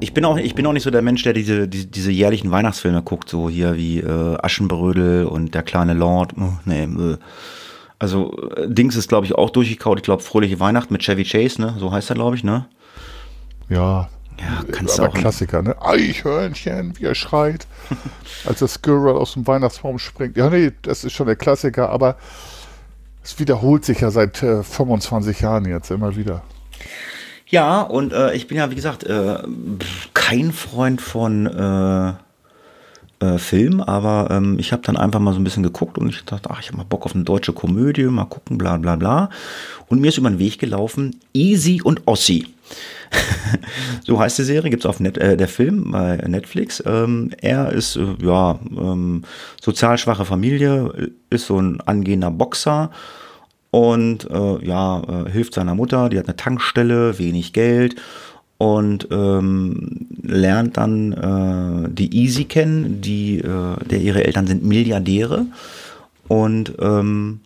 Ich 0.00 0.12
bin, 0.12 0.24
auch, 0.24 0.36
ich 0.36 0.56
bin 0.56 0.66
auch 0.66 0.72
nicht 0.72 0.82
so 0.82 0.90
der 0.90 1.00
Mensch, 1.00 1.22
der 1.22 1.32
diese, 1.32 1.68
die, 1.68 1.88
diese 1.88 2.10
jährlichen 2.10 2.50
Weihnachtsfilme 2.50 3.02
guckt, 3.02 3.28
so 3.28 3.48
hier 3.48 3.76
wie 3.76 4.00
äh, 4.00 4.36
Aschenbrödel 4.42 5.26
und 5.26 5.54
Der 5.54 5.62
kleine 5.62 5.94
Lord. 5.94 6.32
Oh, 6.36 6.54
nee, 6.64 6.82
äh. 6.82 7.18
Also 8.00 8.36
äh, 8.56 8.68
Dings 8.68 8.96
ist, 8.96 9.08
glaube 9.08 9.26
ich, 9.26 9.36
auch 9.36 9.50
durchgekaut. 9.50 9.98
Ich 9.98 10.04
glaube, 10.04 10.24
Fröhliche 10.24 10.58
Weihnachten 10.58 10.92
mit 10.92 11.02
Chevy 11.02 11.22
Chase, 11.22 11.60
ne? 11.60 11.76
So 11.78 11.92
heißt 11.92 12.10
er, 12.10 12.16
glaube 12.16 12.34
ich, 12.34 12.42
ne? 12.42 12.66
Ja. 13.68 14.08
Ja, 14.42 14.64
kannst 14.72 14.98
aber 14.98 15.08
du 15.08 15.14
auch 15.14 15.20
Klassiker, 15.20 15.62
ne? 15.62 15.80
Eichhörnchen, 15.80 16.98
wie 16.98 17.04
er 17.04 17.14
schreit, 17.14 17.66
als 18.44 18.58
das 18.58 18.74
Squirrel 18.74 19.16
aus 19.16 19.34
dem 19.34 19.46
Weihnachtsbaum 19.46 19.98
springt. 19.98 20.36
Ja, 20.36 20.50
nee, 20.50 20.72
das 20.82 21.04
ist 21.04 21.12
schon 21.12 21.26
der 21.26 21.36
Klassiker, 21.36 21.90
aber 21.90 22.16
es 23.22 23.38
wiederholt 23.38 23.84
sich 23.84 24.00
ja 24.00 24.10
seit 24.10 24.42
äh, 24.42 24.64
25 24.64 25.40
Jahren 25.40 25.64
jetzt 25.66 25.90
immer 25.90 26.16
wieder. 26.16 26.42
Ja, 27.46 27.82
und 27.82 28.12
äh, 28.12 28.34
ich 28.34 28.48
bin 28.48 28.56
ja, 28.56 28.70
wie 28.70 28.74
gesagt, 28.74 29.04
äh, 29.04 29.38
kein 30.14 30.52
Freund 30.52 31.00
von 31.00 31.46
äh, 31.46 32.12
äh, 33.24 33.38
Film, 33.38 33.80
aber 33.80 34.28
ähm, 34.30 34.58
ich 34.58 34.72
habe 34.72 34.82
dann 34.82 34.96
einfach 34.96 35.20
mal 35.20 35.32
so 35.32 35.38
ein 35.38 35.44
bisschen 35.44 35.62
geguckt 35.62 35.98
und 35.98 36.08
ich 36.08 36.24
dachte, 36.24 36.50
ach, 36.50 36.60
ich 36.60 36.68
habe 36.68 36.78
mal 36.78 36.84
Bock 36.84 37.04
auf 37.04 37.14
eine 37.14 37.24
deutsche 37.24 37.52
Komödie, 37.52 38.04
mal 38.04 38.24
gucken, 38.24 38.58
bla 38.58 38.76
bla 38.78 38.96
bla. 38.96 39.30
Und 39.86 40.00
mir 40.00 40.08
ist 40.08 40.18
über 40.18 40.30
den 40.30 40.40
Weg 40.40 40.58
gelaufen, 40.58 41.20
Easy 41.32 41.80
und 41.82 42.06
Ossi. 42.06 42.51
so 44.06 44.18
heißt 44.18 44.38
die 44.38 44.44
Serie, 44.44 44.70
gibt 44.70 44.84
es 44.84 44.88
auf 44.88 45.00
Net, 45.00 45.18
äh, 45.18 45.36
der 45.36 45.48
Film 45.48 45.90
bei 45.90 46.16
Netflix. 46.16 46.82
Ähm, 46.86 47.30
er 47.40 47.72
ist, 47.72 47.96
äh, 47.96 48.06
ja, 48.22 48.58
ähm, 48.70 49.22
sozial 49.60 49.98
schwache 49.98 50.24
Familie, 50.24 51.10
ist 51.30 51.46
so 51.46 51.58
ein 51.58 51.80
angehender 51.80 52.30
Boxer 52.30 52.90
und 53.70 54.30
äh, 54.30 54.66
ja, 54.66 55.02
äh, 55.02 55.30
hilft 55.30 55.54
seiner 55.54 55.74
Mutter, 55.74 56.08
die 56.08 56.18
hat 56.18 56.26
eine 56.26 56.36
Tankstelle, 56.36 57.18
wenig 57.18 57.52
Geld 57.52 57.96
und 58.58 59.08
ähm, 59.10 60.06
lernt 60.22 60.76
dann 60.76 61.12
äh, 61.12 61.88
die 61.90 62.14
Easy 62.14 62.44
kennen, 62.44 63.00
die, 63.00 63.38
äh, 63.38 63.84
der 63.90 64.00
ihre 64.00 64.24
Eltern 64.24 64.46
sind 64.46 64.62
Milliardäre 64.62 65.46
und 66.28 66.74
ähm, 66.80 67.40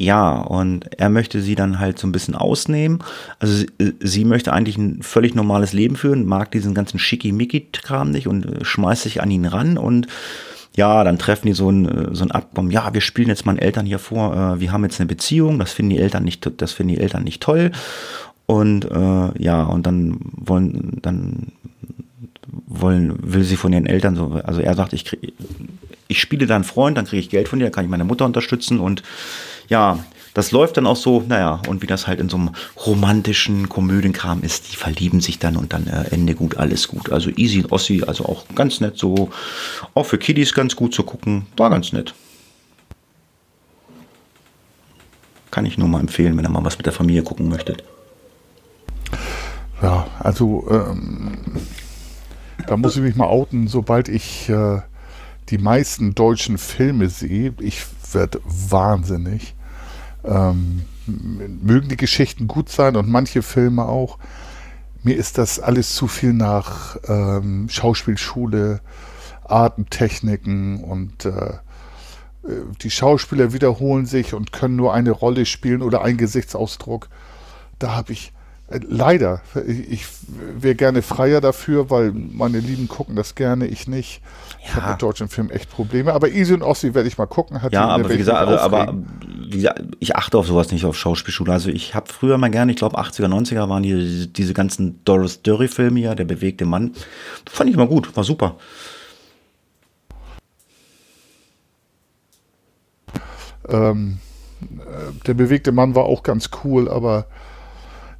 ja, 0.00 0.32
und 0.32 0.98
er 0.98 1.10
möchte 1.10 1.42
sie 1.42 1.54
dann 1.54 1.78
halt 1.78 1.98
so 1.98 2.06
ein 2.06 2.12
bisschen 2.12 2.34
ausnehmen. 2.34 3.00
Also 3.38 3.54
sie, 3.54 3.66
äh, 3.78 3.92
sie 4.00 4.24
möchte 4.24 4.50
eigentlich 4.50 4.78
ein 4.78 5.02
völlig 5.02 5.34
normales 5.34 5.74
Leben 5.74 5.94
führen, 5.94 6.24
mag 6.24 6.50
diesen 6.52 6.72
ganzen 6.72 6.98
Schickimicki-Kram 6.98 8.10
nicht 8.10 8.26
und 8.26 8.46
äh, 8.46 8.64
schmeißt 8.64 9.02
sich 9.02 9.22
an 9.22 9.30
ihn 9.30 9.44
ran 9.44 9.76
und 9.76 10.06
ja, 10.74 11.04
dann 11.04 11.18
treffen 11.18 11.48
die 11.48 11.52
so 11.52 11.70
ein, 11.70 11.86
äh, 11.86 12.14
so 12.14 12.24
ein 12.24 12.30
Abkommen, 12.30 12.70
ja, 12.70 12.94
wir 12.94 13.02
spielen 13.02 13.28
jetzt 13.28 13.44
meinen 13.44 13.58
Eltern 13.58 13.84
hier 13.84 13.98
vor, 13.98 14.34
äh, 14.34 14.60
wir 14.60 14.72
haben 14.72 14.84
jetzt 14.84 15.00
eine 15.00 15.06
Beziehung, 15.06 15.58
das 15.58 15.72
finden 15.72 15.90
die 15.90 15.98
Eltern 15.98 16.24
nicht, 16.24 16.50
das 16.56 16.72
finden 16.72 16.94
die 16.94 17.00
Eltern 17.00 17.24
nicht 17.24 17.42
toll. 17.42 17.70
Und 18.46 18.86
äh, 18.90 19.42
ja, 19.42 19.64
und 19.64 19.86
dann 19.86 20.16
wollen, 20.32 20.98
dann 21.02 21.52
wollen, 22.66 23.18
will 23.20 23.44
sie 23.44 23.56
von 23.56 23.74
ihren 23.74 23.86
Eltern 23.86 24.16
so, 24.16 24.40
also 24.44 24.62
er 24.62 24.74
sagt, 24.74 24.94
ich 24.94 25.04
krieg, 25.04 25.34
ich 26.08 26.20
spiele 26.20 26.46
da 26.46 26.54
einen 26.54 26.64
Freund, 26.64 26.96
dann 26.96 27.04
kriege 27.04 27.20
ich 27.20 27.28
Geld 27.28 27.48
von 27.48 27.58
dir, 27.58 27.66
dann 27.66 27.72
kann 27.72 27.84
ich 27.84 27.90
meine 27.90 28.04
Mutter 28.04 28.24
unterstützen 28.24 28.80
und 28.80 29.02
ja, 29.70 30.04
das 30.34 30.50
läuft 30.52 30.76
dann 30.76 30.86
auch 30.86 30.96
so, 30.96 31.24
naja, 31.26 31.62
und 31.68 31.80
wie 31.80 31.86
das 31.86 32.06
halt 32.06 32.20
in 32.20 32.28
so 32.28 32.36
einem 32.36 32.50
romantischen 32.84 33.68
Komödienkram 33.68 34.42
ist, 34.42 34.70
die 34.70 34.76
verlieben 34.76 35.20
sich 35.20 35.38
dann 35.38 35.56
und 35.56 35.72
dann 35.72 35.86
äh, 35.86 36.08
Ende 36.10 36.34
gut, 36.34 36.56
alles 36.56 36.88
gut. 36.88 37.10
Also 37.10 37.30
Easy 37.30 37.64
Ossi, 37.70 38.02
also 38.06 38.26
auch 38.26 38.44
ganz 38.54 38.80
nett 38.80 38.98
so, 38.98 39.30
auch 39.94 40.04
für 40.04 40.18
Kiddies 40.18 40.52
ganz 40.54 40.76
gut 40.76 40.92
zu 40.92 41.02
gucken, 41.04 41.46
war 41.56 41.70
ganz 41.70 41.92
nett. 41.92 42.14
Kann 45.50 45.66
ich 45.66 45.78
nur 45.78 45.88
mal 45.88 46.00
empfehlen, 46.00 46.36
wenn 46.36 46.44
ihr 46.44 46.50
mal 46.50 46.64
was 46.64 46.76
mit 46.76 46.86
der 46.86 46.92
Familie 46.92 47.22
gucken 47.22 47.48
möchtet. 47.48 47.82
Ja, 49.82 50.06
also 50.18 50.66
ähm, 50.70 51.38
da 52.66 52.76
muss 52.76 52.96
ich 52.96 53.02
mich 53.02 53.16
mal 53.16 53.26
outen, 53.26 53.66
sobald 53.66 54.08
ich 54.08 54.48
äh, 54.48 54.80
die 55.48 55.58
meisten 55.58 56.14
deutschen 56.14 56.58
Filme 56.58 57.08
sehe, 57.08 57.54
ich 57.60 57.84
werde 58.12 58.40
wahnsinnig. 58.44 59.54
Ähm, 60.24 60.82
mögen 61.06 61.88
die 61.88 61.96
Geschichten 61.96 62.46
gut 62.46 62.68
sein 62.68 62.96
und 62.96 63.08
manche 63.08 63.42
Filme 63.42 63.84
auch. 63.84 64.18
Mir 65.02 65.16
ist 65.16 65.38
das 65.38 65.60
alles 65.60 65.94
zu 65.94 66.08
viel 66.08 66.32
nach 66.32 66.96
ähm, 67.08 67.68
Schauspielschule, 67.68 68.80
Artentechniken 69.44 70.84
und 70.84 71.24
äh, 71.24 71.54
die 72.82 72.90
Schauspieler 72.90 73.52
wiederholen 73.52 74.06
sich 74.06 74.34
und 74.34 74.52
können 74.52 74.76
nur 74.76 74.94
eine 74.94 75.10
Rolle 75.10 75.46
spielen 75.46 75.82
oder 75.82 76.02
einen 76.02 76.18
Gesichtsausdruck. 76.18 77.08
Da 77.78 77.94
habe 77.94 78.12
ich 78.12 78.32
leider, 78.70 79.40
ich 79.66 80.06
wäre 80.58 80.74
gerne 80.74 81.02
freier 81.02 81.40
dafür, 81.40 81.90
weil 81.90 82.12
meine 82.12 82.60
Lieben 82.60 82.86
gucken 82.88 83.16
das 83.16 83.34
gerne, 83.34 83.66
ich 83.66 83.88
nicht. 83.88 84.22
Ich 84.62 84.74
habe 84.74 84.92
mit 84.92 85.02
deutschen 85.02 85.28
Filmen 85.28 85.50
echt 85.50 85.70
Probleme. 85.70 86.12
Aber 86.12 86.28
Easy 86.28 86.54
und 86.54 86.62
Ossi 86.62 86.94
werde 86.94 87.08
ich 87.08 87.18
mal 87.18 87.26
gucken. 87.26 87.62
Hat 87.62 87.72
ja, 87.72 87.88
aber 87.88 88.10
wie, 88.10 88.16
gesagt, 88.16 88.38
aber, 88.38 88.60
aber 88.60 88.94
wie 89.48 89.56
gesagt, 89.56 89.82
ich 89.98 90.14
achte 90.14 90.38
auf 90.38 90.46
sowas 90.46 90.70
nicht, 90.70 90.84
auf 90.84 90.96
Schauspielschule. 90.96 91.52
Also 91.52 91.70
ich 91.70 91.94
habe 91.94 92.12
früher 92.12 92.38
mal 92.38 92.50
gerne, 92.50 92.72
ich 92.72 92.78
glaube 92.78 92.98
80er, 92.98 93.26
90er 93.26 93.68
waren 93.68 93.82
die, 93.82 94.28
diese 94.32 94.54
ganzen 94.54 95.02
Doris 95.04 95.42
Dury-Filme 95.42 95.98
ja, 96.00 96.14
der 96.14 96.24
bewegte 96.24 96.64
Mann. 96.64 96.92
Fand 97.50 97.70
ich 97.70 97.76
mal 97.76 97.88
gut, 97.88 98.16
war 98.16 98.22
super. 98.24 98.56
Ähm, 103.68 104.18
äh, 104.62 105.26
der 105.26 105.34
bewegte 105.34 105.72
Mann 105.72 105.94
war 105.94 106.04
auch 106.04 106.22
ganz 106.22 106.50
cool, 106.64 106.88
aber 106.88 107.26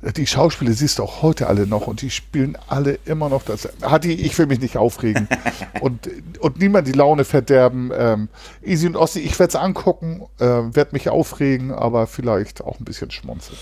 die 0.02 0.26
Schauspieler 0.26 0.72
siehst 0.72 0.98
du 0.98 1.02
auch 1.02 1.22
heute 1.22 1.46
alle 1.46 1.66
noch 1.66 1.86
und 1.86 2.00
die 2.00 2.10
spielen 2.10 2.56
alle 2.68 2.98
immer 3.04 3.28
noch 3.28 3.42
das. 3.42 3.68
Hatti, 3.82 4.12
ich 4.12 4.38
will 4.38 4.46
mich 4.46 4.60
nicht 4.60 4.76
aufregen 4.76 5.28
und, 5.80 6.08
und 6.40 6.58
niemand 6.58 6.88
die 6.88 6.92
Laune 6.92 7.24
verderben. 7.24 7.90
Ähm, 7.94 8.28
Easy 8.64 8.86
und 8.86 8.96
Ossi, 8.96 9.20
ich 9.20 9.38
werde 9.38 9.50
es 9.50 9.56
angucken, 9.56 10.22
äh, 10.38 10.44
werde 10.44 10.90
mich 10.92 11.10
aufregen, 11.10 11.72
aber 11.72 12.06
vielleicht 12.06 12.62
auch 12.62 12.80
ein 12.80 12.84
bisschen 12.84 13.10
schmunzeln. 13.10 13.58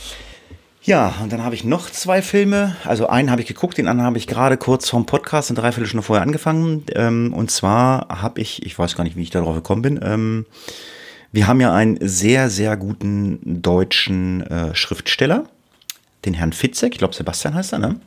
Ja, 0.82 1.14
und 1.22 1.32
dann 1.32 1.44
habe 1.44 1.56
ich 1.56 1.64
noch 1.64 1.90
zwei 1.90 2.22
Filme. 2.22 2.76
Also 2.84 3.08
einen 3.08 3.30
habe 3.30 3.42
ich 3.42 3.48
geguckt, 3.48 3.76
den 3.76 3.88
anderen 3.88 4.06
habe 4.06 4.18
ich 4.18 4.26
gerade 4.26 4.56
kurz 4.56 4.88
vom 4.88 5.06
Podcast, 5.06 5.50
eine 5.50 5.58
Dreiviertelstunde 5.58 6.02
vorher 6.02 6.22
angefangen. 6.22 6.84
Ähm, 6.94 7.34
und 7.34 7.50
zwar 7.50 8.08
habe 8.22 8.40
ich, 8.40 8.64
ich 8.64 8.78
weiß 8.78 8.94
gar 8.94 9.04
nicht, 9.04 9.16
wie 9.16 9.22
ich 9.22 9.30
darauf 9.30 9.56
gekommen 9.56 9.82
bin, 9.82 10.00
ähm, 10.02 10.46
wir 11.30 11.46
haben 11.46 11.60
ja 11.60 11.74
einen 11.74 11.98
sehr, 12.00 12.48
sehr 12.48 12.76
guten 12.78 13.60
deutschen 13.60 14.40
äh, 14.46 14.74
Schriftsteller 14.74 15.44
den 16.24 16.34
Herrn 16.34 16.52
Fitzek, 16.52 16.92
ich 16.92 16.98
glaube 16.98 17.14
Sebastian 17.14 17.54
heißt 17.54 17.72
er, 17.72 17.78
ne? 17.78 18.00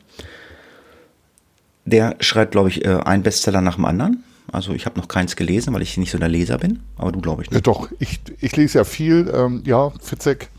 Der 1.84 2.16
schreibt, 2.20 2.52
glaube 2.52 2.68
ich, 2.68 2.84
äh, 2.84 3.00
einen 3.04 3.22
Bestseller 3.22 3.60
nach 3.60 3.76
dem 3.76 3.84
anderen. 3.84 4.22
Also 4.50 4.72
ich 4.72 4.86
habe 4.86 5.00
noch 5.00 5.08
keins 5.08 5.34
gelesen, 5.34 5.72
weil 5.74 5.82
ich 5.82 5.96
nicht 5.96 6.10
so 6.10 6.18
der 6.18 6.28
Leser 6.28 6.58
bin, 6.58 6.80
aber 6.96 7.10
du 7.10 7.20
glaube 7.20 7.42
ich 7.42 7.50
nicht. 7.50 7.66
Ja, 7.66 7.72
doch, 7.72 7.88
ich, 7.98 8.20
ich 8.40 8.54
lese 8.56 8.78
ja 8.78 8.84
viel. 8.84 9.32
Ähm, 9.34 9.62
ja, 9.64 9.90
Fitzek 10.00 10.50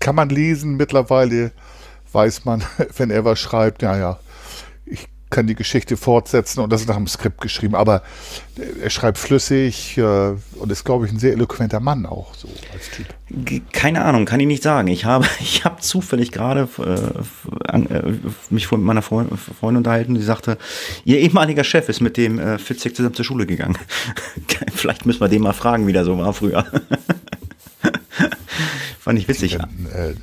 kann 0.00 0.14
man 0.14 0.28
lesen 0.28 0.76
mittlerweile, 0.76 1.52
weiß 2.12 2.44
man, 2.44 2.62
wenn 2.96 3.10
er 3.10 3.24
was 3.24 3.38
schreibt, 3.38 3.82
ja, 3.82 3.96
ja, 3.96 4.18
kann 5.30 5.46
die 5.46 5.54
Geschichte 5.54 5.96
fortsetzen 5.96 6.60
und 6.60 6.70
das 6.72 6.82
ist 6.82 6.88
nach 6.88 6.96
dem 6.96 7.06
Skript 7.06 7.40
geschrieben. 7.40 7.76
Aber 7.76 8.02
er 8.82 8.90
schreibt 8.90 9.16
flüssig 9.16 9.96
äh, 9.96 10.02
und 10.02 10.70
ist, 10.70 10.84
glaube 10.84 11.06
ich, 11.06 11.12
ein 11.12 11.18
sehr 11.18 11.32
eloquenter 11.32 11.80
Mann 11.80 12.04
auch 12.04 12.34
so 12.34 12.48
als 12.72 12.90
Typ. 12.90 13.06
Keine 13.72 14.04
Ahnung, 14.04 14.24
kann 14.24 14.40
ich 14.40 14.46
nicht 14.46 14.62
sagen. 14.62 14.88
Ich 14.88 15.04
habe, 15.04 15.26
ich 15.40 15.64
habe 15.64 15.80
zufällig 15.80 16.32
gerade 16.32 16.68
äh, 16.78 16.92
äh, 17.78 18.18
mich 18.50 18.70
mit 18.70 18.80
meiner 18.80 19.02
Freundin 19.02 19.38
unterhalten, 19.60 20.14
die 20.14 20.22
sagte, 20.22 20.58
ihr 21.04 21.18
ehemaliger 21.18 21.64
Chef 21.64 21.88
ist 21.88 22.00
mit 22.00 22.16
dem 22.16 22.38
äh, 22.38 22.58
Fitzek 22.58 22.96
zusammen 22.96 23.14
zur 23.14 23.24
Schule 23.24 23.46
gegangen. 23.46 23.78
Vielleicht 24.74 25.06
müssen 25.06 25.20
wir 25.20 25.28
den 25.28 25.42
mal 25.42 25.52
fragen, 25.52 25.86
wie 25.86 25.92
der 25.92 26.04
so 26.04 26.18
war 26.18 26.32
früher. 26.32 26.66
Fand 28.98 29.18
ich 29.18 29.28
witzig. 29.28 29.58
Denn, 29.58 29.86
äh, 29.92 30.14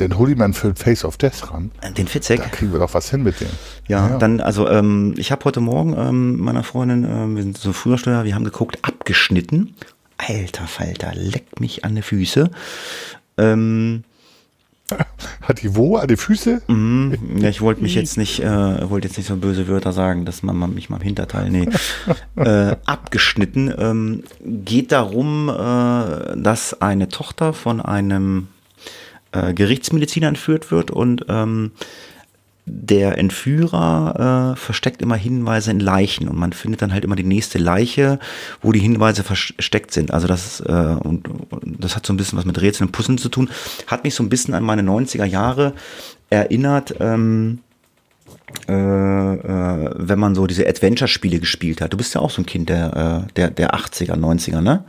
den 0.00 0.18
hol 0.18 0.30
ich 0.30 0.36
mal 0.36 0.52
für 0.52 0.74
Face 0.74 1.04
of 1.04 1.16
Death 1.16 1.52
ran. 1.52 1.70
Den 1.96 2.08
Fitzek? 2.08 2.40
Da 2.40 2.48
kriegen 2.48 2.72
wir 2.72 2.78
doch 2.78 2.94
was 2.94 3.10
hin 3.10 3.22
mit 3.22 3.40
dem. 3.40 3.48
Ja, 3.88 4.08
ja. 4.08 4.18
dann, 4.18 4.40
also 4.40 4.68
ähm, 4.68 5.14
ich 5.16 5.32
habe 5.32 5.44
heute 5.44 5.60
Morgen 5.60 5.94
ähm, 5.96 6.38
meiner 6.38 6.62
Freundin, 6.62 7.04
ähm, 7.04 7.36
wir 7.36 7.42
sind 7.42 7.58
so 7.58 7.72
früher 7.72 7.98
Steuer, 7.98 8.24
wir 8.24 8.34
haben 8.34 8.44
geguckt, 8.44 8.78
abgeschnitten. 8.82 9.74
Alter 10.16 10.66
Falter, 10.66 11.12
leck 11.14 11.60
mich 11.60 11.84
an 11.84 11.94
die 11.94 12.02
Füße. 12.02 12.50
Ähm, 13.38 14.04
Hat 15.42 15.62
die 15.62 15.74
wo? 15.76 15.96
An 15.96 16.08
die 16.08 16.16
Füße? 16.16 16.62
Mm, 16.66 17.38
ja, 17.38 17.48
ich 17.48 17.60
wollte 17.60 17.82
mich 17.82 17.94
jetzt 17.96 18.16
nicht, 18.16 18.40
äh, 18.40 18.90
wollte 18.90 19.08
jetzt 19.08 19.16
nicht 19.16 19.26
so 19.26 19.36
böse 19.36 19.68
Wörter 19.68 19.92
sagen, 19.92 20.24
dass 20.24 20.42
man 20.42 20.74
mich 20.74 20.90
mal 20.90 20.96
im 20.96 21.02
Hinterteil, 21.02 21.50
nee, 21.50 21.68
äh, 22.36 22.76
abgeschnitten. 22.86 23.72
Ähm, 23.76 24.24
geht 24.44 24.92
darum, 24.92 25.48
äh, 25.48 26.36
dass 26.36 26.80
eine 26.80 27.08
Tochter 27.08 27.52
von 27.52 27.80
einem 27.80 28.48
äh, 29.32 29.54
Gerichtsmediziner 29.54 30.28
entführt 30.28 30.70
wird 30.70 30.90
und 30.90 31.26
ähm, 31.28 31.72
der 32.64 33.18
Entführer 33.18 34.54
äh, 34.54 34.56
versteckt 34.56 35.02
immer 35.02 35.16
Hinweise 35.16 35.72
in 35.72 35.80
Leichen 35.80 36.28
und 36.28 36.36
man 36.36 36.52
findet 36.52 36.80
dann 36.80 36.92
halt 36.92 37.04
immer 37.04 37.16
die 37.16 37.24
nächste 37.24 37.58
Leiche, 37.58 38.20
wo 38.60 38.70
die 38.70 38.78
Hinweise 38.78 39.24
versteckt 39.24 39.92
sind. 39.92 40.12
Also 40.12 40.28
das 40.28 40.60
äh, 40.60 40.72
und, 40.72 41.28
und, 41.28 41.82
das 41.82 41.96
hat 41.96 42.06
so 42.06 42.12
ein 42.12 42.16
bisschen 42.16 42.38
was 42.38 42.44
mit 42.44 42.60
Rätseln 42.60 42.88
und 42.88 42.92
Puzzeln 42.92 43.18
zu 43.18 43.28
tun. 43.28 43.50
Hat 43.88 44.04
mich 44.04 44.14
so 44.14 44.22
ein 44.22 44.28
bisschen 44.28 44.54
an 44.54 44.62
meine 44.62 44.82
90er 44.82 45.24
Jahre 45.24 45.72
erinnert. 46.30 46.94
Ähm, 47.00 47.58
äh, 48.68 48.72
äh, 48.72 49.90
wenn 49.96 50.18
man 50.18 50.34
so 50.34 50.46
diese 50.46 50.68
Adventure-Spiele 50.68 51.40
gespielt 51.40 51.80
hat. 51.80 51.92
Du 51.92 51.96
bist 51.96 52.14
ja 52.14 52.20
auch 52.20 52.30
so 52.30 52.42
ein 52.42 52.46
Kind 52.46 52.68
der, 52.68 53.26
äh, 53.26 53.32
der, 53.34 53.50
der 53.50 53.74
80er, 53.74 54.14
90er, 54.14 54.60
ne? 54.60 54.84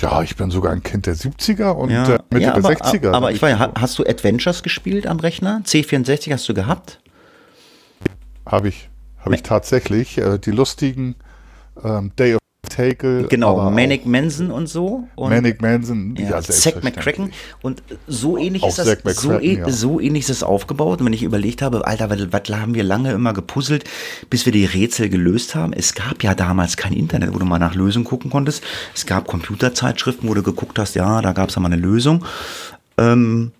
Ja, 0.00 0.22
ich 0.22 0.36
bin 0.36 0.50
sogar 0.50 0.72
ein 0.72 0.82
Kind 0.82 1.06
der 1.06 1.14
70er 1.14 1.70
und 1.70 1.90
ja. 1.90 2.18
Mitte 2.30 2.44
ja, 2.44 2.54
aber, 2.54 2.74
der 2.74 2.78
60er. 2.78 3.12
Aber 3.12 3.32
ich 3.32 3.42
war 3.42 3.72
hast 3.74 3.98
du 3.98 4.04
Adventures 4.04 4.62
gespielt 4.62 5.06
am 5.06 5.20
Rechner? 5.20 5.62
C64 5.64 6.32
hast 6.32 6.48
du 6.48 6.54
gehabt? 6.54 7.00
Habe 8.46 8.68
ich. 8.68 8.88
Habe 9.18 9.34
ich 9.34 9.42
tatsächlich. 9.42 10.18
Äh, 10.18 10.38
die 10.38 10.52
lustigen 10.52 11.16
ähm, 11.84 12.12
Day 12.16 12.34
of 12.34 12.40
Takel. 12.68 13.26
Genau, 13.28 13.70
Manic 13.70 14.06
Manson 14.06 14.50
und 14.50 14.68
so. 14.68 15.08
Und 15.16 15.30
Manic 15.30 15.60
Manson, 15.60 16.14
ja, 16.16 16.30
ja 16.30 16.42
Zack 16.42 16.84
McCracken. 16.84 17.32
Und 17.62 17.82
so 18.06 18.36
ähnlich, 18.36 18.64
ist 18.64 18.78
das, 18.78 18.96
so, 19.16 19.38
ja. 19.38 19.68
so 19.68 20.00
ähnlich 20.00 20.22
ist 20.22 20.30
das 20.30 20.42
aufgebaut. 20.42 21.00
Und 21.00 21.06
wenn 21.06 21.12
ich 21.12 21.22
überlegt 21.22 21.62
habe, 21.62 21.86
Alter, 21.86 22.10
was, 22.10 22.32
was 22.32 22.60
haben 22.60 22.74
wir 22.74 22.84
lange 22.84 23.12
immer 23.12 23.32
gepuzzelt, 23.32 23.84
bis 24.28 24.46
wir 24.46 24.52
die 24.52 24.64
Rätsel 24.64 25.08
gelöst 25.08 25.54
haben. 25.54 25.72
Es 25.72 25.94
gab 25.94 26.22
ja 26.22 26.34
damals 26.34 26.76
kein 26.76 26.92
Internet, 26.92 27.34
wo 27.34 27.38
du 27.38 27.44
mal 27.44 27.58
nach 27.58 27.74
Lösungen 27.74 28.04
gucken 28.04 28.30
konntest. 28.30 28.62
Es 28.94 29.06
gab 29.06 29.26
Computerzeitschriften, 29.26 30.28
wo 30.28 30.34
du 30.34 30.42
geguckt 30.42 30.78
hast, 30.78 30.94
ja, 30.94 31.20
da 31.22 31.32
gab 31.32 31.48
es 31.48 31.54
ja 31.56 31.60
mal 31.60 31.72
eine 31.72 31.80
Lösung. 31.80 32.24
Ähm, 32.98 33.52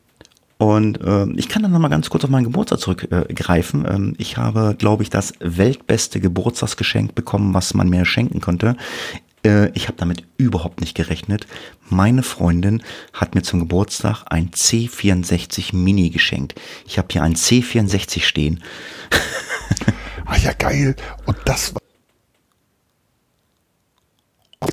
und 0.60 1.00
äh, 1.00 1.24
ich 1.36 1.48
kann 1.48 1.62
dann 1.62 1.72
noch 1.72 1.78
mal 1.78 1.88
ganz 1.88 2.10
kurz 2.10 2.22
auf 2.22 2.28
meinen 2.28 2.44
Geburtstag 2.44 2.80
zurückgreifen. 2.80 3.86
Äh, 3.86 3.94
ähm, 3.94 4.14
ich 4.18 4.36
habe, 4.36 4.76
glaube 4.76 5.02
ich, 5.02 5.08
das 5.08 5.32
weltbeste 5.40 6.20
Geburtstagsgeschenk 6.20 7.14
bekommen, 7.14 7.54
was 7.54 7.72
man 7.72 7.88
mir 7.88 8.04
schenken 8.04 8.42
konnte. 8.42 8.76
Äh, 9.42 9.70
ich 9.70 9.88
habe 9.88 9.96
damit 9.96 10.24
überhaupt 10.36 10.82
nicht 10.82 10.94
gerechnet. 10.94 11.46
Meine 11.88 12.22
Freundin 12.22 12.82
hat 13.14 13.34
mir 13.34 13.40
zum 13.40 13.60
Geburtstag 13.60 14.24
ein 14.28 14.50
C64 14.50 15.74
Mini 15.74 16.10
geschenkt. 16.10 16.60
Ich 16.86 16.98
habe 16.98 17.08
hier 17.10 17.22
ein 17.22 17.36
C64 17.36 18.20
stehen. 18.20 18.62
Ach 20.26 20.36
ja, 20.36 20.52
geil. 20.52 20.94
Und 21.24 21.38
das 21.46 21.74
war 21.74 21.80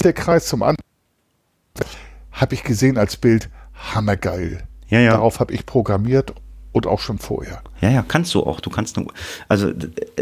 der 0.03 0.11
Kreis 0.11 0.47
zum 0.47 0.63
Anfang. 0.63 0.83
Habe 2.33 2.55
ich 2.55 2.63
gesehen 2.63 2.97
als 2.97 3.15
Bild. 3.15 3.49
Hammergeil. 3.93 4.67
Ja, 4.89 4.99
ja. 4.99 5.11
Darauf 5.11 5.39
habe 5.39 5.53
ich 5.53 5.65
programmiert 5.65 6.33
und 6.71 6.87
auch 6.87 6.99
schon 6.99 7.17
vorher. 7.17 7.61
Ja, 7.81 7.89
ja, 7.89 8.05
kannst 8.07 8.33
du 8.33 8.43
auch. 8.43 8.59
Du 8.59 8.69
kannst 8.69 8.97
nur, 8.97 9.07
also 9.47 9.71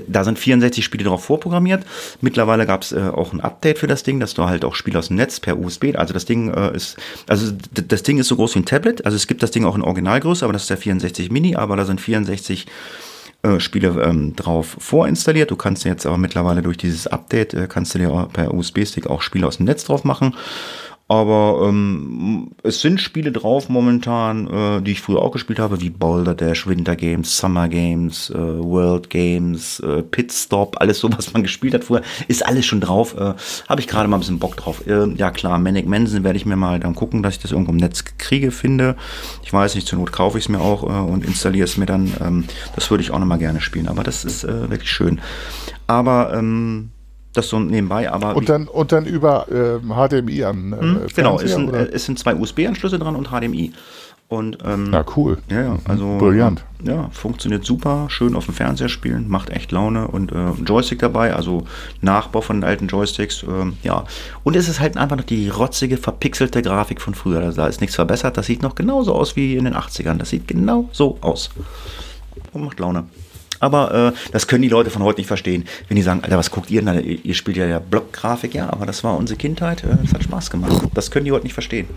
da 0.07 0.23
sind 0.23 0.39
64 0.39 0.83
Spiele 0.83 1.03
drauf 1.03 1.23
vorprogrammiert. 1.25 1.85
Mittlerweile 2.21 2.65
gab 2.65 2.81
es 2.81 2.91
äh, 2.91 2.99
auch 2.99 3.33
ein 3.33 3.41
Update 3.41 3.79
für 3.79 3.87
das 3.87 4.03
Ding, 4.03 4.19
dass 4.19 4.33
du 4.33 4.45
halt 4.45 4.65
auch 4.65 4.75
Spiele 4.75 4.99
aus 4.99 5.07
dem 5.07 5.17
Netz 5.17 5.39
per 5.39 5.57
USB, 5.59 5.95
also 5.95 6.13
das 6.13 6.25
Ding 6.25 6.53
äh, 6.53 6.75
ist, 6.75 6.97
also 7.27 7.51
das 7.71 8.03
Ding 8.03 8.17
ist 8.17 8.27
so 8.27 8.35
groß 8.35 8.55
wie 8.55 8.59
ein 8.59 8.65
Tablet. 8.65 9.05
Also 9.05 9.15
es 9.15 9.27
gibt 9.27 9.43
das 9.43 9.51
Ding 9.51 9.65
auch 9.65 9.75
in 9.75 9.81
Originalgröße, 9.81 10.45
aber 10.45 10.53
das 10.53 10.63
ist 10.63 10.69
der 10.69 10.77
64 10.77 11.29
Mini, 11.29 11.55
aber 11.55 11.75
da 11.75 11.85
sind 11.85 12.01
64 12.01 12.67
äh, 13.43 13.59
Spiele 13.59 13.89
ähm, 14.01 14.35
drauf 14.35 14.77
vorinstalliert. 14.79 15.51
Du 15.51 15.55
kannst 15.55 15.83
jetzt 15.85 16.05
aber 16.05 16.17
mittlerweile 16.17 16.61
durch 16.61 16.77
dieses 16.77 17.07
Update, 17.07 17.53
äh, 17.53 17.67
kannst 17.67 17.93
du 17.93 17.99
dir 17.99 18.29
per 18.31 18.53
USB-Stick 18.53 19.07
auch 19.07 19.21
Spiele 19.21 19.47
aus 19.47 19.57
dem 19.57 19.65
Netz 19.65 19.83
drauf 19.83 20.03
machen. 20.03 20.35
Aber 21.07 21.67
ähm, 21.67 22.51
es 22.63 22.81
sind 22.81 22.99
Spiele 22.99 23.31
drauf 23.31 23.69
momentan, 23.69 24.47
äh, 24.47 24.81
die 24.81 24.93
ich 24.93 25.01
früher 25.01 25.21
auch 25.21 25.31
gespielt 25.31 25.59
habe, 25.59 25.79
wie 25.79 25.91
Boulder 25.91 26.33
Dash, 26.33 26.65
Winter 26.65 26.95
Games, 26.95 27.37
Summer 27.37 27.69
Games, 27.69 28.31
äh, 28.31 28.35
World 28.35 29.11
Games, 29.11 29.79
äh, 29.81 30.01
Pit 30.01 30.33
Stop, 30.33 30.77
alles 30.81 30.99
so, 30.99 31.11
was 31.15 31.31
man 31.31 31.43
gespielt 31.43 31.75
hat 31.75 31.83
früher, 31.83 32.01
ist 32.27 32.43
alles 32.43 32.65
schon 32.65 32.81
drauf. 32.81 33.15
Äh, 33.15 33.35
habe 33.69 33.81
ich 33.81 33.87
gerade 33.87 34.07
mal 34.07 34.17
ein 34.17 34.21
bisschen 34.21 34.39
Bock 34.39 34.57
drauf. 34.57 34.87
Äh, 34.87 35.13
ja 35.13 35.29
klar, 35.29 35.59
Manic 35.59 35.87
Manson 35.87 36.23
werde 36.23 36.37
ich 36.37 36.47
mir 36.47 36.55
mal 36.55 36.79
dann 36.79 36.95
gucken, 36.95 37.21
dass 37.21 37.35
ich 37.35 37.41
das 37.41 37.51
irgendwo 37.51 37.71
im 37.71 37.77
Netz 37.77 38.03
kriege, 38.17 38.49
finde. 38.49 38.95
Ich 39.43 39.53
weiß 39.53 39.75
nicht, 39.75 39.85
zur 39.85 39.99
Not 39.99 40.11
kaufe 40.11 40.39
ich 40.39 40.45
es 40.45 40.49
mir 40.49 40.59
auch 40.59 40.83
äh, 40.83 41.11
und 41.11 41.23
installiere 41.23 41.65
es 41.65 41.77
mir 41.77 41.85
dann. 41.85 42.13
Ähm, 42.19 42.45
das 42.73 42.89
würde 42.89 43.03
ich 43.03 43.11
auch 43.11 43.19
nochmal 43.19 43.37
gerne 43.37 43.61
spielen, 43.61 43.87
aber 43.87 44.03
das 44.03 44.25
ist 44.25 44.43
äh, 44.43 44.71
wirklich 44.71 44.91
schön. 44.91 45.21
Aber 45.85 46.33
ähm, 46.35 46.89
das 47.37 47.49
so 47.49 47.59
nebenbei, 47.59 48.11
aber. 48.11 48.35
Und 48.35 48.49
dann, 48.49 48.67
und 48.67 48.91
dann 48.91 49.05
über 49.05 49.47
äh, 49.49 49.79
HDMI 49.79 50.43
an. 50.43 50.73
Äh, 50.73 50.81
hm, 50.81 50.99
genau, 51.15 51.39
es 51.39 51.53
sind, 51.53 51.73
es 51.73 52.05
sind 52.05 52.19
zwei 52.19 52.35
USB-Anschlüsse 52.35 52.99
dran 52.99 53.15
und 53.15 53.29
HDMI. 53.29 53.73
Und, 54.27 54.57
ähm, 54.65 54.91
ja, 54.91 55.05
cool. 55.15 55.37
Ja, 55.49 55.61
ja, 55.61 55.79
also. 55.85 56.17
Brillant. 56.17 56.63
Ja, 56.83 57.09
funktioniert 57.11 57.63
super, 57.63 58.07
schön 58.09 58.35
auf 58.35 58.45
dem 58.45 58.55
Fernseher 58.55 58.89
spielen, 58.89 59.27
macht 59.29 59.49
echt 59.49 59.71
Laune 59.71 60.07
und 60.07 60.31
äh, 60.31 60.51
Joystick 60.65 60.99
dabei, 60.99 61.33
also 61.33 61.65
Nachbau 62.01 62.41
von 62.41 62.57
den 62.57 62.63
alten 62.63 62.87
Joysticks, 62.87 63.43
äh, 63.43 63.71
ja. 63.83 64.03
Und 64.43 64.55
es 64.55 64.67
ist 64.67 64.79
halt 64.79 64.97
einfach 64.97 65.17
noch 65.17 65.25
die 65.25 65.49
rotzige, 65.49 65.97
verpixelte 65.97 66.63
Grafik 66.63 67.01
von 67.01 67.13
früher. 67.13 67.51
Da 67.51 67.67
ist 67.67 67.81
nichts 67.81 67.95
verbessert, 67.95 68.37
das 68.37 68.47
sieht 68.47 68.63
noch 68.63 68.73
genauso 68.73 69.13
aus 69.13 69.35
wie 69.35 69.55
in 69.55 69.65
den 69.65 69.75
80ern. 69.75 70.17
Das 70.17 70.31
sieht 70.31 70.47
genau 70.47 70.89
so 70.91 71.17
aus. 71.21 71.51
Und 72.51 72.65
macht 72.65 72.79
Laune. 72.79 73.05
Aber 73.59 74.13
äh, 74.13 74.31
das 74.31 74.47
können 74.47 74.61
die 74.61 74.69
Leute 74.69 74.89
von 74.89 75.03
heute 75.03 75.19
nicht 75.19 75.27
verstehen. 75.27 75.65
Wenn 75.87 75.95
die 75.95 76.03
sagen, 76.03 76.23
Alter, 76.23 76.37
was 76.37 76.51
guckt 76.51 76.69
ihr 76.71 76.81
denn? 76.81 77.19
Ihr 77.23 77.33
spielt 77.33 77.57
ja, 77.57 77.65
ja 77.65 77.79
Blockgrafik, 77.79 78.53
ja, 78.53 78.69
aber 78.71 78.85
das 78.85 79.03
war 79.03 79.17
unsere 79.17 79.37
Kindheit. 79.37 79.83
Äh, 79.83 79.97
das 80.01 80.13
hat 80.13 80.23
Spaß 80.23 80.49
gemacht. 80.49 80.87
Das 80.93 81.11
können 81.11 81.25
die 81.25 81.31
heute 81.31 81.43
nicht 81.43 81.53
verstehen. 81.53 81.87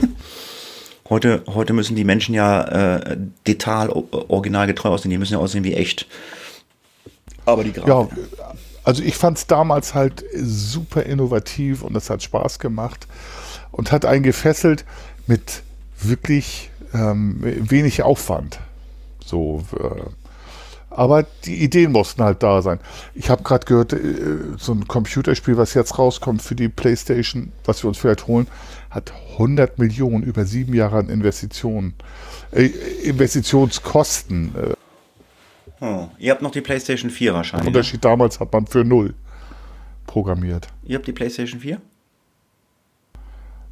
heute, 1.08 1.42
heute 1.46 1.72
müssen 1.72 1.96
die 1.96 2.04
Menschen 2.04 2.34
ja 2.34 2.96
äh, 2.96 3.16
detail, 3.46 3.90
originalgetreu 3.90 4.90
aussehen. 4.90 5.10
Die 5.10 5.18
müssen 5.18 5.34
ja 5.34 5.38
aussehen 5.38 5.64
wie 5.64 5.74
echt. 5.74 6.06
Aber 7.44 7.64
die 7.64 7.72
Grafik. 7.72 7.88
Ja, 7.88 8.08
also 8.84 9.02
ich 9.02 9.16
fand 9.16 9.38
es 9.38 9.46
damals 9.46 9.94
halt 9.94 10.24
super 10.34 11.04
innovativ 11.04 11.82
und 11.82 11.96
es 11.96 12.10
hat 12.10 12.22
Spaß 12.22 12.58
gemacht 12.58 13.06
und 13.72 13.92
hat 13.92 14.04
einen 14.04 14.22
gefesselt 14.22 14.84
mit 15.26 15.62
wirklich 16.00 16.70
ähm, 16.92 17.38
wenig 17.40 18.02
Aufwand. 18.02 18.60
So, 19.24 19.64
äh, 19.78 20.02
aber 20.96 21.24
die 21.44 21.62
Ideen 21.62 21.92
mussten 21.92 22.22
halt 22.22 22.42
da 22.42 22.62
sein. 22.62 22.80
Ich 23.14 23.30
habe 23.30 23.42
gerade 23.42 23.66
gehört, 23.66 23.92
äh, 23.92 23.98
so 24.58 24.72
ein 24.72 24.86
Computerspiel, 24.88 25.56
was 25.56 25.74
jetzt 25.74 25.98
rauskommt 25.98 26.42
für 26.42 26.54
die 26.54 26.68
PlayStation, 26.68 27.52
was 27.64 27.82
wir 27.82 27.88
uns 27.88 27.98
vielleicht 27.98 28.26
holen, 28.26 28.46
hat 28.90 29.12
100 29.32 29.78
Millionen 29.78 30.22
über 30.22 30.44
sieben 30.44 30.74
Jahre 30.74 30.98
an 30.98 31.08
Investitionen, 31.08 31.94
äh, 32.52 32.66
Investitionskosten. 33.02 34.52
Oh, 35.80 36.08
ihr 36.18 36.30
habt 36.30 36.42
noch 36.42 36.52
die 36.52 36.60
PlayStation 36.60 37.10
4 37.10 37.34
wahrscheinlich. 37.34 37.64
Der 37.64 37.72
ne? 37.72 37.78
Unterschied 37.78 38.04
damals 38.04 38.40
hat 38.40 38.52
man 38.52 38.66
für 38.66 38.84
null 38.84 39.14
programmiert. 40.06 40.68
Ihr 40.84 40.96
habt 40.96 41.06
die 41.06 41.12
PlayStation 41.12 41.60
4? 41.60 41.80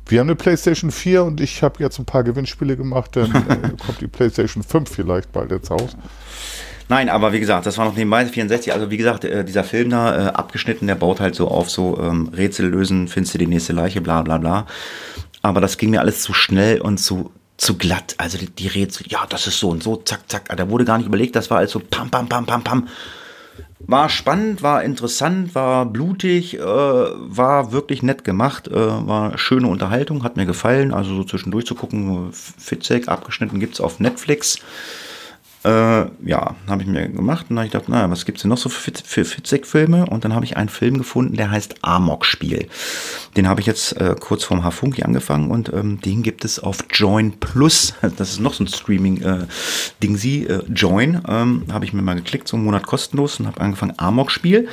Wir 0.07 0.21
haben 0.21 0.27
eine 0.27 0.37
PlayStation 0.37 0.91
4 0.91 1.25
und 1.25 1.41
ich 1.41 1.63
habe 1.63 1.83
jetzt 1.83 1.99
ein 1.99 2.05
paar 2.05 2.25
Gewinnspiele 2.25 2.77
gemacht, 2.77 3.17
dann 3.17 3.31
äh, 3.31 3.85
kommt 3.87 4.01
die 4.01 4.09
PlayStation 4.09 4.63
5 4.63 4.91
vielleicht 4.91 5.33
bald 5.33 5.53
ins 5.53 5.71
Haus. 5.71 5.97
Nein, 6.89 7.09
aber 7.09 7.33
wie 7.33 7.41
gesagt, 7.41 7.67
das 7.67 7.79
war 7.79 7.87
noch 7.87 7.97
nebenbei 7.97 8.27
64. 8.27 8.73
Also 8.73 8.91
wie 8.91 8.97
gesagt, 8.97 9.25
äh, 9.25 9.45
dieser 9.45 9.65
Film 9.65 9.91
da, 9.91 10.29
äh, 10.29 10.31
abgeschnitten, 10.33 10.87
der 10.87 10.95
baut 10.95 11.21
halt 11.21 11.35
so 11.35 11.49
auf 11.49 11.71
so 11.71 11.99
ähm, 12.01 12.31
Rätsel 12.35 12.69
lösen, 12.69 13.09
findest 13.09 13.35
du 13.35 13.39
die 13.39 13.47
nächste 13.47 13.73
Leiche, 13.73 14.01
bla 14.01 14.23
bla 14.23 14.39
bla. 14.39 14.67
Aber 15.43 15.61
das 15.61 15.79
ging 15.79 15.91
mir 15.91 16.01
alles 16.01 16.23
zu 16.23 16.33
schnell 16.33 16.81
und 16.81 16.99
zu, 16.99 17.31
zu 17.57 17.77
glatt. 17.77 18.15
Also 18.19 18.39
die, 18.39 18.51
die 18.51 18.69
Rätsel, 18.69 19.07
ja, 19.09 19.27
das 19.29 19.47
ist 19.47 19.59
so 19.59 19.71
und 19.71 19.83
so, 19.83 19.97
zack, 19.97 20.29
zack. 20.29 20.57
Da 20.57 20.69
wurde 20.69 20.85
gar 20.85 20.99
nicht 20.99 21.07
überlegt, 21.07 21.37
das 21.37 21.51
war 21.51 21.59
also 21.59 21.81
pam, 21.81 22.11
pam, 22.11 22.29
pam, 22.29 22.47
pam, 22.47 22.63
pam. 22.63 22.89
War 23.85 24.09
spannend, 24.09 24.63
war 24.63 24.85
interessant, 24.85 25.57
war 25.57 25.87
blutig, 25.87 26.59
äh, 26.59 26.63
war 26.63 27.73
wirklich 27.73 28.03
nett 28.03 28.23
gemacht, 28.23 28.69
äh, 28.69 28.75
war 28.75 29.37
schöne 29.39 29.67
Unterhaltung, 29.67 30.23
hat 30.23 30.37
mir 30.37 30.47
gefallen. 30.47 30.95
Also 30.95 31.15
so 31.17 31.25
zwischendurch 31.25 31.67
zu 31.67 31.75
gucken, 31.75 32.33
Fitzek 32.33 33.09
abgeschnitten 33.09 33.59
gibt 33.59 33.75
es 33.75 33.81
auf 33.81 33.99
Netflix. 33.99 34.59
Äh, 35.65 36.07
ja, 36.25 36.57
habe 36.67 36.83
ich 36.83 36.89
mir 36.89 37.09
gemacht 37.09 37.47
und 37.49 37.57
habe 37.57 37.67
ich 37.67 37.73
gedacht, 37.73 37.89
naja, 37.89 38.11
was 38.11 38.25
gibt 38.25 38.39
es 38.39 38.43
denn 38.43 38.49
noch 38.49 38.59
so 38.59 38.69
für, 38.69 38.91
für 39.05 39.25
Fitzek-Filme? 39.25 40.07
Und 40.07 40.25
dann 40.25 40.35
habe 40.35 40.45
ich 40.45 40.57
einen 40.57 40.69
Film 40.69 40.99
gefunden, 40.99 41.37
der 41.37 41.53
heißt 41.53 41.77
Amok-Spiel. 41.83 42.67
Den 43.37 43.49
habe 43.49 43.61
ich 43.61 43.67
jetzt 43.67 43.97
äh, 44.01 44.17
kurz 44.19 44.43
vorm 44.43 44.65
Hafunki 44.65 45.05
angefangen 45.05 45.53
und 45.53 45.73
ähm, 45.73 46.01
den 46.01 46.25
gibt 46.25 46.45
es 46.45 46.59
auf 46.59 46.79
Join 46.91 47.39
Plus. 47.39 47.95
Das 48.17 48.31
ist 48.31 48.41
noch 48.41 48.55
so 48.55 48.65
ein 48.65 48.69
Streaming-Ding, 48.69 50.15
äh, 50.15 50.19
sie 50.19 50.47
äh, 50.47 50.63
Join. 50.69 51.23
Ähm, 51.29 51.65
habe 51.73 51.85
ich 51.85 51.93
mir 51.93 52.03
mal 52.03 52.15
geklickt, 52.15 52.49
so 52.49 52.57
einen 52.57 52.65
Monat 52.65 52.87
kostenlos 52.87 53.39
und 53.39 53.47
habe 53.47 53.61
angefangen 53.61 53.95
Amok-Spiel. 53.97 54.69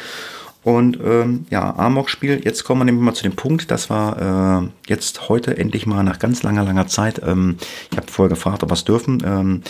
Und 0.64 1.00
ähm, 1.02 1.46
ja, 1.50 1.74
Amok-Spiel, 1.78 2.42
jetzt 2.44 2.64
kommen 2.66 2.82
wir 2.82 2.86
nämlich 2.86 3.04
mal 3.04 3.14
zu 3.14 3.24
dem 3.24 3.36
Punkt, 3.36 3.72
das 3.72 3.90
war 3.90 4.62
äh, 4.62 4.70
jetzt 4.88 5.30
heute 5.30 5.58
endlich 5.58 5.86
mal 5.86 6.04
nach 6.04 6.20
ganz 6.20 6.44
langer, 6.44 6.64
langer 6.64 6.88
Zeit, 6.88 7.22
ähm, 7.26 7.56
ich 7.92 7.98
habe 7.98 8.12
vorher 8.12 8.30
gefragt, 8.30 8.62
ob 8.62 8.70
wir 8.70 8.74
es 8.74 8.84
dürfen, 8.84 9.24
ähm, 9.26 9.62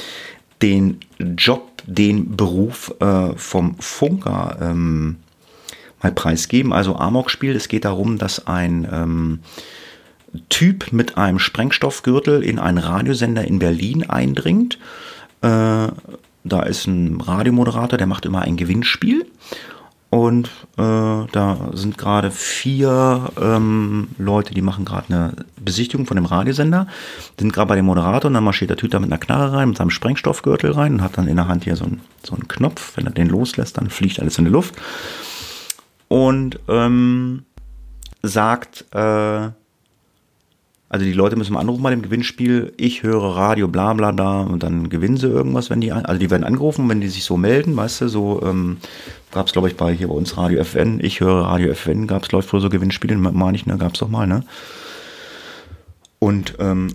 den 0.61 0.99
Job, 1.38 1.81
den 1.86 2.36
Beruf 2.36 2.94
äh, 2.99 3.34
vom 3.36 3.76
Funker 3.80 4.57
ähm, 4.61 5.18
mal 6.02 6.11
preisgeben. 6.11 6.73
Also 6.73 6.95
Amok-Spiel, 6.95 7.56
es 7.56 7.68
geht 7.68 7.86
darum, 7.86 8.18
dass 8.18 8.48
ein 8.48 8.88
ähm, 8.91 9.40
Typ 10.49 10.91
mit 10.91 11.18
einem 11.18 11.40
Sprengstoffgürtel 11.40 12.44
in 12.44 12.60
einen 12.60 12.77
Radiosender 12.77 13.45
in 13.45 13.60
Berlin 13.60 14.10
eindringt. 14.10 14.77
Äh, 15.41 15.88
da 16.44 16.64
ist 16.64 16.88
ein 16.88 17.19
Radiomoderator, 17.22 17.98
der 17.98 18.07
macht 18.07 18.26
immer 18.26 18.41
ein 18.41 18.57
Gewinnspiel. 18.57 19.26
Und 20.11 20.48
äh, 20.77 20.81
da 21.31 21.69
sind 21.73 21.99
gerade 21.99 22.31
vier 22.31 23.31
ähm, 23.40 24.07
Leute, 24.18 24.56
die 24.56 24.64
machen 24.64 24.84
gerade 24.84 25.14
eine 25.14 25.34
Besichtigung 25.57 26.07
von 26.07 26.15
dem 26.15 26.26
Radiosender, 26.26 26.88
sind 27.40 27.53
gerade 27.53 27.68
bei 27.68 27.76
dem 27.76 27.86
Moderator 27.86 28.27
und 28.27 28.34
dann 28.34 28.44
marschiert 28.44 28.72
der 28.72 28.90
da 28.90 28.99
mit 28.99 29.11
einer 29.11 29.19
Knarre 29.19 29.53
rein, 29.53 29.69
mit 29.69 29.77
seinem 29.77 29.91
Sprengstoffgürtel 29.91 30.72
rein 30.72 30.94
und 30.94 31.02
hat 31.03 31.18
dann 31.19 31.27
in 31.27 31.36
der 31.36 31.48
Hand 31.48 31.64
hier 31.64 31.76
so, 31.76 31.86
ein, 31.86 32.02
so 32.23 32.34
einen 32.34 32.48
Knopf. 32.48 32.98
Wenn 32.98 33.06
er 33.06 33.11
den 33.11 33.30
loslässt, 33.30 33.77
dann 33.77 33.91
fliegt 33.91 34.19
alles 34.19 34.40
in 34.40 34.45
die 34.45 34.52
Luft. 34.52 34.73
Und 36.07 36.60
ähm, 36.68 37.44
sagt, 38.23 38.86
äh, 38.91 39.49
also 40.91 41.06
die 41.06 41.14
Leute 41.14 41.36
müssen 41.36 41.53
mal 41.53 41.60
anrufen 41.60 41.84
bei 41.84 41.91
dem 41.91 42.02
Gewinnspiel. 42.02 42.73
Ich 42.77 43.03
höre 43.03 43.36
Radio, 43.36 43.68
bla 43.68 43.94
bla 43.94 44.11
da 44.11 44.41
und 44.41 44.64
dann 44.64 44.90
gewinnen 44.90 45.18
sie 45.18 45.27
irgendwas, 45.27 45.69
wenn 45.69 45.81
die, 45.81 45.91
also 45.91 46.19
die 46.19 46.31
werden 46.31 46.44
angerufen, 46.44 46.90
wenn 46.90 46.99
die 46.99 47.10
sich 47.10 47.23
so 47.23 47.38
melden, 47.38 47.77
weißt 47.77 48.02
du, 48.02 48.07
so 48.07 48.41
ähm, 48.44 48.77
gab 49.32 49.48
es 49.48 49.54
glaube 49.54 49.68
ich 49.68 49.78
bei 49.78 49.94
hier 49.94 50.08
bei 50.08 50.14
uns 50.14 50.38
Radio 50.38 50.60
FN. 50.60 51.00
Ich 51.02 51.20
höre 51.20 51.46
Radio 51.46 51.72
FN, 51.72 52.08
gab 52.08 52.24
es 52.24 52.32
läuft 52.32 52.52
wohl 52.54 52.62
so 52.62 52.70
Gewinnspiele, 52.70 53.16
meine 53.18 53.56
ich, 53.56 53.66
ne, 53.66 53.78
gab 53.78 53.94
es 53.94 54.00
doch 54.00 54.10
mal, 54.10 54.28
ne? 54.28 54.44
Und 56.20 56.56
ähm, 56.60 56.92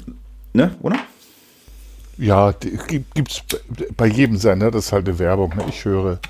ne, 0.52 0.74
oder? 0.80 0.96
Ja, 2.16 2.52
gibt 2.52 3.30
es 3.30 3.42
bei 3.96 4.06
jedem 4.06 4.36
Sender, 4.36 4.70
das 4.70 4.86
ist 4.86 4.92
halt 4.92 5.08
eine 5.08 5.18
Werbung. 5.18 5.54
Ne? 5.56 5.64
Ich 5.68 5.84
höre 5.84 6.20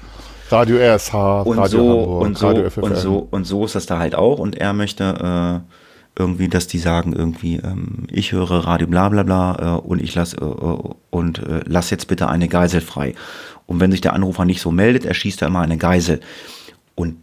Radio 0.50 0.76
RSH, 0.76 1.42
und 1.42 1.58
Radio 1.58 1.78
so, 1.78 2.00
Hamburg, 2.00 2.22
und 2.22 2.38
so, 2.38 2.46
Radio 2.46 2.70
FFN. 2.70 2.82
Und 2.82 2.96
so, 2.96 3.28
und 3.30 3.44
so 3.44 3.64
ist 3.64 3.74
das 3.74 3.86
da 3.86 3.98
halt 3.98 4.14
auch. 4.14 4.38
Und 4.38 4.56
er 4.56 4.72
möchte 4.72 5.62
äh, 5.66 6.20
irgendwie, 6.20 6.48
dass 6.48 6.66
die 6.66 6.78
sagen 6.78 7.12
irgendwie, 7.12 7.56
ähm, 7.56 8.06
ich 8.10 8.32
höre 8.32 8.50
Radio 8.50 8.86
bla 8.86 9.08
bla 9.08 9.22
bla 9.24 9.76
äh, 9.76 9.80
und 9.80 10.00
ich 10.00 10.14
lass 10.14 10.34
äh, 10.34 10.44
und 11.10 11.38
äh, 11.40 11.62
lass 11.66 11.90
jetzt 11.90 12.08
bitte 12.08 12.28
eine 12.28 12.48
Geisel 12.48 12.80
frei. 12.80 13.14
Und 13.66 13.80
wenn 13.80 13.90
sich 13.90 14.00
der 14.00 14.12
Anrufer 14.12 14.44
nicht 14.44 14.60
so 14.60 14.70
meldet, 14.70 15.04
erschießt 15.04 15.42
er 15.42 15.48
immer 15.48 15.60
eine 15.60 15.78
Geisel. 15.78 16.20
Und 16.94 17.16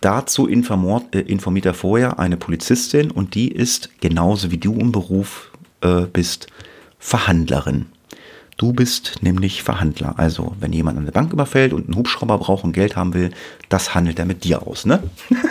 dazu 0.00 0.46
informiert, 0.46 1.14
äh, 1.14 1.20
informiert 1.20 1.66
er 1.66 1.74
vorher 1.74 2.18
eine 2.18 2.36
Polizistin 2.36 3.10
und 3.10 3.34
die 3.34 3.50
ist 3.50 4.00
genauso 4.00 4.50
wie 4.50 4.58
du 4.58 4.74
im 4.74 4.92
Beruf 4.92 5.50
äh, 5.80 6.02
bist 6.02 6.46
Verhandlerin. 6.98 7.86
Du 8.56 8.72
bist 8.72 9.22
nämlich 9.22 9.62
Verhandler. 9.62 10.14
Also, 10.16 10.54
wenn 10.60 10.72
jemand 10.72 10.98
eine 10.98 11.12
Bank 11.12 11.32
überfällt 11.32 11.74
und 11.74 11.86
einen 11.86 11.96
Hubschrauber 11.96 12.38
braucht 12.38 12.64
und 12.64 12.72
Geld 12.72 12.96
haben 12.96 13.12
will, 13.12 13.30
das 13.68 13.94
handelt 13.94 14.18
er 14.18 14.24
mit 14.24 14.44
dir 14.44 14.66
aus, 14.66 14.86
ne? 14.86 15.02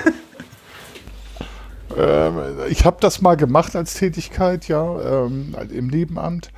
Ähm, 1.97 2.39
ich 2.69 2.85
habe 2.85 2.97
das 2.99 3.21
mal 3.21 3.35
gemacht 3.35 3.75
als 3.75 3.93
Tätigkeit, 3.93 4.67
ja, 4.67 5.25
ähm, 5.25 5.55
im 5.71 5.87
Nebenamt. 5.87 6.51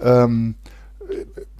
Ähm, 0.00 0.56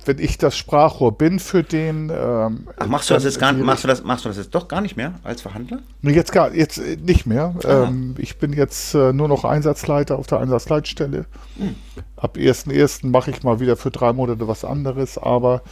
wenn 0.06 0.18
ich 0.18 0.38
das 0.38 0.56
Sprachrohr 0.56 1.16
bin 1.16 1.38
für 1.38 1.62
den. 1.62 2.10
Ähm, 2.10 2.68
Ach, 2.76 2.86
machst 2.86 3.10
du 3.10 3.14
das 3.14 3.24
jetzt 3.24 3.38
gar 3.38 3.52
nicht, 3.52 3.64
machst 3.64 3.84
du 3.84 3.88
das, 3.88 4.02
machst 4.04 4.24
du 4.24 4.28
das 4.28 4.38
jetzt 4.38 4.54
doch 4.54 4.68
gar 4.68 4.80
nicht 4.80 4.96
mehr 4.96 5.14
als 5.22 5.42
Verhandler? 5.42 5.80
Jetzt 6.02 6.32
gar 6.32 6.54
jetzt 6.54 6.78
äh, 6.78 6.96
nicht 6.96 7.26
mehr. 7.26 7.54
Ähm, 7.64 8.14
ich 8.18 8.38
bin 8.38 8.52
jetzt 8.52 8.94
äh, 8.94 9.12
nur 9.12 9.28
noch 9.28 9.44
Einsatzleiter 9.44 10.18
auf 10.18 10.26
der 10.26 10.40
Einsatzleitstelle. 10.40 11.26
Hm. 11.58 11.74
Ab 12.16 12.36
1.1. 12.36 13.06
mache 13.06 13.30
ich 13.30 13.42
mal 13.42 13.60
wieder 13.60 13.76
für 13.76 13.90
drei 13.90 14.12
Monate 14.12 14.46
was 14.48 14.64
anderes, 14.64 15.18
aber 15.18 15.62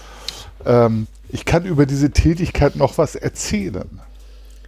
ähm, 0.64 1.06
ich 1.28 1.44
kann 1.44 1.64
über 1.64 1.86
diese 1.86 2.10
Tätigkeit 2.10 2.76
noch 2.76 2.98
was 2.98 3.14
erzählen. 3.14 4.00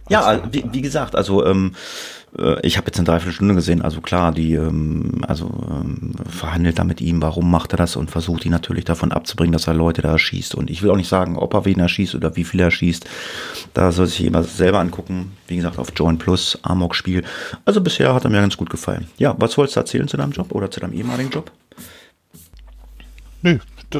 Ja, 0.09 0.43
wie, 0.51 0.63
wie, 0.71 0.81
gesagt, 0.81 1.15
also 1.15 1.43
ähm, 1.45 1.73
äh, 1.73 2.14
ich 2.63 2.77
habe 2.77 2.87
jetzt 2.87 2.97
eine 2.97 3.05
Dreiviertelstunde 3.05 3.55
gesehen, 3.55 3.81
also 3.81 4.01
klar, 4.01 4.33
die 4.33 4.55
ähm, 4.55 5.21
also 5.25 5.49
ähm, 5.69 6.13
verhandelt 6.29 6.79
da 6.79 6.83
mit 6.83 6.99
ihm, 6.99 7.21
warum 7.21 7.49
macht 7.49 7.73
er 7.73 7.77
das 7.77 7.95
und 7.95 8.11
versucht 8.11 8.45
ihn 8.45 8.51
natürlich 8.51 8.83
davon 8.83 9.13
abzubringen, 9.13 9.53
dass 9.53 9.67
er 9.67 9.73
Leute 9.73 10.01
da 10.01 10.11
erschießt. 10.11 10.53
Und 10.55 10.69
ich 10.69 10.83
will 10.83 10.91
auch 10.91 10.97
nicht 10.97 11.07
sagen, 11.07 11.37
ob 11.37 11.53
er 11.53 11.63
wen 11.63 11.79
erschießt 11.79 12.13
oder 12.15 12.35
wie 12.35 12.43
viel 12.43 12.59
er 12.59 12.71
schießt. 12.71 13.05
Da 13.73 13.91
soll 13.91 14.07
sich 14.07 14.19
jemand 14.19 14.47
selber 14.47 14.79
angucken. 14.79 15.31
Wie 15.47 15.55
gesagt, 15.55 15.79
auf 15.79 15.93
Join 15.95 16.17
Plus, 16.17 16.59
Amok-Spiel. 16.61 17.23
Also 17.63 17.79
bisher 17.79 18.13
hat 18.13 18.25
er 18.25 18.29
mir 18.29 18.41
ganz 18.41 18.57
gut 18.57 18.69
gefallen. 18.69 19.07
Ja, 19.17 19.35
was 19.37 19.57
wolltest 19.57 19.77
du 19.77 19.79
erzählen 19.79 20.07
zu 20.07 20.17
deinem 20.17 20.31
Job 20.31 20.51
oder 20.51 20.69
zu 20.69 20.81
deinem 20.81 20.93
ehemaligen 20.93 21.29
Job? 21.29 21.51
Nö, 23.43 23.59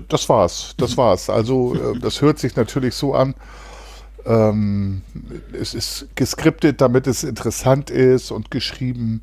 das 0.09 0.27
war's. 0.27 0.73
Das 0.77 0.97
war's. 0.97 1.29
Also, 1.29 1.75
äh, 1.75 1.99
das 1.99 2.21
hört 2.21 2.39
sich 2.39 2.55
natürlich 2.55 2.95
so 2.95 3.13
an 3.13 3.33
ähm, 4.25 5.01
es 5.53 5.73
ist 5.73 6.07
geskriptet, 6.15 6.81
damit 6.81 7.07
es 7.07 7.23
interessant 7.23 7.89
ist 7.89 8.31
und 8.31 8.51
geschrieben. 8.51 9.21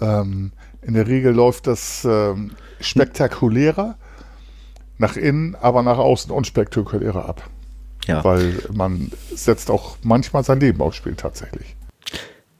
Ähm, 0.00 0.52
in 0.82 0.94
der 0.94 1.06
Regel 1.06 1.32
läuft 1.32 1.66
das 1.66 2.04
ähm, 2.04 2.52
spektakulärer 2.80 3.96
nach 4.98 5.16
innen, 5.16 5.54
aber 5.54 5.82
nach 5.82 5.98
außen 5.98 6.30
unspektakulärer 6.30 7.28
ab. 7.28 7.48
Ja. 8.06 8.24
Weil 8.24 8.62
man 8.72 9.12
setzt 9.32 9.70
auch 9.70 9.96
manchmal 10.02 10.42
sein 10.42 10.60
Leben 10.60 10.80
aufs 10.80 10.96
Spiel 10.96 11.14
tatsächlich. 11.14 11.76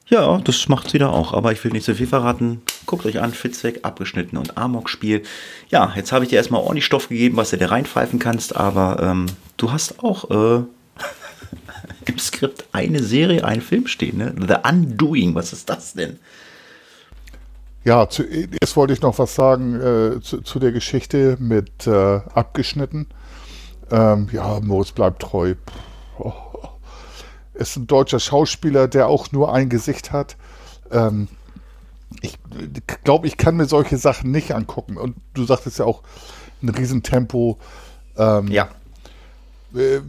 Ja, 0.07 0.39
das 0.39 0.69
macht 0.69 0.91
sie 0.91 0.99
da 0.99 1.09
auch, 1.09 1.33
aber 1.33 1.53
ich 1.53 1.65
will 1.65 1.73
nicht 1.73 1.87
so 1.87 1.95
viel 1.95 2.07
verraten. 2.07 2.61
Guckt 2.87 3.07
euch 3.07 3.21
an, 3.21 3.33
Fitzweg, 3.33 3.81
abgeschnitten 3.83 4.37
und 4.37 4.59
Amok-Spiel. 4.59 5.23
Ja, 5.71 5.93
jetzt 5.97 6.13
habe 6.13 6.25
ich 6.25 6.31
dir 6.31 6.37
erstmal 6.37 6.61
ordentlich 6.61 6.85
Stoff 6.85 7.09
gegeben, 7.09 7.37
was 7.39 7.51
du 7.51 7.57
dir 7.57 7.71
reinpfeifen 7.71 8.19
kannst, 8.19 8.55
aber 8.55 9.03
ähm, 9.03 9.27
du 9.57 9.73
hast 9.73 10.05
auch 10.05 10.31
äh, 10.31 10.65
im 12.09 12.19
Skript 12.19 12.67
eine 12.73 13.03
Serie, 13.03 13.45
ein 13.45 13.61
Film 13.61 13.87
stehen, 13.87 14.19
ne? 14.19 14.35
The 14.39 14.69
Undoing, 14.69 15.35
was 15.35 15.53
ist 15.53 15.69
das 15.69 15.95
denn? 15.95 16.19
Ja, 17.85 18.09
zuerst 18.09 18.77
wollte 18.77 18.93
ich 18.93 19.03
noch 19.03 19.19
was 19.19 19.35
sagen 19.35 19.75
äh, 19.75 20.21
zu, 20.21 20.41
zu, 20.43 20.61
der 20.61 20.71
Geschichte 20.71 21.37
mit 21.41 21.87
äh, 21.87 22.21
abgeschnitten. 22.35 23.07
Ähm, 23.91 24.29
ja, 24.33 24.61
Moritz 24.61 24.93
bleibt 24.93 25.23
treu. 25.23 25.55
Oh. 26.19 26.33
Ist 27.55 27.77
ein 27.77 27.87
deutscher 27.87 28.21
Schauspieler, 28.21 28.87
der 28.87 29.09
auch 29.09 29.33
nur 29.33 29.53
ein 29.53 29.69
Gesicht 29.69 30.13
hat. 30.13 30.37
Ähm, 30.93 31.29
ich 32.21 32.39
glaube, 33.03 33.27
ich 33.27 33.37
kann 33.37 33.57
mir 33.57 33.67
solche 33.67 33.99
Sachen 33.99 34.31
nicht 34.31 34.53
angucken. 34.53 34.97
Und 34.97 35.17
du 35.35 35.45
sagtest 35.45 35.79
ja 35.81 35.85
auch, 35.85 36.03
ein 36.63 36.69
Riesentempo. 36.69 37.59
Ähm, 38.17 38.49
ja. 38.49 38.69
Äh, 39.75 40.01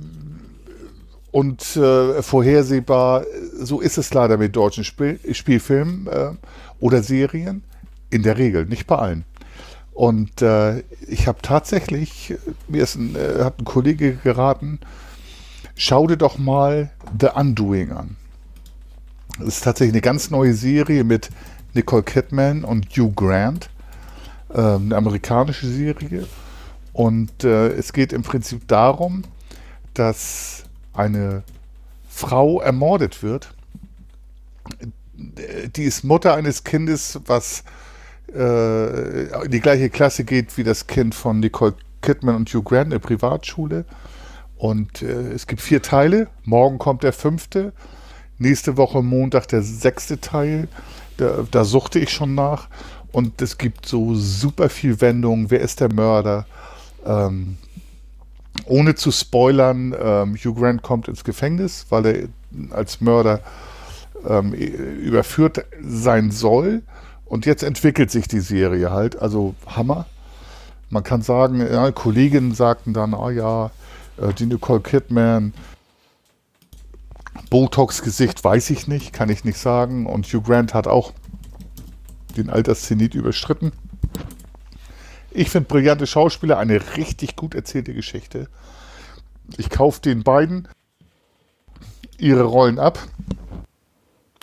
und 1.33 1.75
äh, 1.75 2.21
vorhersehbar. 2.21 3.25
So 3.59 3.81
ist 3.81 3.97
es 3.97 4.13
leider 4.13 4.37
mit 4.37 4.55
deutschen 4.55 4.83
Spiel 4.83 5.19
Spielfilmen 5.31 6.07
äh, 6.07 6.31
oder 6.79 7.03
Serien. 7.03 7.63
In 8.11 8.21
der 8.21 8.37
Regel, 8.37 8.67
nicht 8.67 8.85
bei 8.85 8.95
allen. 8.95 9.25
Und 9.93 10.43
äh, 10.43 10.83
ich 11.07 11.27
habe 11.27 11.39
tatsächlich, 11.41 12.35
mir 12.67 12.83
ist 12.83 12.95
ein, 12.95 13.15
äh, 13.15 13.43
hat 13.43 13.59
ein 13.59 13.65
Kollege 13.65 14.13
geraten, 14.23 14.79
schau 15.75 16.05
dir 16.05 16.17
doch 16.17 16.37
mal 16.37 16.91
The 17.19 17.29
Undoing 17.33 17.91
an. 17.91 18.15
Das 19.39 19.47
ist 19.47 19.63
tatsächlich 19.63 19.95
eine 19.95 20.01
ganz 20.01 20.29
neue 20.29 20.53
Serie 20.53 21.03
mit 21.03 21.31
Nicole 21.73 22.03
Kidman 22.03 22.63
und 22.63 22.85
Hugh 22.95 23.11
Grant. 23.15 23.71
Ähm, 24.53 24.83
eine 24.85 24.97
amerikanische 24.97 25.65
Serie. 25.65 26.27
Und 26.91 27.43
äh, 27.43 27.69
es 27.69 27.91
geht 27.91 28.13
im 28.13 28.21
Prinzip 28.21 28.67
darum, 28.67 29.23
dass 29.95 30.62
eine 30.93 31.43
Frau 32.09 32.61
ermordet 32.61 33.23
wird. 33.23 33.53
Die 35.75 35.83
ist 35.83 36.03
Mutter 36.03 36.35
eines 36.35 36.63
Kindes, 36.63 37.19
was 37.25 37.63
äh, 38.33 39.45
in 39.45 39.51
die 39.51 39.59
gleiche 39.59 39.89
Klasse 39.89 40.23
geht 40.23 40.57
wie 40.57 40.63
das 40.63 40.87
Kind 40.87 41.15
von 41.15 41.39
Nicole 41.39 41.75
Kidman 42.01 42.35
und 42.35 42.53
Hugh 42.53 42.63
Grant, 42.63 42.91
eine 42.91 42.99
Privatschule. 42.99 43.85
Und 44.57 45.01
äh, 45.01 45.31
es 45.31 45.47
gibt 45.47 45.61
vier 45.61 45.81
Teile. 45.81 46.27
Morgen 46.43 46.77
kommt 46.77 47.03
der 47.03 47.13
fünfte. 47.13 47.73
Nächste 48.37 48.77
Woche 48.77 49.01
Montag 49.01 49.47
der 49.47 49.61
sechste 49.61 50.19
Teil. 50.19 50.67
Da, 51.17 51.45
da 51.49 51.63
suchte 51.63 51.99
ich 51.99 52.11
schon 52.11 52.35
nach. 52.35 52.67
Und 53.11 53.41
es 53.41 53.57
gibt 53.57 53.85
so 53.85 54.15
super 54.15 54.69
viel 54.69 54.99
Wendungen. 55.01 55.51
Wer 55.51 55.61
ist 55.61 55.79
der 55.79 55.93
Mörder? 55.93 56.45
Ähm, 57.05 57.57
ohne 58.65 58.95
zu 58.95 59.11
spoilern, 59.11 59.95
ähm, 59.99 60.35
Hugh 60.35 60.59
Grant 60.59 60.81
kommt 60.81 61.07
ins 61.07 61.23
Gefängnis, 61.23 61.87
weil 61.89 62.05
er 62.05 62.27
als 62.75 63.01
Mörder 63.01 63.41
ähm, 64.27 64.53
überführt 64.53 65.65
sein 65.81 66.31
soll. 66.31 66.83
Und 67.25 67.45
jetzt 67.45 67.63
entwickelt 67.63 68.11
sich 68.11 68.27
die 68.27 68.39
Serie 68.39 68.91
halt. 68.91 69.21
Also 69.21 69.55
Hammer. 69.65 70.05
Man 70.89 71.03
kann 71.03 71.23
sagen, 71.23 71.59
ja, 71.59 71.91
Kolleginnen 71.91 72.53
sagten 72.53 72.93
dann, 72.93 73.15
oh 73.15 73.29
ja, 73.29 73.71
äh, 74.17 74.33
die 74.33 74.45
Nicole 74.45 74.81
Kidman, 74.81 75.53
Botox-Gesicht 77.49 78.43
weiß 78.43 78.69
ich 78.69 78.87
nicht, 78.87 79.13
kann 79.13 79.29
ich 79.29 79.43
nicht 79.43 79.57
sagen. 79.57 80.05
Und 80.05 80.27
Hugh 80.27 80.43
Grant 80.43 80.73
hat 80.73 80.87
auch 80.87 81.11
den 82.37 82.49
Alterszenit 82.49 83.15
überschritten. 83.15 83.71
Ich 85.33 85.49
finde 85.49 85.67
brillante 85.67 86.05
Schauspieler, 86.05 86.59
eine 86.59 86.79
richtig 86.95 87.35
gut 87.35 87.55
erzählte 87.55 87.93
Geschichte. 87.93 88.47
Ich 89.57 89.69
kaufe 89.69 89.99
den 89.99 90.23
beiden 90.23 90.67
ihre 92.19 92.43
Rollen 92.43 92.77
ab. 92.77 92.99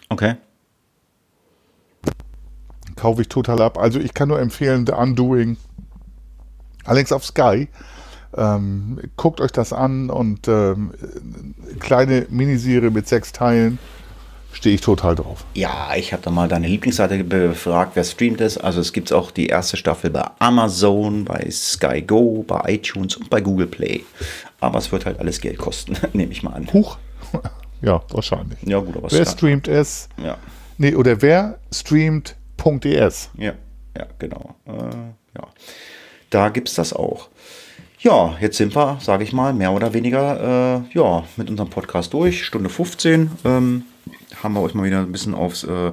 Okay. 0.09 0.35
Kaufe 2.97 3.23
ich 3.23 3.29
total 3.29 3.63
ab. 3.63 3.79
Also 3.79 4.01
ich 4.01 4.15
kann 4.15 4.29
nur 4.29 4.41
empfehlen, 4.41 4.85
The 4.85 4.93
Undoing. 4.93 5.57
Allerdings 6.85 7.13
auf 7.13 7.25
Sky. 7.25 7.69
Ähm, 8.37 9.01
guckt 9.17 9.41
euch 9.41 9.53
das 9.53 9.73
an 9.73 10.11
und 10.11 10.49
ähm, 10.49 10.93
kleine 11.79 12.27
Miniserie 12.31 12.91
mit 12.91 13.07
sechs 13.09 13.33
Teilen 13.33 13.79
stehe 14.53 14.75
ich 14.75 14.81
total 14.81 15.15
drauf. 15.15 15.45
Ja, 15.55 15.95
ich 15.97 16.13
habe 16.13 16.23
da 16.23 16.31
mal 16.31 16.49
deine 16.49 16.67
Lieblingsseite 16.69 17.23
befragt, 17.25 17.93
wer 17.95 18.05
streamt 18.05 18.41
es. 18.41 18.59
Also 18.59 18.81
es 18.81 18.93
gibt 18.93 19.13
auch 19.13 19.31
die 19.31 19.47
erste 19.47 19.77
Staffel 19.77 20.11
bei 20.11 20.25
Amazon, 20.39 21.25
bei 21.25 21.49
Sky 21.51 22.03
Go, 22.03 22.45
bei 22.47 22.75
iTunes 22.75 23.17
und 23.17 23.31
bei 23.31 23.41
Google 23.41 23.67
Play. 23.67 24.05
Aber 24.61 24.79
es 24.79 24.93
wird 24.93 25.07
halt 25.07 25.19
alles 25.19 25.41
Geld 25.41 25.59
kosten, 25.59 25.97
nehme 26.13 26.33
ich 26.33 26.43
mal 26.43 26.53
an. 26.53 26.73
Huch. 26.73 26.99
Ja, 27.83 28.03
wahrscheinlich. 28.11 28.59
Ja, 28.63 28.79
gut, 28.81 28.95
aber 28.95 29.11
Wer 29.11 29.25
streamt 29.25 29.67
es? 29.67 30.11
Ja. 30.23 30.37
Nee, 30.77 30.95
oder 30.95 31.23
wer 31.23 31.59
streamt.es? 31.73 33.31
Ja, 33.39 33.55
ja, 33.97 34.07
genau. 34.19 34.55
Äh, 34.67 34.73
ja. 35.39 35.47
Da 36.29 36.51
gibt 36.51 36.69
es 36.69 36.75
das 36.75 36.93
auch. 36.93 37.29
Ja, 38.01 38.37
jetzt 38.41 38.57
sind 38.57 38.75
wir, 38.75 38.99
sage 39.01 39.25
ich 39.25 39.33
mal, 39.33 39.53
mehr 39.53 39.73
oder 39.73 39.93
weniger 39.93 40.83
äh, 40.93 40.95
ja, 40.95 41.25
mit 41.37 41.51
unserem 41.51 41.71
Podcast 41.71 42.13
durch. 42.13 42.45
Stunde 42.45 42.71
15. 42.71 43.31
Ähm, 43.45 43.85
haben 44.43 44.55
wir 44.55 44.63
euch 44.63 44.75
mal 44.75 44.85
wieder 44.85 45.01
ein 45.01 45.13
bisschen 45.13 45.35
aufs, 45.35 45.65
äh, 45.65 45.93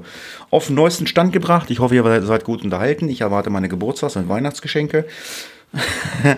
auf 0.50 0.68
den 0.68 0.76
neuesten 0.76 1.08
Stand 1.08 1.34
gebracht. 1.34 1.70
Ich 1.70 1.80
hoffe, 1.80 1.96
ihr 1.96 2.22
seid 2.24 2.44
gut 2.44 2.64
unterhalten. 2.64 3.10
Ich 3.10 3.22
erwarte 3.22 3.50
meine 3.50 3.68
Geburtstags- 3.68 4.16
und 4.16 4.30
Weihnachtsgeschenke. 4.30 5.06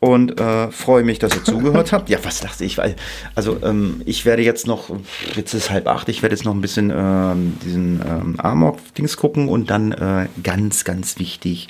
und 0.00 0.40
äh, 0.40 0.70
freue 0.70 1.02
mich, 1.02 1.18
dass 1.18 1.34
ihr 1.34 1.44
zugehört 1.44 1.92
habt. 1.92 2.08
Ja, 2.08 2.18
was 2.22 2.40
dachte 2.40 2.64
ich? 2.64 2.78
Also 3.34 3.58
ähm, 3.62 4.02
ich 4.04 4.24
werde 4.24 4.42
jetzt 4.42 4.66
noch, 4.66 4.90
jetzt 5.34 5.54
ist 5.54 5.70
halb 5.70 5.86
acht, 5.86 6.08
ich 6.08 6.22
werde 6.22 6.34
jetzt 6.34 6.44
noch 6.44 6.54
ein 6.54 6.60
bisschen 6.60 6.92
ähm, 6.94 7.56
diesen 7.64 8.00
ähm, 8.00 8.40
Amok-Dings 8.40 9.16
gucken 9.16 9.48
und 9.48 9.70
dann 9.70 9.92
äh, 9.92 10.26
ganz, 10.42 10.84
ganz 10.84 11.18
wichtig, 11.18 11.68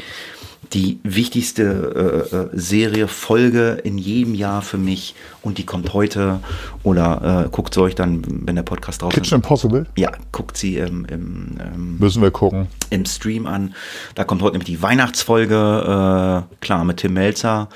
die 0.73 0.99
wichtigste 1.03 2.31
äh, 2.33 2.37
äh, 2.37 2.49
Serie, 2.53 3.09
Folge 3.09 3.81
in 3.85 3.99
jedem 3.99 4.35
Jahr 4.35 4.63
für 4.63 4.79
mich 4.79 5.15
und 5.43 5.59
die 5.59 5.67
kommt 5.67 5.93
heute 5.93 6.41
oder 6.83 7.45
äh, 7.47 7.49
guckt 7.51 7.75
sie 7.75 7.83
euch 7.83 7.95
dann, 7.95 8.23
wenn 8.47 8.57
der 8.57 8.63
Podcast 8.63 9.03
draußen 9.03 9.17
ist. 9.17 9.23
Kitchen 9.23 9.37
Impossible? 9.37 9.87
Ja, 9.97 10.13
guckt 10.33 10.57
sie 10.57 10.79
im, 10.79 11.05
im 11.07 11.57
ähm, 11.61 11.99
Müssen 11.99 12.23
wir 12.23 12.31
gucken. 12.31 12.69
im 12.91 13.05
Stream 13.05 13.47
an. 13.47 13.75
Da 14.15 14.25
kommt 14.25 14.43
heute 14.43 14.55
nämlich 14.55 14.67
die 14.67 14.83
Weihnachtsfolge, 14.83 15.55
äh, 15.55 16.55
klar, 16.65 16.85
mit 16.85 16.99
Tim 16.99 17.15
Melzer 17.15 17.69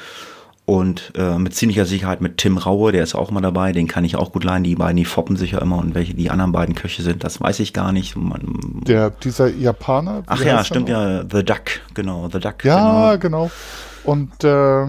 und 0.69 1.12
äh, 1.16 1.39
mit 1.39 1.55
ziemlicher 1.55 1.86
Sicherheit 1.86 2.20
mit 2.20 2.36
Tim 2.36 2.59
Raue, 2.59 2.93
der 2.93 3.03
ist 3.03 3.15
auch 3.15 3.31
mal 3.31 3.40
dabei, 3.40 3.73
den 3.73 3.89
kann 3.89 4.05
ich 4.05 4.16
auch 4.16 4.32
gut 4.32 4.45
leihen. 4.45 4.65
Die 4.65 4.74
beiden, 4.74 4.99
die 4.99 5.07
foppen 5.07 5.36
sich 5.36 5.53
ja 5.53 5.61
immer 5.61 5.78
und 5.78 5.95
welche 5.95 6.12
die 6.12 6.28
anderen 6.28 6.53
beiden 6.53 6.74
Köche 6.74 7.01
sind, 7.03 7.24
das 7.24 7.40
weiß 7.40 7.61
ich 7.61 7.73
gar 7.73 7.90
nicht. 7.90 8.16
Man, 8.16 8.82
der, 8.86 9.09
dieser 9.09 9.49
Japaner? 9.49 10.24
Ach 10.27 10.45
ja, 10.45 10.62
stimmt 10.62 10.90
ja, 10.90 11.23
The 11.23 11.43
Duck, 11.43 11.81
genau, 11.95 12.28
The 12.31 12.39
Duck. 12.39 12.66
Ja, 12.66 13.16
genau. 13.16 13.47
genau. 13.47 13.51
Und 14.05 14.45
äh, 14.45 14.85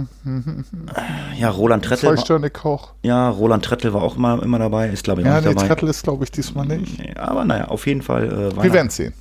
ja, 1.39 1.49
Roland 1.49 1.85
Trettel. 1.85 2.18
Zwei 2.18 2.49
Koch. 2.49 2.91
Ja, 3.01 3.30
Roland 3.30 3.64
Trettel 3.64 3.93
war 3.93 4.03
auch 4.03 4.18
immer, 4.18 4.43
immer 4.43 4.60
dabei, 4.60 4.89
ist 4.89 5.06
glaube 5.06 5.22
ich 5.22 5.27
ja, 5.27 5.38
auch 5.38 5.41
nee, 5.41 5.53
dabei. 5.53 5.65
Trettel 5.65 5.88
ist 5.88 6.03
glaube 6.03 6.26
ich 6.26 6.31
diesmal 6.31 6.65
nicht. 6.65 7.18
Aber 7.18 7.45
naja, 7.45 7.69
auf 7.69 7.88
jeden 7.88 8.01
Fall. 8.01 8.51
Äh, 8.53 8.64
Wir 8.64 8.73
werden 8.73 8.89
sehen. 8.89 9.14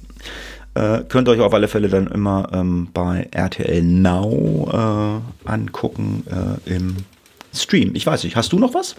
Äh, 0.79 1.03
könnt 1.09 1.27
ihr 1.27 1.33
euch 1.33 1.41
auf 1.41 1.53
alle 1.53 1.67
Fälle 1.67 1.89
dann 1.89 2.07
immer 2.07 2.51
ähm, 2.53 2.89
bei 2.95 3.27
RTL 3.33 3.83
Now 3.83 4.71
äh, 5.45 5.49
angucken 5.51 6.25
äh, 6.31 6.73
im 6.73 6.99
Stream. 7.53 7.97
Ich 7.97 8.07
weiß 8.07 8.23
nicht, 8.23 8.37
hast 8.37 8.53
du 8.53 8.61
noch 8.61 8.75
was? 8.75 8.95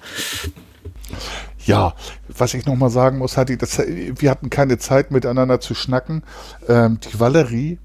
Ja, 1.66 1.94
was 2.28 2.54
ich 2.54 2.66
noch 2.66 2.76
mal 2.76 2.90
sagen 2.90 3.18
muss, 3.18 3.38
Hatti, 3.38 3.58
das, 3.58 3.78
wir 3.78 4.30
hatten 4.30 4.50
keine 4.50 4.78
Zeit 4.78 5.12
miteinander 5.12 5.62
zu 5.62 5.74
schnacken. 5.74 6.24
Ähm, 6.68 7.00
die 7.00 7.18
Valerie, 7.18 7.80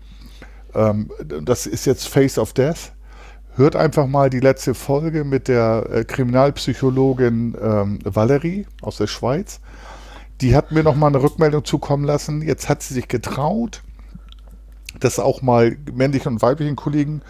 ähm, 0.74 1.12
das 1.42 1.66
ist 1.66 1.84
jetzt 1.84 2.08
Face 2.08 2.36
of 2.36 2.52
Death. 2.52 2.92
Hört 3.54 3.76
einfach 3.76 4.08
mal 4.08 4.28
die 4.28 4.40
letzte 4.40 4.74
Folge 4.74 5.22
mit 5.22 5.46
der 5.46 5.86
äh, 5.88 6.04
Kriminalpsychologin 6.04 7.56
ähm, 7.62 7.98
Valerie 8.02 8.66
aus 8.82 8.96
der 8.96 9.06
Schweiz. 9.06 9.60
Die 10.40 10.56
hat 10.56 10.72
mir 10.72 10.82
noch 10.82 10.96
mal 10.96 11.06
eine 11.06 11.22
Rückmeldung 11.22 11.64
zukommen 11.64 12.04
lassen. 12.04 12.42
Jetzt 12.42 12.68
hat 12.68 12.82
sie 12.82 12.94
sich 12.94 13.06
getraut, 13.06 13.84
das 15.00 15.18
auch 15.18 15.42
mal 15.42 15.76
männlichen 15.92 16.34
und 16.34 16.42
weiblichen 16.42 16.76
Kollegen 16.76 17.22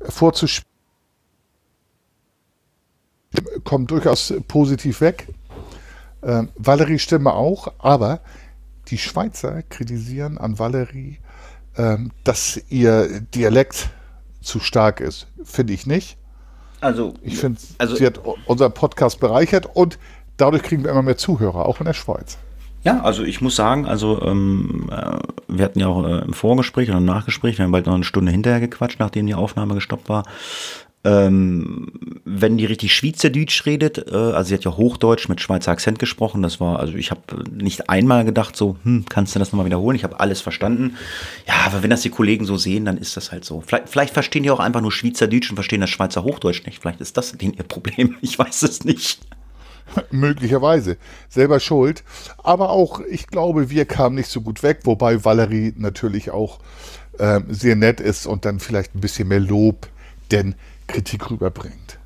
vorzuspielen. 0.00 0.70
Kommt 3.64 3.90
durchaus 3.90 4.32
positiv 4.48 5.00
weg. 5.00 5.28
Ähm, 6.22 6.50
Valerie 6.56 6.98
Stimme 6.98 7.32
auch, 7.34 7.72
aber 7.78 8.20
die 8.88 8.98
Schweizer 8.98 9.62
kritisieren 9.62 10.38
an 10.38 10.58
Valerie, 10.58 11.18
ähm, 11.76 12.12
dass 12.24 12.60
ihr 12.68 13.20
Dialekt 13.20 13.90
zu 14.40 14.60
stark 14.60 15.00
ist. 15.00 15.26
Finde 15.44 15.72
ich 15.72 15.86
nicht. 15.86 16.16
Also, 16.80 17.14
ich 17.22 17.38
finde, 17.38 17.60
also, 17.78 17.96
sie 17.96 18.06
hat 18.06 18.20
unser 18.46 18.70
Podcast 18.70 19.18
bereichert 19.18 19.66
und 19.74 19.98
dadurch 20.36 20.62
kriegen 20.62 20.84
wir 20.84 20.90
immer 20.90 21.02
mehr 21.02 21.16
Zuhörer, 21.16 21.66
auch 21.66 21.80
in 21.80 21.86
der 21.86 21.94
Schweiz. 21.94 22.38
Ja, 22.86 23.00
also 23.00 23.24
ich 23.24 23.40
muss 23.40 23.56
sagen, 23.56 23.84
also 23.84 24.22
ähm, 24.22 24.88
äh, 24.92 25.18
wir 25.48 25.64
hatten 25.64 25.80
ja 25.80 25.88
auch 25.88 26.06
äh, 26.06 26.18
im 26.18 26.32
Vorgespräch 26.32 26.88
und 26.88 26.96
im 26.96 27.04
Nachgespräch, 27.04 27.58
wir 27.58 27.64
haben 27.64 27.72
bald 27.72 27.86
noch 27.86 27.94
eine 27.94 28.04
Stunde 28.04 28.30
hinterher 28.30 28.60
gequatscht, 28.60 29.00
nachdem 29.00 29.26
die 29.26 29.34
Aufnahme 29.34 29.74
gestoppt 29.74 30.08
war. 30.08 30.22
Ähm, 31.02 32.20
wenn 32.24 32.56
die 32.56 32.64
richtig 32.64 32.94
Schweizerdeutsch 32.94 33.66
redet, 33.66 34.06
äh, 34.08 34.14
also 34.14 34.48
sie 34.48 34.54
hat 34.54 34.62
ja 34.62 34.76
Hochdeutsch 34.76 35.28
mit 35.28 35.40
Schweizer 35.40 35.72
Akzent 35.72 35.98
gesprochen, 35.98 36.42
das 36.42 36.60
war, 36.60 36.78
also 36.78 36.94
ich 36.94 37.10
habe 37.10 37.22
nicht 37.50 37.90
einmal 37.90 38.24
gedacht, 38.24 38.54
so, 38.54 38.76
hm, 38.84 39.04
kannst 39.08 39.34
du 39.34 39.40
das 39.40 39.50
nochmal 39.50 39.66
wiederholen? 39.66 39.96
Ich 39.96 40.04
habe 40.04 40.20
alles 40.20 40.40
verstanden. 40.40 40.96
Ja, 41.48 41.54
aber 41.66 41.82
wenn 41.82 41.90
das 41.90 42.02
die 42.02 42.10
Kollegen 42.10 42.44
so 42.44 42.56
sehen, 42.56 42.84
dann 42.84 42.98
ist 42.98 43.16
das 43.16 43.32
halt 43.32 43.44
so. 43.44 43.64
Vielleicht, 43.66 43.88
vielleicht 43.88 44.14
verstehen 44.14 44.44
die 44.44 44.50
auch 44.52 44.60
einfach 44.60 44.80
nur 44.80 44.92
Schweizerdeutsch 44.92 45.50
und 45.50 45.56
verstehen 45.56 45.80
das 45.80 45.90
Schweizer 45.90 46.22
Hochdeutsch 46.22 46.64
nicht. 46.64 46.80
Vielleicht 46.80 47.00
ist 47.00 47.16
das 47.16 47.32
denen 47.32 47.54
ihr 47.54 47.64
Problem. 47.64 48.14
Ich 48.20 48.38
weiß 48.38 48.62
es 48.62 48.84
nicht. 48.84 49.18
Möglicherweise. 50.10 50.96
Selber 51.28 51.60
schuld. 51.60 52.04
Aber 52.42 52.70
auch, 52.70 53.00
ich 53.00 53.26
glaube, 53.26 53.70
wir 53.70 53.84
kamen 53.84 54.16
nicht 54.16 54.30
so 54.30 54.40
gut 54.40 54.62
weg, 54.62 54.80
wobei 54.84 55.24
Valerie 55.24 55.72
natürlich 55.76 56.30
auch 56.30 56.58
äh, 57.18 57.40
sehr 57.48 57.76
nett 57.76 58.00
ist 58.00 58.26
und 58.26 58.44
dann 58.44 58.60
vielleicht 58.60 58.94
ein 58.94 59.00
bisschen 59.00 59.28
mehr 59.28 59.40
Lob, 59.40 59.88
denn 60.30 60.54
Kritik 60.86 61.30
rüberbringt. 61.30 61.98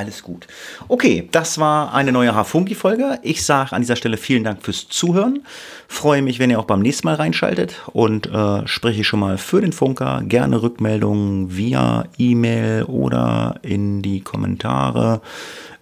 Alles 0.00 0.22
gut. 0.22 0.46
Okay, 0.88 1.28
das 1.30 1.58
war 1.58 1.92
eine 1.92 2.10
neue 2.10 2.34
Hafunki-Folge. 2.34 3.18
Ich 3.22 3.44
sage 3.44 3.72
an 3.72 3.82
dieser 3.82 3.96
Stelle 3.96 4.16
vielen 4.16 4.44
Dank 4.44 4.62
fürs 4.62 4.88
Zuhören. 4.88 5.42
Freue 5.88 6.22
mich, 6.22 6.38
wenn 6.38 6.48
ihr 6.48 6.58
auch 6.58 6.64
beim 6.64 6.80
nächsten 6.80 7.06
Mal 7.06 7.16
reinschaltet 7.16 7.82
und 7.92 8.26
äh, 8.26 8.66
spreche 8.66 9.04
schon 9.04 9.20
mal 9.20 9.36
für 9.36 9.60
den 9.60 9.72
Funker. 9.72 10.22
Gerne 10.24 10.62
Rückmeldungen 10.62 11.54
via 11.54 12.04
E-Mail 12.16 12.84
oder 12.84 13.56
in 13.60 14.00
die 14.00 14.22
Kommentare 14.22 15.20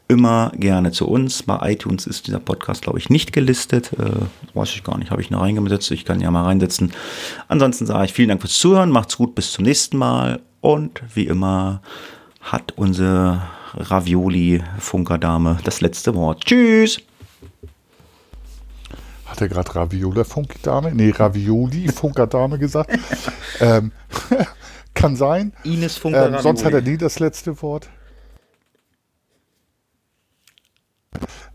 immer 0.09 0.51
gerne 0.57 0.91
zu 0.91 1.07
uns. 1.07 1.43
Bei 1.43 1.71
iTunes 1.71 2.07
ist 2.07 2.27
dieser 2.27 2.41
Podcast, 2.41 2.83
glaube 2.83 2.99
ich, 2.99 3.11
nicht 3.11 3.33
gelistet. 3.33 3.93
Äh, 3.93 4.27
weiß 4.55 4.71
ich 4.71 4.83
gar 4.83 4.99
nicht, 4.99 5.11
habe 5.11 5.21
ich 5.21 5.31
noch 5.31 5.43
reingesetzt. 5.43 5.91
Ich 5.91 6.05
kann 6.05 6.21
ja 6.21 6.31
mal 6.31 6.45
reinsetzen. 6.45 6.93
Ansonsten 7.47 7.87
sage 7.87 8.07
ich 8.07 8.13
vielen 8.13 8.31
Dank 8.31 8.41
fürs 8.41 8.59
Zuhören. 8.59 8.91
Macht's 8.91 9.19
gut, 9.19 9.35
bis 9.35 9.53
zum 9.53 9.65
nächsten 9.65 9.99
Mal. 9.99 10.41
Und 10.61 11.03
wie 11.15 11.27
immer 11.27 11.83
hat 12.41 12.73
unsere 12.77 13.43
Ravioli-Funkerdame 13.75 15.59
das 15.63 15.81
letzte 15.83 16.15
Wort. 16.15 16.45
Tschüss! 16.45 16.99
Hat 19.27 19.43
er 19.43 19.49
gerade 19.49 19.75
Raviola-Funkerdame? 19.75 20.95
Nee, 20.95 21.11
Ravioli-Funkerdame 21.11 22.59
gesagt. 22.59 22.99
ähm, 23.61 23.93
kann 24.95 25.17
sein. 25.17 25.53
Ines 25.65 25.99
Funker 25.99 26.35
ähm, 26.35 26.41
Sonst 26.41 26.65
hat 26.65 26.73
er 26.73 26.81
nie 26.81 26.97
das 26.97 27.19
letzte 27.19 27.61
Wort. 27.61 27.91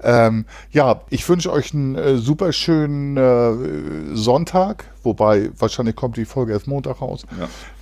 Ähm, 0.01 0.45
ja, 0.71 1.01
ich 1.09 1.27
wünsche 1.29 1.51
euch 1.51 1.73
einen 1.73 1.95
äh, 1.95 2.17
super 2.17 2.51
schönen 2.51 3.17
äh, 3.17 4.15
Sonntag, 4.15 4.85
wobei 5.03 5.49
wahrscheinlich 5.57 5.95
kommt 5.95 6.17
die 6.17 6.25
Folge 6.25 6.51
erst 6.53 6.67
Montag 6.67 7.01
raus. 7.01 7.25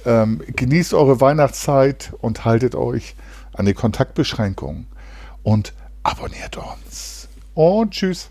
Ja. 0.05 0.23
Ähm, 0.23 0.41
genießt 0.47 0.93
eure 0.93 1.19
Weihnachtszeit 1.19 2.13
und 2.19 2.45
haltet 2.45 2.75
euch 2.75 3.15
an 3.53 3.65
die 3.65 3.73
Kontaktbeschränkungen 3.73 4.87
und 5.43 5.73
abonniert 6.03 6.57
uns. 6.57 7.27
Und 7.53 7.91
tschüss. 7.91 8.29